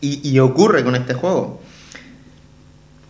Y, 0.00 0.28
y 0.28 0.40
ocurre 0.40 0.82
con 0.82 0.96
este 0.96 1.14
juego. 1.14 1.62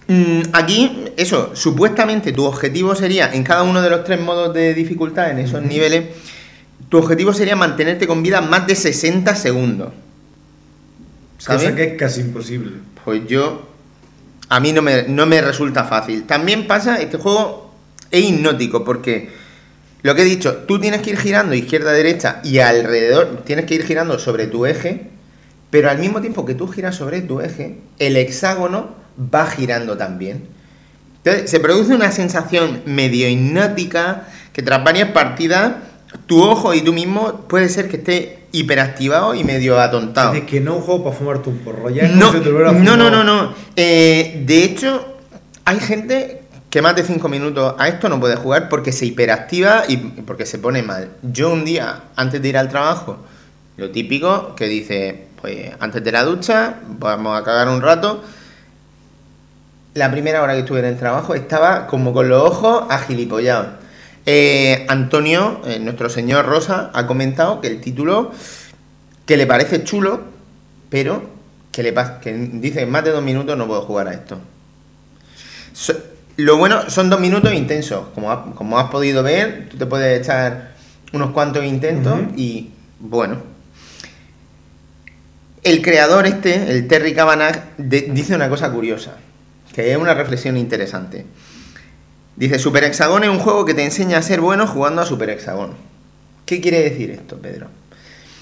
Mm, 0.09 0.43
Aquí, 0.53 1.05
eso, 1.17 1.53
supuestamente 1.55 2.33
tu 2.33 2.45
objetivo 2.45 2.95
sería, 2.95 3.33
en 3.33 3.45
cada 3.45 3.63
uno 3.63 3.81
de 3.81 3.89
los 3.89 4.05
tres 4.05 4.21
modos 4.21 4.53
de 4.53 4.75
dificultad, 4.75 5.31
en 5.31 5.39
esos 5.39 5.63
niveles, 5.63 6.05
tu 6.91 6.99
objetivo 6.99 7.33
sería 7.33 7.57
mantenerte 7.57 8.07
con 8.07 8.23
vida 8.23 8.43
más 8.43 8.67
de 8.67 8.75
60 8.77 9.35
segundos. 9.37 9.95
¿Sabes? 11.43 11.63
Cosa 11.63 11.75
que 11.75 11.83
es 11.83 11.95
casi 11.99 12.21
imposible. 12.21 12.71
Pues 13.05 13.27
yo. 13.27 13.69
A 14.49 14.61
mí 14.61 14.73
no 14.73 14.81
me, 14.81 15.09
no 15.09 15.27
me 15.27 15.41
resulta 15.41 15.83
fácil. 15.83 16.23
También 16.25 16.69
pasa, 16.69 17.01
este 17.01 17.17
juego 17.17 17.75
es 18.13 18.23
hipnótico 18.23 18.85
porque 18.85 19.31
lo 20.03 20.15
que 20.15 20.23
he 20.23 20.25
dicho, 20.25 20.59
tú 20.69 20.79
tienes 20.79 21.03
que 21.03 21.11
ir 21.11 21.17
girando 21.17 21.55
izquierda-derecha 21.55 22.43
y 22.45 22.61
alrededor 22.61 23.43
tienes 23.45 23.65
que 23.65 23.75
ir 23.75 23.85
girando 23.85 24.21
sobre 24.21 24.47
tu 24.47 24.67
eje, 24.67 25.09
pero 25.71 25.91
al 25.91 25.99
mismo 25.99 26.21
tiempo 26.21 26.45
que 26.45 26.55
tú 26.55 26.69
giras 26.69 26.95
sobre 26.95 27.23
tu 27.23 27.41
eje, 27.41 27.79
el 27.99 28.17
hexágono 28.17 28.95
va 29.19 29.47
girando 29.47 29.97
también. 29.97 30.45
Entonces 31.25 31.51
se 31.51 31.59
produce 31.59 31.93
una 31.93 32.13
sensación 32.13 32.83
medio 32.85 33.29
hipnótica 33.29 34.29
que 34.53 34.63
tras 34.63 34.85
varias 34.85 35.11
partidas 35.11 35.75
tu 36.27 36.43
ojo 36.43 36.75
y 36.75 36.83
tú 36.83 36.93
mismo 36.93 37.43
puede 37.49 37.69
ser 37.69 37.89
que 37.89 37.97
esté 37.97 38.47
hiperactivado 38.53 39.35
y 39.35 39.45
medio 39.45 39.81
atontado. 39.81 40.35
Es 40.35 40.45
que 40.45 40.61
no 40.61 40.77
un 40.77 40.83
juego 40.83 41.05
para 41.05 41.17
fumarte 41.17 41.49
un 41.49 41.59
porro. 41.59 41.91
Ya 41.91 42.03
es 42.03 42.15
No, 42.15 42.33
no, 42.97 42.97
no, 42.97 43.11
no, 43.11 43.25
no. 43.25 43.55
Eh, 43.77 44.43
de 44.47 44.65
hecho, 44.65 45.17
hay 45.65 45.81
gente 45.81 46.43
que 46.71 46.81
más 46.81 46.97
de 46.97 47.05
5 47.05 47.29
minutos 47.29 47.75
a 47.79 47.89
esto 47.89 48.09
no 48.09 48.19
puede 48.19 48.37
jugar 48.37 48.69
porque 48.69 48.93
se 48.93 49.05
hiperactiva 49.05 49.85
y 49.89 49.97
porque 49.97 50.47
se 50.47 50.59
pone 50.59 50.83
mal. 50.83 51.11
Yo 51.23 51.53
un 51.53 51.65
día, 51.65 52.05
antes 52.17 52.41
de 52.41 52.49
ir 52.49 52.57
al 52.57 52.69
trabajo, 52.69 53.19
lo 53.77 53.91
típico 53.91 54.55
que 54.55 54.67
dice, 54.69 55.27
pues 55.41 55.71
antes 55.81 56.03
de 56.03 56.13
la 56.13 56.25
ducha, 56.25 56.77
vamos 56.99 57.39
a 57.39 57.45
cagar 57.45 57.69
un 57.69 57.83
rato. 57.83 58.23
La 59.95 60.11
primera 60.11 60.43
hora 60.43 60.55
que 60.55 60.61
estuve 60.61 60.79
en 60.79 60.87
el 60.87 60.99
trabajo 60.99 61.35
estaba 61.35 61.87
como 61.87 62.13
con 62.13 62.29
los 62.29 62.43
ojos 62.43 62.85
agilipollados. 62.89 63.82
Eh, 64.25 64.87
Antonio, 64.89 65.61
eh, 65.67 65.79
nuestro 65.81 66.09
señor 66.09 66.47
Rosa, 66.47 66.91
ha 66.95 67.07
comentado 67.07 67.61
que 67.61 67.69
el 67.69 67.81
título 67.81 68.33
que 69.27 69.37
le 69.37 69.47
parece 69.47 69.83
chulo, 69.85 70.23
pero 70.91 71.23
que 71.73 71.83
le 71.83 71.93
pasa, 71.93 72.21
que 72.21 72.33
dice 72.33 72.83
en 72.83 72.91
más 72.91 73.03
de 73.05 73.11
dos 73.11 73.23
minutos 73.23 73.57
no 73.57 73.67
puedo 73.67 73.83
jugar 73.83 74.09
a 74.09 74.15
esto. 74.15 74.39
So- 75.73 75.97
lo 76.37 76.57
bueno 76.57 76.89
son 76.89 77.11
dos 77.11 77.21
minutos 77.21 77.53
intensos, 77.53 78.09
como, 78.15 78.31
ha- 78.31 78.55
como 78.55 78.79
has 78.79 78.91
podido 78.91 79.23
ver, 79.23 79.69
tú 79.71 79.77
te 79.77 79.87
puedes 79.87 80.21
echar 80.21 80.73
unos 81.13 81.31
cuantos 81.33 81.65
intentos 81.65 82.19
y 82.37 82.71
bueno. 83.01 83.39
El 85.63 85.81
creador 85.83 86.27
este, 86.27 86.71
el 86.71 86.89
Terry 86.89 87.15
Cavanagh, 87.15 87.57
de- 87.79 88.09
dice 88.13 88.35
una 88.35 88.49
cosa 88.49 88.71
curiosa, 88.73 89.17
que 89.75 89.93
es 89.93 89.97
una 89.99 90.15
reflexión 90.15 90.57
interesante. 90.57 91.25
Dice, 92.37 92.59
Super 92.59 92.85
Hexagon 92.85 93.25
es 93.25 93.31
un 93.31 93.39
juego 93.39 93.65
que 93.65 93.75
te 93.75 93.85
enseña 93.85 94.19
a 94.19 94.23
ser 94.23 94.41
bueno 94.41 94.67
jugando 94.67 95.03
a 95.03 95.07
Super 95.07 95.31
Hexagon. 95.31 95.73
¿Qué 96.47 96.61
quiere 96.61 96.83
decir 96.83 97.11
esto, 97.11 97.37
Pedro? 97.37 97.69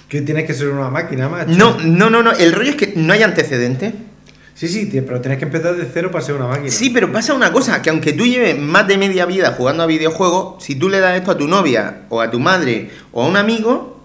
Que 0.08 0.22
tienes 0.22 0.44
que 0.44 0.54
ser 0.54 0.68
una 0.68 0.90
máquina, 0.90 1.28
macho. 1.28 1.50
No, 1.50 1.78
no, 1.78 2.10
no, 2.10 2.22
no. 2.22 2.32
El 2.32 2.52
rollo 2.52 2.70
es 2.70 2.76
que 2.76 2.92
no 2.96 3.12
hay 3.12 3.22
antecedente. 3.22 3.92
Sí, 4.54 4.68
sí, 4.68 4.86
tío, 4.86 5.06
pero 5.06 5.20
tienes 5.20 5.38
que 5.38 5.44
empezar 5.46 5.74
de 5.74 5.88
cero 5.92 6.10
para 6.10 6.24
ser 6.24 6.34
una 6.34 6.46
máquina. 6.46 6.70
Sí, 6.70 6.90
pero 6.90 7.10
pasa 7.10 7.32
una 7.34 7.52
cosa, 7.52 7.80
que 7.80 7.90
aunque 7.90 8.12
tú 8.12 8.26
lleves 8.26 8.58
más 8.58 8.86
de 8.86 8.98
media 8.98 9.24
vida 9.24 9.52
jugando 9.52 9.82
a 9.82 9.86
videojuegos, 9.86 10.62
si 10.62 10.74
tú 10.74 10.88
le 10.88 11.00
das 11.00 11.16
esto 11.16 11.30
a 11.30 11.38
tu 11.38 11.48
novia, 11.48 12.02
o 12.10 12.20
a 12.20 12.30
tu 12.30 12.40
madre, 12.40 12.90
o 13.12 13.22
a 13.22 13.26
un 13.26 13.36
amigo, 13.36 14.00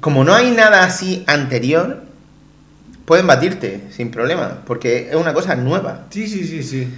como 0.00 0.24
no 0.24 0.34
hay 0.34 0.50
nada 0.50 0.84
así 0.84 1.24
anterior, 1.26 2.02
pueden 3.04 3.26
batirte 3.26 3.82
sin 3.90 4.10
problema, 4.10 4.62
porque 4.66 5.08
es 5.10 5.16
una 5.16 5.32
cosa 5.32 5.54
nueva. 5.54 6.06
Sí, 6.10 6.26
sí, 6.26 6.44
sí, 6.44 6.62
sí. 6.62 6.88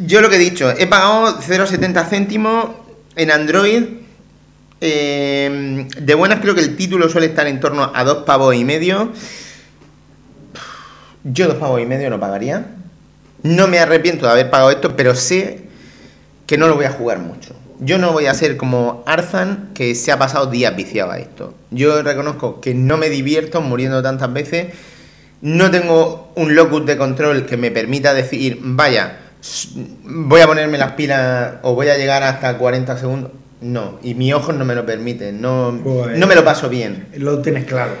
Yo 0.00 0.20
lo 0.20 0.28
que 0.28 0.36
he 0.36 0.38
dicho, 0.38 0.70
he 0.70 0.86
pagado 0.86 1.40
0,70 1.40 2.08
céntimos 2.08 2.70
en 3.16 3.30
Android. 3.30 3.84
eh, 4.80 5.86
de 5.98 6.14
buenas 6.14 6.40
creo 6.40 6.54
que 6.54 6.60
el 6.60 6.76
título 6.76 7.08
suele 7.08 7.28
estar 7.28 7.46
en 7.46 7.60
torno 7.60 7.90
a 7.94 8.04
dos 8.04 8.24
pavos 8.24 8.54
y 8.54 8.64
medio. 8.64 9.12
Yo 11.24 11.48
dos 11.48 11.56
pavos 11.56 11.80
y 11.80 11.86
medio 11.86 12.10
no 12.10 12.20
pagaría. 12.20 12.66
No 13.42 13.68
me 13.68 13.78
arrepiento 13.78 14.26
de 14.26 14.32
haber 14.32 14.50
pagado 14.50 14.70
esto, 14.70 14.96
pero 14.96 15.14
sé 15.14 15.64
que 16.46 16.58
no 16.58 16.68
lo 16.68 16.76
voy 16.76 16.84
a 16.84 16.90
jugar 16.90 17.18
mucho. 17.18 17.54
Yo 17.78 17.98
no 17.98 18.12
voy 18.12 18.26
a 18.26 18.34
ser 18.34 18.56
como 18.56 19.02
Arzan, 19.06 19.70
que 19.74 19.94
se 19.94 20.12
ha 20.12 20.18
pasado 20.18 20.46
días 20.46 20.76
viciado 20.76 21.12
a 21.12 21.18
esto. 21.18 21.54
Yo 21.70 22.02
reconozco 22.02 22.60
que 22.60 22.74
no 22.74 22.96
me 22.96 23.08
divierto 23.08 23.60
muriendo 23.60 24.02
tantas 24.02 24.32
veces. 24.32 24.74
No 25.40 25.70
tengo 25.70 26.32
un 26.34 26.54
locus 26.54 26.86
de 26.86 26.96
control 26.96 27.46
que 27.46 27.56
me 27.56 27.70
permita 27.70 28.14
decir, 28.14 28.58
vaya, 28.62 29.25
voy 30.04 30.40
a 30.40 30.46
ponerme 30.46 30.78
las 30.78 30.92
pilas 30.92 31.54
o 31.62 31.74
voy 31.74 31.88
a 31.88 31.96
llegar 31.96 32.22
hasta 32.22 32.56
40 32.56 32.98
segundos. 32.98 33.30
No, 33.60 33.98
y 34.02 34.14
mis 34.14 34.34
ojos 34.34 34.54
no 34.54 34.64
me 34.64 34.74
lo 34.74 34.84
permiten, 34.84 35.40
no, 35.40 35.72
no 35.72 36.26
me 36.26 36.34
lo 36.34 36.44
paso 36.44 36.68
bien. 36.68 37.06
Lo 37.16 37.40
tienes 37.40 37.64
claro. 37.64 37.92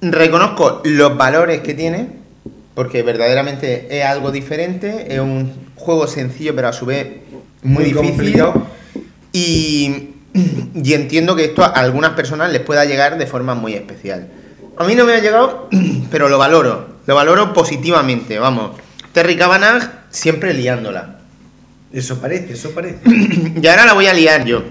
Reconozco 0.00 0.80
los 0.84 1.16
valores 1.16 1.60
que 1.60 1.74
tiene, 1.74 2.08
porque 2.74 3.02
verdaderamente 3.02 3.86
es 3.90 4.04
algo 4.04 4.32
diferente, 4.32 5.12
es 5.14 5.20
un 5.20 5.52
juego 5.76 6.06
sencillo 6.06 6.56
pero 6.56 6.68
a 6.68 6.72
su 6.72 6.86
vez 6.86 7.08
muy, 7.62 7.84
difícil. 7.84 8.08
complicado. 8.08 8.66
Y, 9.32 10.14
y 10.74 10.94
entiendo 10.94 11.36
que 11.36 11.44
esto 11.44 11.62
a 11.62 11.68
algunas 11.68 12.12
personas 12.12 12.50
les 12.50 12.62
pueda 12.62 12.84
llegar 12.84 13.18
de 13.18 13.26
forma 13.26 13.54
muy 13.54 13.74
especial. 13.74 14.28
A 14.76 14.84
mí 14.84 14.94
no 14.94 15.04
me 15.04 15.12
ha 15.12 15.20
llegado, 15.20 15.68
pero 16.10 16.28
lo 16.28 16.38
valoro. 16.38 16.92
Lo 17.06 17.14
valoro 17.14 17.52
positivamente, 17.52 18.38
vamos. 18.38 18.72
Terry 19.12 19.36
Cavanagh 19.36 19.82
siempre 20.10 20.54
liándola. 20.54 21.16
Eso 21.92 22.18
parece, 22.20 22.54
eso 22.54 22.70
parece. 22.72 22.98
Y 23.62 23.66
ahora 23.66 23.84
la 23.86 23.92
voy 23.92 24.06
a 24.06 24.14
liar 24.14 24.44
yo. 24.44 24.62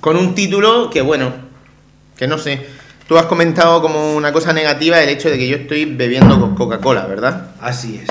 Con 0.00 0.16
un 0.16 0.34
título 0.34 0.90
que, 0.90 1.00
bueno, 1.02 1.32
que 2.16 2.26
no 2.28 2.38
sé. 2.38 2.64
Tú 3.08 3.16
has 3.18 3.26
comentado 3.26 3.80
como 3.82 4.14
una 4.16 4.32
cosa 4.32 4.52
negativa 4.52 5.00
el 5.00 5.08
hecho 5.08 5.30
de 5.30 5.38
que 5.38 5.48
yo 5.48 5.56
estoy 5.56 5.84
bebiendo 5.84 6.40
co- 6.40 6.54
Coca-Cola, 6.54 7.06
¿verdad? 7.06 7.50
Así 7.60 8.00
es. 8.02 8.08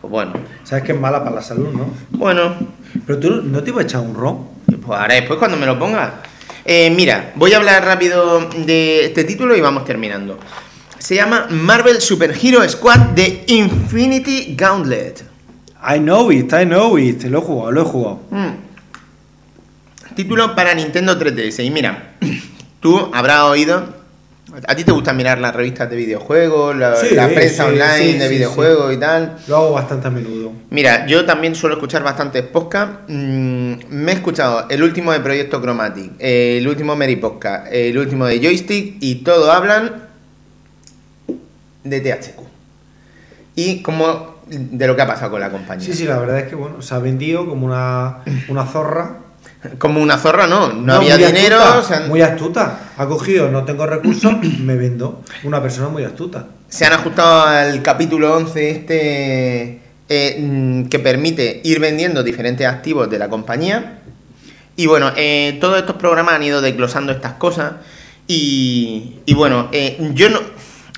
Pues 0.00 0.10
bueno. 0.10 0.32
Sabes 0.64 0.84
que 0.84 0.92
es 0.92 1.00
mala 1.00 1.22
para 1.24 1.36
la 1.36 1.42
salud, 1.42 1.68
¿no? 1.72 1.92
Bueno, 2.10 2.54
Pero 3.06 3.18
tú 3.18 3.42
no 3.42 3.62
te 3.62 3.70
iba 3.70 3.80
a 3.80 3.84
echar 3.84 4.00
un 4.02 4.14
ron. 4.14 4.46
pues 4.66 4.98
ahora 5.00 5.14
después 5.14 5.38
cuando 5.38 5.56
me 5.56 5.66
lo 5.66 5.78
ponga. 5.78 6.22
Eh, 6.64 6.90
mira, 6.90 7.32
voy 7.36 7.52
a 7.52 7.56
hablar 7.58 7.84
rápido 7.84 8.48
de 8.66 9.06
este 9.06 9.24
título 9.24 9.54
y 9.56 9.60
vamos 9.60 9.84
terminando. 9.84 10.38
Se 11.04 11.16
llama 11.16 11.48
Marvel 11.50 12.00
Super 12.00 12.34
Hero 12.42 12.66
Squad 12.66 13.10
de 13.14 13.44
Infinity 13.48 14.54
Gauntlet. 14.56 15.22
I 15.86 15.98
know 15.98 16.32
it, 16.32 16.50
I 16.54 16.64
know 16.64 16.98
it. 16.98 17.24
Lo 17.24 17.40
he 17.40 17.42
jugado, 17.42 17.72
lo 17.72 17.82
he 17.82 17.84
jugado. 17.84 18.20
Mm. 18.30 20.14
Título 20.14 20.54
para 20.54 20.72
Nintendo 20.72 21.18
3DS. 21.18 21.62
Y 21.62 21.70
mira, 21.70 22.14
tú 22.80 23.10
habrás 23.12 23.42
oído 23.42 23.84
¿A 24.66 24.76
ti 24.76 24.84
te 24.84 24.92
gusta 24.92 25.12
mirar 25.12 25.40
las 25.40 25.54
revistas 25.54 25.90
de 25.90 25.96
videojuegos, 25.96 26.76
la, 26.76 26.96
Sí, 26.96 27.14
la 27.14 27.28
prensa 27.28 27.64
sí, 27.64 27.70
online 27.72 28.12
sí, 28.12 28.18
de 28.18 28.28
videojuegos 28.28 28.94
y 28.94 28.96
tal? 28.96 29.36
Lo 29.48 29.56
hago 29.56 29.72
bastante 29.72 30.06
a 30.06 30.10
menudo. 30.10 30.52
Mira, 30.70 31.06
yo 31.06 31.26
también 31.26 31.54
suelo 31.54 31.74
escuchar 31.74 32.02
bastantes 32.02 32.44
podcasts. 32.44 32.98
Mm, 33.08 33.74
me 33.90 34.12
he 34.12 34.14
escuchado 34.14 34.66
el 34.70 34.82
último 34.82 35.12
de 35.12 35.20
Proyecto 35.20 35.60
Chromatic, 35.60 36.12
el 36.18 36.66
último 36.68 36.94
Mary 36.94 37.16
Podcast, 37.16 37.66
el 37.72 37.98
último 37.98 38.26
de 38.26 38.38
Joystick 38.38 38.96
y 39.00 39.16
todos 39.16 39.52
hablan 39.52 40.03
de 41.84 42.00
THQ. 42.00 42.40
Y 43.56 43.82
como 43.82 44.34
de 44.48 44.86
lo 44.86 44.96
que 44.96 45.02
ha 45.02 45.06
pasado 45.06 45.30
con 45.30 45.40
la 45.40 45.50
compañía. 45.50 45.86
Sí, 45.86 45.94
sí, 45.94 46.04
la 46.04 46.18
verdad 46.18 46.40
es 46.40 46.48
que 46.48 46.54
bueno, 46.54 46.82
se 46.82 46.94
ha 46.94 46.98
vendido 46.98 47.46
como 47.48 47.66
una, 47.66 48.18
una 48.48 48.64
zorra. 48.66 49.18
Como 49.78 50.00
una 50.02 50.18
zorra, 50.18 50.46
no. 50.46 50.68
No, 50.68 50.82
No, 50.82 50.94
había 50.96 51.16
dinero. 51.16 51.56
astuta, 51.58 51.78
o 51.78 51.82
sea, 51.82 52.00
Muy 52.06 52.20
astuta. 52.20 52.80
Ha 52.98 53.06
cogido, 53.06 53.50
no 53.50 53.64
tengo 53.64 53.86
recursos, 53.86 54.34
me 54.60 54.76
vendo. 54.76 55.22
Una 55.44 55.62
persona 55.62 55.88
muy 55.88 56.04
astuta. 56.04 56.48
se 56.68 56.84
han 56.84 56.92
ajustado 56.92 57.44
al 57.46 57.80
capítulo 57.82 58.34
11 58.36 58.70
este 58.70 59.80
eh, 60.10 60.38
mm, 60.38 60.88
que 60.88 60.98
permite 60.98 61.62
ir 61.64 61.80
vendiendo 61.80 62.22
diferentes 62.22 62.66
activos 62.66 63.08
de 63.10 63.18
la 63.18 63.28
compañía. 63.30 64.00
Y 64.76 64.86
bueno, 64.86 65.12
eh, 65.16 65.56
todos 65.62 65.78
estos 65.78 65.96
programas 65.96 66.34
han 66.34 66.42
ido 66.42 66.60
desglosando 66.60 67.12
estas 67.12 67.34
cosas. 67.34 67.74
Y, 68.26 69.16
y 69.24 69.32
bueno, 69.34 69.68
eh, 69.72 69.96
yo 70.14 70.28
no. 70.28 70.40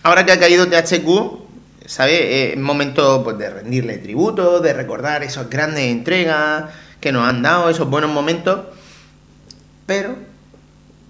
Ahora 0.06 0.24
que 0.24 0.30
ha 0.30 0.38
caído 0.38 0.68
THQ, 0.68 1.08
¿sabes? 1.84 2.20
Eh, 2.20 2.52
Es 2.52 2.58
momento 2.60 3.24
pues, 3.24 3.38
de 3.38 3.50
rendirle 3.50 3.98
tributo, 3.98 4.60
de 4.60 4.72
recordar 4.72 5.24
esas 5.24 5.50
grandes 5.50 5.82
entregas 5.82 6.66
que 7.00 7.10
nos 7.10 7.28
han 7.28 7.42
dado, 7.42 7.68
esos 7.68 7.90
buenos 7.90 8.12
momentos. 8.12 8.60
Pero 9.84 10.14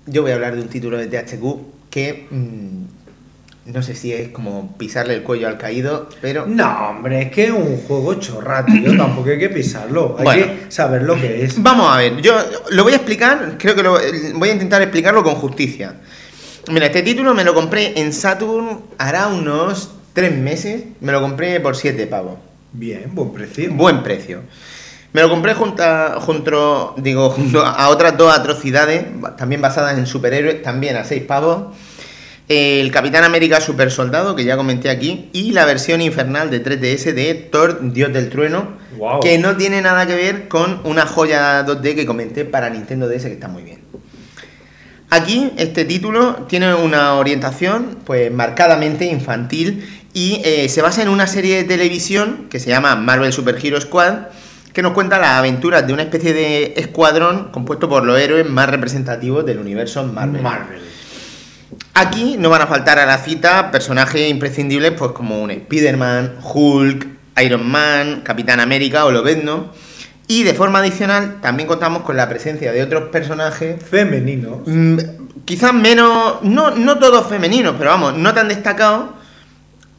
yo 0.06 0.22
voy 0.22 0.30
a 0.30 0.36
hablar 0.36 0.56
de 0.56 0.62
un 0.62 0.68
título 0.68 0.96
de 0.96 1.08
THQ 1.08 1.44
que 1.90 2.26
mm, 2.30 3.70
no 3.74 3.82
sé 3.82 3.94
si 3.94 4.14
es 4.14 4.30
como 4.30 4.74
pisarle 4.78 5.12
el 5.12 5.22
cuello 5.22 5.48
al 5.48 5.58
caído, 5.58 6.08
pero 6.22 6.46
No, 6.46 6.88
hombre, 6.88 7.20
es 7.20 7.30
que 7.32 7.44
es 7.44 7.50
un 7.50 7.76
juego 7.76 8.14
chorra, 8.14 8.64
tío. 8.64 8.96
Tampoco 8.96 9.28
hay 9.28 9.38
que 9.38 9.50
pisarlo. 9.50 10.16
Hay 10.18 10.24
Bueno. 10.24 10.46
que 10.46 10.70
saber 10.72 11.02
lo 11.02 11.16
que 11.20 11.44
es. 11.44 11.62
Vamos 11.62 11.94
a 11.94 11.98
ver, 11.98 12.22
yo 12.22 12.34
lo 12.70 12.82
voy 12.82 12.94
a 12.94 12.96
explicar, 12.96 13.56
creo 13.58 13.74
que 13.74 13.82
lo, 13.82 13.98
voy 14.36 14.48
a 14.48 14.52
intentar 14.52 14.80
explicarlo 14.80 15.22
con 15.22 15.34
justicia. 15.34 15.96
Mira, 16.68 16.86
este 16.86 17.02
título 17.02 17.32
me 17.32 17.44
lo 17.44 17.54
compré 17.54 18.00
en 18.00 18.12
Saturn 18.12 18.80
hará 18.98 19.28
unos 19.28 19.92
tres 20.12 20.36
meses, 20.36 20.84
me 21.00 21.12
lo 21.12 21.20
compré 21.20 21.60
por 21.60 21.76
7 21.76 22.06
pavos. 22.08 22.38
Bien, 22.72 23.14
buen 23.14 23.32
precio. 23.32 23.72
Buen 23.72 24.02
precio. 24.02 24.42
Me 25.12 25.22
lo 25.22 25.30
compré 25.30 25.54
junto 25.54 25.82
a, 25.84 26.20
junto, 26.20 26.94
digo, 26.98 27.30
junto 27.36 27.64
a 27.64 27.88
otras 27.88 28.16
dos 28.18 28.36
atrocidades, 28.36 29.04
también 29.36 29.60
basadas 29.60 29.96
en 29.96 30.06
superhéroes, 30.06 30.62
también 30.62 30.96
a 30.96 31.04
6 31.04 31.22
pavos. 31.22 31.74
El 32.48 32.90
Capitán 32.90 33.24
América 33.24 33.60
Super 33.60 33.90
Soldado, 33.90 34.34
que 34.34 34.44
ya 34.44 34.56
comenté 34.56 34.90
aquí, 34.90 35.30
y 35.32 35.52
la 35.52 35.64
versión 35.64 36.00
infernal 36.00 36.50
de 36.50 36.62
3DS 36.62 37.12
de 37.12 37.34
Thor, 37.34 37.92
Dios 37.92 38.12
del 38.12 38.28
Trueno, 38.28 38.68
Guau. 38.96 39.20
que 39.20 39.38
no 39.38 39.56
tiene 39.56 39.82
nada 39.82 40.06
que 40.06 40.14
ver 40.14 40.48
con 40.48 40.80
una 40.84 41.06
joya 41.06 41.64
2D 41.64 41.94
que 41.94 42.06
comenté 42.06 42.44
para 42.44 42.70
Nintendo 42.70 43.08
DS, 43.08 43.24
que 43.24 43.32
está 43.32 43.48
muy 43.48 43.62
bien. 43.62 43.75
Aquí 45.08 45.52
este 45.56 45.84
título 45.84 46.46
tiene 46.48 46.74
una 46.74 47.14
orientación 47.14 47.98
pues 48.04 48.32
marcadamente 48.32 49.06
infantil 49.06 49.88
y 50.12 50.40
eh, 50.44 50.68
se 50.68 50.82
basa 50.82 51.02
en 51.02 51.08
una 51.08 51.26
serie 51.26 51.56
de 51.56 51.64
televisión 51.64 52.46
que 52.50 52.58
se 52.58 52.70
llama 52.70 52.96
Marvel 52.96 53.32
Super 53.32 53.56
Hero 53.62 53.80
Squad 53.80 54.14
que 54.72 54.82
nos 54.82 54.92
cuenta 54.92 55.18
las 55.18 55.38
aventuras 55.38 55.86
de 55.86 55.92
una 55.92 56.02
especie 56.02 56.34
de 56.34 56.74
escuadrón 56.76 57.50
compuesto 57.50 57.88
por 57.88 58.04
los 58.04 58.18
héroes 58.18 58.46
más 58.46 58.68
representativos 58.68 59.46
del 59.46 59.58
universo 59.58 60.04
Marvel. 60.04 60.42
Marvel. 60.42 60.80
Aquí 61.94 62.36
no 62.38 62.50
van 62.50 62.60
a 62.60 62.66
faltar 62.66 62.98
a 62.98 63.06
la 63.06 63.16
cita 63.16 63.70
personajes 63.70 64.28
imprescindibles 64.28 64.92
pues 64.92 65.12
como 65.12 65.40
un 65.40 65.50
Spider-Man, 65.50 66.36
Hulk, 66.42 67.06
Iron 67.42 67.66
Man, 67.66 68.20
Capitán 68.22 68.60
América 68.60 69.06
o 69.06 69.12
Lobezno. 69.12 69.72
Y 70.28 70.42
de 70.42 70.54
forma 70.54 70.80
adicional 70.80 71.40
también 71.40 71.68
contamos 71.68 72.02
con 72.02 72.16
la 72.16 72.28
presencia 72.28 72.72
de 72.72 72.82
otros 72.82 73.10
personajes 73.10 73.80
Femenino. 73.82 74.62
Mm, 74.66 74.98
quizás 75.44 75.72
menos, 75.72 76.42
no, 76.42 76.72
no 76.72 76.98
todos 76.98 77.28
femeninos, 77.28 77.76
pero 77.78 77.90
vamos, 77.90 78.16
no 78.16 78.34
tan 78.34 78.48
destacados. 78.48 79.10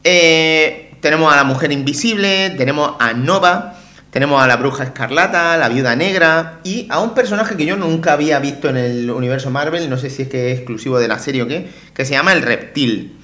Eh, 0.04 0.96
tenemos 1.00 1.32
a 1.32 1.36
la 1.36 1.44
mujer 1.44 1.72
invisible, 1.72 2.50
tenemos 2.50 2.92
a 2.98 3.14
Nova, 3.14 3.74
tenemos 4.10 4.42
a 4.42 4.46
la 4.46 4.56
bruja 4.56 4.84
escarlata, 4.84 5.56
la 5.56 5.68
viuda 5.68 5.96
negra 5.96 6.60
y 6.64 6.86
a 6.90 7.00
un 7.00 7.14
personaje 7.14 7.56
que 7.56 7.66
yo 7.66 7.76
nunca 7.76 8.12
había 8.12 8.38
visto 8.38 8.68
en 8.68 8.76
el 8.76 9.10
universo 9.10 9.50
Marvel, 9.50 9.88
no 9.88 9.98
sé 9.98 10.10
si 10.10 10.22
es 10.22 10.28
que 10.28 10.52
es 10.52 10.58
exclusivo 10.58 10.98
de 10.98 11.08
la 11.08 11.18
serie 11.18 11.42
o 11.42 11.48
qué, 11.48 11.68
que 11.94 12.04
se 12.04 12.12
llama 12.12 12.32
el 12.32 12.42
reptil. 12.42 13.17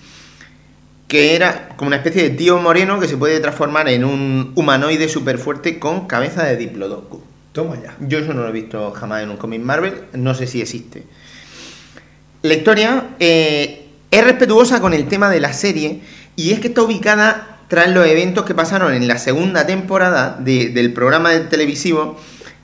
Que 1.08 1.36
era 1.36 1.68
como 1.76 1.88
una 1.88 1.96
especie 1.96 2.22
de 2.22 2.30
tío 2.30 2.58
moreno 2.58 2.98
que 2.98 3.08
se 3.08 3.16
puede 3.16 3.38
transformar 3.40 3.88
en 3.88 4.04
un 4.04 4.52
humanoide 4.54 5.08
súper 5.08 5.38
fuerte 5.38 5.78
con 5.78 6.06
cabeza 6.06 6.44
de 6.44 6.56
diplodocus. 6.56 7.20
Toma 7.52 7.76
ya. 7.80 7.94
Yo 8.00 8.18
eso 8.18 8.32
no 8.34 8.42
lo 8.42 8.48
he 8.48 8.52
visto 8.52 8.90
jamás 8.92 9.22
en 9.22 9.30
un 9.30 9.36
cómic 9.36 9.60
Marvel, 9.60 9.94
no 10.14 10.34
sé 10.34 10.46
si 10.46 10.60
existe. 10.60 11.04
La 12.42 12.54
historia 12.54 13.08
eh, 13.20 13.86
es 14.10 14.24
respetuosa 14.24 14.80
con 14.80 14.92
el 14.92 15.06
tema 15.06 15.30
de 15.30 15.40
la 15.40 15.52
serie 15.52 16.00
y 16.36 16.52
es 16.52 16.60
que 16.60 16.68
está 16.68 16.82
ubicada 16.82 17.58
tras 17.68 17.88
los 17.90 18.06
eventos 18.06 18.44
que 18.44 18.54
pasaron 18.54 18.92
en 18.92 19.06
la 19.08 19.18
segunda 19.18 19.66
temporada 19.66 20.36
de- 20.40 20.68
del 20.70 20.92
programa 20.92 21.30
de 21.30 21.40
televisivo 21.40 22.18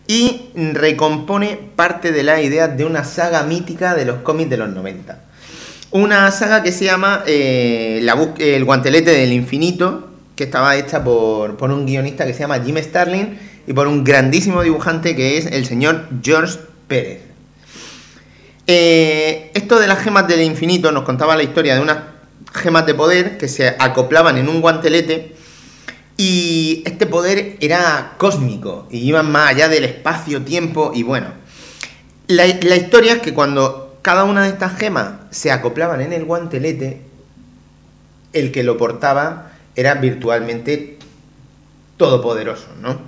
y 0.06 0.50
recompone 0.74 1.58
parte 1.76 2.10
de 2.12 2.22
las 2.24 2.42
ideas 2.42 2.76
de 2.76 2.84
una 2.84 3.04
saga 3.04 3.42
mítica 3.44 3.94
de 3.94 4.04
los 4.04 4.18
cómics 4.22 4.50
de 4.50 4.56
los 4.56 4.68
90. 4.70 5.20
Una 5.92 6.30
saga 6.30 6.62
que 6.62 6.70
se 6.70 6.84
llama 6.84 7.24
eh, 7.26 8.00
El 8.38 8.64
guantelete 8.64 9.10
del 9.10 9.32
infinito, 9.32 10.08
que 10.36 10.44
estaba 10.44 10.76
hecha 10.76 11.02
por, 11.02 11.56
por 11.56 11.72
un 11.72 11.84
guionista 11.84 12.24
que 12.26 12.32
se 12.32 12.40
llama 12.40 12.60
Jim 12.60 12.76
Starlin 12.78 13.36
y 13.66 13.72
por 13.72 13.88
un 13.88 14.04
grandísimo 14.04 14.62
dibujante 14.62 15.16
que 15.16 15.36
es 15.36 15.46
el 15.46 15.66
señor 15.66 16.06
George 16.22 16.58
Pérez. 16.86 17.22
Eh, 18.68 19.50
esto 19.54 19.80
de 19.80 19.88
las 19.88 19.98
gemas 19.98 20.28
del 20.28 20.42
infinito 20.42 20.92
nos 20.92 21.02
contaba 21.02 21.34
la 21.34 21.42
historia 21.42 21.74
de 21.74 21.80
unas 21.80 21.98
gemas 22.54 22.86
de 22.86 22.94
poder 22.94 23.36
que 23.36 23.48
se 23.48 23.66
acoplaban 23.66 24.38
en 24.38 24.48
un 24.48 24.60
guantelete 24.60 25.34
y 26.16 26.84
este 26.86 27.06
poder 27.06 27.56
era 27.58 28.14
cósmico 28.16 28.86
y 28.92 28.98
iban 28.98 29.30
más 29.32 29.50
allá 29.50 29.68
del 29.68 29.84
espacio-tiempo 29.84 30.92
y 30.94 31.02
bueno. 31.02 31.28
La, 32.28 32.46
la 32.46 32.76
historia 32.76 33.14
es 33.14 33.22
que 33.22 33.34
cuando 33.34 33.89
cada 34.02 34.24
una 34.24 34.43
de 34.43 34.48
estas 34.48 34.77
gemas 34.77 35.12
se 35.31 35.51
acoplaban 35.51 36.01
en 36.01 36.12
el 36.12 36.24
guantelete, 36.24 37.02
el 38.32 38.52
que 38.52 38.62
lo 38.62 38.77
portaba 38.77 39.52
era 39.77 39.94
virtualmente 39.94 40.98
todopoderoso, 41.97 42.68
¿no? 42.81 42.98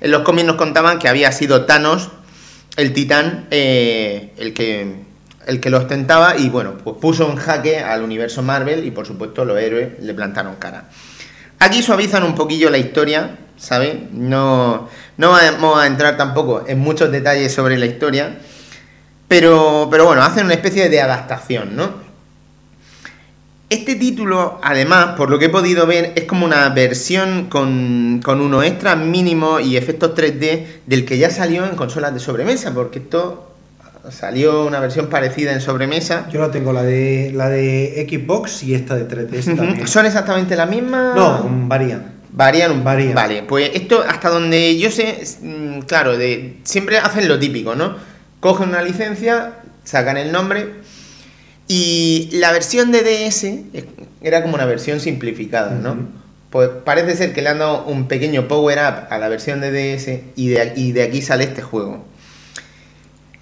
En 0.00 0.10
los 0.10 0.22
cómics 0.22 0.46
nos 0.46 0.56
contaban 0.56 0.98
que 0.98 1.08
había 1.08 1.32
sido 1.32 1.64
Thanos, 1.64 2.10
el 2.76 2.92
titán, 2.92 3.46
eh, 3.50 4.32
el, 4.36 4.52
que, 4.52 4.96
el 5.46 5.60
que 5.60 5.70
lo 5.70 5.78
ostentaba 5.78 6.36
y 6.36 6.50
bueno, 6.50 6.74
pues 6.84 6.96
puso 7.00 7.30
en 7.30 7.36
jaque 7.36 7.78
al 7.78 8.02
universo 8.02 8.42
Marvel 8.42 8.84
y 8.84 8.90
por 8.90 9.06
supuesto 9.06 9.44
los 9.44 9.58
héroes 9.58 9.98
le 10.00 10.12
plantaron 10.12 10.56
cara. 10.56 10.90
Aquí 11.58 11.82
suavizan 11.82 12.22
un 12.24 12.34
poquillo 12.34 12.68
la 12.68 12.76
historia, 12.76 13.38
¿sabes? 13.56 13.96
No, 14.12 14.90
no 15.16 15.30
vamos 15.30 15.78
a 15.78 15.86
entrar 15.86 16.18
tampoco 16.18 16.64
en 16.66 16.78
muchos 16.78 17.10
detalles 17.10 17.54
sobre 17.54 17.78
la 17.78 17.86
historia, 17.86 18.38
pero, 19.28 19.88
pero 19.90 20.04
bueno, 20.06 20.22
hacen 20.22 20.44
una 20.44 20.54
especie 20.54 20.88
de 20.88 21.00
adaptación, 21.00 21.76
¿no? 21.76 22.06
Este 23.68 23.96
título, 23.96 24.60
además, 24.62 25.16
por 25.16 25.28
lo 25.28 25.40
que 25.40 25.46
he 25.46 25.48
podido 25.48 25.86
ver, 25.86 26.12
es 26.14 26.24
como 26.24 26.46
una 26.46 26.68
versión 26.68 27.46
con, 27.46 28.20
con 28.22 28.40
unos 28.40 28.64
extras 28.64 28.96
mínimos 28.96 29.60
y 29.62 29.76
efectos 29.76 30.14
3D 30.14 30.66
del 30.86 31.04
que 31.04 31.18
ya 31.18 31.30
salió 31.30 31.64
en 31.66 31.74
consolas 31.74 32.14
de 32.14 32.20
sobremesa, 32.20 32.72
porque 32.72 33.00
esto 33.00 33.56
salió 34.10 34.64
una 34.64 34.78
versión 34.78 35.08
parecida 35.08 35.52
en 35.52 35.60
sobremesa. 35.60 36.28
Yo 36.30 36.40
la 36.40 36.52
tengo, 36.52 36.72
la 36.72 36.84
de 36.84 37.32
la 37.34 37.48
de 37.48 38.06
Xbox 38.08 38.62
y 38.62 38.74
esta 38.74 38.94
de 38.94 39.08
3DS 39.08 39.56
también. 39.56 39.88
¿Son 39.88 40.06
exactamente 40.06 40.54
la 40.54 40.66
misma? 40.66 41.12
No, 41.16 41.48
varían. 41.66 42.14
Varían 42.30 42.70
un 42.70 42.84
Varían. 42.84 43.14
Vale, 43.14 43.42
pues 43.44 43.70
esto 43.72 44.04
hasta 44.06 44.28
donde 44.28 44.78
yo 44.78 44.90
sé, 44.90 45.24
mm, 45.40 45.80
claro, 45.80 46.16
de, 46.18 46.58
siempre 46.64 46.98
hacen 46.98 47.26
lo 47.28 47.38
típico, 47.38 47.74
¿no? 47.74 47.96
Cogen 48.40 48.70
una 48.70 48.82
licencia, 48.82 49.54
sacan 49.84 50.16
el 50.16 50.32
nombre 50.32 50.74
y 51.68 52.28
la 52.32 52.52
versión 52.52 52.92
de 52.92 53.02
DS 53.02 53.46
era 54.22 54.42
como 54.42 54.54
una 54.54 54.66
versión 54.66 55.00
simplificada, 55.00 55.72
¿no? 55.72 55.96
Pues 56.50 56.70
parece 56.84 57.16
ser 57.16 57.32
que 57.32 57.42
le 57.42 57.48
han 57.48 57.58
dado 57.58 57.84
un 57.84 58.06
pequeño 58.08 58.46
power 58.48 58.78
up 58.78 59.06
a 59.10 59.18
la 59.18 59.28
versión 59.28 59.60
de 59.60 59.70
DS 59.72 60.20
y 60.36 60.48
de, 60.48 60.72
y 60.76 60.92
de 60.92 61.02
aquí 61.02 61.22
sale 61.22 61.44
este 61.44 61.62
juego. 61.62 62.04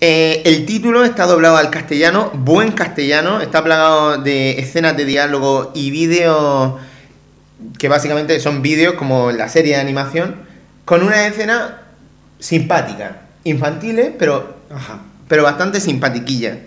Eh, 0.00 0.42
el 0.44 0.66
título 0.66 1.04
está 1.04 1.26
doblado 1.26 1.56
al 1.56 1.70
castellano, 1.70 2.30
buen 2.34 2.72
castellano, 2.72 3.40
está 3.40 3.62
plagado 3.62 4.18
de 4.18 4.58
escenas 4.58 4.96
de 4.96 5.04
diálogo 5.04 5.70
y 5.74 5.90
vídeos 5.90 6.74
que 7.78 7.88
básicamente 7.88 8.38
son 8.40 8.62
vídeos 8.62 8.94
como 8.94 9.30
la 9.32 9.48
serie 9.48 9.74
de 9.74 9.80
animación, 9.80 10.36
con 10.84 11.02
una 11.02 11.26
escena 11.26 11.82
simpática, 12.38 13.22
infantiles, 13.44 14.10
pero, 14.18 14.53
Ajá. 14.70 15.00
pero 15.28 15.42
bastante 15.42 15.80
simpatiquilla. 15.80 16.58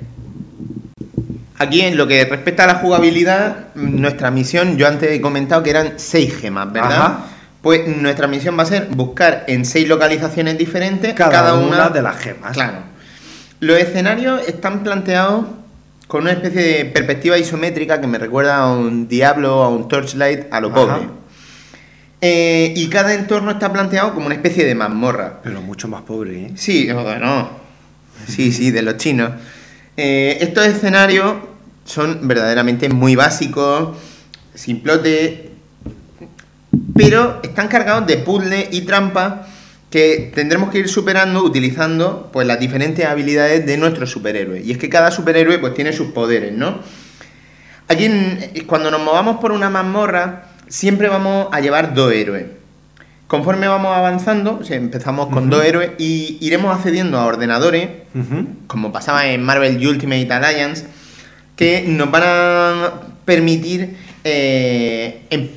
Aquí 1.60 1.82
en 1.82 1.98
lo 1.98 2.07
que 2.07 2.24
respecta 2.26 2.65
a 2.65 2.68
la 2.68 2.76
jugabilidad, 2.76 3.74
nuestra 3.74 4.30
misión, 4.30 4.78
yo 4.78 4.88
antes 4.88 5.11
he 5.11 5.22
comentado 5.22 5.64
que 5.64 5.72
eran 5.72 5.94
seis 5.98 6.36
gemas, 6.36 6.72
¿verdad? 6.72 6.91
Ajá. 6.91 7.19
Pues 7.61 7.88
nuestra 7.88 8.28
misión 8.28 8.57
va 8.57 8.64
a 8.64 8.68
ser 8.68 8.88
buscar 8.91 9.44
en 9.48 9.65
seis 9.65 9.88
localizaciones 9.88 10.57
diferentes 10.57 11.15
Cada, 11.15 11.32
cada, 11.32 11.53
una, 11.56 11.90
de 11.90 12.02
las 12.03 12.18
gemas. 12.18 12.53
Claro. 12.53 12.78
Los 13.60 13.80
escenarios 13.80 14.48
están 14.48 14.84
planteados 14.84 15.45
con 16.07 16.22
una 16.22 16.32
especie 16.32 16.61
de 16.61 16.86
perspectiva 16.86 17.38
isométrica 17.38 17.99
que 17.99 18.07
me 18.07 18.19
recuerda 18.19 18.57
a 18.57 18.72
un 18.72 19.07
Diablo, 19.07 19.64
a 19.64 19.69
un 19.69 19.88
Torchlight, 19.88 20.45
a 20.52 20.61
lo 20.61 20.72
pobre. 20.72 21.10
Eh, 22.22 22.74
y 22.76 22.88
cada 22.88 23.14
entorno 23.14 23.52
está 23.52 23.72
planteado 23.72 24.14
como 24.14 24.28
una 24.28 24.36
especie 24.36 24.64
de 24.64 24.74
mazmorra. 24.74 25.40
Pero 25.44 25.61
mucho 25.61 25.88
más 25.88 26.03
pobre, 26.03 26.45
¿eh? 26.45 26.52
Sí, 26.56 26.91
bueno. 26.91 27.66
Sí, 28.27 28.52
sí, 28.52 28.72
de 28.72 28.81
los 28.81 28.98
chinos. 28.98 29.31
Eh, 29.95 30.38
estos 30.41 30.65
escenarios 30.65 31.35
son 31.85 32.27
verdaderamente 32.27 32.89
muy 32.89 33.15
básicos, 33.15 33.98
simplote, 34.53 35.52
pero 36.95 37.39
están 37.44 37.68
cargados 37.68 38.07
de 38.07 38.18
puzzles 38.18 38.68
y 38.72 38.81
trampas 38.81 39.48
que 39.89 40.31
tendremos 40.35 40.69
que 40.69 40.80
ir 40.80 40.89
superando 40.89 41.44
utilizando 41.44 42.30
pues 42.34 42.45
las 42.45 42.60
diferentes 42.60 43.06
habilidades 43.06 43.65
de 43.65 43.77
nuestro 43.77 44.06
superhéroe. 44.06 44.61
Y 44.61 44.72
es 44.72 44.77
que 44.77 44.89
cada 44.89 45.11
superhéroe 45.11 45.60
pues 45.60 45.73
tiene 45.73 45.94
sus 45.94 46.11
poderes, 46.11 46.53
¿no? 46.53 46.80
Aquí 47.88 48.10
cuando 48.65 48.91
nos 48.91 49.02
movamos 49.02 49.38
por 49.38 49.53
una 49.53 49.69
mazmorra 49.69 50.49
siempre 50.68 51.07
vamos 51.07 51.48
a 51.52 51.61
llevar 51.61 51.94
dos 51.94 52.11
héroes. 52.11 52.57
Conforme 53.28 53.68
vamos 53.68 53.95
avanzando, 53.95 54.62
empezamos 54.70 55.28
con 55.28 55.49
dos 55.49 55.64
héroes 55.66 55.91
y 55.98 56.38
iremos 56.40 56.74
accediendo 56.76 57.18
a 57.20 57.26
ordenadores 57.26 57.90
como 58.68 58.91
pasaba 58.94 59.28
en 59.28 59.44
Marvel 59.44 59.86
Ultimate 59.86 60.32
Alliance, 60.32 60.86
que 61.58 61.84
nos 61.88 62.10
van 62.10 62.24
a 62.26 62.91
permitir 63.26 63.95
eh, 64.24 65.24
em- 65.30 65.49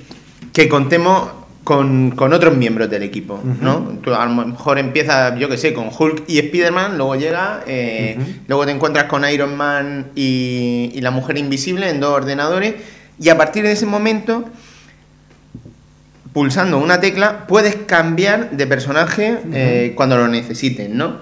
que 0.53 0.69
contemos 0.69 1.29
con, 1.63 2.11
con 2.11 2.33
otros 2.33 2.57
miembros 2.57 2.91
del 2.91 3.05
equipo, 3.05 3.41
¿no? 3.61 3.99
Tú 4.03 4.13
a 4.15 4.27
lo 4.27 4.47
mejor 4.47 4.79
empiezas, 4.81 5.39
yo 5.39 5.49
que 5.49 5.57
sé, 5.57 5.73
con 5.73 5.91
Hulk 5.97 6.25
y 6.27 6.39
Spider-Man, 6.41 6.97
luego 6.99 7.15
llega, 7.15 7.63
eh, 7.69 8.19
luego 8.49 8.67
te 8.67 8.73
encuentras 8.73 9.05
con 9.05 9.25
Iron 9.29 9.57
Man 9.57 10.09
y, 10.17 10.91
y 10.93 11.01
la 11.03 11.13
Mujer 11.13 11.39
Invisible 11.39 11.89
en 11.89 12.01
dos 12.01 12.11
ordenadores, 12.13 12.75
y 13.21 13.29
a 13.29 13.37
partir 13.37 13.63
de 13.63 13.73
ese 13.73 13.87
momento 13.87 14.45
pulsando 16.33 16.79
una 16.79 17.01
tecla 17.01 17.47
puedes 17.47 17.75
cambiar 17.75 18.51
de 18.51 18.67
personaje 18.67 19.39
eh, 19.53 19.93
cuando 19.97 20.17
lo 20.17 20.29
necesites, 20.29 20.89
¿no? 20.89 21.19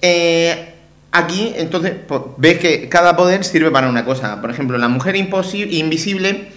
Eh, 0.00 0.74
aquí, 1.12 1.52
entonces, 1.56 1.94
pues, 2.06 2.22
ves 2.36 2.58
que 2.58 2.88
cada 2.88 3.16
poder 3.16 3.44
sirve 3.44 3.70
para 3.70 3.88
una 3.88 4.04
cosa. 4.04 4.40
Por 4.40 4.50
ejemplo, 4.50 4.78
la 4.78 4.88
mujer 4.88 5.14
invisible 5.14 6.48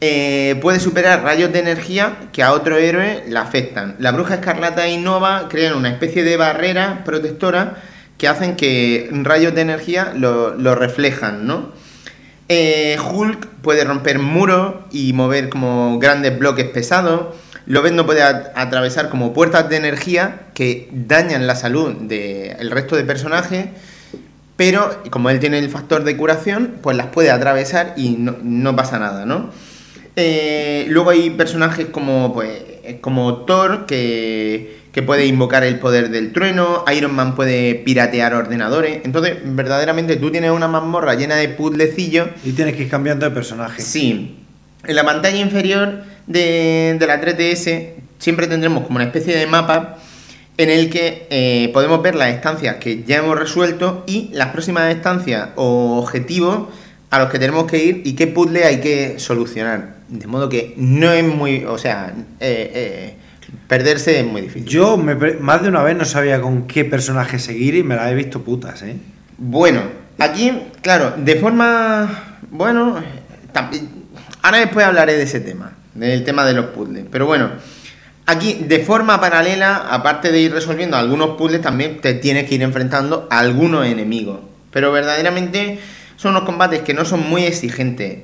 eh, 0.00 0.56
puede 0.62 0.78
superar 0.78 1.24
rayos 1.24 1.52
de 1.52 1.58
energía 1.58 2.16
que 2.32 2.44
a 2.44 2.52
otro 2.52 2.76
héroe 2.76 3.24
le 3.26 3.38
afectan. 3.38 3.96
La 3.98 4.12
bruja 4.12 4.34
escarlata 4.34 4.86
y 4.88 4.98
Nova 4.98 5.48
crean 5.48 5.74
una 5.74 5.88
especie 5.88 6.22
de 6.22 6.36
barrera 6.36 7.02
protectora 7.04 7.82
que 8.16 8.28
hacen 8.28 8.54
que 8.56 9.08
rayos 9.12 9.54
de 9.54 9.62
energía 9.62 10.12
lo, 10.14 10.54
lo 10.54 10.74
reflejan, 10.74 11.46
¿no? 11.46 11.72
Eh, 12.48 12.96
Hulk 13.12 13.46
puede 13.62 13.84
romper 13.84 14.18
muros 14.18 14.76
y 14.90 15.12
mover 15.12 15.50
como 15.50 15.98
grandes 15.98 16.38
bloques 16.38 16.66
pesados. 16.66 17.36
Lobezno 17.66 18.06
puede 18.06 18.22
atravesar 18.22 19.10
como 19.10 19.34
puertas 19.34 19.68
de 19.68 19.76
energía 19.76 20.46
que 20.54 20.88
dañan 20.90 21.46
la 21.46 21.54
salud 21.54 21.92
del 21.92 22.70
resto 22.70 22.96
de 22.96 23.04
personajes, 23.04 23.66
pero 24.56 25.02
como 25.10 25.28
él 25.28 25.38
tiene 25.38 25.58
el 25.58 25.68
factor 25.68 26.02
de 26.04 26.16
curación, 26.16 26.76
pues 26.80 26.96
las 26.96 27.08
puede 27.08 27.30
atravesar 27.30 27.92
y 27.96 28.16
no, 28.18 28.36
no 28.42 28.74
pasa 28.74 28.98
nada, 28.98 29.26
¿no? 29.26 29.50
Eh, 30.16 30.86
luego 30.88 31.10
hay 31.10 31.30
personajes 31.30 31.86
como, 31.86 32.32
pues, 32.32 32.50
como 33.02 33.44
Thor, 33.44 33.86
que, 33.86 34.77
que 34.92 35.02
puede 35.02 35.26
invocar 35.26 35.64
el 35.64 35.78
poder 35.78 36.10
del 36.10 36.32
trueno, 36.32 36.84
Iron 36.94 37.14
Man 37.14 37.34
puede 37.34 37.74
piratear 37.74 38.34
ordenadores. 38.34 39.00
Entonces, 39.04 39.36
verdaderamente 39.44 40.16
tú 40.16 40.30
tienes 40.30 40.50
una 40.50 40.68
mazmorra 40.68 41.14
llena 41.14 41.36
de 41.36 41.48
puzzlecillos 41.48 42.28
Y 42.44 42.52
tienes 42.52 42.74
que 42.74 42.84
ir 42.84 42.88
cambiando 42.88 43.28
de 43.28 43.32
personaje. 43.34 43.82
Sí. 43.82 44.38
En 44.84 44.96
la 44.96 45.04
pantalla 45.04 45.38
inferior 45.38 46.02
de, 46.26 46.96
de 46.98 47.06
la 47.06 47.20
3DS 47.20 47.90
siempre 48.18 48.46
tendremos 48.46 48.84
como 48.84 48.96
una 48.96 49.04
especie 49.04 49.36
de 49.36 49.46
mapa 49.46 49.98
en 50.58 50.70
el 50.70 50.90
que 50.90 51.26
eh, 51.30 51.70
podemos 51.72 52.02
ver 52.02 52.16
las 52.16 52.30
estancias 52.30 52.76
que 52.76 53.04
ya 53.04 53.18
hemos 53.18 53.38
resuelto 53.38 54.04
y 54.06 54.28
las 54.32 54.48
próximas 54.48 54.92
estancias 54.92 55.50
o 55.54 55.98
objetivos 55.98 56.68
a 57.10 57.20
los 57.20 57.30
que 57.30 57.38
tenemos 57.38 57.70
que 57.70 57.82
ir 57.82 58.02
y 58.04 58.14
qué 58.14 58.26
puzzle 58.26 58.64
hay 58.64 58.80
que 58.80 59.18
solucionar. 59.18 59.96
De 60.08 60.26
modo 60.26 60.48
que 60.48 60.74
no 60.76 61.12
es 61.12 61.24
muy... 61.24 61.64
O 61.64 61.78
sea, 61.78 62.12
eh, 62.40 62.70
eh, 62.74 63.14
perderse 63.66 64.20
es 64.20 64.26
muy 64.26 64.42
difícil. 64.42 64.68
Yo 64.68 64.96
me 64.96 65.14
más 65.14 65.62
de 65.62 65.68
una 65.68 65.82
vez 65.82 65.96
no 65.96 66.04
sabía 66.04 66.40
con 66.40 66.66
qué 66.66 66.84
personaje 66.84 67.38
seguir 67.38 67.74
y 67.74 67.82
me 67.82 67.96
la 67.96 68.10
he 68.10 68.14
visto 68.14 68.42
putas, 68.42 68.82
¿eh? 68.82 68.96
Bueno, 69.36 69.82
aquí, 70.18 70.52
claro, 70.82 71.14
de 71.16 71.36
forma. 71.36 72.40
Bueno, 72.50 72.96
ahora 74.42 74.58
después 74.58 74.84
hablaré 74.84 75.16
de 75.16 75.22
ese 75.24 75.40
tema, 75.40 75.72
del 75.94 76.24
tema 76.24 76.44
de 76.44 76.54
los 76.54 76.66
puzzles. 76.66 77.04
Pero 77.10 77.26
bueno, 77.26 77.50
aquí, 78.26 78.64
de 78.66 78.80
forma 78.80 79.20
paralela, 79.20 79.86
aparte 79.90 80.32
de 80.32 80.40
ir 80.40 80.52
resolviendo 80.52 80.96
algunos 80.96 81.36
puzzles, 81.36 81.60
también 81.60 82.00
te 82.00 82.14
tienes 82.14 82.48
que 82.48 82.56
ir 82.56 82.62
enfrentando 82.62 83.28
a 83.30 83.38
algunos 83.38 83.86
enemigos. 83.86 84.40
Pero 84.72 84.92
verdaderamente 84.92 85.78
son 86.16 86.32
unos 86.32 86.44
combates 86.44 86.80
que 86.80 86.94
no 86.94 87.04
son 87.04 87.28
muy 87.28 87.44
exigentes. 87.44 88.20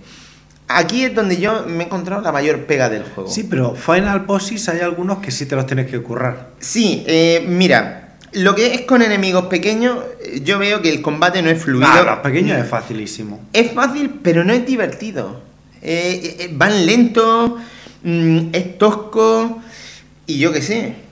Aquí 0.68 1.04
es 1.04 1.14
donde 1.14 1.36
yo 1.36 1.64
me 1.66 1.84
he 1.84 1.86
encontrado 1.86 2.22
la 2.22 2.32
mayor 2.32 2.64
pega 2.64 2.88
del 2.88 3.04
juego. 3.04 3.30
Sí, 3.30 3.44
pero 3.44 3.74
Final 3.74 4.20
Bosses 4.20 4.68
hay 4.68 4.80
algunos 4.80 5.18
que 5.18 5.30
sí 5.30 5.46
te 5.46 5.56
los 5.56 5.66
tienes 5.66 5.90
que 5.90 6.00
currar. 6.00 6.48
Sí, 6.58 7.04
eh, 7.06 7.44
mira, 7.46 8.14
lo 8.32 8.54
que 8.54 8.72
es 8.74 8.80
con 8.82 9.02
enemigos 9.02 9.46
pequeños, 9.46 9.98
eh, 10.22 10.40
yo 10.42 10.58
veo 10.58 10.80
que 10.80 10.88
el 10.88 11.02
combate 11.02 11.42
no 11.42 11.50
es 11.50 11.62
fluido. 11.62 11.86
Ah, 11.88 12.02
los 12.02 12.18
pequeños 12.20 12.58
es 12.58 12.66
facilísimo. 12.66 13.40
Es 13.52 13.72
fácil, 13.72 14.20
pero 14.22 14.42
no 14.42 14.52
es 14.52 14.64
divertido. 14.64 15.42
Eh, 15.82 16.50
van 16.54 16.86
lentos, 16.86 17.52
mm, 18.02 18.48
es 18.52 18.78
tosco 18.78 19.60
y 20.26 20.38
yo 20.38 20.50
qué 20.50 20.62
sé. 20.62 21.03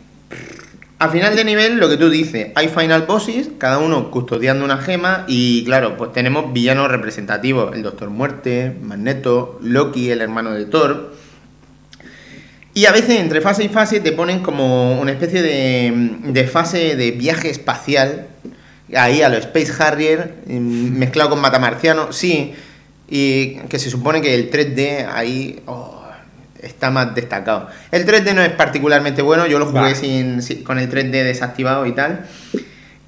Al 1.02 1.10
final 1.10 1.34
de 1.34 1.44
nivel, 1.44 1.78
lo 1.78 1.88
que 1.88 1.96
tú 1.96 2.08
dices, 2.08 2.52
hay 2.54 2.68
final 2.68 3.02
bosses, 3.02 3.48
cada 3.58 3.78
uno 3.78 4.08
custodiando 4.12 4.64
una 4.64 4.78
gema 4.78 5.24
y 5.26 5.64
claro, 5.64 5.96
pues 5.96 6.12
tenemos 6.12 6.52
villanos 6.52 6.88
representativos, 6.88 7.74
el 7.74 7.82
Doctor 7.82 8.08
Muerte, 8.08 8.76
Magneto, 8.80 9.58
Loki, 9.60 10.10
el 10.10 10.20
hermano 10.20 10.52
de 10.52 10.64
Thor. 10.64 11.12
Y 12.72 12.84
a 12.84 12.92
veces 12.92 13.18
entre 13.18 13.40
fase 13.40 13.64
y 13.64 13.68
fase 13.68 13.98
te 13.98 14.12
ponen 14.12 14.44
como 14.44 15.00
una 15.00 15.10
especie 15.10 15.42
de, 15.42 16.18
de 16.22 16.46
fase 16.46 16.94
de 16.94 17.10
viaje 17.10 17.50
espacial, 17.50 18.28
ahí 18.94 19.22
a 19.22 19.28
lo 19.28 19.38
Space 19.38 19.72
Harrier, 19.82 20.36
mm, 20.46 20.98
mezclado 20.98 21.30
con 21.30 21.40
Matamarciano, 21.40 22.12
sí, 22.12 22.54
y 23.08 23.56
que 23.68 23.80
se 23.80 23.90
supone 23.90 24.22
que 24.22 24.36
el 24.36 24.52
3D 24.52 25.08
ahí 25.12 25.64
oh, 25.66 26.01
está 26.62 26.90
más 26.90 27.14
destacado. 27.14 27.68
El 27.90 28.06
3D 28.06 28.34
no 28.34 28.42
es 28.42 28.50
particularmente 28.52 29.20
bueno, 29.22 29.46
yo 29.46 29.58
lo 29.58 29.66
jugué 29.66 29.80
Vale. 29.80 29.94
sin, 29.94 30.42
sin- 30.42 30.62
con 30.64 30.78
el 30.78 30.88
3D 30.90 31.10
desactivado 31.24 31.84
y 31.86 31.92
tal. 31.92 32.26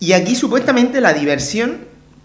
Y 0.01 0.13
aquí 0.13 0.35
supuestamente 0.35 1.01
la 1.01 1.13
diversión, 1.15 1.79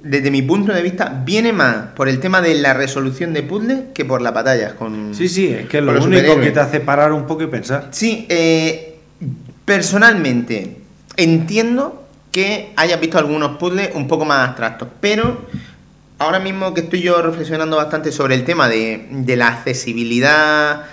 desde 0.04 0.32
mi 0.32 0.42
punto 0.42 0.74
de 0.74 0.82
vista, 0.82 1.22
viene 1.26 1.54
más 1.54 1.88
por 1.96 2.10
el 2.10 2.20
tema 2.20 2.42
de 2.42 2.56
la 2.56 2.74
resolución 2.74 3.34
de 3.34 3.44
puzzles 3.44 3.80
que 3.94 4.06
por 4.06 4.22
las 4.22 4.34
batallas 4.34 4.74
con... 4.74 5.14
Sí, 5.14 5.30
sí, 5.30 5.48
es 5.54 5.68
que 5.68 5.78
es 5.78 5.84
lo 5.84 5.92
único 6.04 6.40
que 6.40 6.52
te 6.52 6.60
hace 6.60 6.80
parar 6.80 7.12
un 7.14 7.26
poco 7.28 7.44
y 7.44 7.48
pensar. 7.48 7.88
Sí, 7.92 8.26
eh, 8.30 8.98
personalmente 9.66 10.78
entiendo 11.16 12.08
que 12.32 12.74
hayas 12.76 13.00
visto 13.00 13.18
algunos 13.18 13.58
puzzles 13.58 13.92
un 13.94 14.08
poco 14.08 14.26
más 14.26 14.48
abstractos, 14.50 14.88
pero 15.00 15.46
ahora 16.18 16.40
mismo 16.40 16.74
que 16.74 16.82
estoy 16.82 17.02
yo 17.02 17.22
reflexionando 17.22 17.78
bastante 17.78 18.12
sobre 18.12 18.36
el 18.36 18.44
tema 18.44 18.68
de, 18.68 19.08
de 19.12 19.36
la 19.36 19.48
accesibilidad, 19.48 20.84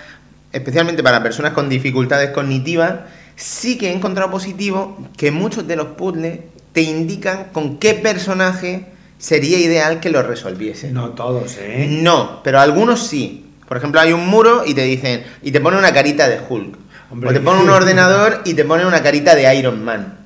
especialmente 0.51 1.03
para 1.03 1.23
personas 1.23 1.53
con 1.53 1.69
dificultades 1.69 2.31
cognitivas, 2.31 2.95
sí 3.35 3.77
que 3.77 3.89
he 3.89 3.93
encontrado 3.93 4.31
positivo 4.31 4.97
que 5.15 5.31
muchos 5.31 5.67
de 5.67 5.75
los 5.75 5.87
puzzles 5.89 6.39
te 6.73 6.81
indican 6.81 7.47
con 7.53 7.77
qué 7.77 7.93
personaje 7.93 8.85
sería 9.17 9.57
ideal 9.57 9.99
que 9.99 10.09
lo 10.09 10.21
resolviese. 10.23 10.91
No 10.91 11.09
todos, 11.09 11.57
¿eh? 11.59 11.87
No, 11.89 12.41
pero 12.43 12.59
algunos 12.59 13.07
sí. 13.07 13.45
Por 13.67 13.77
ejemplo, 13.77 13.99
hay 13.99 14.13
un 14.13 14.27
muro 14.27 14.63
y 14.65 14.73
te 14.73 14.83
dicen, 14.83 15.23
y 15.41 15.51
te 15.51 15.59
pone 15.59 15.77
una 15.77 15.93
carita 15.93 16.29
de 16.29 16.39
Hulk. 16.47 16.77
Hombre. 17.09 17.29
o 17.29 17.33
te 17.33 17.39
pone 17.39 17.61
un 17.61 17.69
ordenador 17.69 18.41
y 18.43 18.53
te 18.53 18.65
pone 18.65 18.85
una 18.85 19.01
carita 19.01 19.33
de 19.33 19.55
Iron 19.55 19.83
Man. 19.83 20.17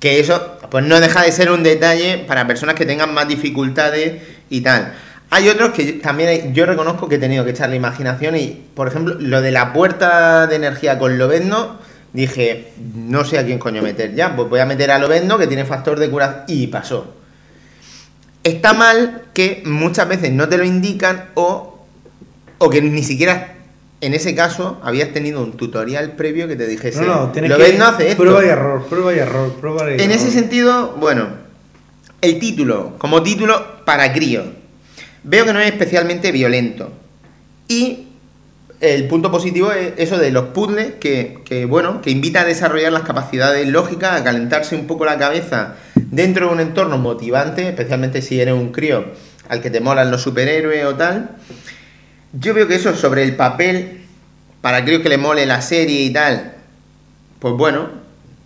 Que 0.00 0.18
eso, 0.18 0.58
pues 0.70 0.84
no 0.84 1.00
deja 1.00 1.22
de 1.22 1.30
ser 1.30 1.50
un 1.50 1.62
detalle 1.62 2.18
para 2.26 2.46
personas 2.46 2.74
que 2.74 2.86
tengan 2.86 3.14
más 3.14 3.28
dificultades 3.28 4.22
y 4.48 4.60
tal. 4.62 4.94
Hay 5.30 5.48
otros 5.48 5.70
que 5.70 5.92
también 5.94 6.28
hay- 6.28 6.50
yo 6.52 6.66
reconozco 6.66 7.08
que 7.08 7.14
he 7.14 7.18
tenido 7.18 7.44
que 7.44 7.50
echarle 7.52 7.76
imaginación 7.76 8.36
y, 8.36 8.60
por 8.74 8.88
ejemplo, 8.88 9.14
lo 9.18 9.40
de 9.40 9.52
la 9.52 9.72
puerta 9.72 10.46
de 10.48 10.56
energía 10.56 10.98
con 10.98 11.18
Lobezno, 11.18 11.78
dije, 12.12 12.72
no 12.96 13.24
sé 13.24 13.38
a 13.38 13.44
quién 13.46 13.58
coño 13.60 13.80
meter 13.82 14.14
ya, 14.16 14.34
pues 14.34 14.48
voy 14.48 14.58
a 14.60 14.66
meter 14.66 14.90
a 14.90 14.98
Lobezno 14.98 15.38
que 15.38 15.46
tiene 15.46 15.64
factor 15.64 15.98
de 16.00 16.10
curación 16.10 16.44
y 16.48 16.66
pasó. 16.66 17.14
está 18.42 18.72
mal 18.72 19.22
que 19.34 19.62
muchas 19.66 20.08
veces 20.08 20.32
no 20.32 20.48
te 20.48 20.56
lo 20.58 20.64
indican 20.64 21.26
o, 21.34 21.78
o 22.58 22.70
que 22.70 22.80
ni 22.82 23.02
siquiera 23.02 23.54
en 24.00 24.14
ese 24.14 24.34
caso 24.34 24.80
habías 24.82 25.12
tenido 25.12 25.42
un 25.42 25.52
tutorial 25.58 26.12
previo 26.12 26.48
que 26.48 26.56
te 26.56 26.66
dijese, 26.66 27.02
No, 27.02 27.06
no, 27.26 27.28
tienes 27.32 27.50
lo 27.50 27.58
que 27.58 27.62
ves, 27.64 27.78
no 27.78 27.84
hace 27.86 28.08
esto. 28.12 28.22
Prueba 28.22 28.42
y 28.44 28.48
error, 28.48 28.86
prueba 28.88 29.12
y 29.14 29.18
error, 29.18 29.52
prueba 29.60 29.82
y 29.82 29.94
error. 29.94 30.00
En 30.00 30.10
ese 30.10 30.30
sentido, 30.30 30.96
bueno, 30.98 31.26
el 32.22 32.38
título, 32.40 32.94
como 32.96 33.22
título 33.22 33.84
para 33.84 34.10
crío, 34.14 34.42
veo 35.22 35.44
que 35.44 35.52
no 35.52 35.60
es 35.60 35.66
especialmente 35.66 36.32
violento. 36.32 36.92
Y 37.68 38.08
el 38.80 39.06
punto 39.08 39.30
positivo 39.30 39.72
es 39.72 39.92
eso 39.98 40.18
de 40.18 40.30
los 40.30 40.46
puzzles, 40.46 40.94
que, 41.00 41.38
que, 41.44 41.66
bueno, 41.66 42.00
que 42.00 42.10
invita 42.10 42.40
a 42.40 42.44
desarrollar 42.44 42.92
las 42.92 43.02
capacidades 43.02 43.68
lógicas, 43.68 44.20
a 44.20 44.24
calentarse 44.24 44.74
un 44.74 44.86
poco 44.86 45.04
la 45.04 45.18
cabeza 45.18 45.76
dentro 45.94 46.46
de 46.46 46.52
un 46.54 46.60
entorno 46.60 46.98
motivante, 46.98 47.68
especialmente 47.68 48.22
si 48.22 48.40
eres 48.40 48.54
un 48.54 48.72
crío 48.72 49.04
al 49.48 49.60
que 49.60 49.70
te 49.70 49.80
molan 49.80 50.10
los 50.10 50.22
superhéroes 50.22 50.84
o 50.86 50.94
tal. 50.94 51.30
Yo 52.32 52.54
veo 52.54 52.68
que 52.68 52.76
eso 52.76 52.94
sobre 52.96 53.24
el 53.24 53.36
papel, 53.36 54.02
para 54.60 54.84
críos 54.84 55.02
que 55.02 55.08
le 55.08 55.18
mole 55.18 55.44
la 55.44 55.60
serie 55.60 56.02
y 56.02 56.10
tal, 56.12 56.54
pues 57.40 57.54
bueno, 57.54 57.88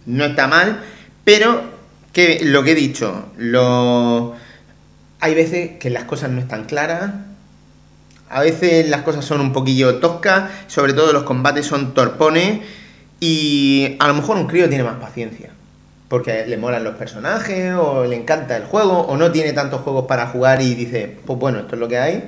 no 0.06 0.24
está 0.24 0.48
mal, 0.48 0.80
pero 1.24 1.62
que 2.12 2.40
lo 2.42 2.64
que 2.64 2.72
he 2.72 2.74
dicho, 2.74 3.26
lo... 3.36 4.34
hay 5.24 5.34
veces 5.34 5.70
que 5.80 5.88
las 5.88 6.04
cosas 6.04 6.28
no 6.28 6.38
están 6.38 6.64
claras, 6.64 7.12
a 8.28 8.42
veces 8.42 8.90
las 8.90 9.00
cosas 9.00 9.24
son 9.24 9.40
un 9.40 9.54
poquillo 9.54 9.94
toscas, 9.94 10.50
sobre 10.66 10.92
todo 10.92 11.14
los 11.14 11.22
combates 11.22 11.64
son 11.64 11.94
torpones 11.94 12.60
y 13.20 13.96
a 14.00 14.08
lo 14.08 14.12
mejor 14.12 14.36
un 14.36 14.46
crío 14.46 14.68
tiene 14.68 14.84
más 14.84 14.96
paciencia. 14.96 15.48
Porque 16.08 16.44
le 16.46 16.58
molan 16.58 16.84
los 16.84 16.96
personajes, 16.96 17.72
o 17.72 18.04
le 18.04 18.16
encanta 18.16 18.54
el 18.58 18.64
juego, 18.64 18.98
o 19.00 19.16
no 19.16 19.32
tiene 19.32 19.54
tantos 19.54 19.80
juegos 19.80 20.04
para 20.04 20.26
jugar 20.26 20.60
y 20.60 20.74
dice, 20.74 21.16
pues 21.24 21.38
bueno, 21.38 21.60
esto 21.60 21.76
es 21.76 21.80
lo 21.80 21.88
que 21.88 21.96
hay. 21.96 22.24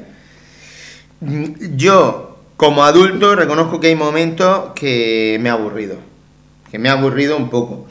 Yo, 1.20 2.38
como 2.56 2.82
adulto, 2.82 3.36
reconozco 3.36 3.78
que 3.78 3.88
hay 3.88 3.94
momentos 3.94 4.72
que 4.74 5.36
me 5.42 5.50
ha 5.50 5.52
aburrido. 5.52 5.96
Que 6.70 6.78
me 6.78 6.88
ha 6.88 6.92
aburrido 6.92 7.36
un 7.36 7.50
poco. 7.50 7.86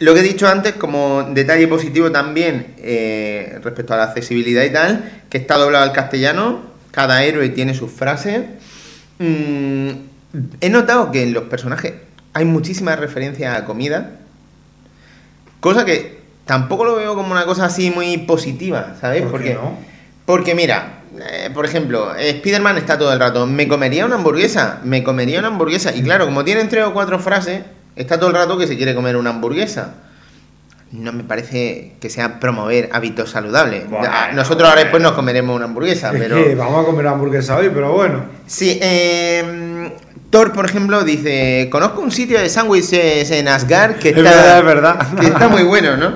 Lo 0.00 0.12
que 0.12 0.20
he 0.20 0.22
dicho 0.24 0.48
antes, 0.48 0.74
como 0.74 1.22
detalle 1.22 1.68
positivo 1.68 2.10
también, 2.10 2.74
eh, 2.78 3.58
respecto 3.62 3.94
a 3.94 3.96
la 3.96 4.04
accesibilidad 4.04 4.64
y 4.64 4.70
tal, 4.70 5.22
que 5.30 5.38
está 5.38 5.56
doblado 5.56 5.84
al 5.84 5.92
castellano, 5.92 6.62
cada 6.90 7.22
héroe 7.22 7.48
tiene 7.50 7.74
sus 7.74 7.92
frases. 7.92 8.42
Mm, 9.18 9.90
he 10.60 10.68
notado 10.70 11.12
que 11.12 11.22
en 11.22 11.32
los 11.32 11.44
personajes 11.44 11.94
hay 12.32 12.44
muchísimas 12.44 12.98
referencias 12.98 13.56
a 13.56 13.64
comida, 13.64 14.18
cosa 15.60 15.84
que 15.84 16.18
tampoco 16.44 16.84
lo 16.84 16.96
veo 16.96 17.14
como 17.14 17.30
una 17.30 17.46
cosa 17.46 17.66
así 17.66 17.90
muy 17.90 18.18
positiva, 18.18 18.96
¿sabes? 19.00 19.22
¿Por 19.22 19.42
qué 19.42 19.52
Porque, 19.52 19.54
no? 19.54 19.78
porque 20.26 20.54
mira, 20.56 21.02
eh, 21.30 21.50
por 21.54 21.64
ejemplo, 21.64 22.14
eh, 22.16 22.30
Spider-Man 22.30 22.78
está 22.78 22.98
todo 22.98 23.12
el 23.12 23.20
rato, 23.20 23.46
¿me 23.46 23.68
comería 23.68 24.04
una 24.04 24.16
hamburguesa? 24.16 24.80
¿Me 24.82 25.04
comería 25.04 25.38
una 25.38 25.48
hamburguesa? 25.48 25.94
Y 25.94 26.02
claro, 26.02 26.24
como 26.26 26.44
tienen 26.44 26.68
tres 26.68 26.84
o 26.84 26.92
cuatro 26.92 27.20
frases, 27.20 27.62
está 27.96 28.18
todo 28.18 28.30
el 28.30 28.34
rato 28.36 28.56
que 28.58 28.66
se 28.66 28.76
quiere 28.76 28.94
comer 28.94 29.16
una 29.16 29.30
hamburguesa. 29.30 29.94
No 30.92 31.12
me 31.12 31.24
parece 31.24 31.94
que 32.00 32.08
sea 32.08 32.38
promover 32.38 32.88
hábitos 32.92 33.30
saludables. 33.30 33.88
Bueno, 33.90 34.08
Nosotros 34.34 34.68
ahora 34.68 34.82
después 34.82 35.02
nos 35.02 35.12
comeremos 35.12 35.56
una 35.56 35.64
hamburguesa, 35.64 36.12
Es 36.12 36.20
pero... 36.20 36.36
que 36.36 36.54
vamos 36.54 36.82
a 36.82 36.86
comer 36.86 37.06
hamburguesa 37.08 37.56
hoy, 37.56 37.70
pero 37.74 37.92
bueno. 37.92 38.24
Sí, 38.46 38.78
eh, 38.80 39.92
Thor, 40.30 40.52
por 40.52 40.66
ejemplo, 40.66 41.02
dice, 41.02 41.68
conozco 41.72 42.00
un 42.00 42.12
sitio 42.12 42.38
de 42.38 42.48
sándwiches 42.48 43.28
en 43.32 43.48
Asgard 43.48 43.96
que 43.96 44.10
Es 44.10 44.16
está, 44.16 44.30
verdad, 44.30 44.58
es 44.58 44.64
verdad. 44.64 45.08
que 45.20 45.26
está 45.26 45.48
muy 45.48 45.64
bueno, 45.64 45.96
¿no? 45.96 46.12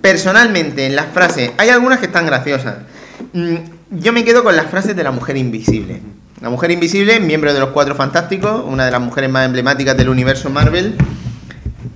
Personalmente, 0.00 0.86
en 0.86 0.96
las 0.96 1.06
frases, 1.12 1.50
hay 1.58 1.68
algunas 1.68 1.98
que 1.98 2.06
están 2.06 2.24
graciosas. 2.26 2.76
Mm, 3.32 3.56
Yo 3.90 4.12
me 4.12 4.24
quedo 4.24 4.42
con 4.44 4.56
las 4.56 4.66
frases 4.66 4.96
de 4.96 5.02
la 5.02 5.10
mujer 5.10 5.36
invisible. 5.36 6.00
La 6.40 6.50
mujer 6.50 6.70
invisible, 6.70 7.18
miembro 7.18 7.54
de 7.54 7.60
los 7.60 7.70
Cuatro 7.70 7.94
Fantásticos, 7.94 8.62
una 8.66 8.84
de 8.84 8.90
las 8.90 9.00
mujeres 9.00 9.30
más 9.30 9.46
emblemáticas 9.46 9.96
del 9.96 10.10
universo 10.10 10.50
Marvel. 10.50 10.96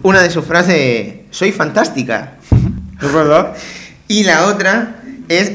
Una 0.02 0.22
de 0.22 0.30
sus 0.30 0.46
frases 0.46 0.76
es, 0.76 1.14
soy 1.30 1.52
fantástica. 1.52 2.34
Es 3.02 3.12
verdad. 3.12 3.54
Y 4.08 4.24
la 4.24 4.46
otra 4.46 4.96
es 5.28 5.52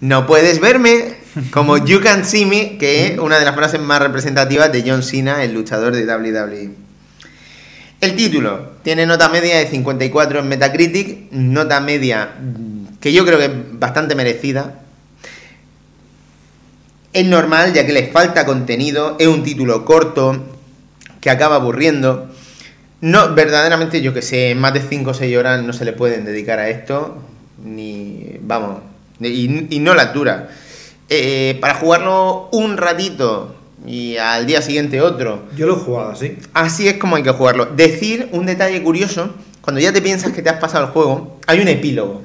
no 0.00 0.26
puedes 0.28 0.60
verme 0.60 1.16
como 1.50 1.76
you 1.76 2.00
can 2.00 2.24
see 2.24 2.44
me, 2.44 2.78
que 2.78 3.06
es 3.06 3.18
una 3.18 3.38
de 3.38 3.44
las 3.44 3.54
frases 3.54 3.80
más 3.80 4.00
representativas 4.00 4.70
de 4.72 4.84
John 4.86 5.02
Cena, 5.02 5.42
el 5.42 5.54
luchador 5.54 5.94
de 5.94 6.04
WWE. 6.06 6.70
El 8.00 8.14
título 8.14 8.74
tiene 8.82 9.06
nota 9.06 9.28
media 9.28 9.58
de 9.58 9.66
54 9.66 10.38
en 10.38 10.48
Metacritic, 10.48 11.32
nota 11.32 11.80
media 11.80 12.30
que 13.00 13.12
yo 13.12 13.24
creo 13.24 13.38
que 13.38 13.46
es 13.46 13.52
bastante 13.72 14.14
merecida. 14.14 14.82
Es 17.12 17.26
normal 17.26 17.72
ya 17.72 17.86
que 17.86 17.92
le 17.92 18.08
falta 18.08 18.44
contenido, 18.44 19.16
es 19.18 19.26
un 19.26 19.42
título 19.42 19.84
corto 19.84 20.44
que 21.20 21.30
acaba 21.30 21.56
aburriendo. 21.56 22.28
No, 23.00 23.34
verdaderamente, 23.34 24.00
yo 24.02 24.12
que 24.12 24.22
sé, 24.22 24.54
más 24.54 24.74
de 24.74 24.80
5 24.82 25.10
o 25.10 25.14
6 25.14 25.36
horas 25.36 25.62
no 25.62 25.72
se 25.72 25.84
le 25.84 25.92
pueden 25.92 26.24
dedicar 26.24 26.58
a 26.58 26.68
esto, 26.68 27.22
ni. 27.64 28.36
Vamos, 28.40 28.78
y, 29.20 29.74
y 29.74 29.78
no 29.80 29.94
las 29.94 30.12
dura. 30.12 30.48
Eh, 31.08 31.56
para 31.60 31.74
jugarlo 31.74 32.48
un 32.52 32.76
ratito 32.76 33.54
y 33.86 34.16
al 34.18 34.46
día 34.46 34.60
siguiente 34.60 35.00
otro, 35.00 35.44
Yo 35.56 35.66
lo 35.66 35.76
he 35.76 35.78
jugado 35.80 36.10
así. 36.10 36.36
así 36.52 36.88
es 36.88 36.94
como 36.98 37.16
hay 37.16 37.22
que 37.22 37.30
jugarlo. 37.30 37.66
Decir 37.66 38.28
un 38.32 38.44
detalle 38.46 38.82
curioso, 38.82 39.30
cuando 39.62 39.80
ya 39.80 39.92
te 39.92 40.02
piensas 40.02 40.32
que 40.32 40.42
te 40.42 40.50
has 40.50 40.58
pasado 40.60 40.84
el 40.86 40.90
juego, 40.90 41.38
hay 41.46 41.60
un 41.60 41.68
epílogo. 41.68 42.22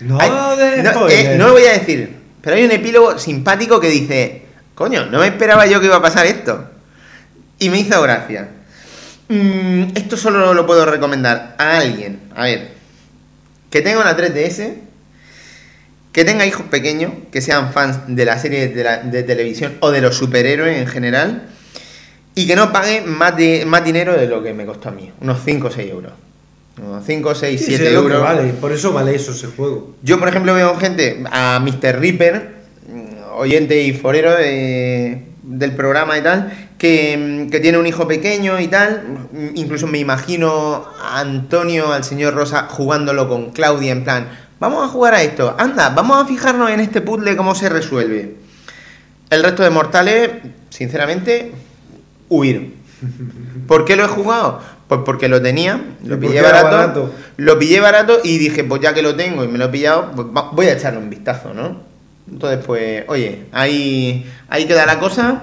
No, 0.00 0.18
Hay- 0.20 0.30
no, 0.30 1.08
eh, 1.08 1.34
no 1.36 1.48
lo 1.48 1.52
voy 1.54 1.64
a 1.64 1.72
decir, 1.72 2.16
pero 2.40 2.56
hay 2.56 2.64
un 2.64 2.70
epílogo 2.70 3.18
simpático 3.18 3.80
que 3.80 3.88
dice, 3.88 4.42
coño, 4.74 5.06
no 5.06 5.20
me 5.20 5.26
esperaba 5.26 5.66
yo 5.66 5.80
que 5.80 5.86
iba 5.86 5.96
a 5.96 6.02
pasar 6.02 6.26
esto. 6.26 6.70
Y 7.58 7.70
me 7.70 7.80
hizo 7.80 8.00
gracia. 8.00 8.48
Mm, 9.28 9.96
esto 9.96 10.16
solo 10.16 10.54
lo 10.54 10.66
puedo 10.66 10.86
recomendar 10.86 11.54
a 11.58 11.78
alguien, 11.78 12.20
a 12.34 12.44
ver, 12.44 12.70
que 13.70 13.82
tenga 13.82 14.00
una 14.00 14.16
3DS, 14.16 14.74
que 16.12 16.24
tenga 16.24 16.46
hijos 16.46 16.66
pequeños, 16.66 17.12
que 17.30 17.42
sean 17.42 17.72
fans 17.72 17.98
de 18.06 18.24
la 18.24 18.38
serie 18.38 18.68
de, 18.68 19.22
televisión 19.22 19.76
o 19.80 19.90
de 19.90 20.00
los 20.00 20.16
superhéroes 20.16 20.78
en 20.78 20.86
general, 20.86 21.48
y 22.34 22.46
que 22.46 22.56
no 22.56 22.72
pague 22.72 23.02
más, 23.02 23.36
de, 23.36 23.64
más 23.66 23.84
dinero 23.84 24.14
de 24.14 24.26
lo 24.26 24.42
que 24.42 24.54
me 24.54 24.64
costó 24.64 24.88
a 24.88 24.92
mí, 24.92 25.12
unos 25.20 25.40
5 25.44 25.66
o 25.66 25.70
6 25.70 25.90
euros. 25.90 26.12
Unos 26.80 27.04
5, 27.04 27.34
6, 27.34 27.60
Sí, 27.60 27.66
7 27.66 27.84
sé 27.84 27.90
lo 27.92 28.00
que 28.02 28.06
euros. 28.14 28.22
vale, 28.22 28.52
por 28.54 28.72
eso 28.72 28.92
vale 28.92 29.14
eso 29.14 29.32
ese 29.32 29.48
juego. 29.48 29.94
Yo, 30.02 30.18
por 30.18 30.28
ejemplo, 30.28 30.54
veo 30.54 30.76
gente, 30.76 31.22
a 31.30 31.58
Mr. 31.60 31.98
Ripper, 31.98 32.54
mm, 32.88 33.38
oyente 33.38 33.82
y 33.82 33.92
forero 33.92 34.32
de- 34.36 35.24
del 35.42 35.72
programa 35.72 36.16
y 36.18 36.22
tal, 36.22 36.52
que, 36.78 37.16
mm, 37.46 37.50
que 37.50 37.58
tiene 37.60 37.78
un 37.78 37.86
hijo 37.86 38.06
pequeño 38.06 38.60
y 38.60 38.68
tal. 38.68 39.28
Mm, 39.32 39.48
Incluso 39.56 39.86
me 39.86 39.98
imagino 39.98 40.84
a 41.02 41.20
Antonio, 41.20 41.92
al 41.92 42.04
señor 42.04 42.34
Rosa, 42.34 42.66
jugándolo 42.68 43.28
con 43.28 43.50
Claudia 43.50 43.92
en 43.92 44.04
plan, 44.04 44.28
vamos 44.60 44.84
a 44.84 44.88
jugar 44.88 45.14
a 45.14 45.22
esto, 45.22 45.54
anda, 45.58 45.88
vamos 45.90 46.22
a 46.22 46.26
fijarnos 46.26 46.70
en 46.70 46.80
este 46.80 47.00
puzzle 47.00 47.36
cómo 47.36 47.54
se 47.54 47.68
resuelve. 47.68 48.36
El 49.30 49.42
resto 49.42 49.62
de 49.62 49.70
mortales, 49.70 50.30
sinceramente, 50.70 51.52
huir. 52.28 52.74
¿Por 53.66 53.84
qué 53.84 53.96
lo 53.96 54.04
he 54.04 54.08
jugado? 54.08 54.60
Pues 54.88 55.02
porque 55.04 55.28
lo 55.28 55.40
tenía, 55.42 55.80
¿Y 56.02 56.08
lo 56.08 56.18
pillé 56.18 56.40
barato, 56.40 56.76
barato? 56.76 57.14
lo 57.36 57.58
pillé 57.58 57.78
barato 57.80 58.20
y 58.24 58.38
dije, 58.38 58.64
pues 58.64 58.80
ya 58.80 58.94
que 58.94 59.02
lo 59.02 59.14
tengo 59.14 59.44
y 59.44 59.48
me 59.48 59.58
lo 59.58 59.66
he 59.66 59.68
pillado, 59.68 60.12
pues 60.12 60.28
voy 60.52 60.66
a 60.66 60.72
echarle 60.72 60.98
un 60.98 61.10
vistazo, 61.10 61.52
¿no? 61.52 61.82
Entonces, 62.30 62.64
pues, 62.64 63.04
oye, 63.08 63.44
ahí, 63.52 64.26
ahí 64.48 64.66
queda 64.66 64.86
la 64.86 64.98
cosa. 64.98 65.42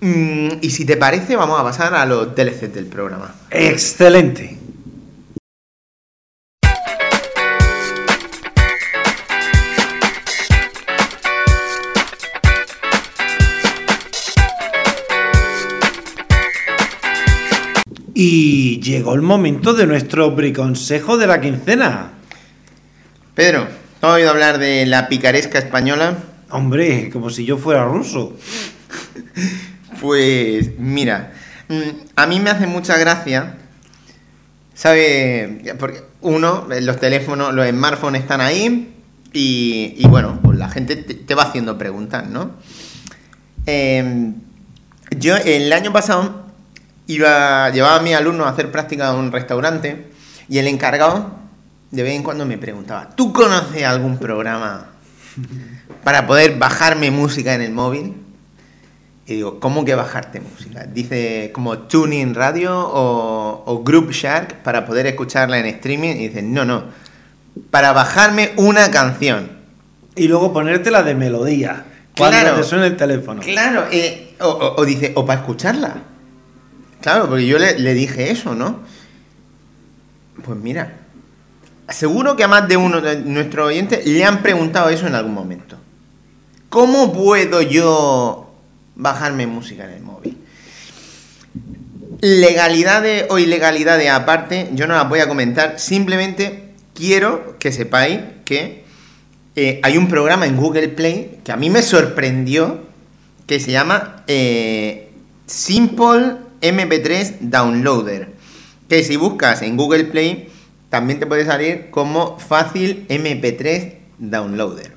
Mm, 0.00 0.48
y 0.60 0.70
si 0.70 0.84
te 0.84 0.96
parece, 0.96 1.36
vamos 1.36 1.60
a 1.60 1.62
pasar 1.62 1.94
a 1.94 2.06
los 2.06 2.34
DLCs 2.34 2.72
del 2.72 2.86
programa. 2.86 3.34
Excelente. 3.50 4.59
Y 18.22 18.82
llegó 18.82 19.14
el 19.14 19.22
momento 19.22 19.72
de 19.72 19.86
nuestro 19.86 20.32
briconsejo 20.32 21.16
de 21.16 21.26
la 21.26 21.40
quincena. 21.40 22.10
Pedro, 23.34 23.66
¿has 24.02 24.10
oído 24.10 24.28
hablar 24.28 24.58
de 24.58 24.84
la 24.84 25.08
picaresca 25.08 25.58
española? 25.58 26.18
Hombre, 26.50 27.08
como 27.10 27.30
si 27.30 27.46
yo 27.46 27.56
fuera 27.56 27.86
ruso. 27.86 28.36
Pues 30.02 30.78
mira, 30.78 31.32
mm, 31.68 32.10
a 32.16 32.26
mí 32.26 32.40
me 32.40 32.50
hace 32.50 32.66
mucha 32.66 32.98
gracia, 32.98 33.56
¿sabe? 34.74 35.74
Porque 35.78 36.02
uno, 36.20 36.66
los 36.68 37.00
teléfonos, 37.00 37.54
los 37.54 37.66
smartphones 37.66 38.22
están 38.22 38.42
ahí 38.42 38.96
y, 39.32 39.94
y 39.96 40.06
bueno, 40.08 40.40
pues 40.42 40.58
la 40.58 40.68
gente 40.68 40.96
te, 40.96 41.14
te 41.14 41.34
va 41.34 41.44
haciendo 41.44 41.78
preguntas, 41.78 42.28
¿no? 42.28 42.52
Eh, 43.66 44.32
yo 45.10 45.36
el 45.36 45.72
año 45.72 45.92
pasado 45.92 46.49
iba, 47.14 47.70
llevaba 47.70 47.96
a 47.96 48.00
mi 48.02 48.14
alumno 48.14 48.44
a 48.44 48.50
hacer 48.50 48.70
práctica 48.70 49.10
en 49.10 49.16
un 49.16 49.32
restaurante 49.32 50.10
y 50.48 50.58
el 50.58 50.66
encargado 50.66 51.30
de 51.90 52.02
vez 52.02 52.14
en 52.14 52.22
cuando 52.22 52.46
me 52.46 52.56
preguntaba, 52.58 53.10
¿tú 53.10 53.32
conoces 53.32 53.84
algún 53.84 54.16
programa 54.18 54.86
para 56.04 56.26
poder 56.26 56.56
bajarme 56.58 57.10
música 57.10 57.54
en 57.54 57.62
el 57.62 57.72
móvil? 57.72 58.14
Y 59.26 59.34
digo, 59.34 59.60
¿cómo 59.60 59.84
que 59.84 59.94
bajarte 59.94 60.40
música? 60.40 60.84
Dice 60.86 61.50
como 61.54 61.78
Tuning 61.78 62.34
Radio 62.34 62.76
o, 62.78 63.62
o 63.66 63.82
Group 63.84 64.10
Shark 64.12 64.62
para 64.62 64.86
poder 64.86 65.06
escucharla 65.06 65.58
en 65.58 65.66
streaming. 65.66 66.16
Y 66.16 66.28
dice, 66.28 66.42
no, 66.42 66.64
no, 66.64 66.84
para 67.70 67.92
bajarme 67.92 68.52
una 68.56 68.90
canción. 68.90 69.52
Y 70.16 70.26
luego 70.28 70.52
ponértela 70.52 71.02
de 71.04 71.14
melodía. 71.14 71.84
Cuando 72.16 72.38
Claro. 72.40 72.56
te 72.56 72.64
suene 72.64 72.86
el 72.86 72.96
teléfono. 72.96 73.40
Claro, 73.40 73.84
eh, 73.92 74.34
o, 74.40 74.48
o- 74.48 74.80
o 74.80 74.84
dice, 74.84 75.12
o 75.14 75.24
para 75.24 75.40
escucharla. 75.40 75.94
Claro, 77.00 77.28
porque 77.28 77.46
yo 77.46 77.58
le, 77.58 77.94
dije 77.94 78.30
eso, 78.30 78.54
¿no? 78.54 78.80
Pues 80.44 80.58
mira, 80.58 80.98
seguro 81.88 82.36
que 82.36 82.44
a 82.44 82.48
más 82.48 82.68
de 82.68 82.76
uno 82.76 83.00
de 83.00 83.16
nuestros 83.16 83.68
oyentes 83.68 84.06
le 84.06 84.24
han 84.24 84.42
preguntado 84.42 84.90
eso 84.90 85.06
en 85.06 85.14
algún 85.14 85.34
momento. 85.34 85.76
¿Cómo 86.68 87.12
puedo 87.12 87.62
yo 87.62 88.52
bajarme 88.96 89.46
música 89.46 89.84
en 89.84 89.90
el 89.90 90.02
móvil? 90.02 90.36
Legalidades 92.20 93.26
o 93.30 93.38
ilegalidades 93.38 94.10
aparte, 94.10 94.68
yo 94.74 94.86
no 94.86 94.94
las 94.94 95.08
voy 95.08 95.20
a 95.20 95.28
comentar, 95.28 95.80
simplemente 95.80 96.74
quiero 96.94 97.58
que 97.58 97.72
sepáis 97.72 98.20
que 98.44 98.84
eh, 99.56 99.80
hay 99.82 99.96
un 99.96 100.08
programa 100.08 100.46
en 100.46 100.56
Google 100.56 100.88
Play 100.88 101.40
que 101.44 101.50
a 101.50 101.56
mí 101.56 101.70
me 101.70 101.82
sorprendió, 101.82 102.82
que 103.46 103.58
se 103.58 103.72
llama 103.72 104.22
eh, 104.26 105.10
Simple 105.46 106.49
MP3 106.60 107.38
Downloader, 107.40 108.32
que 108.88 109.02
si 109.04 109.16
buscas 109.16 109.62
en 109.62 109.76
Google 109.76 110.04
Play 110.04 110.48
también 110.88 111.20
te 111.20 111.26
puede 111.26 111.44
salir 111.46 111.86
como 111.90 112.38
fácil 112.38 113.06
MP3 113.08 113.94
Downloader. 114.18 114.92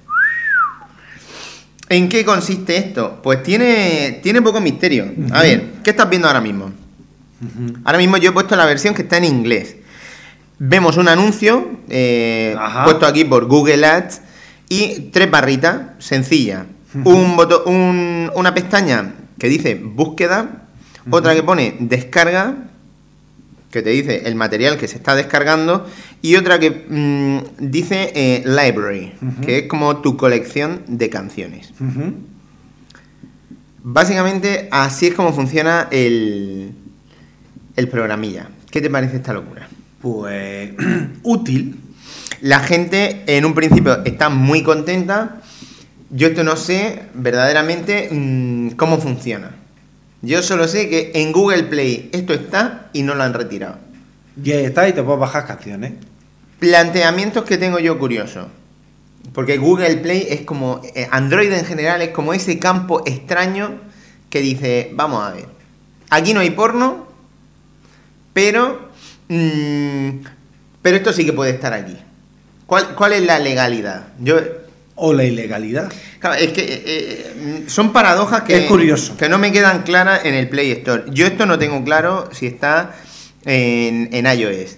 ¿En 1.89 2.09
qué 2.09 2.25
consiste 2.25 2.77
esto? 2.77 3.19
Pues 3.21 3.43
tiene, 3.43 4.19
tiene 4.23 4.41
poco 4.41 4.59
misterio. 4.61 5.11
A 5.31 5.41
ver, 5.43 5.63
¿qué 5.83 5.91
estás 5.91 6.09
viendo 6.09 6.27
ahora 6.27 6.41
mismo? 6.41 6.71
Ahora 7.83 7.97
mismo 7.97 8.17
yo 8.17 8.29
he 8.29 8.33
puesto 8.33 8.55
la 8.55 8.65
versión 8.65 8.93
que 8.95 9.01
está 9.03 9.17
en 9.17 9.25
inglés. 9.25 9.75
Vemos 10.57 10.97
un 10.97 11.07
anuncio 11.09 11.69
eh, 11.89 12.55
puesto 12.85 13.05
aquí 13.05 13.25
por 13.25 13.45
Google 13.47 13.85
Ads 13.85 14.21
y 14.69 15.09
tres 15.11 15.29
barritas 15.29 15.81
sencillas. 15.99 16.65
Ujú. 16.95 17.09
Un 17.09 17.35
boto- 17.37 17.63
un- 17.65 18.31
una 18.33 18.53
pestaña 18.53 19.13
que 19.37 19.49
dice 19.49 19.75
búsqueda, 19.75 20.62
otra 21.09 21.35
que 21.35 21.43
pone 21.43 21.75
descarga, 21.79 22.69
que 23.71 23.81
te 23.81 23.89
dice 23.89 24.23
el 24.25 24.35
material 24.35 24.77
que 24.77 24.87
se 24.87 24.97
está 24.97 25.15
descargando, 25.15 25.87
y 26.21 26.35
otra 26.35 26.59
que 26.59 26.85
mm, 26.87 27.69
dice 27.71 28.11
eh, 28.15 28.43
library, 28.45 29.13
que 29.41 29.59
es 29.59 29.67
como 29.67 29.97
tu 29.97 30.15
colección 30.15 30.83
de 30.87 31.09
canciones. 31.09 31.73
Básicamente 33.81 34.69
así 34.71 35.07
es 35.07 35.13
como 35.13 35.33
funciona 35.33 35.87
el, 35.91 36.73
el 37.75 37.87
programilla. 37.89 38.47
¿Qué 38.71 38.79
te 38.79 38.89
parece 38.89 39.17
esta 39.17 39.33
locura? 39.33 39.67
Pues 40.01 40.71
útil. 41.23 41.79
La 42.41 42.59
gente 42.59 43.23
en 43.25 43.45
un 43.45 43.53
principio 43.53 44.03
está 44.05 44.29
muy 44.29 44.63
contenta. 44.63 45.41
Yo 46.09 46.27
esto 46.27 46.43
no 46.43 46.55
sé 46.55 47.03
verdaderamente 47.13 48.09
mm, 48.11 48.69
cómo 48.71 48.99
funciona. 48.99 49.62
Yo 50.23 50.41
solo 50.41 50.69
sé 50.69 50.89
que 50.89 51.11
en 51.15 51.33
Google 51.33 51.63
Play 51.63 52.09
esto 52.13 52.33
está 52.33 52.89
y 52.93 53.03
no 53.03 53.13
lo 53.13 53.23
han 53.23 53.33
retirado. 53.33 53.77
Y 54.41 54.53
ahí 54.53 54.63
está 54.63 54.87
y 54.87 54.93
te 54.93 55.03
puedes 55.03 55.19
bajar 55.19 55.45
canciones. 55.45 55.95
Planteamientos 56.59 57.43
que 57.43 57.57
tengo 57.57 57.77
yo 57.77 57.99
curiosos. 57.99 58.47
Porque 59.33 59.57
Google 59.57 59.97
Play 59.97 60.25
es 60.29 60.41
como, 60.41 60.79
eh, 60.95 61.09
Android 61.11 61.51
en 61.51 61.65
general 61.65 62.01
es 62.01 62.09
como 62.09 62.33
ese 62.33 62.57
campo 62.57 63.03
extraño 63.05 63.81
que 64.29 64.39
dice, 64.39 64.91
vamos 64.93 65.23
a 65.23 65.31
ver, 65.31 65.45
aquí 66.09 66.33
no 66.33 66.39
hay 66.39 66.51
porno, 66.51 67.05
pero, 68.31 68.89
mm, 69.27 70.09
pero 70.81 70.97
esto 70.97 71.11
sí 71.11 71.25
que 71.25 71.33
puede 71.33 71.51
estar 71.51 71.73
aquí. 71.73 71.97
¿Cuál, 72.65 72.95
cuál 72.95 73.11
es 73.11 73.23
la 73.23 73.39
legalidad? 73.39 74.07
Yo, 74.19 74.37
O 74.95 75.11
la 75.13 75.23
ilegalidad. 75.23 75.91
claro, 76.19 76.35
es 76.35 76.51
que 76.51 76.61
eh, 76.61 76.83
eh, 76.85 77.63
son 77.67 77.91
paradojas 77.93 78.43
que, 78.43 78.55
Es 78.57 78.65
curioso. 78.65 79.17
que 79.17 79.27
no 79.27 79.37
me 79.39 79.51
quedan 79.51 79.81
claras 79.83 80.23
en 80.25 80.35
el 80.35 80.47
Play 80.49 80.71
Store. 80.71 81.05
Yo 81.09 81.25
esto 81.25 81.45
no 81.47 81.57
tengo 81.57 81.83
claro 81.83 82.29
si 82.31 82.45
está 82.45 82.93
en, 83.45 84.09
en 84.13 84.25
iOS. 84.25 84.77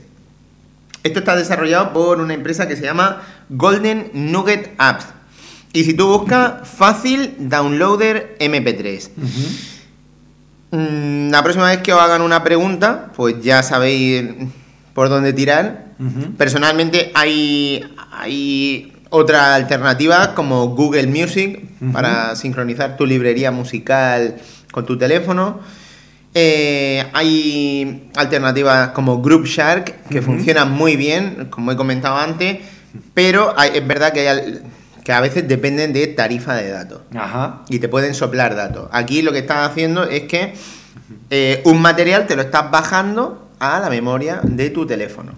Esto 1.04 1.20
está 1.20 1.36
desarrollado 1.36 1.92
por 1.94 2.20
una 2.20 2.34
empresa 2.34 2.68
que 2.68 2.76
se 2.76 2.84
llama 2.84 3.22
Golden 3.50 4.10
Nugget 4.14 4.74
Apps. 4.78 5.06
Y 5.74 5.84
si 5.84 5.94
tú 5.94 6.08
buscas 6.08 6.68
fácil 6.68 7.36
downloader 7.38 8.38
MP3. 8.40 9.10
Ujú. 9.18 10.78
Mm, 10.78 11.30
la 11.30 11.44
próxima 11.44 11.70
vez 11.70 11.80
que 11.82 11.94
os 11.94 12.00
hagan 12.02 12.22
una 12.22 12.44
pregunta, 12.44 13.12
pues 13.16 13.36
ya 13.42 13.62
sabéis 13.64 14.24
por 14.94 15.10
dónde 15.10 15.34
tirar. 15.34 15.86
Personalmente 16.38 17.12
hay, 17.14 17.84
hay 18.12 18.92
otra 19.16 19.56
alternativa 19.56 20.34
como 20.34 20.68
Google 20.70 21.08
Music 21.08 21.62
para 21.94 22.36
sincronizar 22.36 22.98
tu 22.98 23.06
librería 23.06 23.52
musical 23.52 24.36
con 24.72 24.86
tu 24.86 24.98
teléfono. 24.98 25.60
Eh, 26.34 27.06
hay 27.14 28.10
alternativas 28.16 28.90
como 28.90 29.22
Group 29.22 29.46
Shark 29.46 30.08
que 30.10 30.22
funcionan 30.22 30.72
muy 30.72 30.98
bien, 30.98 31.48
como 31.50 31.72
he 31.72 31.78
comentado 31.78 32.18
antes, 32.18 32.58
pero 33.14 33.54
hay- 33.58 33.72
es 33.76 33.88
verdad 33.88 34.12
que, 34.12 34.20
hay 34.22 34.28
al- 34.28 34.64
que 35.04 35.14
a 35.14 35.22
veces 35.22 35.48
dependen 35.48 35.94
de 35.94 36.08
tarifa 36.08 36.56
de 36.56 36.70
datos 36.72 37.02
Ajá. 37.16 37.62
y 37.70 37.80
te 37.80 37.88
pueden 37.88 38.14
soplar 38.14 38.54
datos. 38.56 38.90
Aquí 38.92 39.22
lo 39.22 39.32
que 39.32 39.40
estás 39.40 39.70
haciendo 39.70 40.04
es 40.04 40.24
que 40.24 40.54
eh, 41.30 41.62
un 41.66 41.82
material 41.82 42.28
te 42.28 42.36
lo 42.36 42.42
estás 42.42 42.70
bajando 42.70 43.48
a 43.60 43.80
la 43.80 43.90
memoria 43.90 44.42
de 44.44 44.70
tu 44.72 44.86
teléfono. 44.86 45.32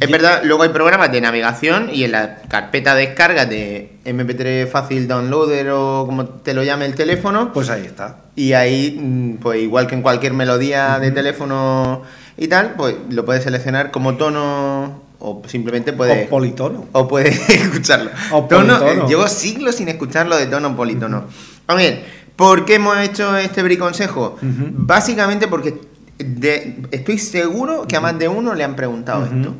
Es 0.00 0.10
verdad, 0.10 0.42
luego 0.44 0.62
hay 0.62 0.68
programas 0.68 1.10
de 1.10 1.20
navegación 1.20 1.90
y 1.92 2.04
en 2.04 2.12
la 2.12 2.36
carpeta 2.48 2.94
de 2.94 3.06
descarga 3.06 3.46
de 3.46 3.92
MP3 4.04 4.68
Fácil 4.68 5.08
Downloader 5.08 5.70
o 5.70 6.04
como 6.06 6.24
te 6.26 6.54
lo 6.54 6.62
llame 6.62 6.84
el 6.86 6.94
teléfono, 6.94 7.52
Pues 7.52 7.68
ahí 7.70 7.84
está. 7.86 8.16
y 8.36 8.52
ahí, 8.52 8.98
mm, 9.00 9.34
pues 9.38 9.60
igual 9.60 9.86
que 9.86 9.94
en 9.96 10.02
cualquier 10.02 10.34
melodía 10.34 10.98
de 11.00 11.10
teléfono 11.10 12.02
y 12.36 12.46
tal, 12.48 12.74
pues 12.76 12.94
lo 13.10 13.24
puedes 13.24 13.42
seleccionar 13.42 13.90
como 13.90 14.16
tono 14.16 15.02
o 15.20 15.42
simplemente 15.48 15.92
puedes... 15.92 16.26
O 16.26 16.30
politono. 16.30 16.84
O 16.92 17.08
puedes 17.08 17.48
escucharlo. 17.50 18.10
O 18.30 18.44
Tono, 18.44 18.78
eh, 18.86 19.02
llevo 19.08 19.26
siglos 19.26 19.74
sin 19.74 19.88
escucharlo 19.88 20.36
de 20.36 20.46
tono 20.46 20.76
politono. 20.76 21.24
A 21.66 21.74
ver, 21.74 22.04
¿por 22.36 22.64
qué 22.64 22.76
hemos 22.76 22.96
hecho 22.98 23.36
este 23.36 23.64
briconsejo? 23.64 24.36
Ujú. 24.36 24.66
Básicamente 24.74 25.48
porque 25.48 25.80
de- 26.18 26.82
estoy 26.92 27.18
seguro 27.18 27.84
que 27.88 27.96
a 27.96 28.00
más 28.00 28.16
de 28.16 28.28
uno 28.28 28.54
le 28.54 28.62
han 28.62 28.76
preguntado 28.76 29.24
esto. 29.24 29.54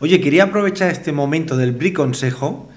Oye, 0.00 0.20
quería 0.20 0.44
aprovechar 0.44 0.90
este 0.90 1.12
momento 1.12 1.56
del 1.56 1.72
briconsejo 1.72 2.68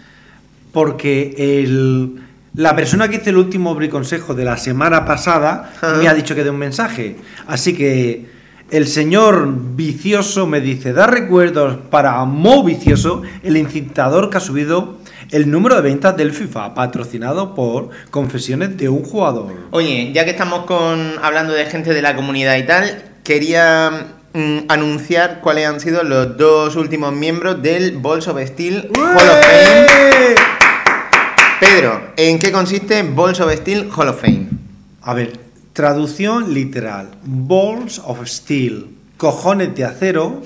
porque 0.72 1.35
el, 1.38 2.22
la 2.56 2.76
persona 2.76 3.07
que 3.07 3.18
hizo 3.18 3.30
el 3.30 3.38
último 3.38 3.76
briconsejo 3.76 4.34
de 4.34 4.45
la 4.45 4.57
semana 4.57 5.06
pasada 5.06 5.73
me 5.99 6.07
ha 6.07 6.14
dicho 6.14 6.35
que 6.35 6.43
dé 6.43 6.49
un 6.49 6.57
mensaje. 6.57 7.18
Así 7.48 7.73
que 7.73 8.26
el 8.72 8.88
señor 8.88 9.53
vicioso 9.76 10.48
me 10.48 10.61
dice, 10.61 10.93
da 10.93 11.06
recuerdos 11.06 11.77
para 11.89 12.23
Mo 12.23 12.64
Vicioso, 12.64 13.22
el 13.43 13.57
incitador 13.57 14.30
que 14.30 14.38
ha 14.38 14.39
subido 14.39 14.98
el 15.30 15.52
número 15.52 15.76
de 15.76 15.81
ventas 15.81 16.15
del 16.15 16.31
FIFA, 16.31 16.73
patrocinado 16.73 17.53
por 17.53 17.89
Confesiones 18.10 18.77
de 18.77 18.89
un 18.89 19.03
jugador. 19.03 19.53
Oye, 19.72 20.11
ya 20.14 20.26
que 20.26 20.31
estamos 20.31 20.65
con 20.65 21.14
hablando 21.22 21.53
de 21.53 21.65
gente 21.65 21.93
de 21.93 22.02
la 22.02 22.15
comunidad 22.15 22.57
y 22.57 22.65
tal, 22.65 23.03
quería 23.23 24.07
mm, 24.34 24.60
anunciar 24.70 25.41
cuáles 25.41 25.68
han 25.68 25.80
sido 25.80 26.03
los 26.03 26.38
dos 26.38 26.76
últimos 26.76 27.14
miembros 27.14 27.62
del 27.62 27.98
Balls 27.98 28.28
of 28.28 28.40
Steel 28.45 28.90
Hall 28.98 29.30
of 29.30 29.40
Fame. 29.45 30.36
Pedro, 31.60 32.02
¿en 32.18 32.40
qué 32.40 32.52
consiste 32.52 33.03
Balls 33.03 33.40
of 33.40 33.53
Steel 33.53 33.90
Hall 33.95 34.10
of 34.10 34.20
Fame? 34.22 34.49
A 35.02 35.14
ver, 35.14 35.40
traducción 35.74 36.53
literal. 36.53 37.12
Balls 37.24 37.99
of 37.99 38.26
Steel, 38.26 38.88
cojones 39.18 39.76
de 39.76 39.86
acero, 39.86 40.41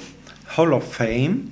Hall 0.55 0.73
of 0.73 0.83
Fame, 0.95 1.45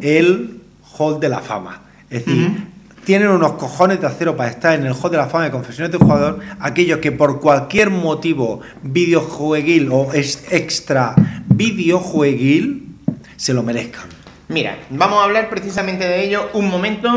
el 0.00 0.60
Hall 0.98 1.20
de 1.20 1.28
la 1.28 1.40
Fama. 1.40 1.82
Es 2.10 2.24
decir. 2.26 2.75
Tienen 3.06 3.28
unos 3.28 3.52
cojones 3.52 4.00
de 4.00 4.08
acero 4.08 4.36
para 4.36 4.50
estar 4.50 4.74
en 4.74 4.84
el 4.84 4.92
Hall 4.92 5.12
de 5.12 5.16
la 5.16 5.28
Fama 5.28 5.44
de 5.44 5.52
Confesiones 5.52 5.92
de 5.92 5.98
un 5.98 6.08
Jugador, 6.08 6.40
aquellos 6.58 6.98
que 6.98 7.12
por 7.12 7.40
cualquier 7.40 7.88
motivo 7.88 8.62
videojueguil 8.82 9.90
o 9.92 10.12
es 10.12 10.44
extra 10.50 11.14
videojueguil 11.46 12.96
se 13.36 13.54
lo 13.54 13.62
merezcan. 13.62 14.06
Mira, 14.48 14.76
vamos 14.90 15.20
a 15.20 15.22
hablar 15.22 15.48
precisamente 15.48 16.04
de 16.04 16.24
ello 16.24 16.50
un 16.52 16.68
momento. 16.68 17.08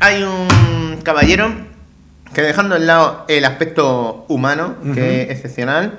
Hay 0.00 0.22
un 0.22 0.98
caballero 1.02 1.50
que 2.34 2.42
dejando 2.42 2.74
de 2.74 2.84
lado 2.84 3.24
el 3.26 3.46
aspecto 3.46 4.26
humano, 4.28 4.76
que 4.92 5.22
es 5.22 5.30
excepcional, 5.30 5.98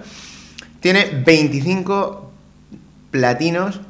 tiene 0.79 1.23
25 1.25 2.31
platinos 3.09 3.81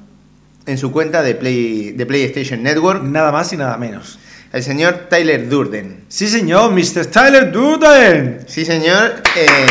en 0.65 0.77
su 0.77 0.93
cuenta 0.93 1.21
de, 1.21 1.35
Play, 1.35 1.91
de 1.91 2.05
PlayStation 2.05 2.63
Network, 2.63 3.03
Nada 3.03 3.33
más 3.33 3.51
y 3.51 3.57
nada 3.57 3.75
menos. 3.75 4.19
El 4.53 4.63
señor 4.63 5.07
Tyler 5.09 5.49
Durden. 5.49 6.05
Sí, 6.07 6.27
señor, 6.27 6.71
Mr. 6.71 7.07
Tyler 7.07 7.51
Durden. 7.51 8.39
Sí, 8.47 8.63
señor. 8.63 9.15
eh, 9.35 9.67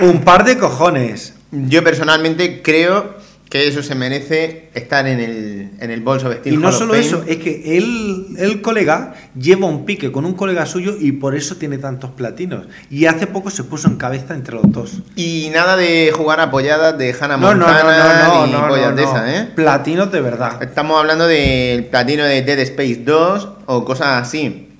Un 0.00 0.22
par 0.22 0.44
de 0.44 0.56
cojones. 0.58 1.34
yo 1.50 1.82
personalmente 1.82 2.60
creo 2.62 3.14
que 3.48 3.68
eso 3.68 3.82
se 3.82 3.94
merece 3.94 4.70
estar 4.74 5.06
en 5.06 5.20
el, 5.20 5.70
en 5.78 5.90
el 5.90 6.06
of 6.06 6.20
Steel 6.40 6.54
Y 6.54 6.56
no 6.56 6.72
solo 6.72 6.94
eso, 6.94 7.22
es 7.28 7.36
que 7.36 7.78
él, 7.78 8.26
el 8.38 8.60
colega 8.60 9.14
lleva 9.38 9.66
un 9.68 9.84
pique 9.84 10.10
con 10.10 10.24
un 10.24 10.34
colega 10.34 10.66
suyo 10.66 10.96
y 10.98 11.12
por 11.12 11.36
eso 11.36 11.56
tiene 11.56 11.78
tantos 11.78 12.10
platinos. 12.10 12.66
Y 12.90 13.06
hace 13.06 13.28
poco 13.28 13.50
se 13.50 13.62
puso 13.62 13.86
en 13.86 13.96
cabeza 13.96 14.34
entre 14.34 14.56
los 14.56 14.70
dos. 14.72 15.02
Y 15.14 15.50
nada 15.52 15.76
de 15.76 16.12
jugar 16.14 16.40
apoyadas 16.40 16.98
de 16.98 17.14
Hannah 17.18 17.36
No, 17.36 17.54
no, 17.54 17.66
no, 17.66 17.72
Montana 17.72 18.28
no, 18.28 18.46
ni 18.46 18.52
no, 18.52 18.96
de 18.96 19.38
¿eh? 19.38 19.48
Platinos 19.54 20.10
de 20.10 20.20
verdad. 20.20 20.60
Estamos 20.60 20.98
hablando 20.98 21.28
del 21.28 21.84
platino 21.84 22.24
de 22.24 22.42
Dead 22.42 22.58
Space 22.60 23.02
2 23.04 23.48
o 23.66 23.84
cosas 23.84 24.22
así. 24.22 24.70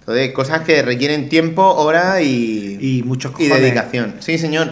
Entonces, 0.00 0.32
cosas 0.32 0.60
que 0.62 0.82
requieren 0.82 1.28
tiempo, 1.28 1.62
hora 1.62 2.22
y, 2.22 2.78
Y 2.80 3.02
muchos 3.02 3.32
y 3.38 3.48
dedicación. 3.48 4.14
Sí, 4.20 4.38
señor. 4.38 4.70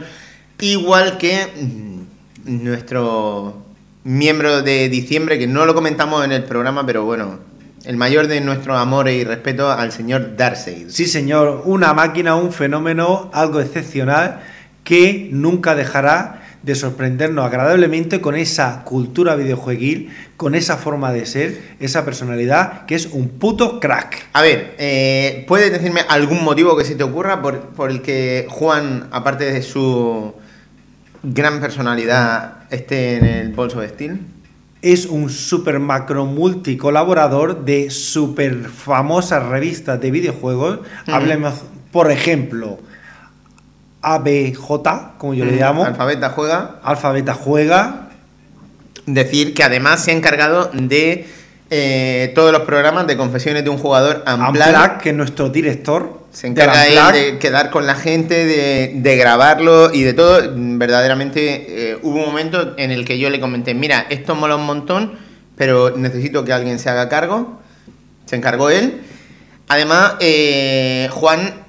Igual 0.61 1.19
que 1.19 1.49
mm, 1.61 2.04
nuestro 2.45 3.63
miembro 4.05 4.63
de 4.63 4.89
diciembre, 4.89 5.39
que 5.39 5.47
no 5.47 5.67
lo 5.67 5.75
comentamos 5.75 6.25
en 6.25 6.33
el 6.33 6.45
programa, 6.45 6.85
pero 6.85 7.05
bueno, 7.05 7.39
el 7.85 7.97
mayor 7.97 8.29
de 8.29 8.41
nuestros 8.41 8.77
amores 8.79 9.15
y 9.15 9.25
respeto 9.25 9.71
al 9.71 9.93
señor 9.93 10.37
Darkseid. 10.37 10.89
Sí, 10.89 11.07
señor, 11.07 11.63
una 11.65 11.93
máquina, 11.95 12.37
un 12.37 12.53
fenómeno, 12.53 13.31
algo 13.33 13.61
excepcional 13.61 14.41
que 14.85 15.29
nunca 15.33 15.75
dejará 15.75 16.43
de 16.63 16.75
sorprendernos 16.75 17.45
agradablemente 17.45 18.23
con 18.23 18.37
esa 18.37 18.85
cultura 18.85 19.37
videojueguil, 19.37 20.11
con 20.39 20.55
esa 20.55 20.79
forma 20.79 21.13
de 21.13 21.27
ser, 21.27 21.61
esa 21.79 22.07
personalidad, 22.07 22.87
que 22.87 22.95
es 22.95 23.07
un 23.07 23.29
puto 23.29 23.81
crack. 23.81 24.29
A 24.33 24.41
ver, 24.41 24.75
eh, 24.79 25.45
¿puedes 25.47 25.71
decirme 25.71 26.01
algún 26.09 26.43
motivo 26.43 26.75
que 26.77 26.85
se 26.85 26.95
te 26.95 27.05
ocurra 27.05 27.43
por, 27.43 27.61
por 27.75 27.91
el 27.91 28.01
que 28.01 28.47
Juan, 28.49 29.09
aparte 29.11 29.53
de 29.53 29.63
su 29.63 30.33
gran 31.25 31.61
personalidad, 31.61 32.65
esté 32.71 33.17
en 33.17 33.25
el 33.25 33.53
bolso 33.53 33.81
de 33.81 33.89
Steel? 33.89 34.21
Es 34.83 35.07
un 35.07 35.31
super 35.31 35.81
macro 35.81 36.27
multi 36.27 36.77
colaborador 36.77 37.65
de 37.65 37.91
super 37.91 38.69
famosas 38.69 39.43
revistas 39.47 40.01
de 40.01 40.11
videojuegos. 40.11 40.81
Hablemos, 41.07 41.55
por 41.91 42.11
ejemplo, 42.11 42.79
ABJ, 44.03 45.17
como 45.17 45.33
yo 45.33 45.47
le 45.47 45.57
llamo, 45.57 45.85
Alfabeta 45.85 46.29
juega. 46.29 46.81
Alfabeta 46.83 47.35
Juega, 47.35 48.09
Decir 49.07 49.53
que 49.53 49.63
además 49.63 50.03
se 50.03 50.11
ha 50.11 50.15
encargado 50.15 50.71
de 50.73 51.27
eh, 51.71 52.33
todos 52.35 52.53
los 52.53 52.63
programas 52.63 53.07
de 53.07 53.17
confesiones 53.17 53.65
de 53.65 53.71
un 53.71 53.79
jugador. 53.79 54.25
Unplugged, 54.27 54.99
que 55.03 55.11
es 55.11 55.15
nuestro 55.15 55.49
director. 55.49 56.25
Se 56.31 56.47
encarga 56.47 56.87
él 56.87 57.13
de 57.13 57.39
quedar 57.39 57.71
con 57.71 57.87
la 57.87 57.95
gente, 57.95 58.45
de, 58.45 58.93
de 58.95 59.17
grabarlo 59.17 59.93
y 59.93 60.03
de 60.03 60.13
todo. 60.13 60.43
Verdaderamente 60.55 61.93
eh, 61.93 61.99
hubo 62.03 62.19
un 62.19 62.27
momento 62.27 62.75
en 62.77 62.91
el 62.91 63.05
que 63.05 63.19
yo 63.19 63.31
le 63.31 63.41
comenté, 63.41 63.73
mira, 63.75 64.07
esto 64.11 64.35
mola 64.35 64.57
un 64.57 64.67
montón, 64.67 65.19
pero 65.57 65.97
necesito 65.97 66.45
que 66.45 66.53
alguien 66.53 66.79
se 66.79 66.91
haga 66.91 67.09
cargo. 67.09 67.61
Se 68.27 68.37
encargó 68.37 68.71
él. 68.71 69.03
Además, 69.69 70.15
eh, 70.21 71.09
Juan 71.13 71.65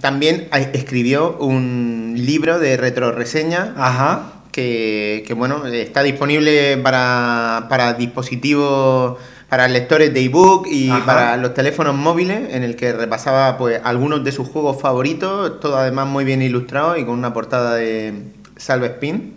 también 0.00 0.48
escribió 0.72 1.36
un 1.38 2.14
libro 2.16 2.58
de 2.58 2.76
retroreseña 2.76 3.72
Ajá. 3.76 4.41
Que, 4.52 5.24
que, 5.26 5.34
bueno, 5.34 5.66
está 5.66 6.02
disponible 6.04 6.76
para, 6.76 7.66
para 7.68 7.94
dispositivos, 7.94 9.18
para 9.48 9.66
lectores 9.66 10.14
de 10.14 10.24
ebook 10.24 10.68
y 10.68 10.90
Ajá. 10.90 11.04
para 11.04 11.36
los 11.36 11.54
teléfonos 11.54 11.96
móviles, 11.96 12.54
en 12.54 12.62
el 12.62 12.76
que 12.76 12.92
repasaba 12.92 13.58
pues 13.58 13.80
algunos 13.82 14.22
de 14.22 14.30
sus 14.30 14.48
juegos 14.48 14.80
favoritos, 14.80 15.58
todo 15.58 15.76
además 15.76 16.06
muy 16.06 16.24
bien 16.24 16.40
ilustrado 16.42 16.96
y 16.96 17.04
con 17.04 17.18
una 17.18 17.32
portada 17.32 17.74
de 17.74 18.14
Salve 18.56 18.86
Spin. 18.86 19.34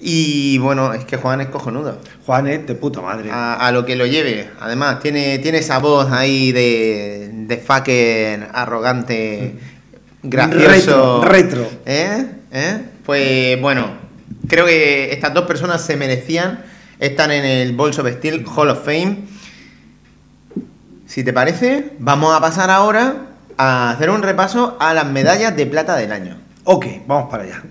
Y 0.00 0.58
bueno, 0.58 0.94
es 0.94 1.04
que 1.04 1.16
Juan 1.16 1.40
es 1.40 1.48
cojonudo. 1.48 1.98
Juan 2.24 2.46
es 2.46 2.64
de 2.66 2.76
puta 2.76 3.00
madre. 3.00 3.30
A, 3.32 3.54
a 3.54 3.72
lo 3.72 3.84
que 3.84 3.96
lo 3.96 4.06
lleve. 4.06 4.48
Además, 4.60 5.00
tiene, 5.00 5.38
tiene 5.40 5.58
esa 5.58 5.78
voz 5.80 6.12
ahí 6.12 6.52
de, 6.52 7.30
de 7.32 7.56
fucker 7.56 8.48
arrogante, 8.52 9.56
gracioso. 10.22 11.24
Retro, 11.24 11.64
retro. 11.64 11.70
¿Eh? 11.84 12.26
¿Eh? 12.52 12.80
Pues 13.08 13.58
bueno, 13.62 13.86
creo 14.48 14.66
que 14.66 15.14
estas 15.14 15.32
dos 15.32 15.46
personas 15.46 15.80
se 15.80 15.96
merecían 15.96 16.62
estar 16.98 17.32
en 17.32 17.42
el 17.42 17.74
Balls 17.74 17.98
of 17.98 18.06
Steel 18.06 18.44
Hall 18.54 18.68
of 18.68 18.84
Fame. 18.84 19.20
Si 21.06 21.24
te 21.24 21.32
parece, 21.32 21.92
vamos 22.00 22.36
a 22.36 22.40
pasar 22.42 22.68
ahora 22.68 23.28
a 23.56 23.88
hacer 23.92 24.10
un 24.10 24.22
repaso 24.22 24.76
a 24.78 24.92
las 24.92 25.06
medallas 25.06 25.56
de 25.56 25.64
plata 25.64 25.96
del 25.96 26.12
año. 26.12 26.36
Ok, 26.64 26.84
vamos 27.06 27.30
para 27.30 27.44
allá. 27.44 27.62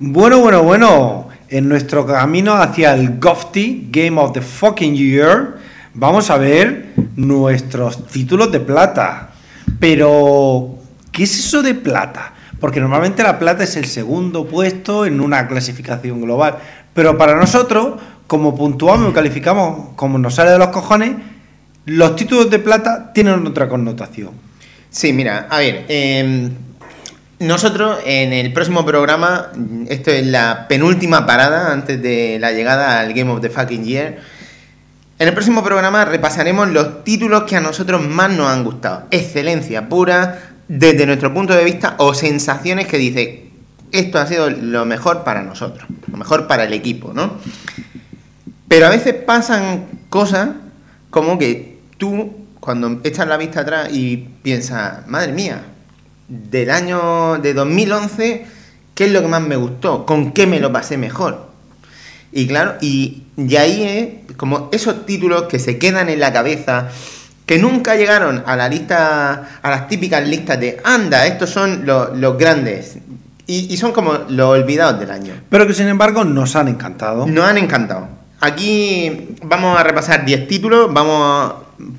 Bueno, 0.00 0.40
bueno, 0.40 0.64
bueno. 0.64 1.31
En 1.52 1.68
nuestro 1.68 2.06
camino 2.06 2.54
hacia 2.54 2.94
el 2.94 3.18
GOFTY 3.18 3.88
Game 3.90 4.18
of 4.18 4.32
the 4.32 4.40
Fucking 4.40 4.94
Year, 4.94 5.58
vamos 5.92 6.30
a 6.30 6.38
ver 6.38 6.94
nuestros 7.14 8.06
títulos 8.06 8.50
de 8.50 8.58
plata. 8.58 9.32
Pero, 9.78 10.78
¿qué 11.12 11.24
es 11.24 11.38
eso 11.38 11.60
de 11.60 11.74
plata? 11.74 12.32
Porque 12.58 12.80
normalmente 12.80 13.22
la 13.22 13.38
plata 13.38 13.64
es 13.64 13.76
el 13.76 13.84
segundo 13.84 14.46
puesto 14.46 15.04
en 15.04 15.20
una 15.20 15.46
clasificación 15.46 16.22
global. 16.22 16.56
Pero 16.94 17.18
para 17.18 17.36
nosotros, 17.36 18.00
como 18.26 18.56
puntuamos 18.56 19.10
y 19.10 19.12
calificamos 19.12 19.90
como 19.94 20.16
nos 20.16 20.36
sale 20.36 20.52
de 20.52 20.58
los 20.58 20.68
cojones, 20.68 21.16
los 21.84 22.16
títulos 22.16 22.48
de 22.48 22.60
plata 22.60 23.12
tienen 23.12 23.46
otra 23.46 23.68
connotación. 23.68 24.30
Sí, 24.88 25.12
mira, 25.12 25.48
a 25.50 25.58
ver, 25.58 25.84
eh, 25.90 26.48
nosotros 27.42 27.98
en 28.06 28.32
el 28.32 28.52
próximo 28.52 28.86
programa, 28.86 29.48
esto 29.88 30.10
es 30.12 30.24
la 30.24 30.68
penúltima 30.68 31.26
parada 31.26 31.72
antes 31.72 32.00
de 32.00 32.38
la 32.40 32.52
llegada 32.52 33.00
al 33.00 33.12
Game 33.12 33.30
of 33.30 33.40
the 33.40 33.50
Fucking 33.50 33.84
Year. 33.84 34.18
En 35.18 35.28
el 35.28 35.34
próximo 35.34 35.62
programa 35.64 36.04
repasaremos 36.04 36.68
los 36.70 37.02
títulos 37.02 37.42
que 37.42 37.56
a 37.56 37.60
nosotros 37.60 38.06
más 38.06 38.30
nos 38.30 38.48
han 38.48 38.62
gustado. 38.62 39.08
Excelencia 39.10 39.88
pura, 39.88 40.54
desde 40.68 41.04
nuestro 41.04 41.34
punto 41.34 41.52
de 41.54 41.64
vista, 41.64 41.96
o 41.98 42.14
sensaciones 42.14 42.86
que 42.86 42.96
dice, 42.96 43.50
esto 43.90 44.18
ha 44.18 44.26
sido 44.26 44.48
lo 44.48 44.84
mejor 44.84 45.24
para 45.24 45.42
nosotros, 45.42 45.86
lo 46.10 46.16
mejor 46.16 46.46
para 46.46 46.64
el 46.64 46.72
equipo, 46.72 47.12
¿no? 47.12 47.38
Pero 48.68 48.86
a 48.86 48.90
veces 48.90 49.14
pasan 49.14 49.86
cosas 50.08 50.50
como 51.10 51.38
que 51.38 51.80
tú, 51.98 52.46
cuando 52.60 53.00
echas 53.02 53.26
la 53.26 53.36
vista 53.36 53.60
atrás 53.60 53.88
y 53.92 54.28
piensas, 54.42 55.06
madre 55.08 55.32
mía, 55.32 55.62
del 56.32 56.70
año 56.70 57.38
de 57.38 57.52
2011, 57.52 58.46
¿qué 58.94 59.04
es 59.04 59.12
lo 59.12 59.20
que 59.20 59.28
más 59.28 59.42
me 59.42 59.56
gustó? 59.56 60.06
¿Con 60.06 60.32
qué 60.32 60.46
me 60.46 60.60
lo 60.60 60.72
pasé 60.72 60.96
mejor? 60.96 61.46
Y 62.32 62.46
claro, 62.46 62.76
y, 62.80 63.24
y 63.36 63.56
ahí 63.56 63.82
es 63.82 64.36
como 64.36 64.70
esos 64.72 65.04
títulos 65.04 65.42
que 65.44 65.58
se 65.58 65.76
quedan 65.76 66.08
en 66.08 66.20
la 66.20 66.32
cabeza, 66.32 66.88
que 67.44 67.58
nunca 67.58 67.96
llegaron 67.96 68.42
a 68.46 68.56
la 68.56 68.70
lista, 68.70 69.58
a 69.60 69.70
las 69.70 69.88
típicas 69.88 70.26
listas 70.26 70.58
de, 70.58 70.80
anda, 70.84 71.26
estos 71.26 71.50
son 71.50 71.84
los, 71.84 72.16
los 72.16 72.38
grandes. 72.38 72.96
Y, 73.46 73.70
y 73.70 73.76
son 73.76 73.92
como 73.92 74.14
los 74.30 74.48
olvidados 74.48 74.98
del 75.00 75.10
año. 75.10 75.34
Pero 75.50 75.66
que 75.66 75.74
sin 75.74 75.88
embargo 75.88 76.24
nos 76.24 76.56
han 76.56 76.68
encantado. 76.68 77.26
Nos 77.26 77.44
han 77.44 77.58
encantado. 77.58 78.08
Aquí 78.40 79.36
vamos 79.42 79.78
a 79.78 79.82
repasar 79.82 80.24
10 80.24 80.48
títulos, 80.48 80.92
vamos 80.94 81.54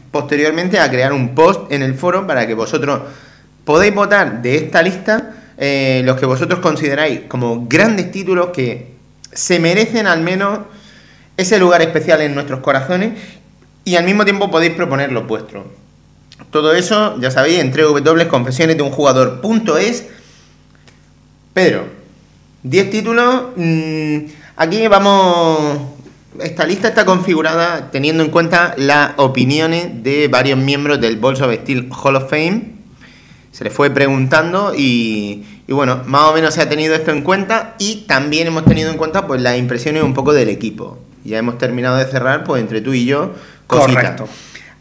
posteriormente 0.10 0.80
a 0.80 0.90
crear 0.90 1.14
un 1.14 1.36
post 1.36 1.72
en 1.72 1.84
el 1.84 1.94
foro 1.94 2.26
para 2.26 2.48
que 2.48 2.56
vosotros 2.56 3.02
podéis 3.66 3.94
votar 3.94 4.42
de 4.42 4.58
esta 4.58 4.82
lista 4.82 5.34
eh, 5.58 6.02
los 6.06 6.20
que 6.20 6.26
vosotros 6.26 6.60
consideráis 6.60 7.22
como 7.28 7.68
grandes 7.68 8.12
títulos 8.12 8.50
que 8.50 8.94
se 9.32 9.60
merecen 9.60 10.08
al 10.08 10.22
menos 10.22 10.60
ese 11.38 11.60
lugar 11.60 11.82
especial 11.82 12.22
en 12.22 12.36
nuestros 12.36 12.60
corazones 12.60 13.14
y 13.86 13.96
al 13.96 14.06
mismo 14.06 14.24
tiempo 14.24 14.50
podéis 14.50 14.74
proponer 14.74 15.12
los 15.12 15.28
vuestros. 15.28 15.66
Todo 16.52 16.74
eso, 16.74 17.20
ya 17.20 17.32
sabéis, 17.32 17.60
en 17.60 17.72
www.confesiones 17.72 18.78
de 18.78 18.84
un 18.84 18.92
jugador.es. 18.92 20.06
Pedro, 21.54 21.86
10 22.64 22.90
títulos. 22.90 23.44
mm, 23.56 24.18
aquí 24.56 24.88
vamos. 24.88 25.78
Esta 26.42 26.66
lista 26.66 26.88
está 26.88 27.06
configurada 27.06 27.92
teniendo 27.92 28.24
en 28.24 28.32
cuenta 28.32 28.74
las 28.78 29.12
opiniones 29.18 30.02
de 30.02 30.28
varios 30.28 30.58
miembros 30.58 31.00
del 31.00 31.18
Balls 31.18 31.42
of 31.42 31.54
Steel 31.54 31.90
Hall 31.92 32.16
of 32.16 32.30
Fame. 32.30 32.73
Se 33.54 33.64
les 33.64 33.72
fue 33.72 33.90
preguntando 33.90 34.74
y, 34.76 35.46
y 35.68 35.74
bueno, 35.74 36.02
más 36.06 36.24
o 36.24 36.34
menos 36.34 36.54
se 36.54 36.62
ha 36.62 36.68
tenido 36.68 36.96
esto 36.96 37.12
en 37.12 37.22
cuenta 37.22 37.76
y 37.80 38.04
también 38.08 38.48
hemos 38.48 38.66
tenido 38.66 38.92
en 38.92 38.98
cuenta 38.98 39.28
pues 39.28 39.42
las 39.42 39.58
impresiones 39.58 40.04
un 40.04 40.14
poco 40.14 40.34
del 40.34 40.50
equipo. 40.50 41.00
ya 41.24 41.38
hemos 41.38 41.58
terminado 41.58 41.96
de 41.96 42.06
cerrar, 42.06 42.44
pues 42.44 42.62
entre 42.62 42.82
tú 42.82 42.94
y 42.94 43.06
yo, 43.06 43.32
cositas. 43.68 43.96
Correcto. 43.96 44.28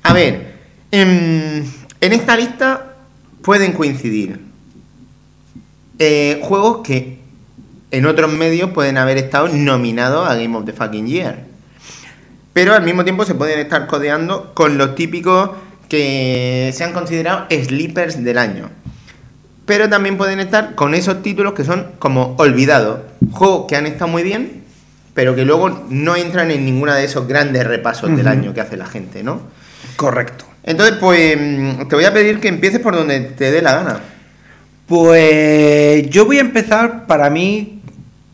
A 0.02 0.12
ver, 0.12 0.54
en, 0.90 1.70
en 2.00 2.12
esta 2.12 2.36
lista 2.36 2.96
pueden 3.42 3.72
coincidir 3.72 4.40
eh, 5.98 6.40
juegos 6.42 6.80
que 6.82 7.20
en 7.90 8.06
otros 8.06 8.32
medios 8.32 8.70
pueden 8.70 8.96
haber 8.96 9.18
estado 9.18 9.48
nominados 9.48 10.28
a 10.28 10.34
Game 10.34 10.56
of 10.56 10.64
the 10.64 10.72
Fucking 10.72 11.06
Year. 11.06 11.44
Pero 12.52 12.74
al 12.74 12.82
mismo 12.82 13.04
tiempo 13.04 13.24
se 13.24 13.34
pueden 13.34 13.58
estar 13.60 13.86
codeando 13.86 14.52
con 14.54 14.78
los 14.78 14.94
típicos 14.94 15.50
que 15.92 16.70
se 16.72 16.84
han 16.84 16.94
considerado 16.94 17.44
sleepers 17.50 18.24
del 18.24 18.38
año. 18.38 18.70
Pero 19.66 19.90
también 19.90 20.16
pueden 20.16 20.40
estar 20.40 20.74
con 20.74 20.94
esos 20.94 21.22
títulos 21.22 21.52
que 21.52 21.64
son 21.64 21.88
como 21.98 22.34
olvidados. 22.38 23.00
Juegos 23.30 23.66
que 23.68 23.76
han 23.76 23.84
estado 23.84 24.10
muy 24.10 24.22
bien, 24.22 24.62
pero 25.12 25.34
que 25.34 25.44
luego 25.44 25.84
no 25.90 26.16
entran 26.16 26.50
en 26.50 26.64
ninguno 26.64 26.94
de 26.94 27.04
esos 27.04 27.28
grandes 27.28 27.66
repasos 27.66 28.16
del 28.16 28.26
año 28.26 28.54
que 28.54 28.62
hace 28.62 28.78
la 28.78 28.86
gente, 28.86 29.22
¿no? 29.22 29.42
Correcto. 29.96 30.46
Entonces, 30.62 30.96
pues 30.98 31.36
mm, 31.38 31.88
te 31.88 31.94
voy 31.94 32.06
a 32.06 32.14
pedir 32.14 32.40
que 32.40 32.48
empieces 32.48 32.80
por 32.80 32.96
donde 32.96 33.20
te 33.20 33.50
dé 33.50 33.60
la 33.60 33.74
gana. 33.74 34.00
Pues 34.86 36.08
yo 36.08 36.24
voy 36.24 36.38
a 36.38 36.40
empezar 36.40 37.06
para 37.06 37.28
mí 37.28 37.82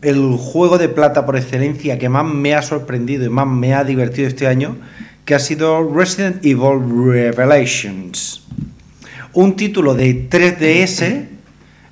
el 0.01 0.37
juego 0.37 0.77
de 0.77 0.87
plata 0.87 1.25
por 1.25 1.35
excelencia 1.35 1.99
que 1.99 2.07
más 2.07 2.23
me 2.23 2.55
ha 2.55 2.61
sorprendido 2.61 3.25
y 3.25 3.29
más 3.29 3.47
me 3.47 3.73
ha 3.73 3.83
divertido 3.83 4.29
este 4.29 4.47
año, 4.47 4.77
que 5.29 5.35
ha 5.35 5.39
sido 5.39 5.87
Resident 5.87 6.43
Evil 6.43 6.79
Revelations. 7.05 8.41
Un 9.33 9.55
título 9.55 9.93
de 9.93 10.27
3DS, 10.27 11.27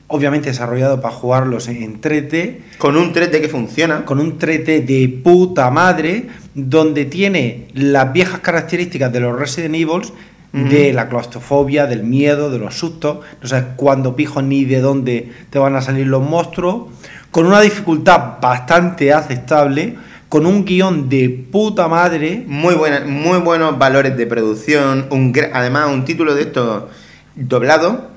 obviamente 0.07 0.49
desarrollado 0.49 0.99
para 1.01 1.13
jugarlos 1.13 1.67
en 1.67 2.01
3D, 2.01 2.61
Con 2.79 2.97
un 2.97 3.13
3D 3.13 3.39
que 3.39 3.47
funciona. 3.47 4.05
con 4.05 4.19
un 4.19 4.39
3D 4.39 4.83
de 4.83 5.21
puta 5.23 5.69
madre, 5.69 6.29
donde 6.55 7.05
tiene 7.05 7.67
las 7.75 8.11
viejas 8.11 8.39
características 8.39 9.13
de 9.13 9.19
los 9.19 9.37
Resident 9.37 9.75
Evil, 9.75 10.01
de 10.51 10.91
la 10.91 11.07
claustrofobia, 11.07 11.85
del 11.85 12.03
miedo, 12.03 12.49
de 12.49 12.57
los 12.57 12.73
sustos, 12.73 13.19
no 13.39 13.47
sabes 13.47 13.65
cuándo 13.75 14.15
pijo 14.15 14.41
ni 14.41 14.65
de 14.65 14.79
dónde 14.81 15.31
te 15.51 15.59
van 15.59 15.75
a 15.75 15.81
salir 15.81 16.07
los 16.07 16.27
monstruos, 16.27 16.87
con 17.29 17.45
una 17.45 17.61
dificultad 17.61 18.39
bastante 18.41 19.13
aceptable, 19.13 19.95
con 20.29 20.45
un 20.45 20.65
guion 20.65 21.07
de 21.09 21.29
puta 21.51 21.87
madre, 21.87 22.43
Muy, 22.47 22.75
buena, 22.75 23.01
muy 23.05 23.39
buenos 23.39 23.77
valores 23.79 24.17
de 24.17 24.27
producción. 24.27 25.07
Un, 25.09 25.33
además, 25.53 25.89
un 25.89 26.03
título 26.05 26.35
de 26.35 26.41
esto 26.43 26.89
doblado. 27.35 28.09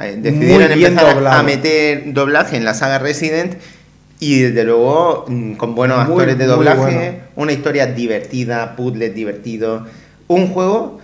Eh, 0.00 0.16
Decidieron 0.18 0.70
empezar 0.72 1.06
a- 1.06 1.14
doblado. 1.14 1.40
a 1.40 1.42
meter 1.42 2.12
doblaje 2.12 2.56
en 2.56 2.64
la 2.64 2.74
saga 2.74 2.98
Resident. 2.98 3.54
Y 4.20 4.40
desde 4.40 4.64
luego, 4.64 5.24
mm, 5.28 5.52
con 5.54 5.74
buenos 5.74 5.98
Muy, 6.04 6.12
actores 6.12 6.38
de 6.38 6.46
doblaje, 6.46 6.80
bueno. 6.80 7.12
una 7.36 7.52
historia 7.52 7.86
divertida, 7.86 8.74
puzzles 8.76 9.14
divertidos. 9.14 9.82
Un 10.28 10.48
juego 10.48 11.00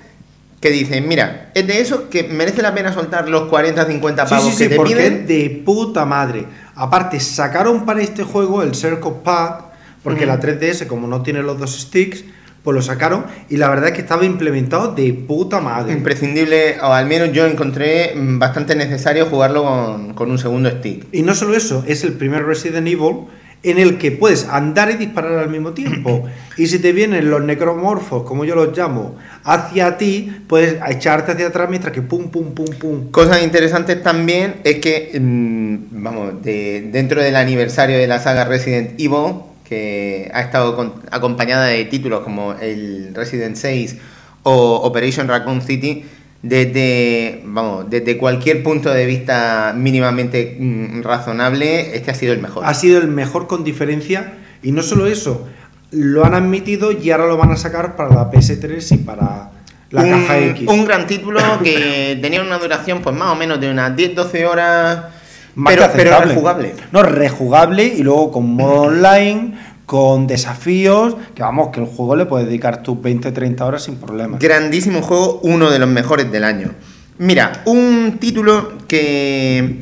que 0.61 0.71
dicen, 0.71 1.09
mira, 1.09 1.51
es 1.55 1.67
de 1.67 1.81
esos 1.81 2.03
que 2.03 2.23
merece 2.23 2.63
la 2.63 2.73
pena 2.73 2.93
soltar 2.93 3.29
los 3.29 3.49
40, 3.49 3.85
50 3.85 4.27
Sí, 4.27 4.31
pavos 4.35 4.47
sí, 4.51 4.53
sí, 4.57 4.63
que 4.65 4.69
te 4.71 4.77
porque 4.77 4.95
piden. 4.95 5.13
es 5.23 5.29
de 5.29 5.63
puta 5.65 6.05
madre. 6.07 6.45
Aparte, 6.75 7.19
sacaron 7.21 7.85
para 7.85 8.01
este 8.01 8.23
juego 8.23 8.63
el 8.63 8.75
Circle 8.75 9.13
Pack, 9.25 9.65
porque 10.03 10.27
la 10.27 10.41
3DS, 10.41 10.87
como 10.87 11.07
no 11.07 11.23
tiene 11.23 11.43
los 11.43 11.59
dos 11.59 11.79
sticks, 11.81 12.25
pues 12.63 12.75
lo 12.77 12.83
sacaron 12.83 13.25
y 13.51 13.57
la 13.57 13.69
verdad 13.69 13.89
es 13.89 13.95
que 13.95 14.03
estaba 14.03 14.25
implementado 14.25 14.95
de 14.95 15.13
puta 15.13 15.61
madre. 15.61 15.93
Imprescindible, 15.95 16.77
o 16.81 16.93
al 16.93 17.07
menos 17.07 17.33
yo 17.33 17.47
encontré 17.47 18.15
mm, 18.15 18.39
bastante 18.39 18.77
necesario 18.77 19.27
jugarlo 19.27 19.65
con, 19.65 20.15
con 20.15 20.31
un 20.31 20.39
segundo 20.39 20.71
stick. 20.71 21.07
Y 21.13 21.23
no 21.23 21.35
solo 21.35 21.57
eso, 21.57 21.83
es 21.89 22.05
el 22.05 22.13
primer 22.13 22.45
Resident 22.45 22.87
Evil 22.87 23.25
en 23.65 23.79
el 23.79 23.97
que 23.99 24.11
puedes 24.11 24.49
andar 24.49 24.91
y 24.91 24.95
disparar 24.95 25.39
al 25.39 25.49
mismo 25.51 25.73
tiempo. 25.73 26.25
Y 26.59 26.67
si 26.67 26.79
te 26.81 26.93
vienen 26.93 27.31
los 27.31 27.43
necromorfos, 27.43 28.25
como 28.25 28.45
yo 28.45 28.55
los 28.55 28.77
llamo, 28.77 29.17
hacia 29.43 29.97
ti, 29.97 30.31
puedes 30.49 30.77
echarte 30.89 31.33
hacia 31.33 31.47
atrás 31.47 31.69
mientras 31.71 31.95
que 31.95 32.03
pum, 32.03 32.29
pum, 32.29 32.53
pum, 32.53 32.67
pum. 32.79 33.11
Cosas 33.11 33.43
interesantes 33.43 34.03
también 34.03 34.57
es 34.63 34.79
que, 34.81 35.19
mm, 35.19 36.03
vamos, 36.03 36.43
de- 36.43 36.91
dentro 36.93 37.23
del 37.23 37.37
aniversario 37.37 37.97
de 37.97 38.07
la 38.07 38.19
saga 38.21 38.45
Resident 38.45 39.01
Evil, 39.01 39.37
que 39.69 40.31
ha 40.35 40.41
estado 40.43 40.77
con- 40.77 40.95
acompañada 41.11 41.67
de 41.67 41.85
títulos 41.87 42.21
como 42.21 42.53
el 42.55 43.15
Resident 43.15 43.57
6 43.57 43.97
o 44.43 44.77
Operation 44.83 45.29
Raccoon 45.29 45.63
City, 45.63 46.05
desde, 46.43 47.41
vamos, 47.45 47.89
desde 47.89 48.19
cualquier 48.19 48.63
punto 48.63 48.91
de 48.93 49.07
vista 49.07 49.73
mínimamente 49.77 50.57
mm, 50.59 51.03
razonable, 51.03 51.95
este 51.97 52.11
ha 52.11 52.15
sido 52.15 52.33
el 52.33 52.41
mejor. 52.41 52.65
Ha 52.67 52.75
sido 52.75 52.99
el 52.99 53.09
mejor 53.09 53.47
con 53.47 53.63
diferencia. 53.65 54.35
Y 54.63 54.73
no 54.73 54.83
solo 54.83 55.07
eso, 55.07 55.47
lo 55.91 56.25
han 56.25 56.35
admitido 56.35 56.93
y 56.93 57.11
ahora 57.11 57.27
lo 57.27 57.37
van 57.37 57.53
a 57.53 57.57
sacar 57.57 57.97
para 57.97 58.11
la 58.11 58.31
PS3 58.31 58.93
y 58.95 58.99
para 58.99 59.51
la 59.91 60.03
un, 60.03 60.11
caja 60.11 60.39
X. 60.39 60.69
un 60.69 60.85
gran 60.85 61.07
título 61.07 61.41
que 61.63 62.19
tenía 62.23 62.43
una 62.43 62.59
duración 62.59 63.03
pues 63.03 63.15
más 63.15 63.29
o 63.33 63.35
menos 63.37 63.61
de 63.61 63.71
unas 63.71 63.93
10-12 63.97 64.47
horas, 64.47 65.05
Más 65.55 65.75
pero, 65.75 65.91
que 65.91 65.97
pero 65.97 66.21
rejugable. 66.21 66.75
No, 66.93 67.03
rejugable 67.03 67.85
y 67.85 68.03
luego 68.03 68.33
con 68.33 68.55
modo 68.55 68.83
online, 68.83 69.55
con 69.87 70.27
desafíos, 70.27 71.17
que 71.35 71.43
vamos, 71.43 71.69
que 71.69 71.81
el 71.81 71.87
juego 71.87 72.17
le 72.17 72.27
puedes 72.27 72.47
dedicar 72.47 72.83
tus 72.83 72.97
20-30 72.97 73.61
horas 73.61 73.83
sin 73.85 73.97
problemas. 73.97 74.41
Grandísimo 74.41 75.03
juego, 75.03 75.41
uno 75.43 75.71
de 75.71 75.79
los 75.79 75.89
mejores 75.89 76.31
del 76.33 76.45
año. 76.45 76.71
Mira, 77.19 77.63
un 77.67 78.19
título 78.19 78.73
que 78.89 79.81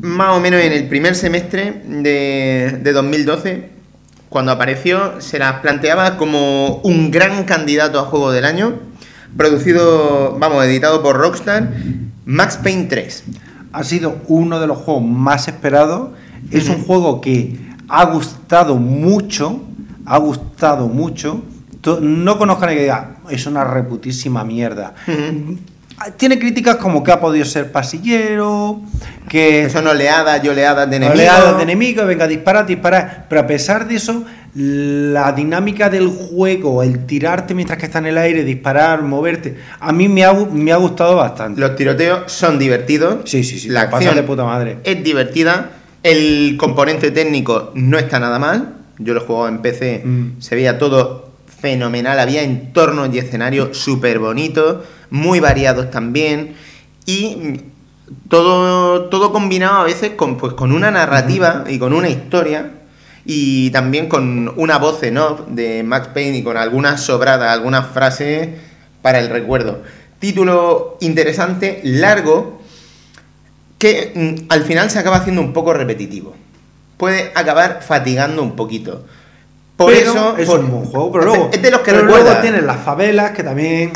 más 0.00 0.36
o 0.36 0.40
menos 0.40 0.60
en 0.60 0.72
el 0.72 0.88
primer 0.88 1.14
semestre 1.14 1.82
de, 1.86 2.78
de 2.82 2.92
2012, 2.92 3.68
cuando 4.28 4.52
apareció, 4.52 5.20
se 5.20 5.38
las 5.38 5.60
planteaba 5.60 6.16
como 6.16 6.76
un 6.82 7.10
gran 7.10 7.44
candidato 7.44 8.00
a 8.00 8.04
juego 8.04 8.32
del 8.32 8.44
año, 8.44 8.74
producido, 9.36 10.36
vamos, 10.38 10.64
editado 10.64 11.02
por 11.02 11.16
Rockstar, 11.16 11.70
Max 12.24 12.58
Payne 12.62 12.84
3. 12.84 13.24
Ha 13.72 13.84
sido 13.84 14.18
uno 14.28 14.60
de 14.60 14.66
los 14.66 14.78
juegos 14.78 15.04
más 15.04 15.48
esperados. 15.48 16.10
Es 16.50 16.68
un 16.68 16.82
juego 16.82 17.20
que 17.20 17.58
ha 17.88 18.04
gustado 18.06 18.76
mucho, 18.76 19.60
ha 20.06 20.18
gustado 20.18 20.88
mucho. 20.88 21.42
No 22.00 22.38
conozco 22.38 22.64
a 22.64 22.66
nadie 22.66 22.78
que 22.78 22.82
diga, 22.84 23.16
es 23.28 23.46
una 23.46 23.64
reputísima 23.64 24.44
mierda. 24.44 24.94
Tiene 26.16 26.38
críticas 26.38 26.76
como 26.76 27.02
que 27.04 27.12
ha 27.12 27.20
podido 27.20 27.44
ser 27.44 27.70
pasillero, 27.72 28.80
que 29.28 29.68
son 29.70 29.86
oleadas 29.86 30.42
y 30.44 30.48
oleadas 30.48 30.88
de 30.88 30.96
enemigos. 30.96 31.18
oleadas 31.20 31.56
de 31.58 31.62
enemigos, 31.62 32.06
venga, 32.06 32.26
disparar, 32.26 32.66
disparar. 32.66 33.26
Pero 33.28 33.40
a 33.42 33.46
pesar 33.46 33.86
de 33.86 33.96
eso, 33.96 34.24
la 34.54 35.32
dinámica 35.32 35.90
del 35.90 36.08
juego, 36.08 36.82
el 36.82 37.06
tirarte 37.06 37.54
mientras 37.54 37.78
que 37.78 37.86
está 37.86 37.98
en 37.98 38.06
el 38.06 38.18
aire, 38.18 38.44
disparar, 38.44 39.02
moverte, 39.02 39.56
a 39.78 39.92
mí 39.92 40.08
me 40.08 40.24
ha, 40.24 40.32
gu- 40.32 40.50
me 40.50 40.72
ha 40.72 40.76
gustado 40.76 41.16
bastante. 41.16 41.60
Los 41.60 41.76
tiroteos 41.76 42.32
son 42.32 42.58
divertidos. 42.58 43.18
Sí, 43.26 43.44
sí, 43.44 43.58
sí, 43.58 43.68
La 43.68 43.82
acción 43.82 44.14
de 44.16 44.22
puta 44.22 44.44
madre. 44.44 44.78
es 44.84 45.02
divertida. 45.04 45.70
El 46.02 46.56
componente 46.58 47.10
técnico 47.10 47.72
no 47.74 47.98
está 47.98 48.18
nada 48.18 48.38
mal. 48.38 48.74
Yo 48.98 49.12
lo 49.14 49.22
he 49.22 49.24
jugado 49.26 49.48
en 49.48 49.58
PC. 49.58 50.02
Mm. 50.04 50.40
Se 50.40 50.54
veía 50.54 50.78
todo 50.78 51.29
fenomenal. 51.60 52.18
Había 52.18 52.42
entornos 52.42 53.14
y 53.14 53.18
escenarios 53.18 53.76
súper 53.76 54.18
bonitos, 54.18 54.84
muy 55.10 55.40
variados 55.40 55.90
también. 55.90 56.54
Y 57.06 57.62
todo, 58.28 59.08
todo 59.08 59.32
combinado 59.32 59.80
a 59.80 59.84
veces 59.84 60.10
con, 60.10 60.36
pues, 60.36 60.54
con 60.54 60.72
una 60.72 60.90
narrativa 60.90 61.64
y 61.68 61.78
con 61.78 61.92
una 61.92 62.08
historia. 62.08 62.72
Y 63.24 63.70
también 63.70 64.08
con 64.08 64.52
una 64.56 64.78
voz 64.78 65.02
en 65.02 65.18
off 65.18 65.42
de 65.48 65.82
Max 65.82 66.08
Payne 66.14 66.38
y 66.38 66.42
con 66.42 66.56
algunas 66.56 67.02
sobradas, 67.02 67.52
algunas 67.52 67.86
frases 67.88 68.48
para 69.02 69.18
el 69.18 69.28
recuerdo. 69.28 69.82
Título 70.18 70.96
interesante, 71.00 71.80
largo, 71.84 72.60
que 73.78 74.12
mm, 74.14 74.52
al 74.52 74.62
final 74.64 74.90
se 74.90 74.98
acaba 74.98 75.16
haciendo 75.16 75.42
un 75.42 75.52
poco 75.52 75.72
repetitivo. 75.72 76.34
Puede 76.96 77.32
acabar 77.34 77.82
fatigando 77.82 78.42
un 78.42 78.56
poquito. 78.56 79.04
Por 79.80 79.94
Pero 79.94 80.10
eso. 80.10 80.36
es 80.36 80.46
por- 80.46 80.60
un 80.60 80.70
buen 80.70 80.84
juego, 80.84 81.10
pero 81.10 81.24
luego, 81.24 81.50
Es 81.50 81.62
de 81.62 81.70
los 81.70 81.80
que 81.80 81.90
pero 81.92 82.04
luego 82.04 82.30
tienes 82.42 82.62
las 82.64 82.80
favelas 82.84 83.30
que 83.30 83.42
también 83.42 83.90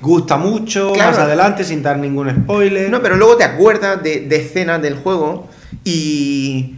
gusta 0.00 0.36
mucho, 0.36 0.92
Claro. 0.92 1.10
más 1.10 1.18
adelante 1.18 1.64
sin 1.64 1.82
dar 1.82 1.98
ningún 1.98 2.30
spoiler. 2.30 2.88
No, 2.88 3.02
pero 3.02 3.16
luego 3.16 3.36
te 3.36 3.42
acuerdas 3.42 4.00
de, 4.00 4.20
de 4.20 4.36
escenas 4.36 4.80
del 4.80 4.94
juego 4.94 5.48
y, 5.82 6.76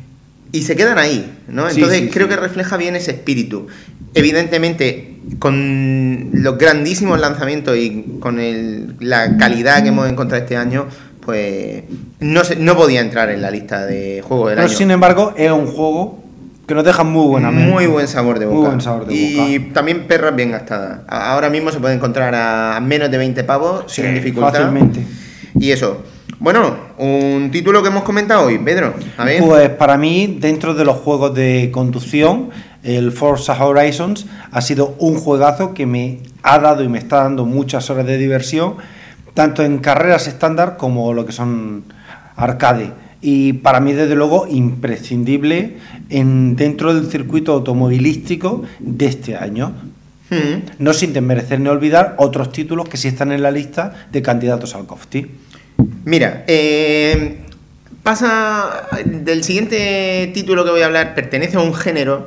y 0.52 0.62
se 0.62 0.74
quedan 0.74 0.96
ahí, 0.98 1.34
¿no? 1.48 1.68
Sí, 1.68 1.74
Entonces 1.76 2.00
sí, 2.00 2.08
creo 2.08 2.26
sí. 2.26 2.34
que 2.34 2.40
refleja 2.40 2.78
bien 2.78 2.96
ese 2.96 3.10
espíritu. 3.10 3.66
Evidentemente, 4.14 5.16
con 5.38 6.30
los 6.32 6.56
grandísimos 6.56 7.20
lanzamientos 7.20 7.76
y 7.76 8.16
con 8.20 8.40
el- 8.40 8.94
la 9.00 9.36
calidad 9.36 9.82
que 9.82 9.90
hemos 9.90 10.08
encontrado 10.08 10.42
este 10.42 10.56
año, 10.56 10.86
pues 11.20 11.82
no, 12.20 12.42
se- 12.42 12.56
no 12.56 12.74
podía 12.74 13.00
entrar 13.02 13.28
en 13.28 13.42
la 13.42 13.50
lista 13.50 13.84
de 13.84 14.22
juegos 14.26 14.48
del 14.48 14.56
Pero 14.56 14.68
año. 14.68 14.78
sin 14.78 14.90
embargo, 14.90 15.34
es 15.36 15.50
un 15.50 15.66
juego 15.66 16.23
que 16.66 16.74
nos 16.74 16.84
deja 16.84 17.04
muy 17.04 17.26
buena 17.26 17.50
mente. 17.50 17.70
Muy 17.72 17.86
buen 17.86 18.08
sabor 18.08 18.38
de 18.38 18.46
boca. 18.46 18.58
Muy 18.58 18.66
buen 18.68 18.80
sabor 18.80 19.06
de 19.06 19.14
y 19.14 19.58
boca. 19.58 19.74
también 19.74 20.06
perras 20.06 20.34
bien 20.34 20.50
gastadas. 20.52 21.00
Ahora 21.08 21.50
mismo 21.50 21.70
se 21.70 21.78
puede 21.80 21.94
encontrar 21.94 22.34
a 22.34 22.80
menos 22.80 23.10
de 23.10 23.18
20 23.18 23.44
pavos 23.44 23.84
Sí, 23.88 24.02
sin 24.02 24.14
dificultad. 24.14 24.52
fácilmente. 24.52 25.00
Y 25.58 25.70
eso. 25.70 26.02
Bueno, 26.40 26.74
un 26.98 27.50
título 27.52 27.82
que 27.82 27.88
hemos 27.88 28.02
comentado 28.02 28.46
hoy, 28.46 28.58
Pedro. 28.58 28.94
A 29.16 29.24
ver. 29.24 29.42
Pues 29.42 29.68
para 29.70 29.96
mí, 29.96 30.38
dentro 30.40 30.74
de 30.74 30.84
los 30.84 30.96
juegos 30.96 31.34
de 31.34 31.70
conducción, 31.72 32.50
el 32.82 33.12
Forza 33.12 33.62
Horizons 33.64 34.26
ha 34.50 34.60
sido 34.60 34.94
un 34.98 35.16
juegazo 35.16 35.74
que 35.74 35.86
me 35.86 36.20
ha 36.42 36.58
dado 36.58 36.82
y 36.82 36.88
me 36.88 36.98
está 36.98 37.22
dando 37.22 37.44
muchas 37.44 37.88
horas 37.88 38.04
de 38.06 38.18
diversión, 38.18 38.74
tanto 39.32 39.62
en 39.62 39.78
carreras 39.78 40.26
estándar 40.26 40.76
como 40.76 41.12
lo 41.14 41.24
que 41.24 41.32
son 41.32 41.84
arcade. 42.36 42.90
Y 43.26 43.54
para 43.54 43.80
mí, 43.80 43.94
desde 43.94 44.14
luego, 44.14 44.46
imprescindible 44.46 45.78
en, 46.10 46.56
dentro 46.56 46.92
del 46.92 47.10
circuito 47.10 47.54
automovilístico 47.54 48.64
de 48.80 49.06
este 49.06 49.34
año. 49.34 49.72
Mm. 50.28 50.68
No 50.78 50.92
sin 50.92 51.14
desmerecer 51.14 51.58
ni 51.58 51.70
olvidar 51.70 52.16
otros 52.18 52.52
títulos 52.52 52.86
que 52.86 52.98
sí 52.98 53.08
están 53.08 53.32
en 53.32 53.42
la 53.42 53.50
lista 53.50 54.08
de 54.12 54.20
candidatos 54.20 54.74
al 54.74 54.84
COFTI. 54.84 55.26
Mira, 56.04 56.44
eh, 56.46 57.38
pasa 58.02 58.88
del 59.06 59.42
siguiente 59.42 60.30
título 60.34 60.62
que 60.62 60.72
voy 60.72 60.82
a 60.82 60.86
hablar, 60.86 61.14
pertenece 61.14 61.56
a 61.56 61.60
un 61.60 61.72
género 61.72 62.26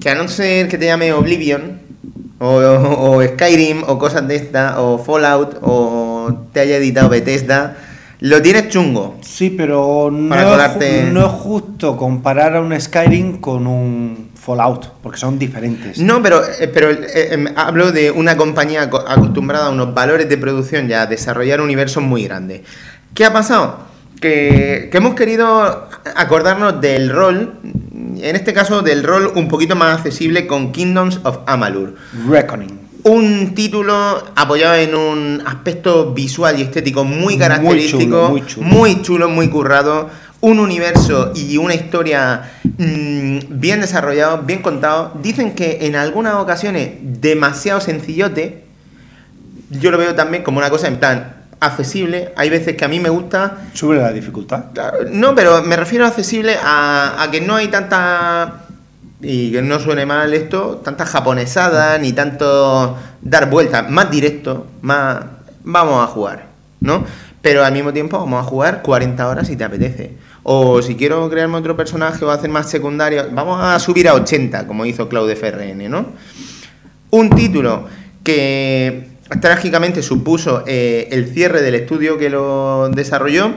que 0.00 0.08
a 0.08 0.14
no 0.14 0.28
ser 0.28 0.68
que 0.68 0.78
te 0.78 0.86
llame 0.86 1.12
Oblivion, 1.12 1.78
o, 2.38 2.46
o 2.46 3.22
Skyrim, 3.22 3.82
o 3.86 3.98
cosas 3.98 4.26
de 4.26 4.36
esta, 4.36 4.80
o 4.80 4.96
Fallout, 4.96 5.58
o 5.60 6.46
te 6.54 6.60
haya 6.60 6.78
editado 6.78 7.10
Bethesda, 7.10 7.76
lo 8.20 8.40
tienes 8.42 8.68
chungo. 8.68 9.16
Sí, 9.22 9.50
pero 9.50 10.10
no, 10.10 10.28
es, 11.04 11.12
no 11.12 11.20
es 11.26 11.32
justo 11.32 11.96
comparar 11.96 12.56
a 12.56 12.60
un 12.60 12.78
Skyrim 12.80 13.40
con 13.40 13.66
un 13.66 14.30
Fallout, 14.34 14.86
porque 15.02 15.18
son 15.18 15.38
diferentes. 15.38 15.98
No, 15.98 16.22
pero, 16.22 16.40
eh, 16.44 16.68
pero 16.72 16.90
eh, 16.90 17.28
em, 17.32 17.46
hablo 17.56 17.92
de 17.92 18.10
una 18.10 18.36
compañía 18.36 18.84
aco- 18.88 19.04
acostumbrada 19.06 19.66
a 19.66 19.70
unos 19.70 19.92
valores 19.92 20.28
de 20.28 20.38
producción 20.38 20.88
y 20.88 20.92
a 20.94 21.06
desarrollar 21.06 21.60
universos 21.60 22.02
muy 22.02 22.24
grandes. 22.24 22.62
¿Qué 23.14 23.24
ha 23.24 23.32
pasado? 23.32 23.78
Que, 24.20 24.88
que 24.90 24.96
hemos 24.96 25.14
querido 25.14 25.88
acordarnos 26.14 26.80
del 26.80 27.10
rol, 27.10 27.54
en 27.62 28.34
este 28.36 28.54
caso 28.54 28.80
del 28.80 29.02
rol 29.04 29.30
un 29.34 29.46
poquito 29.48 29.76
más 29.76 29.98
accesible 29.98 30.46
con 30.46 30.72
Kingdoms 30.72 31.20
of 31.24 31.40
Amalur. 31.46 31.96
Reckoning. 32.26 32.85
Un 33.08 33.54
título 33.54 34.20
apoyado 34.34 34.74
en 34.74 34.92
un 34.96 35.42
aspecto 35.46 36.12
visual 36.12 36.58
y 36.58 36.62
estético 36.62 37.04
muy 37.04 37.38
característico, 37.38 38.30
muy 38.30 38.44
chulo. 38.44 38.66
muy 38.66 39.00
chulo, 39.02 39.28
muy 39.28 39.48
currado, 39.48 40.10
un 40.40 40.58
universo 40.58 41.30
y 41.36 41.56
una 41.56 41.74
historia 41.74 42.50
mm, 42.64 43.38
bien 43.48 43.80
desarrollado, 43.80 44.42
bien 44.42 44.60
contado. 44.60 45.12
Dicen 45.22 45.54
que 45.54 45.86
en 45.86 45.94
algunas 45.94 46.34
ocasiones 46.34 46.94
demasiado 47.00 47.80
sencillote. 47.80 48.64
Yo 49.70 49.92
lo 49.92 49.98
veo 49.98 50.16
también 50.16 50.42
como 50.42 50.58
una 50.58 50.70
cosa 50.70 50.88
en 50.88 50.96
plan 50.96 51.44
accesible. 51.60 52.32
Hay 52.36 52.50
veces 52.50 52.76
que 52.76 52.84
a 52.84 52.88
mí 52.88 52.98
me 52.98 53.08
gusta 53.08 53.68
Sube 53.72 53.98
la 53.98 54.12
dificultad. 54.12 54.64
No, 55.12 55.32
pero 55.36 55.62
me 55.62 55.76
refiero 55.76 56.06
a 56.06 56.08
accesible 56.08 56.56
a, 56.60 57.22
a 57.22 57.30
que 57.30 57.40
no 57.40 57.54
hay 57.54 57.68
tanta. 57.68 58.65
Y 59.20 59.52
que 59.52 59.62
no 59.62 59.80
suene 59.80 60.04
mal 60.04 60.34
esto, 60.34 60.82
tanta 60.84 61.06
japonesada, 61.06 61.98
ni 61.98 62.12
tanto 62.12 62.96
dar 63.22 63.48
vueltas, 63.48 63.90
más 63.90 64.10
directo, 64.10 64.66
más. 64.82 65.24
Vamos 65.64 66.04
a 66.04 66.06
jugar, 66.06 66.46
¿no? 66.80 67.04
Pero 67.40 67.64
al 67.64 67.72
mismo 67.72 67.92
tiempo 67.92 68.18
vamos 68.18 68.44
a 68.44 68.48
jugar 68.48 68.82
40 68.82 69.28
horas 69.28 69.46
si 69.46 69.56
te 69.56 69.64
apetece. 69.64 70.16
O 70.42 70.80
si 70.82 70.94
quiero 70.94 71.28
crearme 71.28 71.56
otro 71.56 71.76
personaje 71.76 72.24
o 72.24 72.30
hacer 72.30 72.50
más 72.50 72.70
secundarios, 72.70 73.26
vamos 73.32 73.60
a 73.60 73.78
subir 73.78 74.08
a 74.08 74.14
80, 74.14 74.66
como 74.66 74.86
hizo 74.86 75.08
Claude 75.08 75.34
FRN, 75.34 75.88
¿no? 75.90 76.06
Un 77.10 77.30
título 77.30 77.86
que 78.22 79.08
trágicamente 79.40 80.02
supuso 80.02 80.64
eh, 80.66 81.08
el 81.10 81.28
cierre 81.28 81.62
del 81.62 81.74
estudio 81.74 82.18
que 82.18 82.30
lo 82.30 82.88
desarrolló. 82.90 83.54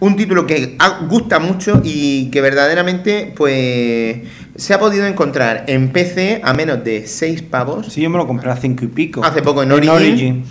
Un 0.00 0.16
título 0.16 0.46
que 0.46 0.78
gusta 1.08 1.40
mucho 1.40 1.80
y 1.82 2.30
que 2.30 2.40
verdaderamente 2.40 3.32
pues 3.36 4.18
se 4.58 4.74
ha 4.74 4.78
podido 4.78 5.06
encontrar 5.06 5.64
en 5.68 5.90
PC 5.92 6.40
a 6.44 6.52
menos 6.52 6.84
de 6.84 7.06
6 7.06 7.42
pavos. 7.42 7.86
Sí, 7.92 8.02
yo 8.02 8.10
me 8.10 8.18
lo 8.18 8.26
compré 8.26 8.50
a 8.50 8.56
cinco 8.56 8.84
y 8.84 8.88
pico. 8.88 9.24
Hace 9.24 9.40
poco 9.40 9.62
en 9.62 9.72
Origin. 9.72 10.44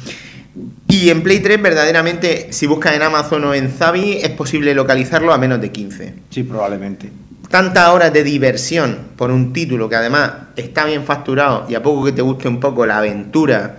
Y 0.88 1.09
en 1.11 1.21
Play 1.21 1.39
3 1.41 1.61
verdaderamente 1.61 2.47
si 2.51 2.65
buscas 2.65 2.95
en 2.95 3.03
Amazon 3.03 3.43
o 3.43 3.53
en 3.53 3.69
Zavi 3.69 4.13
es 4.23 4.29
posible 4.29 4.73
localizarlo 4.73 5.31
a 5.31 5.38
menos 5.38 5.61
de 5.61 5.71
15 5.71 6.13
Sí, 6.31 6.41
probablemente. 6.41 7.11
tantas 7.49 7.89
horas 7.89 8.11
de 8.11 8.23
diversión 8.23 8.97
por 9.17 9.29
un 9.29 9.53
título 9.53 9.88
que 9.88 9.95
además 9.97 10.31
está 10.55 10.85
bien 10.85 11.03
facturado 11.03 11.65
y 11.69 11.75
a 11.75 11.84
poco 11.84 12.03
que 12.05 12.11
te 12.11 12.23
guste 12.23 12.47
un 12.47 12.59
poco 12.59 12.85
la 12.88 12.97
aventura, 12.97 13.77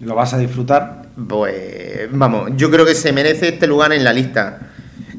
Lo 0.00 0.14
vas 0.14 0.34
a 0.34 0.38
disfrutar. 0.38 1.02
pues 1.28 2.08
vamos, 2.12 2.50
yo 2.56 2.70
creo 2.70 2.84
que 2.86 2.94
se 2.94 3.12
merece 3.12 3.48
este 3.48 3.66
lugar 3.66 3.92
en 3.92 4.04
la 4.04 4.12
lista. 4.12 4.60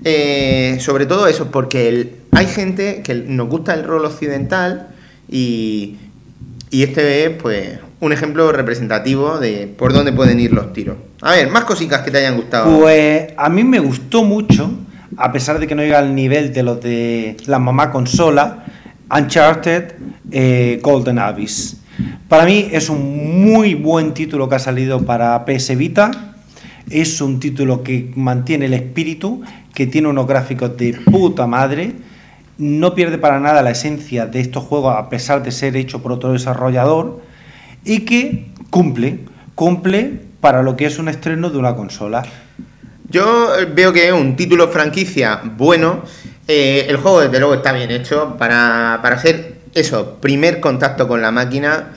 Eh, 0.06 0.78
sobre 0.80 1.06
todo 1.07 1.28
eso, 1.28 1.52
porque 1.52 1.90
el- 1.90 2.11
hay 2.32 2.48
gente 2.48 3.02
que 3.04 3.14
nos 3.14 3.49
gusta 3.49 3.74
el 3.74 3.84
rol 3.84 4.06
occidental 4.06 4.90
y, 5.30 5.98
este 6.72 7.26
es 7.26 7.32
pues 7.41 7.80
un 7.99 8.12
ejemplo 8.12 8.52
representativo 8.52 9.40
de 9.40 9.68
por 9.68 9.94
dónde 9.94 10.12
pueden 10.12 10.40
ir 10.40 10.54
los 10.54 10.74
tiros. 10.74 10.98
A 11.22 11.32
ver, 11.32 11.49
más 11.49 11.64
cositas 11.64 12.02
que 12.02 12.12
te 12.12 12.20
hayan 12.20 12.36
gustado. 12.36 12.80
Pues 12.80 13.34
a 13.38 13.49
mí 13.49 13.64
me 13.64 13.80
gustó 13.80 14.24
mucho, 14.24 14.70
a 15.16 15.32
pesar 15.32 15.60
de 15.60 15.66
que 15.68 15.76
no 15.76 15.82
llega 15.82 15.99
al 15.99 16.14
nivel 16.14 16.54
de 16.54 16.64
los 16.64 16.82
de 16.82 17.38
la 17.45 17.58
mamá 17.58 17.90
consola, 17.90 18.66
Uncharted 19.10 19.94
eh, 20.32 20.80
Golden 20.84 21.20
Abyss. 21.20 21.78
Para 22.28 22.45
mí 22.45 22.68
es 22.72 22.90
un 22.90 23.41
muy 23.52 23.74
buen 23.74 24.14
título 24.14 24.49
que 24.49 24.56
ha 24.56 24.60
salido 24.60 25.06
para 25.06 25.45
PS 25.45 25.76
Vita. 25.78 26.12
Es 26.90 27.22
un 27.22 27.40
título 27.40 27.84
que 27.84 28.12
mantiene 28.16 28.66
el 28.66 28.74
espíritu, 28.74 29.41
que 29.74 29.88
tiene 29.88 30.08
unos 30.08 30.28
gráficos 30.28 30.78
de 30.78 30.94
puta 30.94 31.48
madre. 31.48 31.94
No 32.58 32.96
pierde 32.96 33.18
para 33.18 33.40
nada 33.40 33.62
la 33.62 33.72
esencia 33.72 34.26
de 34.26 34.40
estos 34.40 34.64
juegos 34.64 34.96
a 34.98 35.10
pesar 35.10 35.44
de 35.44 35.52
ser 35.52 35.76
hecho 35.76 36.02
por 36.02 36.12
otro 36.12 36.34
desarrollador 36.34 37.22
y 37.84 38.02
que 38.02 38.48
cumple, 38.70 39.20
cumple 39.56 40.22
para 40.42 40.64
lo 40.64 40.76
que 40.76 40.86
es 40.86 41.00
un 41.00 41.08
estreno 41.08 41.50
de 41.50 41.58
una 41.58 41.76
consola. 41.76 42.24
Yo 43.10 43.56
eh, 43.58 43.66
veo 43.66 43.94
que 43.94 44.08
es 44.08 44.14
un 44.14 44.36
título 44.36 44.68
franquicia 44.68 45.42
bueno. 45.58 46.04
Eh, 46.48 46.86
el 46.90 46.98
juego, 46.98 47.22
desde 47.22 47.40
luego, 47.40 47.56
está 47.56 47.74
bien 47.74 47.92
hecho 47.92 48.36
para, 48.38 49.00
para 49.02 49.20
ser 49.20 49.58
eso, 49.74 50.18
primer 50.20 50.60
contacto 50.60 51.08
con 51.08 51.22
la 51.22 51.32
máquina. 51.32 51.90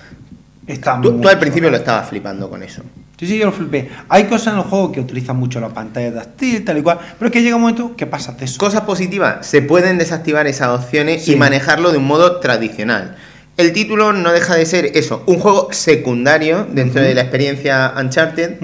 Está 0.66 1.00
Tú, 1.00 1.12
muy 1.12 1.22
tú 1.22 1.28
al 1.28 1.38
principio 1.38 1.70
lo 1.70 1.76
estabas 1.76 2.08
flipando 2.08 2.48
con 2.48 2.62
eso. 2.62 2.82
Sí, 3.20 3.26
sí, 3.26 3.36
yo 3.36 3.44
lo 3.44 3.52
flipé. 3.52 3.90
Hay 4.08 4.24
cosas 4.24 4.54
en 4.54 4.60
el 4.60 4.64
juego 4.64 4.90
que 4.92 4.98
utilizan 5.00 5.36
mucho 5.36 5.60
la 5.60 5.68
pantalla 5.68 6.10
táctil, 6.14 6.64
tal 6.64 6.78
y 6.78 6.82
cual, 6.82 6.98
pero 7.18 7.26
es 7.26 7.32
que 7.32 7.42
llega 7.42 7.54
un 7.56 7.60
momento 7.60 7.94
que 7.94 8.06
pasas 8.06 8.38
de 8.38 8.46
eso. 8.46 8.56
Cosas 8.56 8.80
positivas, 8.80 9.46
se 9.46 9.60
pueden 9.60 9.98
desactivar 9.98 10.46
esas 10.46 10.68
opciones 10.68 11.22
Sí. 11.26 11.32
y 11.34 11.36
manejarlo 11.36 11.92
de 11.92 11.98
un 11.98 12.06
modo 12.06 12.40
tradicional. 12.40 13.18
El 13.58 13.74
título 13.74 14.14
no 14.14 14.32
deja 14.32 14.56
de 14.56 14.64
ser 14.64 14.86
eso, 14.94 15.22
un 15.26 15.38
juego 15.38 15.68
secundario 15.70 16.66
dentro 16.72 17.02
de 17.02 17.14
la 17.14 17.20
experiencia 17.20 17.92
Uncharted, 18.00 18.54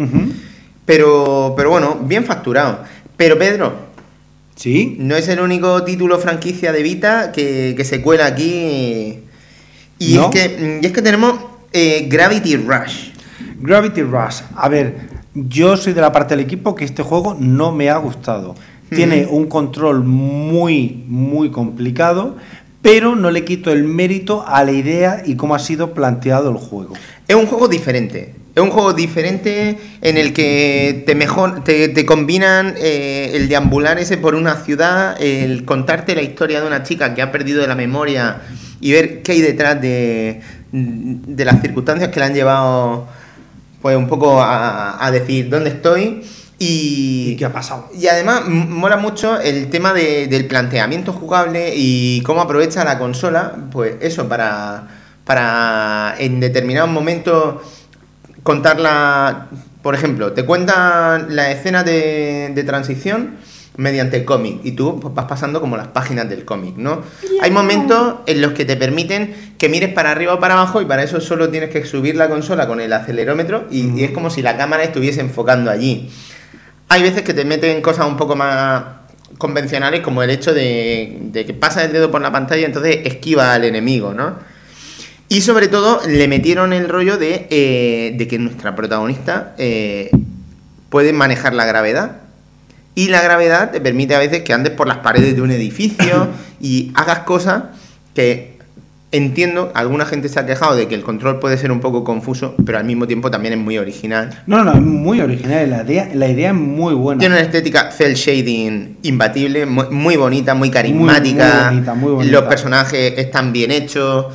pero, 0.86 1.52
pero 1.54 1.68
bueno, 1.68 1.98
bien 2.02 2.24
facturado. 2.24 2.80
Pero 3.18 3.38
Pedro, 3.38 3.84
Sí, 4.54 4.96
no 4.98 5.16
es 5.16 5.28
el 5.28 5.40
único 5.40 5.84
título 5.84 6.18
franquicia 6.18 6.72
de 6.72 6.82
Vita 6.82 7.30
que, 7.30 7.74
que 7.76 7.84
se 7.84 8.00
cuela 8.00 8.24
aquí. 8.24 9.18
Y, 9.98 10.14
¿No? 10.14 10.30
es, 10.30 10.30
que, 10.30 10.78
y 10.82 10.86
es 10.86 10.92
que 10.92 11.02
tenemos 11.02 11.34
eh, 11.74 12.06
Gravity 12.08 12.56
Rush. 12.56 13.05
Gravity 13.60 14.02
Rush. 14.02 14.42
A 14.54 14.68
ver, 14.68 14.96
yo 15.34 15.76
soy 15.76 15.92
de 15.92 16.00
la 16.00 16.12
parte 16.12 16.36
del 16.36 16.44
equipo 16.44 16.74
que 16.74 16.84
este 16.84 17.02
juego 17.02 17.36
no 17.38 17.72
me 17.72 17.90
ha 17.90 17.96
gustado. 17.96 18.54
Tiene 18.88 19.26
un 19.28 19.48
control 19.48 20.04
muy, 20.04 21.04
muy 21.08 21.50
complicado, 21.50 22.36
pero 22.82 23.16
no 23.16 23.32
le 23.32 23.44
quito 23.44 23.72
el 23.72 23.82
mérito 23.82 24.44
a 24.46 24.62
la 24.62 24.70
idea 24.70 25.22
y 25.26 25.34
cómo 25.34 25.56
ha 25.56 25.58
sido 25.58 25.92
planteado 25.92 26.50
el 26.50 26.56
juego. 26.56 26.94
Es 27.26 27.34
un 27.34 27.46
juego 27.46 27.66
diferente. 27.66 28.34
Es 28.54 28.62
un 28.62 28.70
juego 28.70 28.94
diferente 28.94 29.76
en 30.00 30.16
el 30.16 30.32
que 30.32 31.02
te 31.04 31.14
mejor 31.14 31.62
te, 31.62 31.88
te 31.88 32.06
combinan 32.06 32.74
eh, 32.78 33.32
el 33.34 33.48
deambular 33.48 33.98
ese 33.98 34.16
por 34.16 34.34
una 34.34 34.56
ciudad, 34.56 35.20
el 35.20 35.64
contarte 35.64 36.14
la 36.14 36.22
historia 36.22 36.60
de 36.60 36.66
una 36.66 36.82
chica 36.82 37.12
que 37.12 37.20
ha 37.20 37.32
perdido 37.32 37.66
la 37.66 37.74
memoria 37.74 38.40
y 38.80 38.92
ver 38.92 39.22
qué 39.22 39.32
hay 39.32 39.40
detrás 39.42 39.82
de, 39.82 40.40
de 40.72 41.44
las 41.44 41.60
circunstancias 41.60 42.08
que 42.10 42.20
le 42.20 42.26
han 42.26 42.34
llevado 42.34 43.08
pues 43.82 43.96
un 43.96 44.08
poco 44.08 44.40
a, 44.42 45.04
a 45.04 45.10
decir 45.10 45.48
dónde 45.48 45.70
estoy 45.70 46.22
y, 46.58 47.32
¿Y 47.32 47.36
qué 47.36 47.44
ha 47.44 47.52
pasado? 47.52 47.88
y 47.94 48.06
además 48.08 48.42
mola 48.48 48.96
mucho 48.96 49.38
el 49.40 49.68
tema 49.68 49.92
de- 49.92 50.26
del 50.26 50.46
planteamiento 50.46 51.12
jugable 51.12 51.72
y 51.76 52.22
cómo 52.22 52.40
aprovecha 52.40 52.82
la 52.84 52.98
consola, 52.98 53.54
pues 53.70 53.96
eso, 54.00 54.26
para, 54.28 54.88
para 55.24 56.14
en 56.18 56.40
determinados 56.40 56.90
momentos 56.90 57.56
contarla. 58.42 59.48
Por 59.82 59.94
ejemplo, 59.94 60.32
te 60.32 60.44
cuentan 60.44 61.36
la 61.36 61.50
escena 61.52 61.84
de, 61.84 62.50
de 62.54 62.64
transición 62.64 63.36
mediante 63.76 64.24
cómic 64.24 64.60
y 64.64 64.72
tú 64.72 65.00
vas 65.14 65.26
pasando 65.26 65.60
como 65.60 65.76
las 65.76 65.88
páginas 65.88 66.28
del 66.28 66.44
cómic, 66.44 66.76
¿no? 66.76 67.02
Hay 67.42 67.50
momentos 67.50 68.16
en 68.26 68.40
los 68.40 68.52
que 68.52 68.64
te 68.64 68.76
permiten 68.76 69.54
que 69.58 69.68
mires 69.68 69.92
para 69.92 70.10
arriba 70.10 70.34
o 70.34 70.40
para 70.40 70.54
abajo 70.54 70.80
y 70.80 70.86
para 70.86 71.02
eso 71.02 71.20
solo 71.20 71.50
tienes 71.50 71.70
que 71.70 71.84
subir 71.84 72.16
la 72.16 72.28
consola 72.28 72.66
con 72.66 72.80
el 72.80 72.92
acelerómetro 72.92 73.66
y, 73.70 73.88
y 73.98 74.04
es 74.04 74.10
como 74.12 74.30
si 74.30 74.42
la 74.42 74.56
cámara 74.56 74.82
estuviese 74.82 75.20
enfocando 75.20 75.70
allí. 75.70 76.10
hay 76.88 77.02
veces 77.02 77.22
que 77.22 77.34
te 77.34 77.44
meten 77.44 77.82
cosas 77.82 78.06
un 78.06 78.16
poco 78.16 78.36
más 78.36 78.84
convencionales 79.38 80.00
como 80.00 80.22
el 80.22 80.30
hecho 80.30 80.54
de, 80.54 81.18
de 81.20 81.44
que 81.44 81.54
pasa 81.54 81.84
el 81.84 81.92
dedo 81.92 82.10
por 82.10 82.22
la 82.22 82.32
pantalla 82.32 82.62
y 82.62 82.64
entonces 82.64 83.00
esquiva 83.04 83.52
al 83.52 83.64
enemigo, 83.64 84.14
¿no? 84.14 84.34
Y 85.28 85.40
sobre 85.40 85.68
todo 85.68 86.00
le 86.06 86.28
metieron 86.28 86.72
el 86.72 86.88
rollo 86.88 87.18
de, 87.18 87.48
eh, 87.50 88.14
de 88.16 88.28
que 88.28 88.38
nuestra 88.38 88.76
protagonista 88.76 89.54
eh, 89.58 90.10
puede 90.88 91.12
manejar 91.12 91.52
la 91.52 91.64
gravedad. 91.64 92.20
Y 92.96 93.08
la 93.08 93.22
gravedad 93.22 93.70
te 93.70 93.80
permite 93.80 94.14
a 94.14 94.18
veces 94.18 94.42
que 94.42 94.52
andes 94.52 94.72
por 94.72 94.88
las 94.88 94.98
paredes 94.98 95.36
de 95.36 95.42
un 95.42 95.52
edificio 95.52 96.28
y 96.60 96.90
hagas 96.94 97.20
cosas 97.20 97.64
que 98.14 98.56
entiendo, 99.12 99.70
alguna 99.74 100.04
gente 100.04 100.28
se 100.28 100.40
ha 100.40 100.46
quejado 100.46 100.74
de 100.74 100.88
que 100.88 100.94
el 100.94 101.02
control 101.02 101.38
puede 101.38 101.58
ser 101.58 101.70
un 101.70 101.80
poco 101.80 102.04
confuso, 102.04 102.54
pero 102.64 102.78
al 102.78 102.84
mismo 102.84 103.06
tiempo 103.06 103.30
también 103.30 103.54
es 103.54 103.60
muy 103.60 103.78
original. 103.78 104.42
No, 104.46 104.64
no, 104.64 104.72
es 104.72 104.80
muy 104.80 105.20
original. 105.20 105.70
La 105.70 105.82
idea, 105.82 106.08
la 106.14 106.28
idea 106.28 106.48
es 106.48 106.54
muy 106.54 106.94
buena. 106.94 107.20
Tiene 107.20 107.34
una 107.34 107.44
estética 107.44 107.90
cel 107.90 108.14
shading 108.14 108.98
imbatible, 109.02 109.66
muy, 109.66 109.90
muy 109.90 110.16
bonita, 110.16 110.54
muy 110.54 110.70
carismática. 110.70 111.66
muy 111.66 111.74
bonita, 111.74 111.94
muy 111.94 112.12
bonita. 112.12 112.32
Los 112.32 112.44
personajes 112.44 113.14
están 113.18 113.52
bien 113.52 113.70
hechos. 113.70 114.26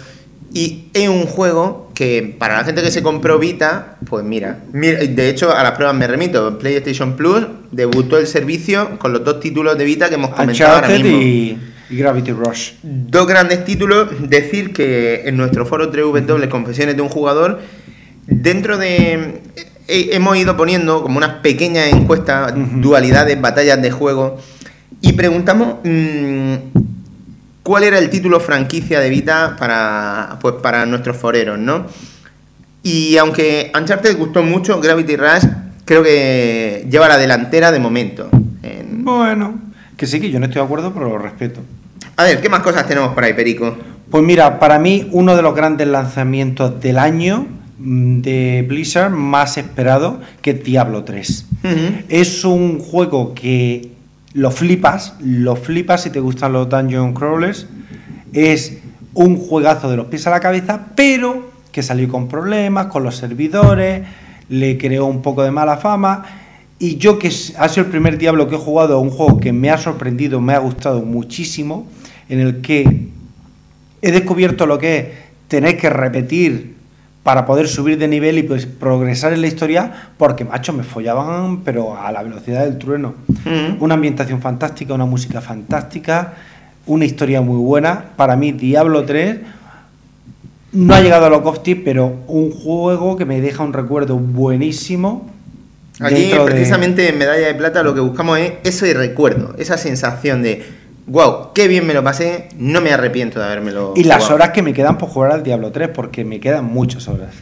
Y 0.54 0.90
es 0.94 1.08
un 1.08 1.26
juego 1.28 1.90
que 1.96 2.36
para 2.38 2.58
la 2.58 2.64
gente 2.64 2.82
que 2.82 2.92
se 2.92 3.02
compró 3.02 3.40
Vita, 3.40 3.98
pues 4.10 4.26
mira, 4.26 4.60
mira, 4.74 5.00
de 5.00 5.30
hecho 5.30 5.56
a 5.56 5.64
las 5.64 5.72
pruebas 5.74 5.96
me 5.96 6.08
remito. 6.08 6.58
PlayStation 6.60 7.16
Plus 7.16 7.46
debutó 7.72 8.18
el 8.18 8.28
servicio 8.28 8.98
con 9.00 9.14
los 9.14 9.24
dos 9.24 9.40
títulos 9.40 9.78
de 9.78 9.86
Vita 9.86 10.10
que 10.10 10.16
hemos 10.16 10.32
comentado 10.32 10.76
ahora 10.76 10.88
mismo. 10.90 11.22
y, 11.22 11.58
y 11.90 11.96
Gravity 11.98 12.32
Rush. 12.32 12.72
Dos 12.84 13.28
grandes 13.28 13.64
títulos. 13.64 14.10
Decir 14.30 14.74
que 14.74 15.22
en 15.26 15.38
nuestro 15.38 15.66
foro 15.66 15.88
www 15.92 16.50
Confesiones 16.50 16.96
de 16.98 17.02
un 17.02 17.10
jugador, 17.10 17.60
dentro 18.28 18.78
de. 18.78 19.42
he- 19.88 20.10
hemos 20.16 20.36
ido 20.38 20.58
poniendo 20.58 21.02
como 21.04 21.18
unas 21.18 21.36
pequeñas 21.42 21.94
encuestas, 21.94 22.54
dualidades, 22.82 23.40
batallas 23.40 23.82
de 23.82 23.92
juego, 23.92 24.38
y 25.02 25.14
preguntamos 25.14 25.76
mm, 25.84 26.56
cuál 27.72 27.86
era 27.86 28.00
el 28.00 28.10
título 28.10 28.42
franquicia 28.42 29.00
de 29.00 29.08
Vita 29.10 29.56
para, 29.58 30.38
pues, 30.42 30.56
para 30.62 30.86
nuestros 30.86 31.16
foreros, 31.16 31.58
¿no? 31.58 31.86
Y 32.84 33.16
aunque 33.16 33.72
Uncharted 33.74 34.18
gustó 34.18 34.44
mucho, 34.44 34.82
Gravity 34.82 35.16
Rush 35.16 35.46
creo 35.86 36.04
que 36.04 36.86
lleva 36.92 37.08
la 37.08 37.18
delantera 37.18 37.72
de 37.72 37.80
momento. 37.80 38.28
En- 38.62 39.06
Bueno, 39.06 39.58
que 39.96 40.06
sí, 40.06 40.20
que 40.20 40.30
yo 40.30 40.38
no 40.42 40.48
estoy 40.48 40.60
de 40.60 40.66
acuerdo, 40.66 40.92
pero 40.94 41.08
lo 41.08 41.18
respeto. 41.18 41.62
A 42.18 42.26
ver, 42.26 42.42
¿qué 42.42 42.50
más 42.50 42.60
cosas 42.60 42.86
tenemos 42.86 43.14
por 43.14 43.24
ahí, 43.24 43.32
Perico? 43.34 43.74
Pues 44.10 44.22
mira, 44.22 44.60
para 44.60 44.78
mí 44.78 45.08
uno 45.14 45.38
de 45.38 45.42
los 45.42 45.56
grandes 45.56 45.88
lanzamientos 45.88 46.82
del 46.82 46.98
año 47.00 47.48
mm, 47.80 48.20
de 48.20 48.66
Blizzard 48.68 49.12
más 49.12 49.56
esperado 49.58 50.20
que 50.42 50.54
Diablo 50.56 51.06
3. 51.06 51.46
Ujú. 51.64 52.04
Es 52.10 52.44
un 52.44 52.80
juego 52.80 53.34
que 53.34 53.91
lo 54.34 54.52
flipas, 54.52 55.16
lo 55.20 55.56
flipas 55.56 56.04
si 56.04 56.10
te 56.10 56.20
gustan 56.20 56.54
los 56.54 56.70
dungeon 56.70 57.14
crawlers. 57.14 57.68
Es 58.34 58.78
un 59.14 59.38
juegazo 59.38 59.90
de 59.90 59.98
los 59.98 60.08
pies 60.08 60.26
a 60.28 60.30
la 60.30 60.40
cabeza, 60.40 60.88
pero 60.96 61.52
que 61.72 61.84
salió 61.84 62.08
con 62.10 62.28
problemas 62.28 62.88
con 62.88 63.04
los 63.04 63.16
servidores, 63.16 64.04
le 64.50 64.78
creó 64.78 65.06
un 65.06 65.22
poco 65.22 65.44
de 65.44 65.52
mala 65.52 65.78
fama. 65.78 66.26
Y 66.80 66.98
yo 66.98 67.20
que 67.20 67.28
ha 67.28 67.70
sido 67.70 67.86
el 67.86 67.92
primer 67.92 68.18
Diablo 68.18 68.48
que 68.48 68.56
he 68.56 68.60
jugado, 68.60 69.00
un 69.00 69.12
juego 69.12 69.40
que 69.40 69.54
me 69.54 69.70
ha 69.70 69.78
sorprendido, 69.78 70.42
me 70.42 70.54
ha 70.54 70.60
gustado 70.60 71.02
muchísimo, 71.02 71.88
en 72.28 72.40
el 72.40 72.62
que 72.62 73.08
he 74.02 74.12
descubierto 74.12 74.66
lo 74.66 74.80
que 74.80 74.98
es 74.98 75.06
tener 75.48 75.78
que 75.78 75.90
repetir 75.90 76.81
para 77.24 77.46
poder 77.46 77.68
subir 77.68 77.98
de 78.00 78.08
nivel 78.08 78.40
y 78.40 78.44
pues 78.44 78.66
progresar 78.66 79.32
en 79.34 79.42
la 79.42 79.48
historia, 79.48 80.10
porque 80.18 80.44
macho 80.44 80.74
me 80.74 80.84
follaban, 80.84 81.62
pero 81.62 81.96
a 81.96 82.12
la 82.12 82.24
velocidad 82.24 82.64
del 82.64 82.78
trueno. 82.80 83.14
Una 83.80 83.94
ambientación 83.94 84.42
fantástica, 84.42 84.94
una 84.96 85.06
música 85.06 85.40
fantástica, 85.42 86.34
una 86.88 87.06
historia 87.06 87.42
muy 87.42 87.58
buena. 87.58 88.06
Para 88.16 88.36
mí, 88.36 88.52
Diablo 88.54 89.04
3 89.06 89.38
no 90.74 90.96
ha 90.96 91.02
llegado 91.02 91.26
a 91.26 91.30
los 91.30 91.42
Cofti, 91.42 91.76
pero 91.76 92.16
un 92.28 92.50
juego 92.52 93.18
que 93.18 93.26
me 93.26 93.40
deja 93.42 93.64
un 93.64 93.74
recuerdo 93.74 94.18
buenísimo. 94.18 95.30
Aquí 96.00 96.32
de- 96.32 96.40
precisamente 96.40 97.10
en 97.10 97.18
Medalla 97.20 97.46
de 97.48 97.54
Plata 97.54 97.84
lo 97.84 97.94
que 97.94 98.00
buscamos 98.00 98.40
es 98.40 98.54
ese 98.64 98.94
recuerdo, 98.96 99.54
esa 99.60 99.78
sensación 99.78 100.42
de, 100.42 100.64
wow, 101.12 101.52
qué 101.54 101.68
bien 101.68 101.86
me 101.86 101.94
lo 101.94 102.04
pasé, 102.04 102.48
no 102.58 102.80
me 102.80 102.92
arrepiento 102.94 103.38
de 103.40 103.46
habérmelo 103.46 103.94
Y 103.98 104.06
las 104.06 104.20
jugado". 104.20 104.36
horas 104.36 104.50
que 104.52 104.62
me 104.62 104.74
quedan 104.74 104.98
por 104.98 105.10
jugar 105.10 105.32
al 105.34 105.44
Diablo 105.44 105.72
3, 105.72 105.90
porque 105.90 106.24
me 106.24 106.40
quedan 106.40 106.66
muchas 106.66 107.08
horas. 107.10 107.34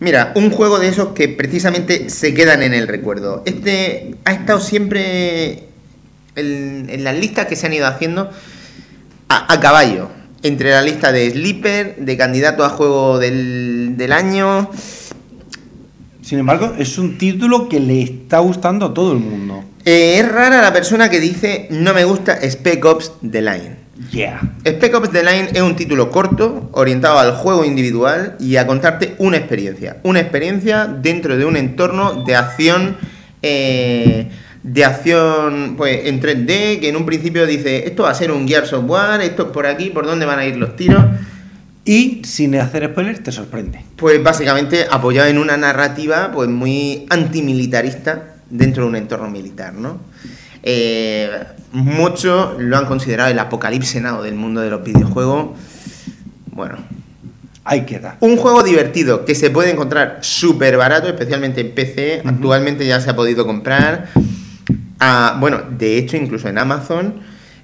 Mira, 0.00 0.32
un 0.34 0.50
juego 0.50 0.78
de 0.80 0.88
esos 0.88 1.08
que 1.08 1.28
precisamente 1.28 2.10
se 2.10 2.34
quedan 2.34 2.62
en 2.62 2.74
el 2.74 2.88
recuerdo. 2.88 3.42
Este 3.46 4.16
ha 4.24 4.32
estado 4.32 4.58
siempre 4.60 5.64
en, 6.34 6.86
en 6.90 7.04
las 7.04 7.16
listas 7.16 7.46
que 7.46 7.54
se 7.56 7.66
han 7.66 7.72
ido 7.72 7.86
haciendo 7.86 8.30
a, 9.28 9.52
a 9.52 9.60
caballo. 9.60 10.08
Entre 10.42 10.70
la 10.70 10.82
lista 10.82 11.10
de 11.12 11.30
Sleeper, 11.30 11.96
de 11.96 12.16
candidato 12.16 12.64
a 12.64 12.68
juego 12.68 13.18
del, 13.18 13.94
del 13.96 14.12
año. 14.12 14.70
Sin 16.22 16.38
embargo, 16.38 16.74
es 16.78 16.98
un 16.98 17.16
título 17.18 17.68
que 17.68 17.80
le 17.80 18.02
está 18.02 18.38
gustando 18.40 18.86
a 18.86 18.94
todo 18.94 19.12
el 19.12 19.18
mundo. 19.18 19.64
Eh, 19.90 20.18
es 20.18 20.28
rara 20.30 20.60
la 20.60 20.70
persona 20.70 21.08
que 21.08 21.18
dice 21.18 21.66
no 21.70 21.94
me 21.94 22.04
gusta 22.04 22.38
Spec 22.42 22.84
Ops 22.84 23.10
The 23.22 23.40
Line. 23.40 23.76
Yeah. 24.10 24.38
Spec 24.62 24.94
Ops 24.94 25.10
The 25.10 25.22
Line 25.22 25.48
es 25.54 25.62
un 25.62 25.76
título 25.76 26.10
corto, 26.10 26.68
orientado 26.72 27.18
al 27.18 27.32
juego 27.32 27.64
individual 27.64 28.36
y 28.38 28.56
a 28.56 28.66
contarte 28.66 29.14
una 29.16 29.38
experiencia. 29.38 29.96
Una 30.02 30.20
experiencia 30.20 30.84
dentro 30.84 31.38
de 31.38 31.46
un 31.46 31.56
entorno 31.56 32.22
de 32.24 32.36
acción. 32.36 32.98
eh, 33.40 34.28
de 34.62 34.84
acción 34.84 35.76
pues 35.78 36.04
en 36.04 36.20
3D, 36.20 36.80
que 36.80 36.88
en 36.90 36.96
un 36.96 37.06
principio 37.06 37.46
dice 37.46 37.86
esto 37.86 38.02
va 38.02 38.10
a 38.10 38.14
ser 38.14 38.30
un 38.30 38.46
Gears 38.46 38.74
of 38.74 38.84
War, 38.86 39.22
esto 39.22 39.44
es 39.44 39.48
por 39.52 39.64
aquí, 39.64 39.88
por 39.88 40.04
dónde 40.04 40.26
van 40.26 40.38
a 40.38 40.44
ir 40.44 40.56
los 40.56 40.76
tiros. 40.76 41.02
Y 41.86 42.20
sin 42.26 42.54
hacer 42.56 42.90
spoilers, 42.90 43.22
te 43.22 43.32
sorprende. 43.32 43.80
Pues 43.96 44.22
básicamente 44.22 44.86
apoyado 44.90 45.28
en 45.28 45.38
una 45.38 45.56
narrativa 45.56 46.30
pues 46.30 46.50
muy 46.50 47.06
antimilitarista 47.08 48.34
dentro 48.50 48.84
de 48.84 48.88
un 48.90 48.96
entorno 48.96 49.30
militar, 49.30 49.74
¿no? 49.74 49.98
Eh, 50.62 51.30
muchos 51.72 52.60
lo 52.60 52.76
han 52.76 52.86
considerado 52.86 53.30
el 53.30 53.38
apocalipsis 53.38 54.02
now 54.02 54.22
del 54.22 54.34
mundo 54.34 54.60
de 54.60 54.70
los 54.70 54.82
videojuegos. 54.82 55.56
Bueno, 56.52 56.78
Ahí 57.64 57.84
queda. 57.84 58.16
un 58.20 58.38
juego 58.38 58.62
divertido 58.62 59.26
que 59.26 59.34
se 59.34 59.50
puede 59.50 59.70
encontrar 59.70 60.18
súper 60.22 60.76
barato, 60.78 61.06
especialmente 61.08 61.60
en 61.60 61.74
PC. 61.74 62.22
Actualmente 62.24 62.86
ya 62.86 63.00
se 63.00 63.10
ha 63.10 63.16
podido 63.16 63.46
comprar. 63.46 64.08
Ah, 64.98 65.36
bueno, 65.38 65.60
de 65.78 65.98
hecho, 65.98 66.16
incluso 66.16 66.48
en 66.48 66.58
Amazon 66.58 67.14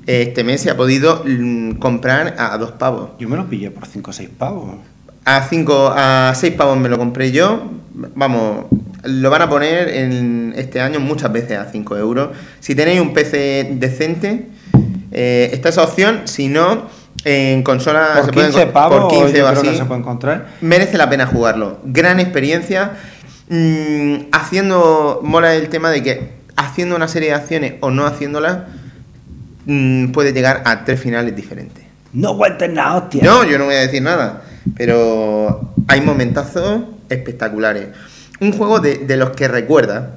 este 0.06 0.44
mes 0.44 0.61
se 0.61 0.70
ha 0.70 0.77
podido 0.77 1.23
mm, 1.24 1.77
comprar 1.77 2.35
a 2.39 2.56
dos 2.59 2.73
pavos. 2.73 3.12
Yo 3.19 3.28
me 3.28 3.36
lo 3.36 3.48
pillé 3.48 3.70
por 3.70 3.86
5 3.86 4.11
o 4.11 4.15
6 4.15 4.28
pavos. 4.36 4.77
A 5.24 5.42
5, 5.48 5.92
a 5.96 6.32
6 6.34 6.55
pavos 6.55 6.76
me 6.78 6.88
lo 6.88 6.98
compré 6.98 7.32
yo. 7.32 7.70
Vamos, 8.14 8.66
lo 9.05 9.30
van 9.30 9.42
a 9.42 9.48
poner 9.48 9.88
en 9.88 10.52
este 10.56 10.80
año 10.80 11.01
muchas 11.01 11.32
veces 11.32 11.59
a 11.59 11.66
5 11.70 11.96
euros. 11.96 12.30
Si 12.60 12.74
tenéis 12.74 13.01
un 13.01 13.14
PC 13.14 13.68
decente, 13.76 14.48
eh, 15.12 15.51
está 15.52 15.70
esa 15.70 15.82
opción. 15.82 16.22
Si 16.24 16.48
no, 16.48 16.88
en 17.24 17.62
consola 17.62 18.10
Por 18.16 18.24
se 18.26 18.32
puede 18.32 18.46
15 18.48 18.66
encon- 18.68 18.72
pavos, 18.72 19.01
por 19.01 19.09
15 19.10 19.38
yo 19.38 19.44
o 19.46 19.48
creo 19.48 19.60
así. 19.62 19.70
que 19.70 19.76
se 19.78 19.84
puede 19.86 20.01
encontrar. 20.01 20.46
Merece 20.60 20.98
la 20.98 21.09
pena 21.09 21.26
jugarlo. 21.26 21.78
Gran 21.84 22.20
experiencia. 22.20 22.92
Mm, 23.48 24.14
haciendo. 24.32 25.20
Mola 25.22 25.55
el 25.55 25.68
tema 25.68 25.90
de 25.90 26.02
que 26.02 26.30
haciendo 26.56 26.96
una 26.96 27.09
serie 27.09 27.30
de 27.30 27.34
acciones 27.36 27.74
o 27.80 27.90
no 27.90 28.06
haciéndolas, 28.06 28.59
mm, 29.66 30.09
puede 30.12 30.32
llegar 30.32 30.62
a 30.66 30.84
tres 30.84 31.01
finales 31.01 31.34
diferentes. 31.34 31.82
No 32.12 32.36
cuentes 32.36 32.70
nada, 32.70 32.96
hostia. 32.96 33.22
No, 33.24 33.44
yo 33.44 33.59
no 33.59 33.64
voy 33.66 33.74
a 33.74 33.80
decir 33.80 34.02
nada. 34.02 34.42
Pero 34.77 35.74
hay 35.89 36.01
momentazos 36.01 36.82
espectaculares. 37.09 37.89
Un 38.41 38.53
juego 38.53 38.81
de, 38.81 38.99
de 38.99 39.16
los 39.16 39.31
que 39.31 39.49
recuerda. 39.49 40.16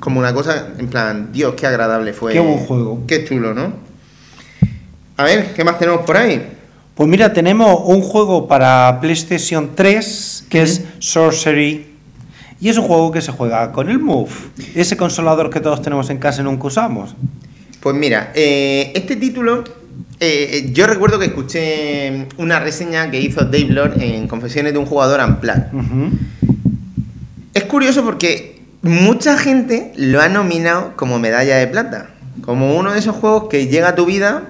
Como 0.00 0.20
una 0.20 0.34
cosa, 0.34 0.68
en 0.78 0.88
plan, 0.88 1.30
Dios, 1.32 1.54
qué 1.56 1.66
agradable 1.66 2.12
fue. 2.12 2.32
Qué 2.32 2.40
buen 2.40 2.58
juego. 2.58 3.02
Qué 3.06 3.24
chulo, 3.24 3.54
¿no? 3.54 3.72
A 5.16 5.24
ver, 5.24 5.54
¿qué 5.54 5.64
más 5.64 5.78
tenemos 5.78 6.02
por 6.02 6.16
ahí? 6.18 6.56
Pues 6.94 7.08
mira, 7.08 7.32
tenemos 7.32 7.80
un 7.84 8.02
juego 8.02 8.48
para 8.48 8.98
PlayStation 9.00 9.70
3 9.74 10.46
que 10.48 10.62
es 10.62 10.82
Sorcery. 10.98 11.86
Y 12.58 12.68
es 12.70 12.78
un 12.78 12.84
juego 12.84 13.12
que 13.12 13.20
se 13.20 13.32
juega 13.32 13.70
con 13.72 13.90
el 13.90 13.98
Move. 13.98 14.30
Ese 14.74 14.96
consolador 14.96 15.50
que 15.50 15.60
todos 15.60 15.82
tenemos 15.82 16.08
en 16.08 16.18
casa 16.18 16.40
y 16.40 16.44
nunca 16.44 16.66
usamos. 16.68 17.14
Pues 17.80 17.94
mira, 17.94 18.32
eh, 18.34 18.92
este 18.94 19.16
título, 19.16 19.62
eh, 20.20 20.70
yo 20.72 20.86
recuerdo 20.86 21.18
que 21.18 21.26
escuché 21.26 22.26
una 22.38 22.58
reseña 22.58 23.10
que 23.10 23.20
hizo 23.20 23.44
Dave 23.44 23.68
Lord 23.68 24.00
en 24.02 24.28
Confesiones 24.28 24.72
de 24.72 24.78
un 24.78 24.86
jugador. 24.86 25.20
Ujú. 25.20 26.10
Es 27.54 27.64
curioso 27.64 28.04
porque 28.04 28.62
mucha 28.82 29.36
gente 29.38 29.92
lo 29.96 30.20
ha 30.20 30.28
nominado 30.28 30.94
como 30.96 31.18
medalla 31.18 31.56
de 31.56 31.66
plata, 31.66 32.10
como 32.42 32.76
uno 32.76 32.92
de 32.92 32.98
esos 32.98 33.16
juegos 33.16 33.48
que 33.48 33.66
llega 33.66 33.88
a 33.88 33.94
tu 33.94 34.06
vida 34.06 34.42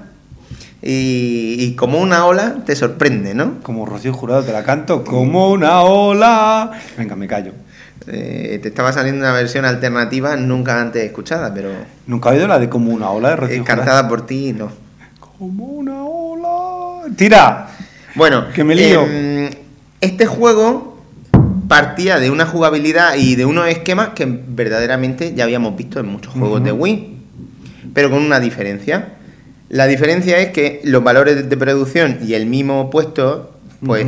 y, 0.82 1.56
y 1.58 1.74
como 1.74 1.98
una 1.98 2.26
ola 2.26 2.56
te 2.64 2.76
sorprende, 2.76 3.34
¿no? 3.34 3.60
Como 3.62 3.86
Rocío 3.86 4.12
Jurado 4.12 4.42
te 4.44 4.52
la 4.52 4.62
canto, 4.62 5.04
como 5.04 5.50
una 5.50 5.82
ola. 5.82 6.72
Venga, 6.96 7.16
me 7.16 7.26
callo. 7.26 7.52
Eh, 8.08 8.60
te 8.62 8.68
estaba 8.68 8.92
saliendo 8.92 9.24
una 9.24 9.32
versión 9.32 9.64
alternativa 9.64 10.36
nunca 10.36 10.80
antes 10.80 11.02
escuchada, 11.02 11.52
pero 11.52 11.70
Nunca 12.06 12.30
he 12.30 12.34
oído 12.34 12.46
la 12.46 12.60
de 12.60 12.68
como 12.68 12.92
una 12.92 13.10
ola 13.10 13.30
de 13.30 13.36
Rocío 13.36 13.56
eh, 13.56 13.60
Jurado? 13.60 13.78
cantada 13.78 14.08
por 14.08 14.26
ti, 14.26 14.52
no. 14.52 14.70
Como 15.38 15.64
una 15.66 16.02
ola. 16.04 17.08
¡Tira! 17.16 17.68
Bueno, 18.14 18.46
Que 18.54 18.64
me 18.64 18.74
lío. 18.74 19.02
em, 19.06 19.50
este 20.00 20.26
juego 20.26 21.02
partía 21.68 22.18
de 22.18 22.30
una 22.30 22.46
jugabilidad 22.46 23.16
y 23.16 23.34
de 23.34 23.44
unos 23.44 23.68
esquemas 23.68 24.10
que 24.14 24.24
verdaderamente 24.26 25.34
ya 25.34 25.44
habíamos 25.44 25.76
visto 25.76 26.00
en 26.00 26.06
muchos 26.06 26.32
juegos 26.32 26.62
de 26.64 26.72
Wii, 26.72 27.16
pero 27.92 28.10
con 28.10 28.22
una 28.22 28.40
diferencia. 28.40 29.14
La 29.68 29.86
diferencia 29.86 30.38
es 30.38 30.50
que 30.52 30.80
los 30.84 31.02
valores 31.02 31.48
de 31.48 31.56
producción 31.56 32.18
y 32.24 32.34
el 32.34 32.46
mismo 32.46 32.88
puesto, 32.88 33.52
pues, 33.84 34.06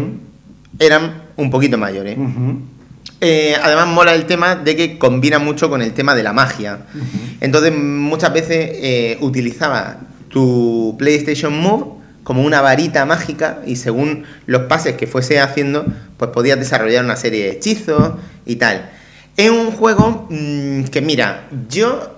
eran 0.79 1.23
un 1.37 1.51
poquito 1.51 1.77
mayores. 1.77 2.17
Eh, 3.21 3.57
además 3.61 3.89
mola 3.89 4.15
el 4.15 4.27
tema 4.27 4.55
de 4.55 4.77
que 4.77 4.97
combina 4.97 5.41
mucho 5.41 5.69
con 5.69 5.83
el 5.83 5.93
tema 5.93 6.15
de 6.15 6.23
la 6.23 6.33
magia. 6.33 6.79
Entonces 7.41 7.77
muchas 7.77 8.33
veces 8.33 8.71
eh, 8.75 9.19
utilizaba 9.21 9.97
tu 10.29 10.95
PlayStation 10.99 11.59
Move 11.59 11.99
como 12.25 12.43
una 12.43 12.61
varita 12.61 13.07
mágica 13.07 13.61
y 13.67 13.77
según 13.77 14.25
los 14.47 14.63
pases 14.63 14.97
que 14.97 15.07
fuese 15.07 15.41
haciendo, 15.41 15.87
pues 16.17 16.31
podías 16.31 16.59
desarrollar 16.59 17.05
una 17.05 17.17
serie 17.17 17.45
de 17.45 17.51
hechizos 17.53 18.15
y 18.45 18.57
tal. 18.57 18.91
Es 19.37 19.51
un 19.51 19.71
juego 19.71 20.27
mm, 20.31 20.85
que 20.85 21.01
mira, 21.01 21.47
yo 21.71 22.17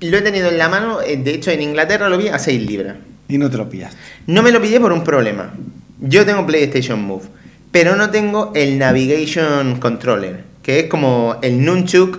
lo 0.00 0.16
he 0.16 0.22
tenido 0.22 0.48
en 0.48 0.58
la 0.58 0.68
mano, 0.68 1.00
eh, 1.00 1.16
de 1.16 1.32
hecho 1.34 1.50
en 1.50 1.62
Inglaterra 1.62 2.08
lo 2.08 2.18
vi 2.18 2.28
a 2.28 2.38
6 2.38 2.60
libras. 2.66 2.96
Y 3.28 3.38
no 3.38 3.50
te 3.50 3.56
lo 3.56 3.68
pillas. 3.68 3.96
No 4.26 4.42
me 4.42 4.50
lo 4.52 4.60
pillé 4.60 4.80
por 4.80 4.92
un 4.92 5.04
problema. 5.04 5.52
Yo 6.00 6.24
tengo 6.26 6.44
PlayStation 6.46 7.02
Move, 7.02 7.24
pero 7.70 7.96
no 7.96 8.10
tengo 8.10 8.52
el 8.54 8.78
Navigation 8.78 9.78
Controller, 9.78 10.44
que 10.62 10.80
es 10.80 10.86
como 10.88 11.36
el 11.42 11.64
Nunchuk 11.64 12.18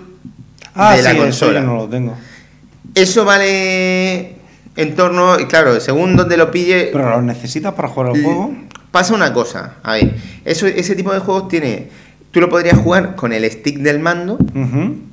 Ah, 0.80 0.95
de 0.95 1.02
la 1.02 1.10
sí, 1.10 1.16
eso 1.18 1.24
consola. 1.26 1.60
yo 1.60 1.66
no 1.66 1.76
lo 1.76 1.90
tengo. 1.90 2.16
Eso 2.94 3.26
vale 3.26 4.36
en 4.78 4.95
torno, 4.95 5.40
y 5.40 5.45
claro, 5.45 5.80
según 5.82 6.16
donde 6.16 6.38
lo 6.38 6.49
pille, 6.52 6.90
¿Pero 6.94 7.10
lo 7.10 7.22
necesitas 7.22 7.74
para 7.74 7.88
jugar 7.90 8.12
al 8.16 8.22
juego? 8.24 8.54
pasa 8.91 9.14
una 9.14 9.34
cosa. 9.34 9.74
A 9.84 9.94
ver, 9.94 10.16
eso, 10.45 10.66
ese 10.68 10.95
tipo 10.95 11.12
de 11.14 11.20
juegos 11.20 11.49
tiene. 11.49 11.90
Tú 12.32 12.40
lo 12.41 12.49
podrías 12.49 12.78
jugar 12.78 13.16
con 13.16 13.34
el 13.34 13.49
stick 13.52 13.80
del 13.80 13.99
mando, 13.99 14.38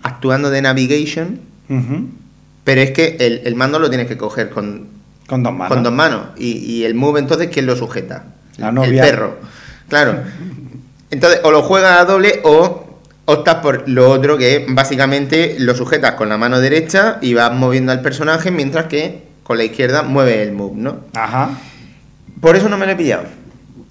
actuando 0.02 0.50
de 0.50 0.62
navigation, 0.62 1.40
pero 2.64 2.80
es 2.80 2.90
que 2.92 3.16
el, 3.20 3.42
el 3.44 3.54
mando 3.54 3.78
lo 3.78 3.88
tienes 3.88 4.06
que 4.06 4.16
coger 4.16 4.50
con, 4.50 4.88
Con 5.26 5.42
dos 5.42 5.52
manos. 5.52 5.68
con 5.74 5.82
dos 5.82 5.92
manos. 5.92 6.20
Y, 6.36 6.52
y 6.58 6.84
el 6.84 6.94
move, 6.94 7.20
entonces, 7.20 7.48
¿quién 7.52 7.66
lo 7.66 7.76
sujeta? 7.76 8.24
La 8.58 8.68
el 8.68 8.74
novia. 8.74 9.02
perro. 9.02 9.36
Claro. 9.88 10.18
Entonces, 11.10 11.40
o 11.44 11.50
lo 11.50 11.62
juegas 11.62 12.00
a 12.00 12.04
doble 12.04 12.40
o 12.44 12.84
optas 13.26 13.56
por 13.56 13.88
lo 13.88 14.10
otro, 14.10 14.36
que 14.36 14.66
básicamente 14.68 15.56
lo 15.58 15.74
sujetas 15.74 16.12
con 16.12 16.28
la 16.28 16.36
mano 16.36 16.60
derecha 16.60 17.18
y 17.22 17.34
vas 17.34 17.52
moviendo 17.52 17.92
al 17.92 18.00
personaje, 18.02 18.50
mientras 18.50 18.86
que 18.86 19.22
con 19.44 19.58
la 19.58 19.64
izquierda 19.64 20.02
mueve 20.02 20.42
el 20.42 20.52
move, 20.52 20.74
¿no? 20.74 20.96
Ajá. 21.14 21.50
Por 22.40 22.56
eso 22.56 22.68
no 22.68 22.76
me 22.76 22.86
lo 22.86 22.92
he 22.92 22.96
pillado. 22.96 23.24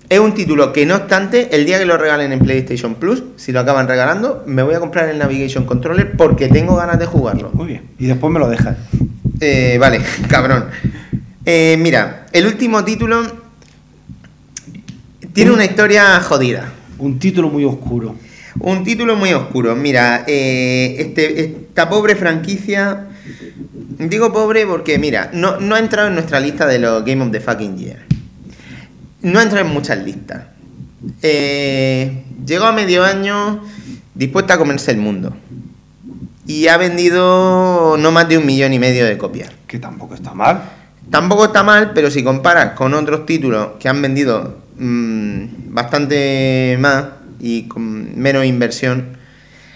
Es 0.09 0.19
un 0.19 0.33
título 0.33 0.73
que, 0.73 0.85
no 0.85 0.95
obstante, 0.95 1.55
el 1.55 1.65
día 1.65 1.79
que 1.79 1.85
lo 1.85 1.97
regalen 1.97 2.33
en 2.33 2.39
PlayStation 2.39 2.95
Plus, 2.95 3.23
si 3.37 3.51
lo 3.51 3.61
acaban 3.61 3.87
regalando, 3.87 4.43
me 4.45 4.61
voy 4.61 4.75
a 4.75 4.79
comprar 4.79 5.09
el 5.09 5.17
Navigation 5.17 5.65
Controller 5.65 6.11
porque 6.17 6.49
tengo 6.49 6.75
ganas 6.75 6.99
de 6.99 7.05
jugarlo. 7.05 7.51
Muy 7.53 7.67
bien. 7.67 7.83
Y 7.97 8.07
después 8.07 8.31
me 8.31 8.39
lo 8.39 8.49
dejas. 8.49 8.77
Eh, 9.39 9.77
vale, 9.79 10.01
cabrón. 10.27 10.65
Eh, 11.45 11.77
mira, 11.79 12.25
el 12.31 12.45
último 12.45 12.83
título 12.83 13.23
tiene 15.33 15.51
una 15.51 15.65
historia 15.65 16.19
jodida. 16.19 16.71
Un 16.99 17.17
título 17.17 17.49
muy 17.49 17.63
oscuro. 17.63 18.15
Un 18.59 18.83
título 18.83 19.15
muy 19.15 19.33
oscuro. 19.33 19.75
Mira, 19.75 20.25
eh, 20.27 20.95
este, 20.99 21.43
esta 21.43 21.89
pobre 21.89 22.15
franquicia. 22.15 23.07
Digo 23.99 24.33
pobre 24.33 24.65
porque, 24.65 24.97
mira, 24.97 25.29
no, 25.33 25.59
no 25.59 25.75
ha 25.75 25.79
entrado 25.79 26.07
en 26.09 26.15
nuestra 26.15 26.39
lista 26.39 26.65
de 26.65 26.79
los 26.79 27.05
Game 27.05 27.23
of 27.23 27.31
the 27.31 27.39
Fucking 27.39 27.77
Year. 27.77 27.99
No 29.21 29.39
ha 29.39 29.43
entrado 29.43 29.65
en 29.65 29.73
muchas 29.73 29.99
listas. 29.99 30.43
Eh, 31.21 32.23
llegó 32.45 32.65
a 32.65 32.71
medio 32.71 33.03
año 33.03 33.63
dispuesta 34.13 34.55
a 34.55 34.57
comerse 34.57 34.91
el 34.91 34.97
mundo. 34.97 35.35
Y 36.45 36.67
ha 36.67 36.77
vendido 36.77 37.95
no 37.97 38.11
más 38.11 38.27
de 38.27 38.37
un 38.37 38.45
millón 38.45 38.73
y 38.73 38.79
medio 38.79 39.05
de 39.05 39.17
copias. 39.17 39.51
Que 39.67 39.79
tampoco 39.79 40.15
está 40.15 40.33
mal. 40.33 40.61
Tampoco 41.09 41.45
está 41.45 41.63
mal, 41.63 41.91
pero 41.93 42.11
si 42.11 42.23
comparas 42.23 42.73
con 42.73 42.93
otros 42.93 43.25
títulos 43.25 43.71
que 43.79 43.87
han 43.87 44.01
vendido 44.01 44.57
mm, 44.77 45.73
bastante 45.73 46.77
más 46.79 47.05
y 47.39 47.63
con 47.67 48.19
menos 48.19 48.45
inversión, 48.45 49.17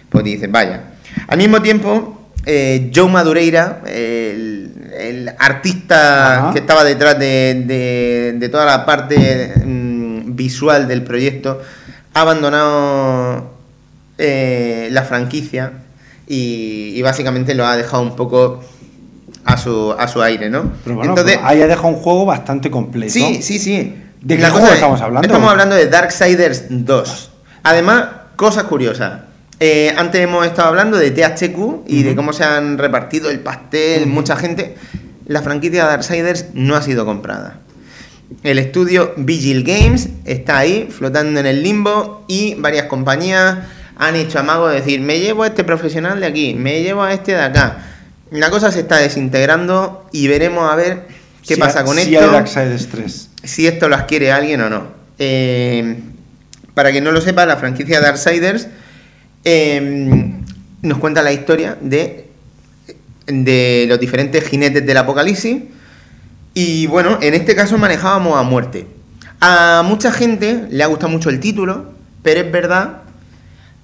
pues 0.10 0.24
dices, 0.24 0.52
vaya. 0.52 0.94
Al 1.28 1.38
mismo 1.38 1.62
tiempo, 1.62 2.17
eh, 2.50 2.90
Joe 2.96 3.10
Madureira, 3.12 3.82
el, 3.86 4.72
el 4.98 5.30
artista 5.38 6.38
Ajá. 6.46 6.54
que 6.54 6.60
estaba 6.60 6.84
detrás 6.86 7.20
de, 7.20 7.64
de- 7.68 8.34
de 8.38 8.50
toda 8.50 8.66
la 8.66 8.86
parte 8.86 9.54
mm, 9.64 10.36
visual 10.36 10.88
del 10.88 11.04
proyecto, 11.04 11.62
ha 12.14 12.22
abandonado 12.22 13.52
eh, 14.18 14.88
la 14.92 15.04
franquicia 15.04 15.74
y, 16.28 16.94
y 16.96 17.02
básicamente 17.02 17.54
lo 17.54 17.66
ha 17.68 17.76
dejado 17.78 18.02
un 18.04 18.16
poco 18.16 18.64
a 19.46 19.58
su, 19.58 19.94
a 19.98 20.08
su 20.08 20.22
aire, 20.22 20.50
¿no? 20.50 20.72
Pero 20.84 20.96
bueno, 20.96 21.12
Entonces, 21.12 21.36
pero 21.38 21.48
ahí 21.48 21.62
ha 21.62 21.68
dejado 21.68 21.90
un 21.90 21.96
juego 21.96 22.26
bastante 22.26 22.72
completo. 22.72 23.12
sí, 23.14 23.42
sí, 23.42 23.60
sí. 23.60 23.96
¿De 24.22 24.36
qué 24.38 24.46
juego 24.50 24.68
estamos 24.68 25.00
hablando? 25.02 25.26
Estamos 25.28 25.50
hablando 25.52 25.76
de 25.76 25.88
Darksiders 25.88 26.66
2. 26.70 27.32
Además, 27.64 28.06
cosas 28.36 28.64
curiosas. 28.64 29.22
Eh, 29.60 29.94
antes 29.98 30.22
hemos 30.22 30.46
estado 30.46 30.68
hablando 30.68 30.98
de 30.98 31.10
THQ 31.12 31.88
y 31.88 32.04
de 32.04 32.16
cómo 32.16 32.32
se 32.32 32.44
han 32.44 32.78
repartido 32.78 33.30
el 33.30 33.40
pastel, 33.40 34.06
mucha 34.06 34.36
gente. 34.36 34.76
La 35.26 35.42
franquicia 35.42 35.86
Darksiders 35.86 36.48
no 36.54 36.76
ha 36.76 36.82
sido 36.82 37.06
comprada. 37.06 37.60
El 38.44 38.60
estudio 38.60 39.14
Vigil 39.18 39.64
Games 39.64 40.10
está 40.26 40.60
ahí, 40.60 40.90
flotando 40.92 41.40
en 41.40 41.46
el 41.46 41.64
limbo, 41.64 42.24
y 42.28 42.56
varias 42.56 42.86
compañías 42.86 43.58
han 43.98 44.16
hecho 44.16 44.40
amago 44.40 44.68
de 44.68 44.76
decir, 44.76 45.02
me 45.02 45.20
llevo 45.20 45.44
a 45.44 45.48
este 45.48 45.64
profesional 45.64 46.20
de 46.20 46.28
aquí, 46.28 46.54
me 46.54 46.84
llevo 46.84 47.02
a 47.02 47.14
este 47.14 47.32
de 47.32 47.42
acá. 47.42 47.86
La 48.30 48.52
cosa 48.52 48.72
se 48.72 48.82
está 48.82 48.98
desintegrando 48.98 50.08
y 50.12 50.28
veremos 50.28 50.72
a 50.72 50.76
ver 50.76 51.08
qué 51.48 51.56
Si 51.56 51.60
pasa 51.60 51.84
con 51.84 51.96
si 51.96 52.14
esto 52.14 52.26
hay 52.26 52.32
Darksiders 52.32 52.88
3. 52.90 53.30
si 53.44 53.66
esto 53.66 53.90
lo 53.90 53.96
adquiere 53.96 54.32
alguien 54.32 54.62
o 54.62 54.70
no. 54.70 54.88
Eh, 55.18 56.00
para 56.74 56.92
quien 56.92 57.04
no 57.04 57.12
lo 57.12 57.22
sepa, 57.22 57.46
la 57.48 57.58
franquicia 57.58 58.02
Darksiders 58.02 58.68
eh, 59.50 60.34
nos 60.82 60.98
cuenta 60.98 61.22
la 61.22 61.32
historia 61.32 61.78
de, 61.80 62.28
de 63.28 63.86
los 63.88 63.98
diferentes 63.98 64.44
jinetes 64.44 64.86
del 64.86 64.98
apocalipsis. 64.98 65.64
Y 66.54 66.88
bueno, 66.88 67.18
en 67.22 67.34
este 67.34 67.56
caso 67.56 67.78
manejábamos 67.78 68.38
a 68.38 68.44
muerte. 68.44 68.88
A 69.40 69.84
mucha 69.86 70.12
gente 70.12 70.66
le 70.70 70.84
ha 70.84 70.88
gustado 70.88 71.14
mucho 71.14 71.30
el 71.30 71.40
título, 71.40 71.94
pero 72.24 72.42
es 72.42 72.52
verdad 72.52 73.04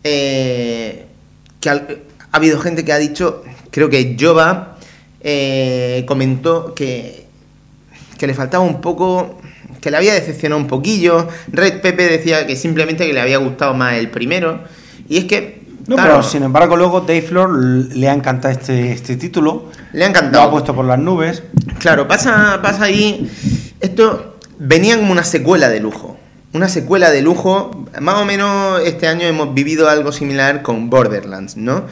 eh, 0.04 1.06
que 1.62 1.70
ha 1.70 1.82
habido 2.34 2.60
gente 2.60 2.84
que 2.84 2.92
ha 2.92 2.98
dicho, 2.98 3.44
creo 3.72 3.90
que 3.90 4.18
Jova 4.20 4.78
eh, 5.22 6.04
comentó 6.06 6.76
que, 6.76 7.26
que 8.18 8.28
le 8.28 8.34
faltaba 8.34 8.66
un 8.66 8.82
poco, 8.82 9.40
que 9.80 9.92
le 9.92 9.96
había 9.96 10.14
decepcionado 10.14 10.60
un 10.60 10.68
poquillo. 10.68 11.30
Red 11.48 11.80
Pepe 11.80 12.04
decía 12.10 12.46
que 12.48 12.58
simplemente 12.58 13.08
que 13.08 13.14
le 13.14 13.22
había 13.22 13.38
gustado 13.38 13.74
más 13.74 13.94
el 13.94 14.10
primero. 14.10 14.60
Y 15.14 15.18
es 15.20 15.26
que... 15.26 15.62
No, 15.86 15.96
claro, 15.96 16.12
pero 16.12 16.24
sin 16.24 16.42
embargo, 16.42 16.76
luego 16.76 17.02
Dave 17.02 17.22
Flor 17.22 17.52
le 17.56 18.10
ha 18.10 18.14
encantado 18.14 18.52
este, 18.52 18.94
este 18.94 19.16
título. 19.16 19.70
le 19.92 20.06
ha 20.06 20.08
Lo 20.08 20.16
encantado. 20.16 20.44
ha 20.46 20.50
puesto 20.52 20.74
por 20.74 20.86
las 20.86 20.98
nubes. 20.98 21.44
Claro, 21.78 22.08
pasa, 22.08 22.60
pasa 22.64 22.86
ahí. 22.86 23.30
Esto 23.80 24.38
venía 24.58 24.98
como 24.98 25.12
una 25.12 25.24
secuela 25.24 25.70
de 25.70 25.82
lujo. 25.82 26.18
Una 26.54 26.68
secuela 26.68 27.12
de 27.12 27.22
lujo. 27.22 27.86
Más 28.02 28.16
o 28.16 28.26
menos 28.26 28.82
este 28.86 29.08
año 29.08 29.28
hemos 29.28 29.54
vivido 29.54 29.88
algo 29.88 30.12
similar 30.12 30.64
con 30.64 30.90
Borderlands, 30.90 31.58
¿no? 31.58 31.84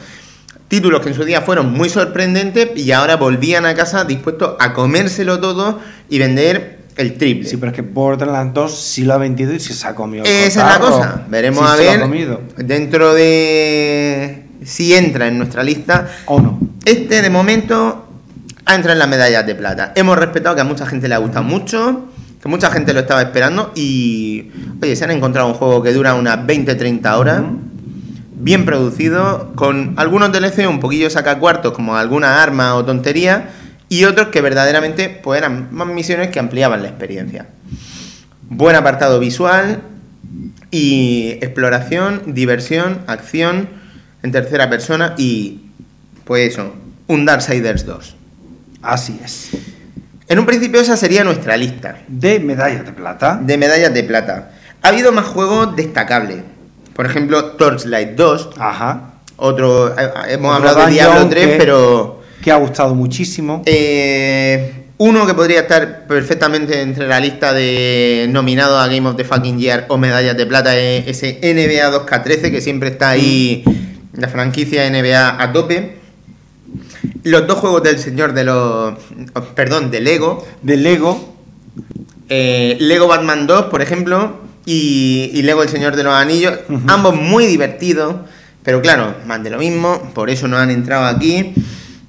Títulos 0.66 1.00
que 1.02 1.10
en 1.10 1.14
su 1.14 1.24
día 1.24 1.42
fueron 1.42 1.70
muy 1.72 1.88
sorprendentes 1.90 2.70
y 2.74 2.90
ahora 2.90 3.14
volvían 3.16 3.66
a 3.66 3.74
casa 3.76 4.04
dispuestos 4.04 4.56
a 4.58 4.72
comérselo 4.72 5.38
todo 5.38 5.78
y 6.08 6.18
vender 6.18 6.80
el 6.96 7.14
triple. 7.16 7.48
Sí, 7.48 7.56
pero 7.56 7.70
es 7.70 7.76
que 7.76 7.82
Borderlands 7.82 8.54
2 8.54 8.80
sí 8.80 9.04
lo 9.04 9.14
ha 9.14 9.18
vendido 9.18 9.52
y 9.54 9.60
sí 9.60 9.72
se 9.72 9.86
ha 9.86 9.94
comido. 9.94 10.24
Esa 10.24 10.46
es 10.46 10.56
la 10.56 10.78
cosa. 10.78 11.26
Veremos 11.28 11.64
Sí 11.64 11.72
a 11.72 11.76
ver 11.76 12.00
comido. 12.00 12.40
dentro 12.56 13.14
de 13.14 14.46
si 14.64 14.94
entra 14.94 15.28
en 15.28 15.38
nuestra 15.38 15.62
lista. 15.62 16.08
¿O 16.26 16.40
no? 16.40 16.58
Este 16.84 17.22
de 17.22 17.30
momento 17.30 18.08
ha 18.64 18.74
entrado 18.74 18.92
en 18.94 18.98
las 18.98 19.08
medallas 19.08 19.46
de 19.46 19.54
plata. 19.54 19.92
Hemos 19.94 20.18
respetado 20.18 20.54
que 20.54 20.60
a 20.60 20.64
mucha 20.64 20.86
gente 20.86 21.08
le 21.08 21.14
ha 21.14 21.18
gustado 21.18 21.44
mucho, 21.44 22.08
que 22.40 22.48
mucha 22.48 22.70
gente 22.70 22.92
lo 22.92 23.00
estaba 23.00 23.22
esperando 23.22 23.72
y, 23.74 24.50
oye, 24.80 24.96
se 24.96 25.04
han 25.04 25.10
encontrado 25.10 25.48
un 25.48 25.54
juego 25.54 25.82
que 25.82 25.92
dura 25.92 26.14
unas 26.14 26.38
20-30 26.38 27.16
horas, 27.18 27.42
bien 28.34 28.64
producido, 28.64 29.52
con 29.54 29.94
algunos 29.96 30.32
DLC 30.32 30.68
un 30.68 30.80
poquillo 30.80 31.08
sacacuartos, 31.10 31.72
como 31.72 31.96
alguna 31.96 32.42
arma 32.42 32.74
o 32.74 32.84
tontería, 32.84 33.50
y 33.92 34.04
otros 34.06 34.28
que 34.28 34.40
verdaderamente 34.40 35.08
pues, 35.10 35.38
eran 35.38 35.68
más 35.70 35.86
misiones 35.86 36.28
que 36.28 36.38
ampliaban 36.38 36.82
la 36.82 36.88
experiencia. 36.88 37.46
Buen 38.48 38.74
apartado 38.74 39.18
visual 39.18 39.82
y 40.70 41.32
exploración, 41.42 42.22
diversión, 42.26 43.02
acción. 43.06 43.68
en 44.22 44.30
tercera 44.32 44.70
persona 44.70 45.14
y, 45.18 45.62
pues 46.24 46.52
eso, 46.52 46.72
un 47.08 47.26
Darksiders 47.26 47.84
2. 47.84 48.16
Así 48.82 49.20
es. 49.22 49.50
En 50.28 50.38
un 50.38 50.46
principio 50.46 50.80
esa 50.80 50.96
sería 50.96 51.24
nuestra 51.24 51.56
lista 51.56 51.98
De 52.08 52.38
medallas 52.40 52.86
de 52.86 52.92
plata. 52.92 53.38
de 53.42 53.58
medallas 53.58 53.92
de 53.92 54.04
plata. 54.04 54.52
Ha 54.80 54.88
habido 54.88 55.12
más 55.12 55.26
juegos 55.26 55.76
destacables. 55.76 56.38
Por 56.94 57.04
ejemplo, 57.04 57.44
Torchlight 57.56 58.10
2, 58.16 58.50
Ajá. 58.58 59.10
otro... 59.36 59.88
eh, 59.98 60.10
Hemos 60.28 60.56
Otro 60.56 60.68
hablado 60.70 60.86
de 60.86 60.92
Diablo 60.92 61.28
3, 61.28 61.46
que- 61.46 61.56
pero... 61.58 62.21
Que 62.42 62.50
ha 62.50 62.56
gustado 62.56 62.94
muchísimo. 62.94 63.62
Eh, 63.66 64.72
uno 64.98 65.26
que 65.26 65.34
podría 65.34 65.60
estar 65.60 66.06
perfectamente 66.06 66.80
entre 66.80 67.06
la 67.08 67.18
lista 67.20 67.52
de 67.52 68.26
nominados 68.30 68.80
a 68.80 68.88
Game 68.88 69.08
of 69.08 69.16
the 69.16 69.24
Fucking 69.24 69.58
Year 69.58 69.86
o 69.88 69.96
medallas 69.96 70.36
de 70.36 70.46
plata 70.46 70.76
es 70.76 71.06
ese 71.06 71.38
NBA 71.42 71.90
2K13 72.06 72.50
que 72.50 72.60
siempre 72.60 72.90
está 72.90 73.10
ahí 73.10 73.64
la 74.12 74.28
franquicia 74.28 74.88
NBA 74.90 75.42
a 75.42 75.52
tope. 75.52 75.96
Los 77.24 77.46
dos 77.46 77.58
juegos 77.58 77.82
del 77.82 77.98
señor 77.98 78.32
de 78.32 78.44
los... 78.44 78.94
oh, 79.34 79.40
Perdón, 79.54 79.90
de 79.90 80.00
Lego. 80.00 80.46
De 80.62 80.76
Lego. 80.76 81.34
eh, 82.28 82.76
Lego 82.80 83.06
Batman 83.06 83.46
2, 83.46 83.66
por 83.66 83.82
ejemplo, 83.82 84.40
y, 84.66 85.30
y 85.32 85.42
Lego 85.42 85.62
El 85.62 85.68
Señor 85.68 85.94
de 85.96 86.02
los 86.02 86.14
Anillos. 86.14 86.58
Ambos 86.88 87.14
muy 87.14 87.46
divertidos, 87.46 88.16
pero 88.62 88.82
claro, 88.82 89.14
más 89.26 89.42
de 89.42 89.50
lo 89.50 89.58
mismo, 89.58 90.10
por 90.14 90.30
eso 90.30 90.48
nos 90.48 90.60
han 90.60 90.70
entrado 90.70 91.06
aquí. 91.06 91.54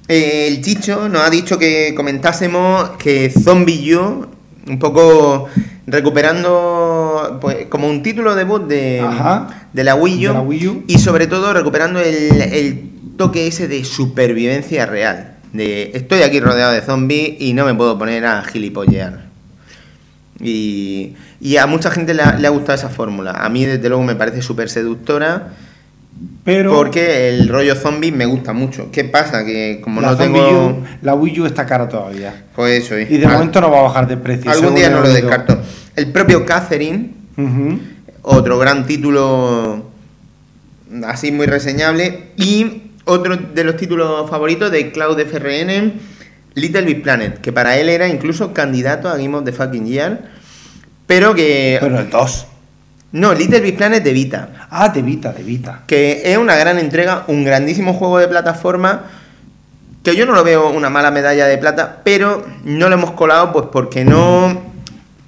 Eh, 0.08 0.48
el 0.48 0.60
Chicho 0.62 1.08
nos 1.08 1.22
ha 1.22 1.30
dicho 1.30 1.58
que 1.58 1.94
comentásemos 1.94 2.90
que 2.98 3.30
Zombie 3.30 3.94
U, 3.96 4.26
un 4.68 4.78
poco 4.78 5.48
recuperando 5.86 7.38
pues, 7.40 7.66
como 7.68 7.88
un 7.88 8.02
título 8.02 8.34
debut 8.34 8.66
de, 8.66 9.00
Ajá. 9.00 9.68
de 9.72 9.84
la 9.84 9.94
Wii 9.94 10.26
U, 10.26 10.28
De 10.28 10.34
la 10.34 10.40
Wii 10.40 10.66
U. 10.68 10.84
y 10.86 10.98
sobre 10.98 11.26
todo 11.26 11.52
recuperando 11.52 12.00
el, 12.00 12.40
el 12.42 12.90
toque 13.16 13.46
ese 13.46 13.68
de 13.68 13.84
supervivencia 13.84 14.86
real. 14.86 15.36
De 15.52 15.92
estoy 15.94 16.22
aquí 16.22 16.40
rodeado 16.40 16.72
de 16.72 16.80
zombies 16.82 17.40
y 17.40 17.52
no 17.54 17.64
me 17.64 17.74
puedo 17.74 17.96
poner 17.98 18.26
a 18.26 18.42
gilipollear. 18.42 19.24
Y, 20.40 21.14
y 21.40 21.56
a 21.58 21.66
mucha 21.66 21.90
gente 21.90 22.12
le 22.12 22.22
ha, 22.22 22.36
le 22.36 22.46
ha 22.46 22.50
gustado 22.50 22.74
esa 22.76 22.88
fórmula. 22.88 23.30
A 23.32 23.48
mí, 23.48 23.64
desde 23.64 23.88
luego, 23.88 24.02
me 24.02 24.16
parece 24.16 24.42
súper 24.42 24.68
seductora. 24.68 25.52
Pero 26.44 26.72
Porque 26.74 27.28
el 27.30 27.48
rollo 27.48 27.74
zombie 27.74 28.12
me 28.12 28.26
gusta 28.26 28.52
mucho. 28.52 28.90
¿Qué 28.92 29.04
pasa? 29.04 29.44
Que 29.44 29.80
como 29.82 30.00
la, 30.00 30.10
no 30.10 30.16
tengo. 30.16 30.66
U- 30.68 30.84
la 31.02 31.14
Wii 31.14 31.40
U 31.40 31.46
está 31.46 31.64
cara 31.66 31.88
todavía. 31.88 32.44
Pues 32.54 32.84
eso. 32.84 32.98
Y 32.98 33.04
de 33.18 33.26
Al- 33.26 33.32
momento 33.32 33.60
no 33.60 33.70
va 33.70 33.80
a 33.80 33.82
bajar 33.82 34.06
de 34.06 34.16
precio. 34.16 34.50
Algún 34.50 34.74
día 34.74 34.90
no 34.90 35.00
lo 35.00 35.08
descarto. 35.08 35.58
El 35.96 36.12
propio 36.12 36.44
Catherine, 36.44 37.10
otro 38.22 38.58
gran 38.58 38.86
título 38.86 39.90
así 41.06 41.32
muy 41.32 41.46
reseñable. 41.46 42.30
Y 42.36 42.82
otro 43.04 43.36
de 43.36 43.64
los 43.64 43.76
títulos 43.76 44.28
favoritos 44.30 44.70
de 44.70 44.92
Cloud 44.92 45.18
FRN, 45.20 45.94
Little 46.54 46.82
Big 46.82 47.02
Planet, 47.02 47.40
que 47.40 47.52
para 47.52 47.76
él 47.78 47.88
era 47.88 48.06
incluso 48.08 48.52
candidato 48.54 49.08
a 49.08 49.16
Game 49.16 49.34
of 49.36 49.44
the 49.44 49.52
Fucking 49.52 49.86
Year. 49.86 50.30
Pero 51.06 51.34
que. 51.34 51.78
Pero 51.80 51.98
el 51.98 52.10
2. 52.10 52.46
No, 53.14 53.32
Little 53.32 53.60
Big 53.60 53.76
Planet 53.76 54.02
de 54.02 54.12
Vita. 54.12 54.66
Ah, 54.70 54.88
de 54.88 55.00
Vita, 55.00 55.32
de 55.32 55.44
Vita. 55.44 55.82
que 55.86 56.22
es 56.24 56.36
una 56.36 56.56
gran 56.56 56.78
entrega, 56.80 57.22
un 57.28 57.44
grandísimo 57.44 57.94
juego 57.94 58.18
de 58.18 58.26
plataforma, 58.26 59.04
que 60.02 60.16
yo 60.16 60.26
no 60.26 60.32
lo 60.32 60.42
veo 60.42 60.68
una 60.70 60.90
mala 60.90 61.12
medalla 61.12 61.46
de 61.46 61.56
plata, 61.56 62.00
pero 62.02 62.44
no 62.64 62.88
lo 62.88 62.94
hemos 62.96 63.12
colado 63.12 63.52
pues 63.52 63.66
porque 63.70 64.04
no, 64.04 64.60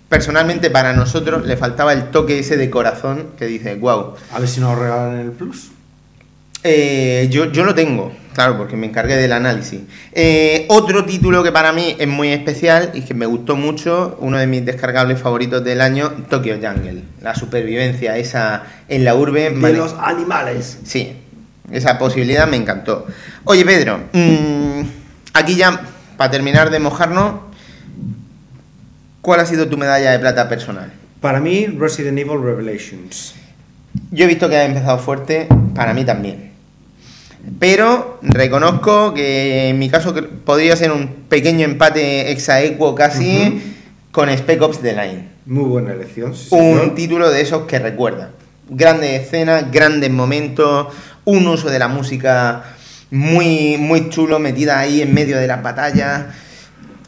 personalmente 0.09 0.69
para 0.69 0.95
nosotros 0.95 1.47
le 1.47 1.57
faltaba 1.57 1.93
el 1.93 2.11
toque 2.11 2.41
ese 2.41 2.57
de 2.57 2.69
corazón 2.71 3.29
que 3.39 3.47
dice, 3.47 3.77
wow, 3.77 4.15
A 4.33 4.41
ver 4.41 4.49
si 4.49 4.59
nos 4.59 4.77
regalan 4.77 5.21
el 5.21 5.31
Plus. 5.31 5.71
eh, 6.65 7.29
yo, 7.31 7.53
yo 7.53 7.65
lo 7.65 7.73
tengo, 7.77 8.11
claro, 8.37 8.59
porque 8.59 8.77
me 8.77 8.87
encargué 8.87 9.17
del 9.17 9.33
análisis. 9.33 9.81
Eh, 10.13 10.67
otro 10.69 11.07
título 11.07 11.43
que 11.43 11.53
para 11.53 11.73
mí 11.73 11.97
es 11.99 12.07
muy 12.07 12.29
especial 12.29 12.91
y 12.93 13.01
que 13.01 13.15
me 13.15 13.25
gustó 13.25 13.57
mucho, 13.57 14.19
uno 14.21 14.37
de 14.37 14.47
mis 14.47 14.63
descargables 14.63 15.19
favoritos 15.19 15.65
del 15.65 15.81
año, 15.81 16.13
Tokyo 16.29 16.57
Jungle, 16.61 17.03
la 17.23 17.35
supervivencia 17.35 18.19
esa 18.19 18.65
en 18.89 19.07
la 19.07 19.15
urbe. 19.15 19.49
De 19.49 19.73
los 19.73 19.95
animales. 19.99 20.81
Sí, 20.85 21.17
esa 21.73 21.99
posibilidad 21.99 22.47
me 22.47 22.59
encantó. 22.59 23.07
Oye, 23.45 23.65
Pedro, 23.65 24.01
mm, 24.13 24.83
aquí 25.33 25.57
ya, 25.57 25.81
para 26.19 26.31
terminar 26.31 26.69
de 26.69 26.79
mojarnos, 26.79 27.37
¿cuál 29.23 29.41
ha 29.41 29.47
sido 29.47 29.67
tu 29.67 29.79
medalla 29.79 30.13
de 30.13 30.19
plata 30.19 30.47
personal? 30.47 30.93
Para 31.23 31.41
mí, 31.41 31.69
Resident 31.69 32.19
Evil 32.19 32.43
Revelations. 32.43 33.35
Yo 34.11 34.27
he 34.27 34.29
visto 34.29 34.47
que 34.51 34.59
has 34.59 34.67
empezado 34.67 34.99
fuerte, 34.99 35.49
para 35.75 35.95
mí 35.95 36.05
también. 36.05 36.56
Pero 37.59 38.19
reconozco 38.23 39.15
que 39.15 39.69
en 39.69 39.79
mi 39.79 39.89
caso 39.89 40.15
podría 40.45 40.77
ser 40.77 40.91
un 40.93 41.09
pequeño 41.29 41.65
empate 41.65 42.31
exaequo 42.33 42.95
casi 42.95 43.75
con 44.11 44.29
Spec 44.31 44.61
Ops 44.63 44.81
The 44.81 44.93
Line. 44.93 45.29
Muy 45.47 45.65
buena 45.65 45.93
elección. 45.93 46.35
sí, 46.35 46.49
un 46.51 46.79
señor. 46.79 46.95
título 46.95 47.31
de 47.31 47.41
esos 47.41 47.63
que 47.67 47.79
recuerda. 47.79 48.31
Grandes 48.69 49.23
escenas, 49.23 49.71
grandes 49.71 50.11
momentos, 50.11 50.89
un 51.25 51.47
uso 51.47 51.71
de 51.71 51.79
la 51.79 51.87
música 51.89 52.65
muy, 53.11 53.77
muy 53.79 54.09
chulo, 54.11 54.39
metida 54.41 54.81
ahí 54.81 55.03
en 55.03 55.15
medio 55.15 55.39
de 55.39 55.47
las 55.47 55.63
batallas. 55.63 56.25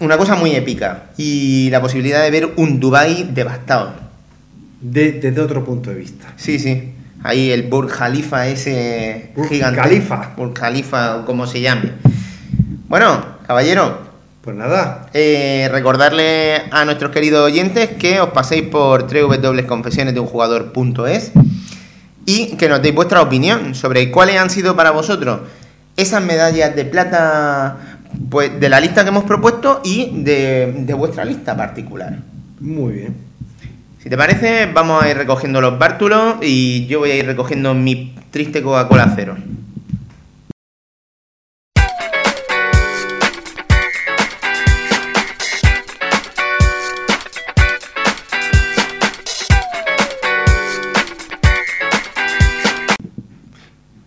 Una 0.01 0.17
cosa 0.17 0.37
muy 0.37 0.55
épica. 0.55 1.07
Y 1.17 1.69
la 1.71 1.81
posibilidad 1.81 2.23
de 2.23 2.31
ver 2.31 2.53
un 2.57 2.79
Dubai 2.79 3.29
devastado. 3.35 3.93
De- 4.81 5.13
desde 5.13 5.41
otro 5.41 5.65
punto 5.65 5.91
de 5.91 5.97
vista. 5.97 6.33
Sí, 6.37 6.61
sí. 6.61 6.93
Ahí 7.23 7.51
el 7.51 7.65
Burj 7.65 7.91
Khalifa 7.91 8.47
ese 8.47 9.33
Burj 9.35 9.49
gigante. 9.49 9.81
Khalifa. 9.81 10.35
Burj 10.37 10.53
Khalifa 10.55 11.25
como 11.25 11.47
se 11.47 11.61
llame. 11.61 11.93
Bueno, 12.89 13.25
caballero, 13.47 14.07
Pues 14.43 14.57
nada, 14.57 15.07
Eh, 15.13 15.69
recordarle 15.71 16.63
a 16.71 16.85
nuestros 16.87 17.11
queridos 17.11 17.45
oyentes 17.45 17.91
que 17.99 18.21
os 18.21 18.31
paséis 18.31 18.63
por 18.63 19.07
www.confesionesdeunjugador.es 19.13 21.33
y 22.25 22.57
que 22.57 22.69
nos 22.69 22.81
deis 22.81 22.95
vuestra 22.95 23.21
opinión 23.21 23.75
sobre 23.75 24.11
cuáles 24.11 24.39
han 24.39 24.49
sido 24.51 24.77
para 24.77 24.91
vosotros 24.93 25.41
esas 25.97 26.23
medallas 26.23 26.75
de 26.77 26.85
plata 26.85 27.77
pues, 28.31 28.59
de 28.59 28.69
la 28.69 28.81
lista 28.81 29.03
que 29.03 29.09
hemos 29.09 29.25
propuesto 29.25 29.81
y 29.85 30.23
de, 30.23 30.73
de 30.79 30.95
vuestra 30.95 31.25
lista 31.25 31.57
particular. 31.57 32.17
muy 32.61 32.93
bien. 32.95 33.28
Si 34.01 34.09
te 34.09 34.17
parece, 34.17 34.71
vamos 34.73 35.03
a 35.03 35.11
ir 35.11 35.17
recogiendo 35.17 35.61
los 35.61 35.77
bártulos 35.77 36.37
y 36.41 36.87
yo 36.87 37.01
voy 37.01 37.11
a 37.11 37.17
ir 37.17 37.27
recogiendo 37.27 37.75
mi 37.75 38.15
triste 38.31 38.63
Coca-Cola 38.63 39.13
cero. 39.17 39.37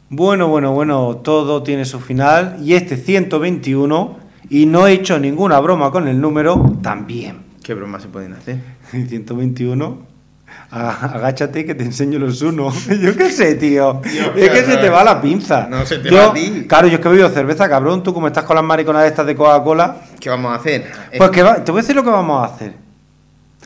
Bueno, 0.07 0.47
bueno, 0.47 0.72
bueno, 0.72 1.18
todo 1.18 1.63
tiene 1.63 1.84
su 1.84 1.99
final 1.99 2.57
y 2.63 2.76
este 2.76 2.95
121, 2.95 4.19
y 4.49 4.68
no 4.68 4.88
he 4.88 4.93
hecho 4.93 5.19
ninguna 5.19 5.59
broma 5.59 5.91
con 5.91 6.07
el 6.07 6.22
número, 6.22 6.77
también. 6.81 7.50
¿Qué 7.72 7.76
bromas 7.76 8.02
se 8.02 8.10
pueden 8.10 8.34
hacer? 8.34 8.57
121, 8.91 9.98
a- 10.72 11.06
agáchate 11.15 11.64
que 11.65 11.73
te 11.73 11.85
enseño 11.85 12.19
los 12.19 12.41
unos. 12.41 12.85
Yo 13.02 13.15
qué 13.15 13.31
sé, 13.31 13.56
tío. 13.56 14.02
Dios, 14.03 14.31
es 14.35 14.49
que 14.49 14.57
se 14.65 14.76
te 14.76 14.88
horror. 14.89 14.93
va 14.95 15.03
la 15.06 15.22
pinza. 15.22 15.68
No, 15.69 15.85
se 15.85 15.99
te 15.99 16.10
Yo- 16.10 16.18
va 16.18 16.26
a 16.26 16.34
ti. 16.34 16.65
Claro, 16.68 16.89
yo 16.89 16.95
es 16.95 16.99
que 16.99 17.07
he 17.07 17.11
bebido 17.11 17.30
cerveza, 17.30 17.69
cabrón. 17.69 18.03
Tú 18.03 18.14
como 18.14 18.27
estás 18.27 18.43
con 18.43 18.57
las 18.57 18.65
mariconas 18.65 19.06
estas 19.06 19.26
de 19.26 19.38
Coca-Cola. 19.38 20.02
¿Qué 20.19 20.30
vamos 20.30 20.52
a 20.52 20.56
hacer? 20.56 20.81
Eh, 21.14 21.18
Pues 21.18 21.30
que 21.30 21.43
va- 21.43 21.64
te 21.64 21.72
voy 21.72 21.80
a 21.80 21.84
decir 21.84 21.95
lo 21.95 22.03
que 22.03 22.10
vamos 22.10 22.43
a 22.43 22.53
hacer. 22.53 22.73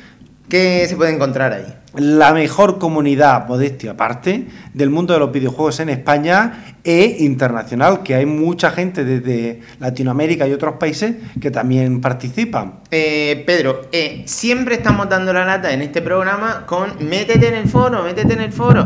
¿Qué 0.50 0.84
se 0.88 0.96
puede 0.96 1.14
encontrar 1.14 1.52
ahí? 1.52 1.80
la 1.96 2.32
mejor 2.32 2.78
comunidad, 2.78 3.48
modestia 3.48 3.92
aparte, 3.92 4.46
del 4.72 4.90
mundo 4.90 5.12
de 5.12 5.20
los 5.20 5.32
videojuegos 5.32 5.80
en 5.80 5.88
España 5.88 6.74
e 6.84 7.16
internacional, 7.20 8.02
que 8.02 8.14
hay 8.14 8.26
mucha 8.26 8.70
gente 8.70 9.04
desde 9.04 9.60
Latinoamérica 9.80 10.46
y 10.46 10.52
otros 10.52 10.76
países 10.76 11.16
que 11.40 11.50
también 11.50 12.00
participan. 12.00 12.80
Eh, 12.90 13.42
Pedro, 13.46 13.88
eh, 13.92 14.22
siempre 14.26 14.76
estamos 14.76 15.08
dando 15.08 15.32
la 15.32 15.44
lata 15.44 15.72
en 15.72 15.82
este 15.82 16.00
programa 16.00 16.64
con 16.66 17.08
métete 17.08 17.48
en 17.48 17.54
el 17.54 17.68
foro, 17.68 18.02
métete 18.04 18.34
en 18.34 18.40
el 18.40 18.52
foro. 18.52 18.84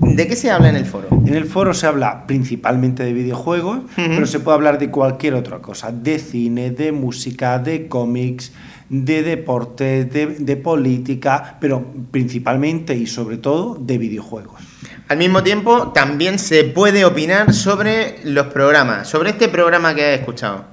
¿De 0.00 0.26
qué 0.26 0.36
se 0.36 0.50
habla 0.50 0.68
en 0.68 0.76
el 0.76 0.86
foro? 0.86 1.08
En 1.26 1.34
el 1.34 1.46
foro 1.46 1.74
se 1.74 1.86
habla 1.86 2.26
principalmente 2.26 3.02
de 3.02 3.12
videojuegos, 3.12 3.80
pero 3.96 4.26
se 4.26 4.40
puede 4.40 4.54
hablar 4.54 4.78
de 4.78 4.90
cualquier 4.90 5.34
otra 5.34 5.58
cosa, 5.58 5.90
de 5.90 6.18
cine, 6.18 6.70
de 6.70 6.92
música, 6.92 7.58
de 7.58 7.88
cómics, 7.88 8.52
de 8.88 9.22
deportes, 9.22 10.12
de, 10.12 10.26
de 10.38 10.56
política, 10.56 11.56
pero 11.60 11.84
principalmente 12.10 12.94
y 12.94 13.06
sobre 13.06 13.36
todo 13.38 13.76
de 13.80 13.98
videojuegos. 13.98 14.60
Al 15.08 15.18
mismo 15.18 15.42
tiempo, 15.42 15.92
también 15.92 16.38
se 16.38 16.64
puede 16.64 17.04
opinar 17.04 17.52
sobre 17.52 18.18
los 18.24 18.46
programas, 18.48 19.08
sobre 19.08 19.30
este 19.30 19.48
programa 19.48 19.94
que 19.94 20.04
has 20.14 20.18
escuchado. 20.20 20.64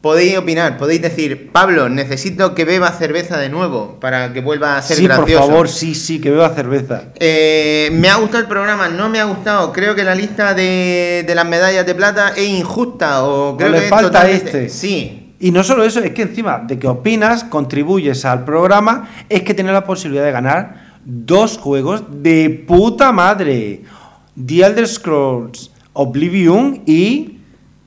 podéis 0.00 0.36
opinar, 0.38 0.78
podéis 0.78 1.02
decir, 1.02 1.50
Pablo, 1.50 1.88
necesito 1.88 2.54
que 2.54 2.64
beba 2.64 2.92
cerveza 2.92 3.38
de 3.38 3.48
nuevo 3.48 3.98
para 3.98 4.32
que 4.32 4.40
vuelva 4.40 4.76
a 4.76 4.82
ser 4.82 4.98
sí, 4.98 5.04
gracioso. 5.04 5.40
por 5.40 5.48
favor, 5.50 5.68
sí, 5.68 5.94
sí, 5.96 6.20
que 6.20 6.30
beba 6.30 6.50
cerveza. 6.50 7.04
Eh, 7.18 7.88
me 7.92 8.08
ha 8.08 8.14
gustado 8.16 8.42
el 8.42 8.48
programa, 8.48 8.88
no 8.88 9.08
me 9.08 9.18
ha 9.18 9.24
gustado. 9.24 9.72
Creo 9.72 9.96
que 9.96 10.04
la 10.04 10.14
lista 10.14 10.54
de, 10.54 11.24
de 11.26 11.34
las 11.34 11.46
medallas 11.46 11.84
de 11.84 11.94
plata 11.96 12.28
es 12.36 12.46
injusta 12.48 13.24
o 13.24 13.56
creo 13.56 13.70
le 13.70 13.78
que 13.78 13.84
es 13.84 13.90
falta 13.90 14.06
totalmente- 14.20 14.46
este. 14.66 14.68
Sí, 14.68 15.25
Y 15.38 15.50
no 15.50 15.62
solo 15.62 15.84
eso, 15.84 16.00
es 16.00 16.12
que 16.12 16.22
encima 16.22 16.58
de 16.66 16.78
que 16.78 16.86
opinas, 16.88 17.44
contribuyes 17.44 18.24
al 18.24 18.44
programa, 18.44 19.08
es 19.28 19.42
que 19.42 19.54
tienes 19.54 19.72
la 19.72 19.84
posibilidad 19.84 20.24
de 20.24 20.32
ganar 20.32 20.96
dos 21.04 21.58
juegos 21.58 22.04
de 22.22 22.64
puta 22.66 23.12
madre. 23.12 23.82
The 24.44 24.64
Elder 24.64 24.88
Scrolls 24.88 25.70
Oblivion 25.92 26.82
y... 26.86 27.32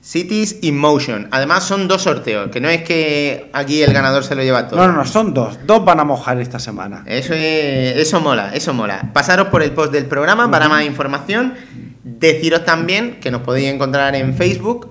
Cities 0.02 0.60
in 0.62 0.78
Motion. 0.78 1.28
Además 1.30 1.62
son 1.64 1.86
dos 1.86 2.02
sorteos, 2.02 2.50
que 2.50 2.58
no 2.58 2.70
es 2.70 2.82
que 2.84 3.50
aquí 3.52 3.82
el 3.82 3.92
ganador 3.92 4.24
se 4.24 4.34
lo 4.34 4.42
lleva 4.42 4.66
todo. 4.66 4.80
No, 4.80 4.88
no, 4.88 4.94
no, 4.94 5.04
son 5.04 5.34
dos. 5.34 5.58
Dos 5.66 5.84
van 5.84 6.00
a 6.00 6.04
mojar 6.04 6.40
esta 6.40 6.58
semana. 6.58 7.02
Eso, 7.06 7.34
es- 7.34 7.96
eso 7.98 8.18
mola, 8.18 8.50
eso 8.54 8.72
mola. 8.72 9.10
Pasaros 9.12 9.48
por 9.48 9.62
el 9.62 9.72
post 9.72 9.92
del 9.92 10.06
programa 10.06 10.50
para 10.50 10.70
más 10.70 10.84
información. 10.86 11.52
Deciros 12.02 12.64
también 12.64 13.20
que 13.20 13.30
nos 13.30 13.42
podéis 13.42 13.68
encontrar 13.68 14.14
en 14.16 14.32
Facebook, 14.34 14.88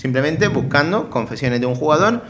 simplemente 0.00 0.48
buscando 0.48 1.10
Confesiones 1.10 1.60
de 1.60 1.66
un 1.66 1.74
jugador, 1.74 2.22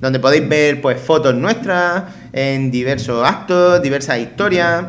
donde 0.00 0.18
podéis 0.18 0.48
ver 0.48 0.80
pues 0.80 1.00
fotos 1.00 1.34
nuestras 1.34 2.04
en 2.32 2.70
diversos 2.70 3.26
actos, 3.28 3.82
diversas 3.82 4.18
historias. 4.18 4.86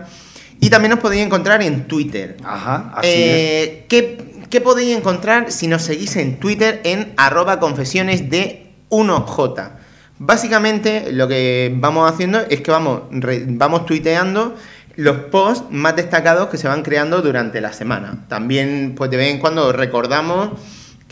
Y 0.59 0.69
también 0.69 0.91
nos 0.91 0.99
podéis 0.99 1.25
encontrar 1.25 1.61
en 1.61 1.87
Twitter. 1.87 2.37
Ajá, 2.43 2.93
así 2.95 3.07
es. 3.07 3.13
Eh, 3.17 3.85
¿qué, 3.89 4.17
qué 4.49 4.61
podéis 4.61 4.95
encontrar 4.95 5.51
si 5.51 5.67
nos 5.67 5.81
seguís 5.81 6.15
en 6.15 6.39
Twitter 6.39 6.79
en 6.85 7.13
arroba 7.17 7.59
confesiones 7.59 8.29
de 8.29 8.71
1J? 8.89 9.71
Básicamente 10.19 11.11
lo 11.11 11.27
que 11.27 11.73
vamos 11.75 12.09
haciendo 12.09 12.39
es 12.49 12.61
que 12.61 12.71
vamos, 12.71 13.01
re- 13.11 13.43
vamos 13.45 13.85
tuiteando 13.85 14.55
los 14.95 15.17
posts 15.31 15.65
más 15.71 15.95
destacados 15.97 16.47
que 16.47 16.57
se 16.57 16.67
van 16.69 16.81
creando 16.81 17.21
durante 17.21 17.59
la 17.59 17.73
semana. 17.73 18.25
También 18.29 18.93
pues 18.95 19.11
de 19.11 19.17
vez 19.17 19.31
en 19.33 19.39
cuando 19.39 19.73
recordamos 19.73 20.51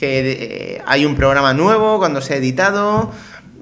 que 0.01 0.31
eh, 0.31 0.81
hay 0.87 1.05
un 1.05 1.15
programa 1.15 1.53
nuevo 1.53 1.99
cuando 1.99 2.19
se 2.21 2.33
ha 2.33 2.37
editado. 2.37 3.11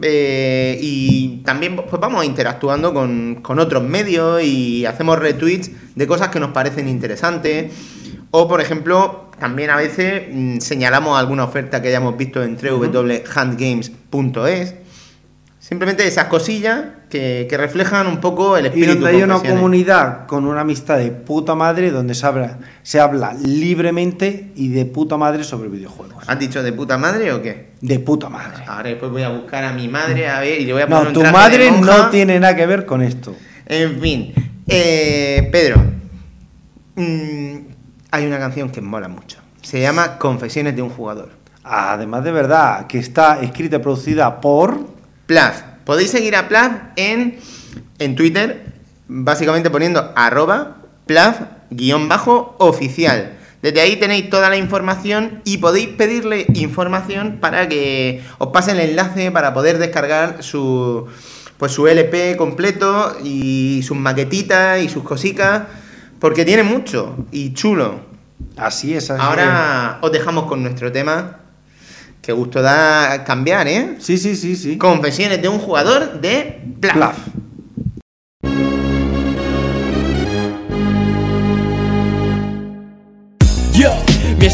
eh, 0.02 0.80
y 0.82 1.42
también 1.44 1.76
pues 1.76 2.00
vamos 2.00 2.24
interactuando 2.24 2.94
con, 2.94 3.42
con 3.42 3.60
otros 3.60 3.84
medios 3.84 4.42
y 4.42 4.86
hacemos 4.86 5.20
retweets 5.20 5.70
de 5.96 6.08
cosas 6.08 6.30
que 6.30 6.40
nos 6.40 6.52
parecen 6.52 6.88
interesantes. 6.88 7.74
O, 8.32 8.48
por 8.48 8.62
ejemplo, 8.62 9.30
también 9.38 9.70
a 9.70 9.76
veces 9.76 10.30
mm, 10.32 10.60
señalamos 10.60 11.20
alguna 11.20 11.44
oferta 11.44 11.82
que 11.82 11.90
hayamos 11.90 12.16
visto 12.16 12.42
en 12.42 12.56
www.handgames.es. 12.56 14.76
Simplemente 15.60 16.08
esas 16.08 16.28
cosillas 16.28 16.86
que, 17.10 17.48
que 17.50 17.58
reflejan 17.58 18.08
un 18.08 18.18
poco 18.22 18.56
el 18.58 18.66
Y 18.66 18.68
espíritu. 18.70 18.94
donde 19.02 19.10
hay 19.18 19.24
una 19.24 19.40
comunidad 19.40 20.26
con 20.28 20.46
una 20.46 20.62
amistad 20.62 20.98
de 20.98 21.12
puta 21.12 21.56
madre, 21.56 21.92
donde 21.92 22.14
se 22.14 22.26
habla, 22.26 22.60
se 22.84 23.00
habla 23.00 23.34
libremente 23.34 24.52
y 24.56 24.70
de 24.70 24.86
puta 24.86 25.18
madre 25.18 25.44
sobre 25.44 25.70
videojuegos. 25.70 26.24
¿Has 26.28 26.40
dicho 26.40 26.62
de 26.64 26.72
puta 26.72 26.98
madre 26.98 27.32
o 27.34 27.42
qué? 27.42 27.70
De 27.82 28.00
puta 28.00 28.30
madre. 28.30 28.64
Ahora 28.68 28.90
después 28.90 29.12
voy 29.12 29.24
a 29.24 29.30
buscar 29.30 29.64
a 29.64 29.74
mi 29.74 29.88
madre 29.88 30.28
a 30.30 30.40
ver 30.40 30.62
y 30.62 30.66
le 30.66 30.74
voy 30.74 30.82
a 30.84 30.88
poner 30.88 31.04
No, 31.04 31.08
un 31.10 31.14
tu 31.14 31.20
traje 31.22 31.34
de 31.36 31.38
madre 31.68 31.72
monja. 31.72 31.98
no 31.98 32.10
tiene 32.10 32.40
nada 32.40 32.56
que 32.56 32.66
ver 32.66 32.86
con 32.86 33.02
esto. 33.02 33.36
En 33.66 34.00
fin, 34.00 34.34
eh, 34.68 35.50
Pedro, 35.52 35.82
mm, 36.96 37.56
hay 38.12 38.26
una 38.26 38.40
canción 38.40 38.70
que 38.70 38.82
mola 38.82 39.08
mucho. 39.08 39.40
Se 39.62 39.82
llama 39.82 40.18
Confesiones 40.18 40.76
de 40.76 40.82
un 40.82 40.90
jugador. 40.90 41.30
Además 41.64 42.24
de 42.24 42.32
verdad, 42.32 42.88
que 42.88 42.98
está 43.00 43.42
escrita 43.42 43.76
y 43.78 43.80
producida 43.80 44.42
por... 44.42 44.88
Plaf. 45.28 45.62
Podéis 45.90 46.12
seguir 46.12 46.36
a 46.36 46.48
Plaf 46.48 46.72
en, 46.98 47.40
en 47.98 48.16
Twitter, 48.16 48.74
básicamente 49.08 49.72
poniendo 49.72 50.14
arroba 50.16 50.84
Plaf-oficial. 51.08 53.34
Desde 53.64 53.82
ahí 53.82 53.96
tenéis 53.96 54.30
toda 54.30 54.52
la 54.52 54.58
información 54.58 55.42
y 55.46 55.58
podéis 55.58 55.88
pedirle 55.88 56.46
información 56.54 57.40
para 57.42 57.68
que 57.68 58.22
os 58.38 58.50
pase 58.50 58.74
el 58.74 58.82
enlace 58.82 59.32
para 59.32 59.56
poder 59.56 59.80
descargar 59.80 60.44
su, 60.44 61.08
pues 61.58 61.72
su 61.72 61.88
LP 61.88 62.38
completo 62.38 63.18
y 63.24 63.82
sus 63.82 63.98
maquetitas 63.98 64.84
y 64.84 64.90
sus 64.90 65.02
cositas, 65.02 65.64
porque 66.20 66.46
tiene 66.46 66.62
mucho 66.62 67.26
y 67.32 67.56
chulo. 67.56 68.02
Así 68.58 68.94
es, 68.94 69.10
así 69.10 69.24
Ahora 69.26 69.98
os 70.02 70.12
dejamos 70.12 70.46
con 70.46 70.62
nuestro 70.62 70.92
tema. 70.92 71.39
Que 72.30 72.34
gusto 72.34 72.62
da 72.62 73.24
cambiar, 73.26 73.68
¿eh? 73.68 73.96
Sí, 73.98 74.20
sí, 74.20 74.36
sí, 74.36 74.56
sí. 74.56 74.78
Confesiones 74.78 75.42
de 75.42 75.50
un 75.50 75.58
jugador 75.58 76.22
de 76.22 76.62
Plaf. 76.80 77.18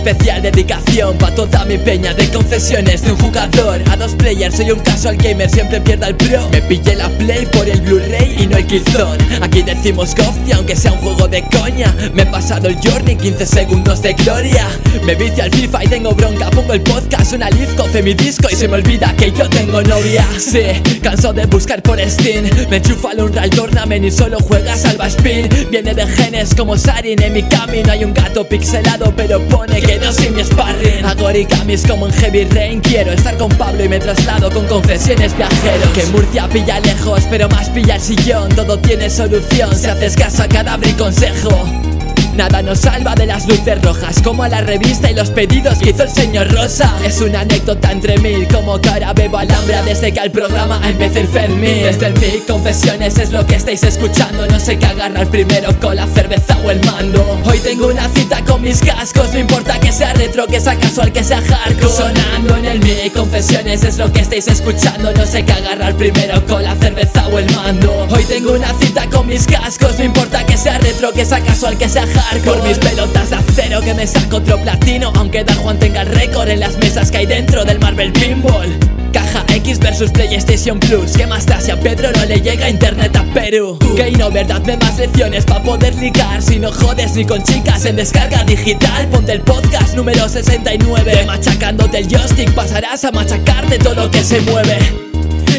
Especial 0.05 0.39
dedicación 0.39 1.17
pa' 1.17 1.31
toda 1.31 1.65
mi 1.65 1.79
peña 1.79 2.13
de 2.13 2.29
confesiones 2.29 3.01
de 3.01 3.11
un 3.11 3.17
jugador 3.17 3.81
a 3.89 3.97
dos 3.97 4.13
players. 4.13 4.55
Soy 4.55 4.69
un 4.69 4.79
casual 4.79 5.17
gamer, 5.17 5.49
siempre 5.49 5.81
pierda 5.81 6.09
el 6.09 6.15
pro. 6.15 6.47
Me 6.51 6.61
pillé 6.61 6.95
la 6.95 7.09
play 7.09 7.47
por 7.47 7.67
el 7.67 7.81
Blu-ray 7.81 8.43
y 8.43 8.45
no 8.45 8.57
el 8.57 8.67
Killzone. 8.67 9.17
Aquí 9.41 9.63
decimos 9.63 10.13
Gofty, 10.15 10.51
aunque 10.51 10.75
sea 10.75 10.91
un 10.91 10.99
juego 10.99 11.27
de 11.27 11.43
coña. 11.45 11.91
Me 12.13 12.21
he 12.21 12.25
pasado 12.27 12.67
el 12.67 12.75
journey, 12.75 13.15
15 13.15 13.47
segundos 13.47 14.03
de 14.03 14.13
gloria. 14.13 14.67
Me 15.03 15.15
vicio 15.15 15.43
al 15.43 15.49
FIFA 15.49 15.83
y 15.85 15.87
tengo 15.87 16.11
bronca. 16.11 16.51
Pongo 16.51 16.73
el 16.73 16.81
podcast, 16.81 17.33
una 17.33 17.49
live, 17.49 17.73
coce 17.75 18.03
mi 18.03 18.13
disco 18.13 18.47
y 18.51 18.55
se 18.55 18.67
me 18.67 18.75
olvida 18.75 19.11
que 19.17 19.31
yo 19.31 19.49
tengo 19.49 19.81
novia. 19.81 20.23
Sí, 20.37 20.99
canso 21.01 21.33
de 21.33 21.47
buscar 21.47 21.81
por 21.81 21.99
Steam. 21.99 22.45
Me 22.69 22.77
enchufa 22.77 23.09
al 23.11 23.21
Unreal 23.21 23.49
Tournament 23.49 24.05
y 24.05 24.11
solo 24.11 24.37
juega 24.39 24.75
Salva 24.75 25.07
Spin. 25.07 25.49
Viene 25.71 25.95
de 25.95 26.05
genes 26.05 26.53
como 26.53 26.77
Sarin 26.77 27.21
en 27.23 27.33
mi 27.33 27.41
camino. 27.41 27.91
Hay 27.91 28.03
un 28.03 28.13
gato 28.13 28.47
pixelado, 28.47 29.11
pero 29.15 29.41
pone 29.47 29.81
que 29.81 29.94
no 29.99 30.11
soy 30.11 30.29
mi 30.29 30.43
sparring. 30.43 31.05
Hago 31.05 31.25
origamis 31.25 31.85
como 31.87 32.07
en 32.07 32.13
Heavy 32.13 32.45
Rain. 32.45 32.79
Quiero 32.81 33.11
estar 33.11 33.37
con 33.37 33.49
Pablo 33.49 33.83
y 33.83 33.89
me 33.89 33.99
traslado 33.99 34.49
con 34.51 34.65
confesiones 34.67 35.35
viajeros. 35.35 35.89
Que 35.93 36.05
Murcia 36.07 36.47
pilla 36.49 36.79
lejos, 36.79 37.23
pero 37.29 37.47
más 37.49 37.69
pilla 37.69 37.95
el 37.95 38.01
sillón. 38.01 38.49
Todo 38.49 38.77
tiene 38.79 39.09
solución 39.09 39.75
si 39.75 39.87
haces 39.87 40.15
caso 40.15 40.43
a 40.43 40.47
cadáver 40.47 40.89
y 40.89 40.93
consejo. 40.93 41.94
Nada 42.35 42.61
nos 42.61 42.79
salva 42.79 43.15
de 43.15 43.25
las 43.25 43.47
luces 43.47 43.81
rojas 43.81 44.21
Como 44.21 44.43
a 44.43 44.49
la 44.49 44.59
revista 44.59 45.09
y 45.09 45.13
los 45.13 45.29
pedidos 45.29 45.77
que 45.79 45.91
hizo 45.91 46.03
el 46.03 46.09
señor 46.09 46.51
Rosa. 46.51 46.93
Es 47.05 47.21
una 47.21 47.41
anécdota 47.41 47.91
entre 47.93 48.17
mil 48.17 48.45
Como 48.49 48.73
ahora 48.73 49.13
bebo 49.13 49.37
alhambra 49.37 49.81
desde 49.83 50.11
que 50.11 50.19
al 50.19 50.31
programa 50.31 50.81
empecé 50.83 51.21
el 51.21 51.27
Fermín. 51.29 51.83
Desde 51.83 52.07
el 52.07 52.13
mic, 52.15 52.45
confesiones 52.45 53.17
es 53.19 53.31
lo 53.31 53.45
que 53.45 53.55
estáis 53.55 53.83
escuchando. 53.83 54.45
No 54.47 54.59
sé 54.59 54.77
qué 54.77 54.85
agarrar 54.85 55.27
primero 55.27 55.69
con 55.79 55.95
la 55.95 56.05
cerveza 56.07 56.57
o 56.65 56.71
el 56.71 56.83
mando. 56.85 57.41
Hoy 57.45 57.59
tengo 57.59 57.87
una 57.87 58.09
cita 58.09 58.43
con 58.43 58.61
mis 58.61 58.81
cascos 58.81 59.31
No 59.31 59.39
importa 59.39 59.79
que 59.79 59.93
sea 59.93 60.13
retro, 60.13 60.45
que 60.45 60.59
sea 60.59 60.75
casual, 60.75 61.13
que 61.13 61.23
sea 61.23 61.41
hardcore. 61.41 61.93
Sonando 61.93 62.57
en 62.57 62.65
el 62.65 62.79
mic, 62.79 63.13
confesiones 63.13 63.83
es 63.83 63.97
lo 63.97 64.11
que 64.11 64.19
estáis 64.19 64.47
escuchando. 64.49 65.13
No 65.13 65.25
sé 65.25 65.45
qué 65.45 65.53
agarrar 65.53 65.95
primero 65.95 66.45
con 66.45 66.63
la 66.63 66.75
cerveza 66.75 67.27
o 67.29 67.39
el 67.39 67.49
mando. 67.55 68.07
Hoy 68.09 68.25
tengo 68.25 68.51
una 68.51 68.73
cita 68.79 69.09
con 69.09 69.25
mis 69.25 69.45
cascos 69.45 69.97
No 69.97 70.03
importa 70.03 70.45
que 70.45 70.57
sea 70.57 70.77
retro, 70.79 71.13
que 71.13 71.23
sea 71.23 71.39
casual, 71.39 71.77
que 71.77 71.87
sea 71.87 72.01
hardcore 72.01 72.24
Por 72.43 72.61
mis 72.63 72.77
pelotas 72.77 73.29
de 73.29 73.35
acero 73.37 73.81
que 73.81 73.93
me 73.93 74.05
saco 74.05 74.37
otro 74.37 74.59
platino 74.61 75.11
Aunque 75.15 75.43
Dan 75.43 75.57
Juan 75.57 75.79
tenga 75.79 76.01
el 76.01 76.07
récord 76.07 76.49
en 76.49 76.59
las 76.59 76.77
mesas 76.77 77.09
que 77.09 77.17
hay 77.17 77.25
dentro 77.25 77.63
del 77.65 77.79
Marvel 77.79 78.11
Pinball. 78.11 78.77
Caja 79.13 79.45
X 79.47 79.79
versus 79.79 80.11
PlayStation 80.11 80.79
Plus 80.79 81.13
¿Qué 81.15 81.25
más 81.25 81.45
da 81.45 81.57
a 81.57 81.75
Pedro 81.77 82.11
no 82.11 82.25
le 82.25 82.41
llega 82.41 82.69
internet 82.69 83.15
a 83.15 83.23
Perú? 83.33 83.79
Que 83.95 84.11
no 84.11 84.29
verdad 84.29 84.61
me 84.65 84.75
más 84.77 84.97
lecciones 84.97 85.45
pa' 85.45 85.63
poder 85.63 85.95
ligar 85.95 86.41
Si 86.41 86.59
no 86.59 86.71
jodes 86.71 87.15
ni 87.15 87.25
con 87.25 87.41
chicas 87.41 87.85
en 87.85 87.95
descarga 87.95 88.43
digital. 88.43 89.07
Ponte 89.07 89.31
el 89.31 89.41
podcast 89.41 89.95
número 89.95 90.27
69 90.27 91.15
De 91.15 91.25
machacándote 91.25 91.99
el 91.99 92.07
joystick 92.07 92.53
pasarás 92.53 93.05
a 93.05 93.11
machacarte 93.11 93.79
todo 93.79 93.95
lo 93.95 94.11
que 94.11 94.23
se 94.23 94.41
mueve 94.41 94.77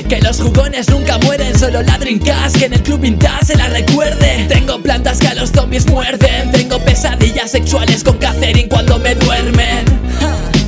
que 0.09 0.21
los 0.21 0.41
jugones 0.41 0.89
nunca 0.89 1.19
mueren, 1.19 1.59
solo 1.59 1.83
la 1.83 1.99
Dreamcast 1.99 2.57
Que 2.57 2.67
en 2.67 2.75
el 2.75 2.83
club 2.83 3.01
vintage 3.01 3.47
se 3.47 3.57
la 3.57 3.69
recuerde 3.69 4.47
Tengo 4.49 4.81
plantas 4.81 5.19
que 5.19 5.29
a 5.29 5.35
los 5.35 5.51
zombies 5.51 5.87
muerden 5.87 6.53
Tengo 6.53 6.79
pesadillas 6.81 7.51
sexuales 7.51 8.03
con 8.05 8.19
Catherine 8.19 8.69
cuando 8.69 8.99
me 8.99 9.15
duermen. 9.15 9.85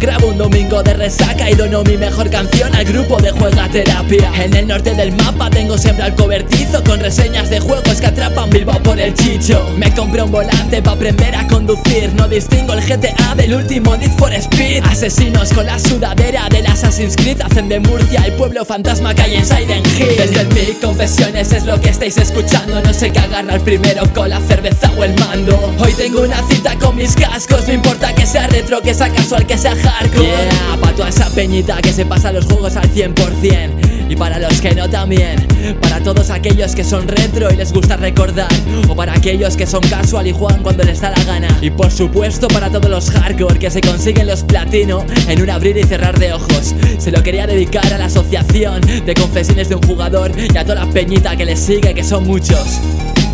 Grabo 0.01 0.29
un 0.29 0.39
domingo 0.39 0.81
de 0.85 0.95
resaca 0.95 1.51
y 1.51 1.55
dono 1.55 1.83
mi 1.83 1.97
mejor 1.97 2.31
canción 2.31 2.73
al 2.73 2.85
grupo 2.85 3.17
de 3.21 3.33
Juega 3.33 3.69
Terapia. 3.69 4.31
En 4.45 4.55
el 4.55 4.69
norte 4.69 4.95
del 4.95 5.11
mapa 5.11 5.51
tengo 5.51 5.77
siempre 5.77 6.05
al 6.05 6.15
cobertizo 6.15 6.85
Con 6.85 7.01
reseñas 7.01 7.51
de 7.51 7.59
juegos 7.59 8.01
que 8.01 8.07
atrapan 8.07 8.49
Bilbao 8.49 8.81
por 8.81 9.01
el 9.01 9.13
chicho. 9.15 9.75
Me 9.77 9.93
compré 9.93 10.23
un 10.23 10.31
volante 10.31 10.81
para 10.83 10.97
aprender 10.97 11.35
a 11.35 11.49
conducir. 11.49 12.13
No 12.15 12.29
distingo 12.29 12.75
el 12.75 12.81
GTA 12.81 13.35
del 13.35 13.55
último 13.55 13.97
Need 13.97 14.13
for 14.13 14.33
Speed. 14.33 14.85
Asesinos 14.85 15.53
con 15.53 15.67
la 15.67 15.79
sudadera 15.81 16.49
del 16.49 16.67
Assassin's 16.67 17.17
Creed 17.17 17.41
Hacen 17.41 17.69
de 17.69 17.81
Murcia 17.81 18.23
el 18.25 18.35
pueblo 18.35 18.65
fantasma 18.65 19.15
que 19.15 19.23
hay 19.23 19.35
en 19.35 19.47
Silent 19.47 19.87
Hill. 19.87 20.17
Desde 20.17 20.41
el 20.43 20.49
mic, 20.49 20.81
confesiones 20.81 21.53
es 21.53 21.65
lo 21.65 21.81
que 21.81 21.89
estáis 21.89 22.17
escuchando. 22.19 22.81
No 22.81 22.95
sé 22.95 23.11
qué 23.11 23.19
agarrar 23.19 23.61
primero 23.63 24.03
con 24.15 24.31
la 24.31 24.41
cerveza 24.43 24.93
o 24.97 25.03
el 25.03 25.19
mando. 25.19 25.75
Hoy 25.81 25.93
tengo 25.95 26.21
una 26.21 26.41
cita 26.49 26.77
con 26.79 26.95
mis 26.95 27.17
cascos. 27.17 27.67
No 27.67 27.75
importa 27.75 28.15
que 28.15 28.27
sea 28.27 28.47
retro, 28.47 28.81
que 28.81 28.95
sea 28.95 29.09
casual, 29.09 29.45
que 29.45 29.59
sea 29.59 29.75
hardcore. 29.89 30.27
Yeah, 30.27 30.79
pa' 30.81 30.93
toda 30.93 31.09
esa 31.09 31.29
peñita 31.31 31.81
que 31.81 31.93
se 31.93 32.05
pasa 32.05 32.33
los 32.33 32.45
juegos 32.47 32.77
al 32.77 32.91
100% 32.93 33.89
y 34.09 34.17
para 34.17 34.39
los 34.39 34.61
que 34.61 34.75
no 34.75 34.89
también 34.89 35.47
Para 35.81 36.01
todos 36.01 36.31
aquellos 36.31 36.75
que 36.75 36.83
son 36.83 37.07
retro 37.07 37.53
y 37.53 37.57
les 37.57 37.73
gusta 37.73 37.97
recordar. 37.97 38.49
O 38.89 38.95
para 38.95 39.13
aquellos 39.13 39.57
que 39.57 39.67
son 39.67 39.81
casual 39.83 40.27
y 40.27 40.33
juegan 40.33 40.63
cuando 40.63 40.85
les 40.85 41.01
da 41.01 41.11
la 41.11 41.23
gana. 41.25 41.49
Y 41.61 41.71
por 41.71 41.91
supuesto 41.91 42.49
para 42.49 42.71
todos 42.71 42.91
los 42.91 43.11
hardcore 43.11 43.59
que 43.59 43.71
se 43.71 43.81
consiguen 43.81 44.27
los 44.27 44.43
platino 44.43 45.05
En 45.29 45.43
un 45.43 45.51
abrir 45.51 45.77
y 45.77 45.85
cerrar 45.85 46.19
de 46.19 46.33
ojos. 46.33 46.75
Se 46.99 47.11
lo 47.11 47.23
quería 47.23 47.47
dedicar 47.47 47.93
a 47.93 47.99
la 47.99 48.07
asociación 48.07 48.81
de 48.81 49.15
confesiones 49.15 49.69
de 49.69 49.75
un 49.75 49.83
jugador 49.83 50.33
Y 50.37 50.57
a 50.57 50.65
toda 50.65 50.87
la 50.87 50.91
peñita 50.91 51.37
que 51.37 51.45
les 51.45 51.59
sigue 51.59 51.95
que 51.95 52.05
son 52.05 52.27
muchos. 52.27 52.81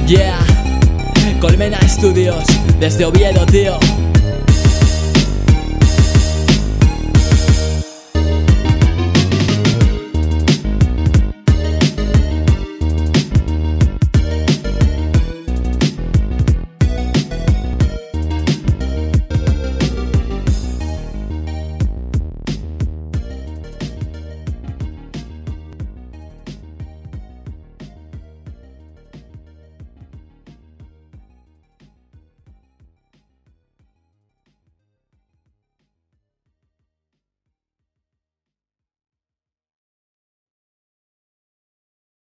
Yeah. 0.06 0.39
Colmena 1.40 1.78
Studios, 1.89 2.44
desde 2.78 3.05
Oviedo 3.05 3.44
tío 3.47 3.78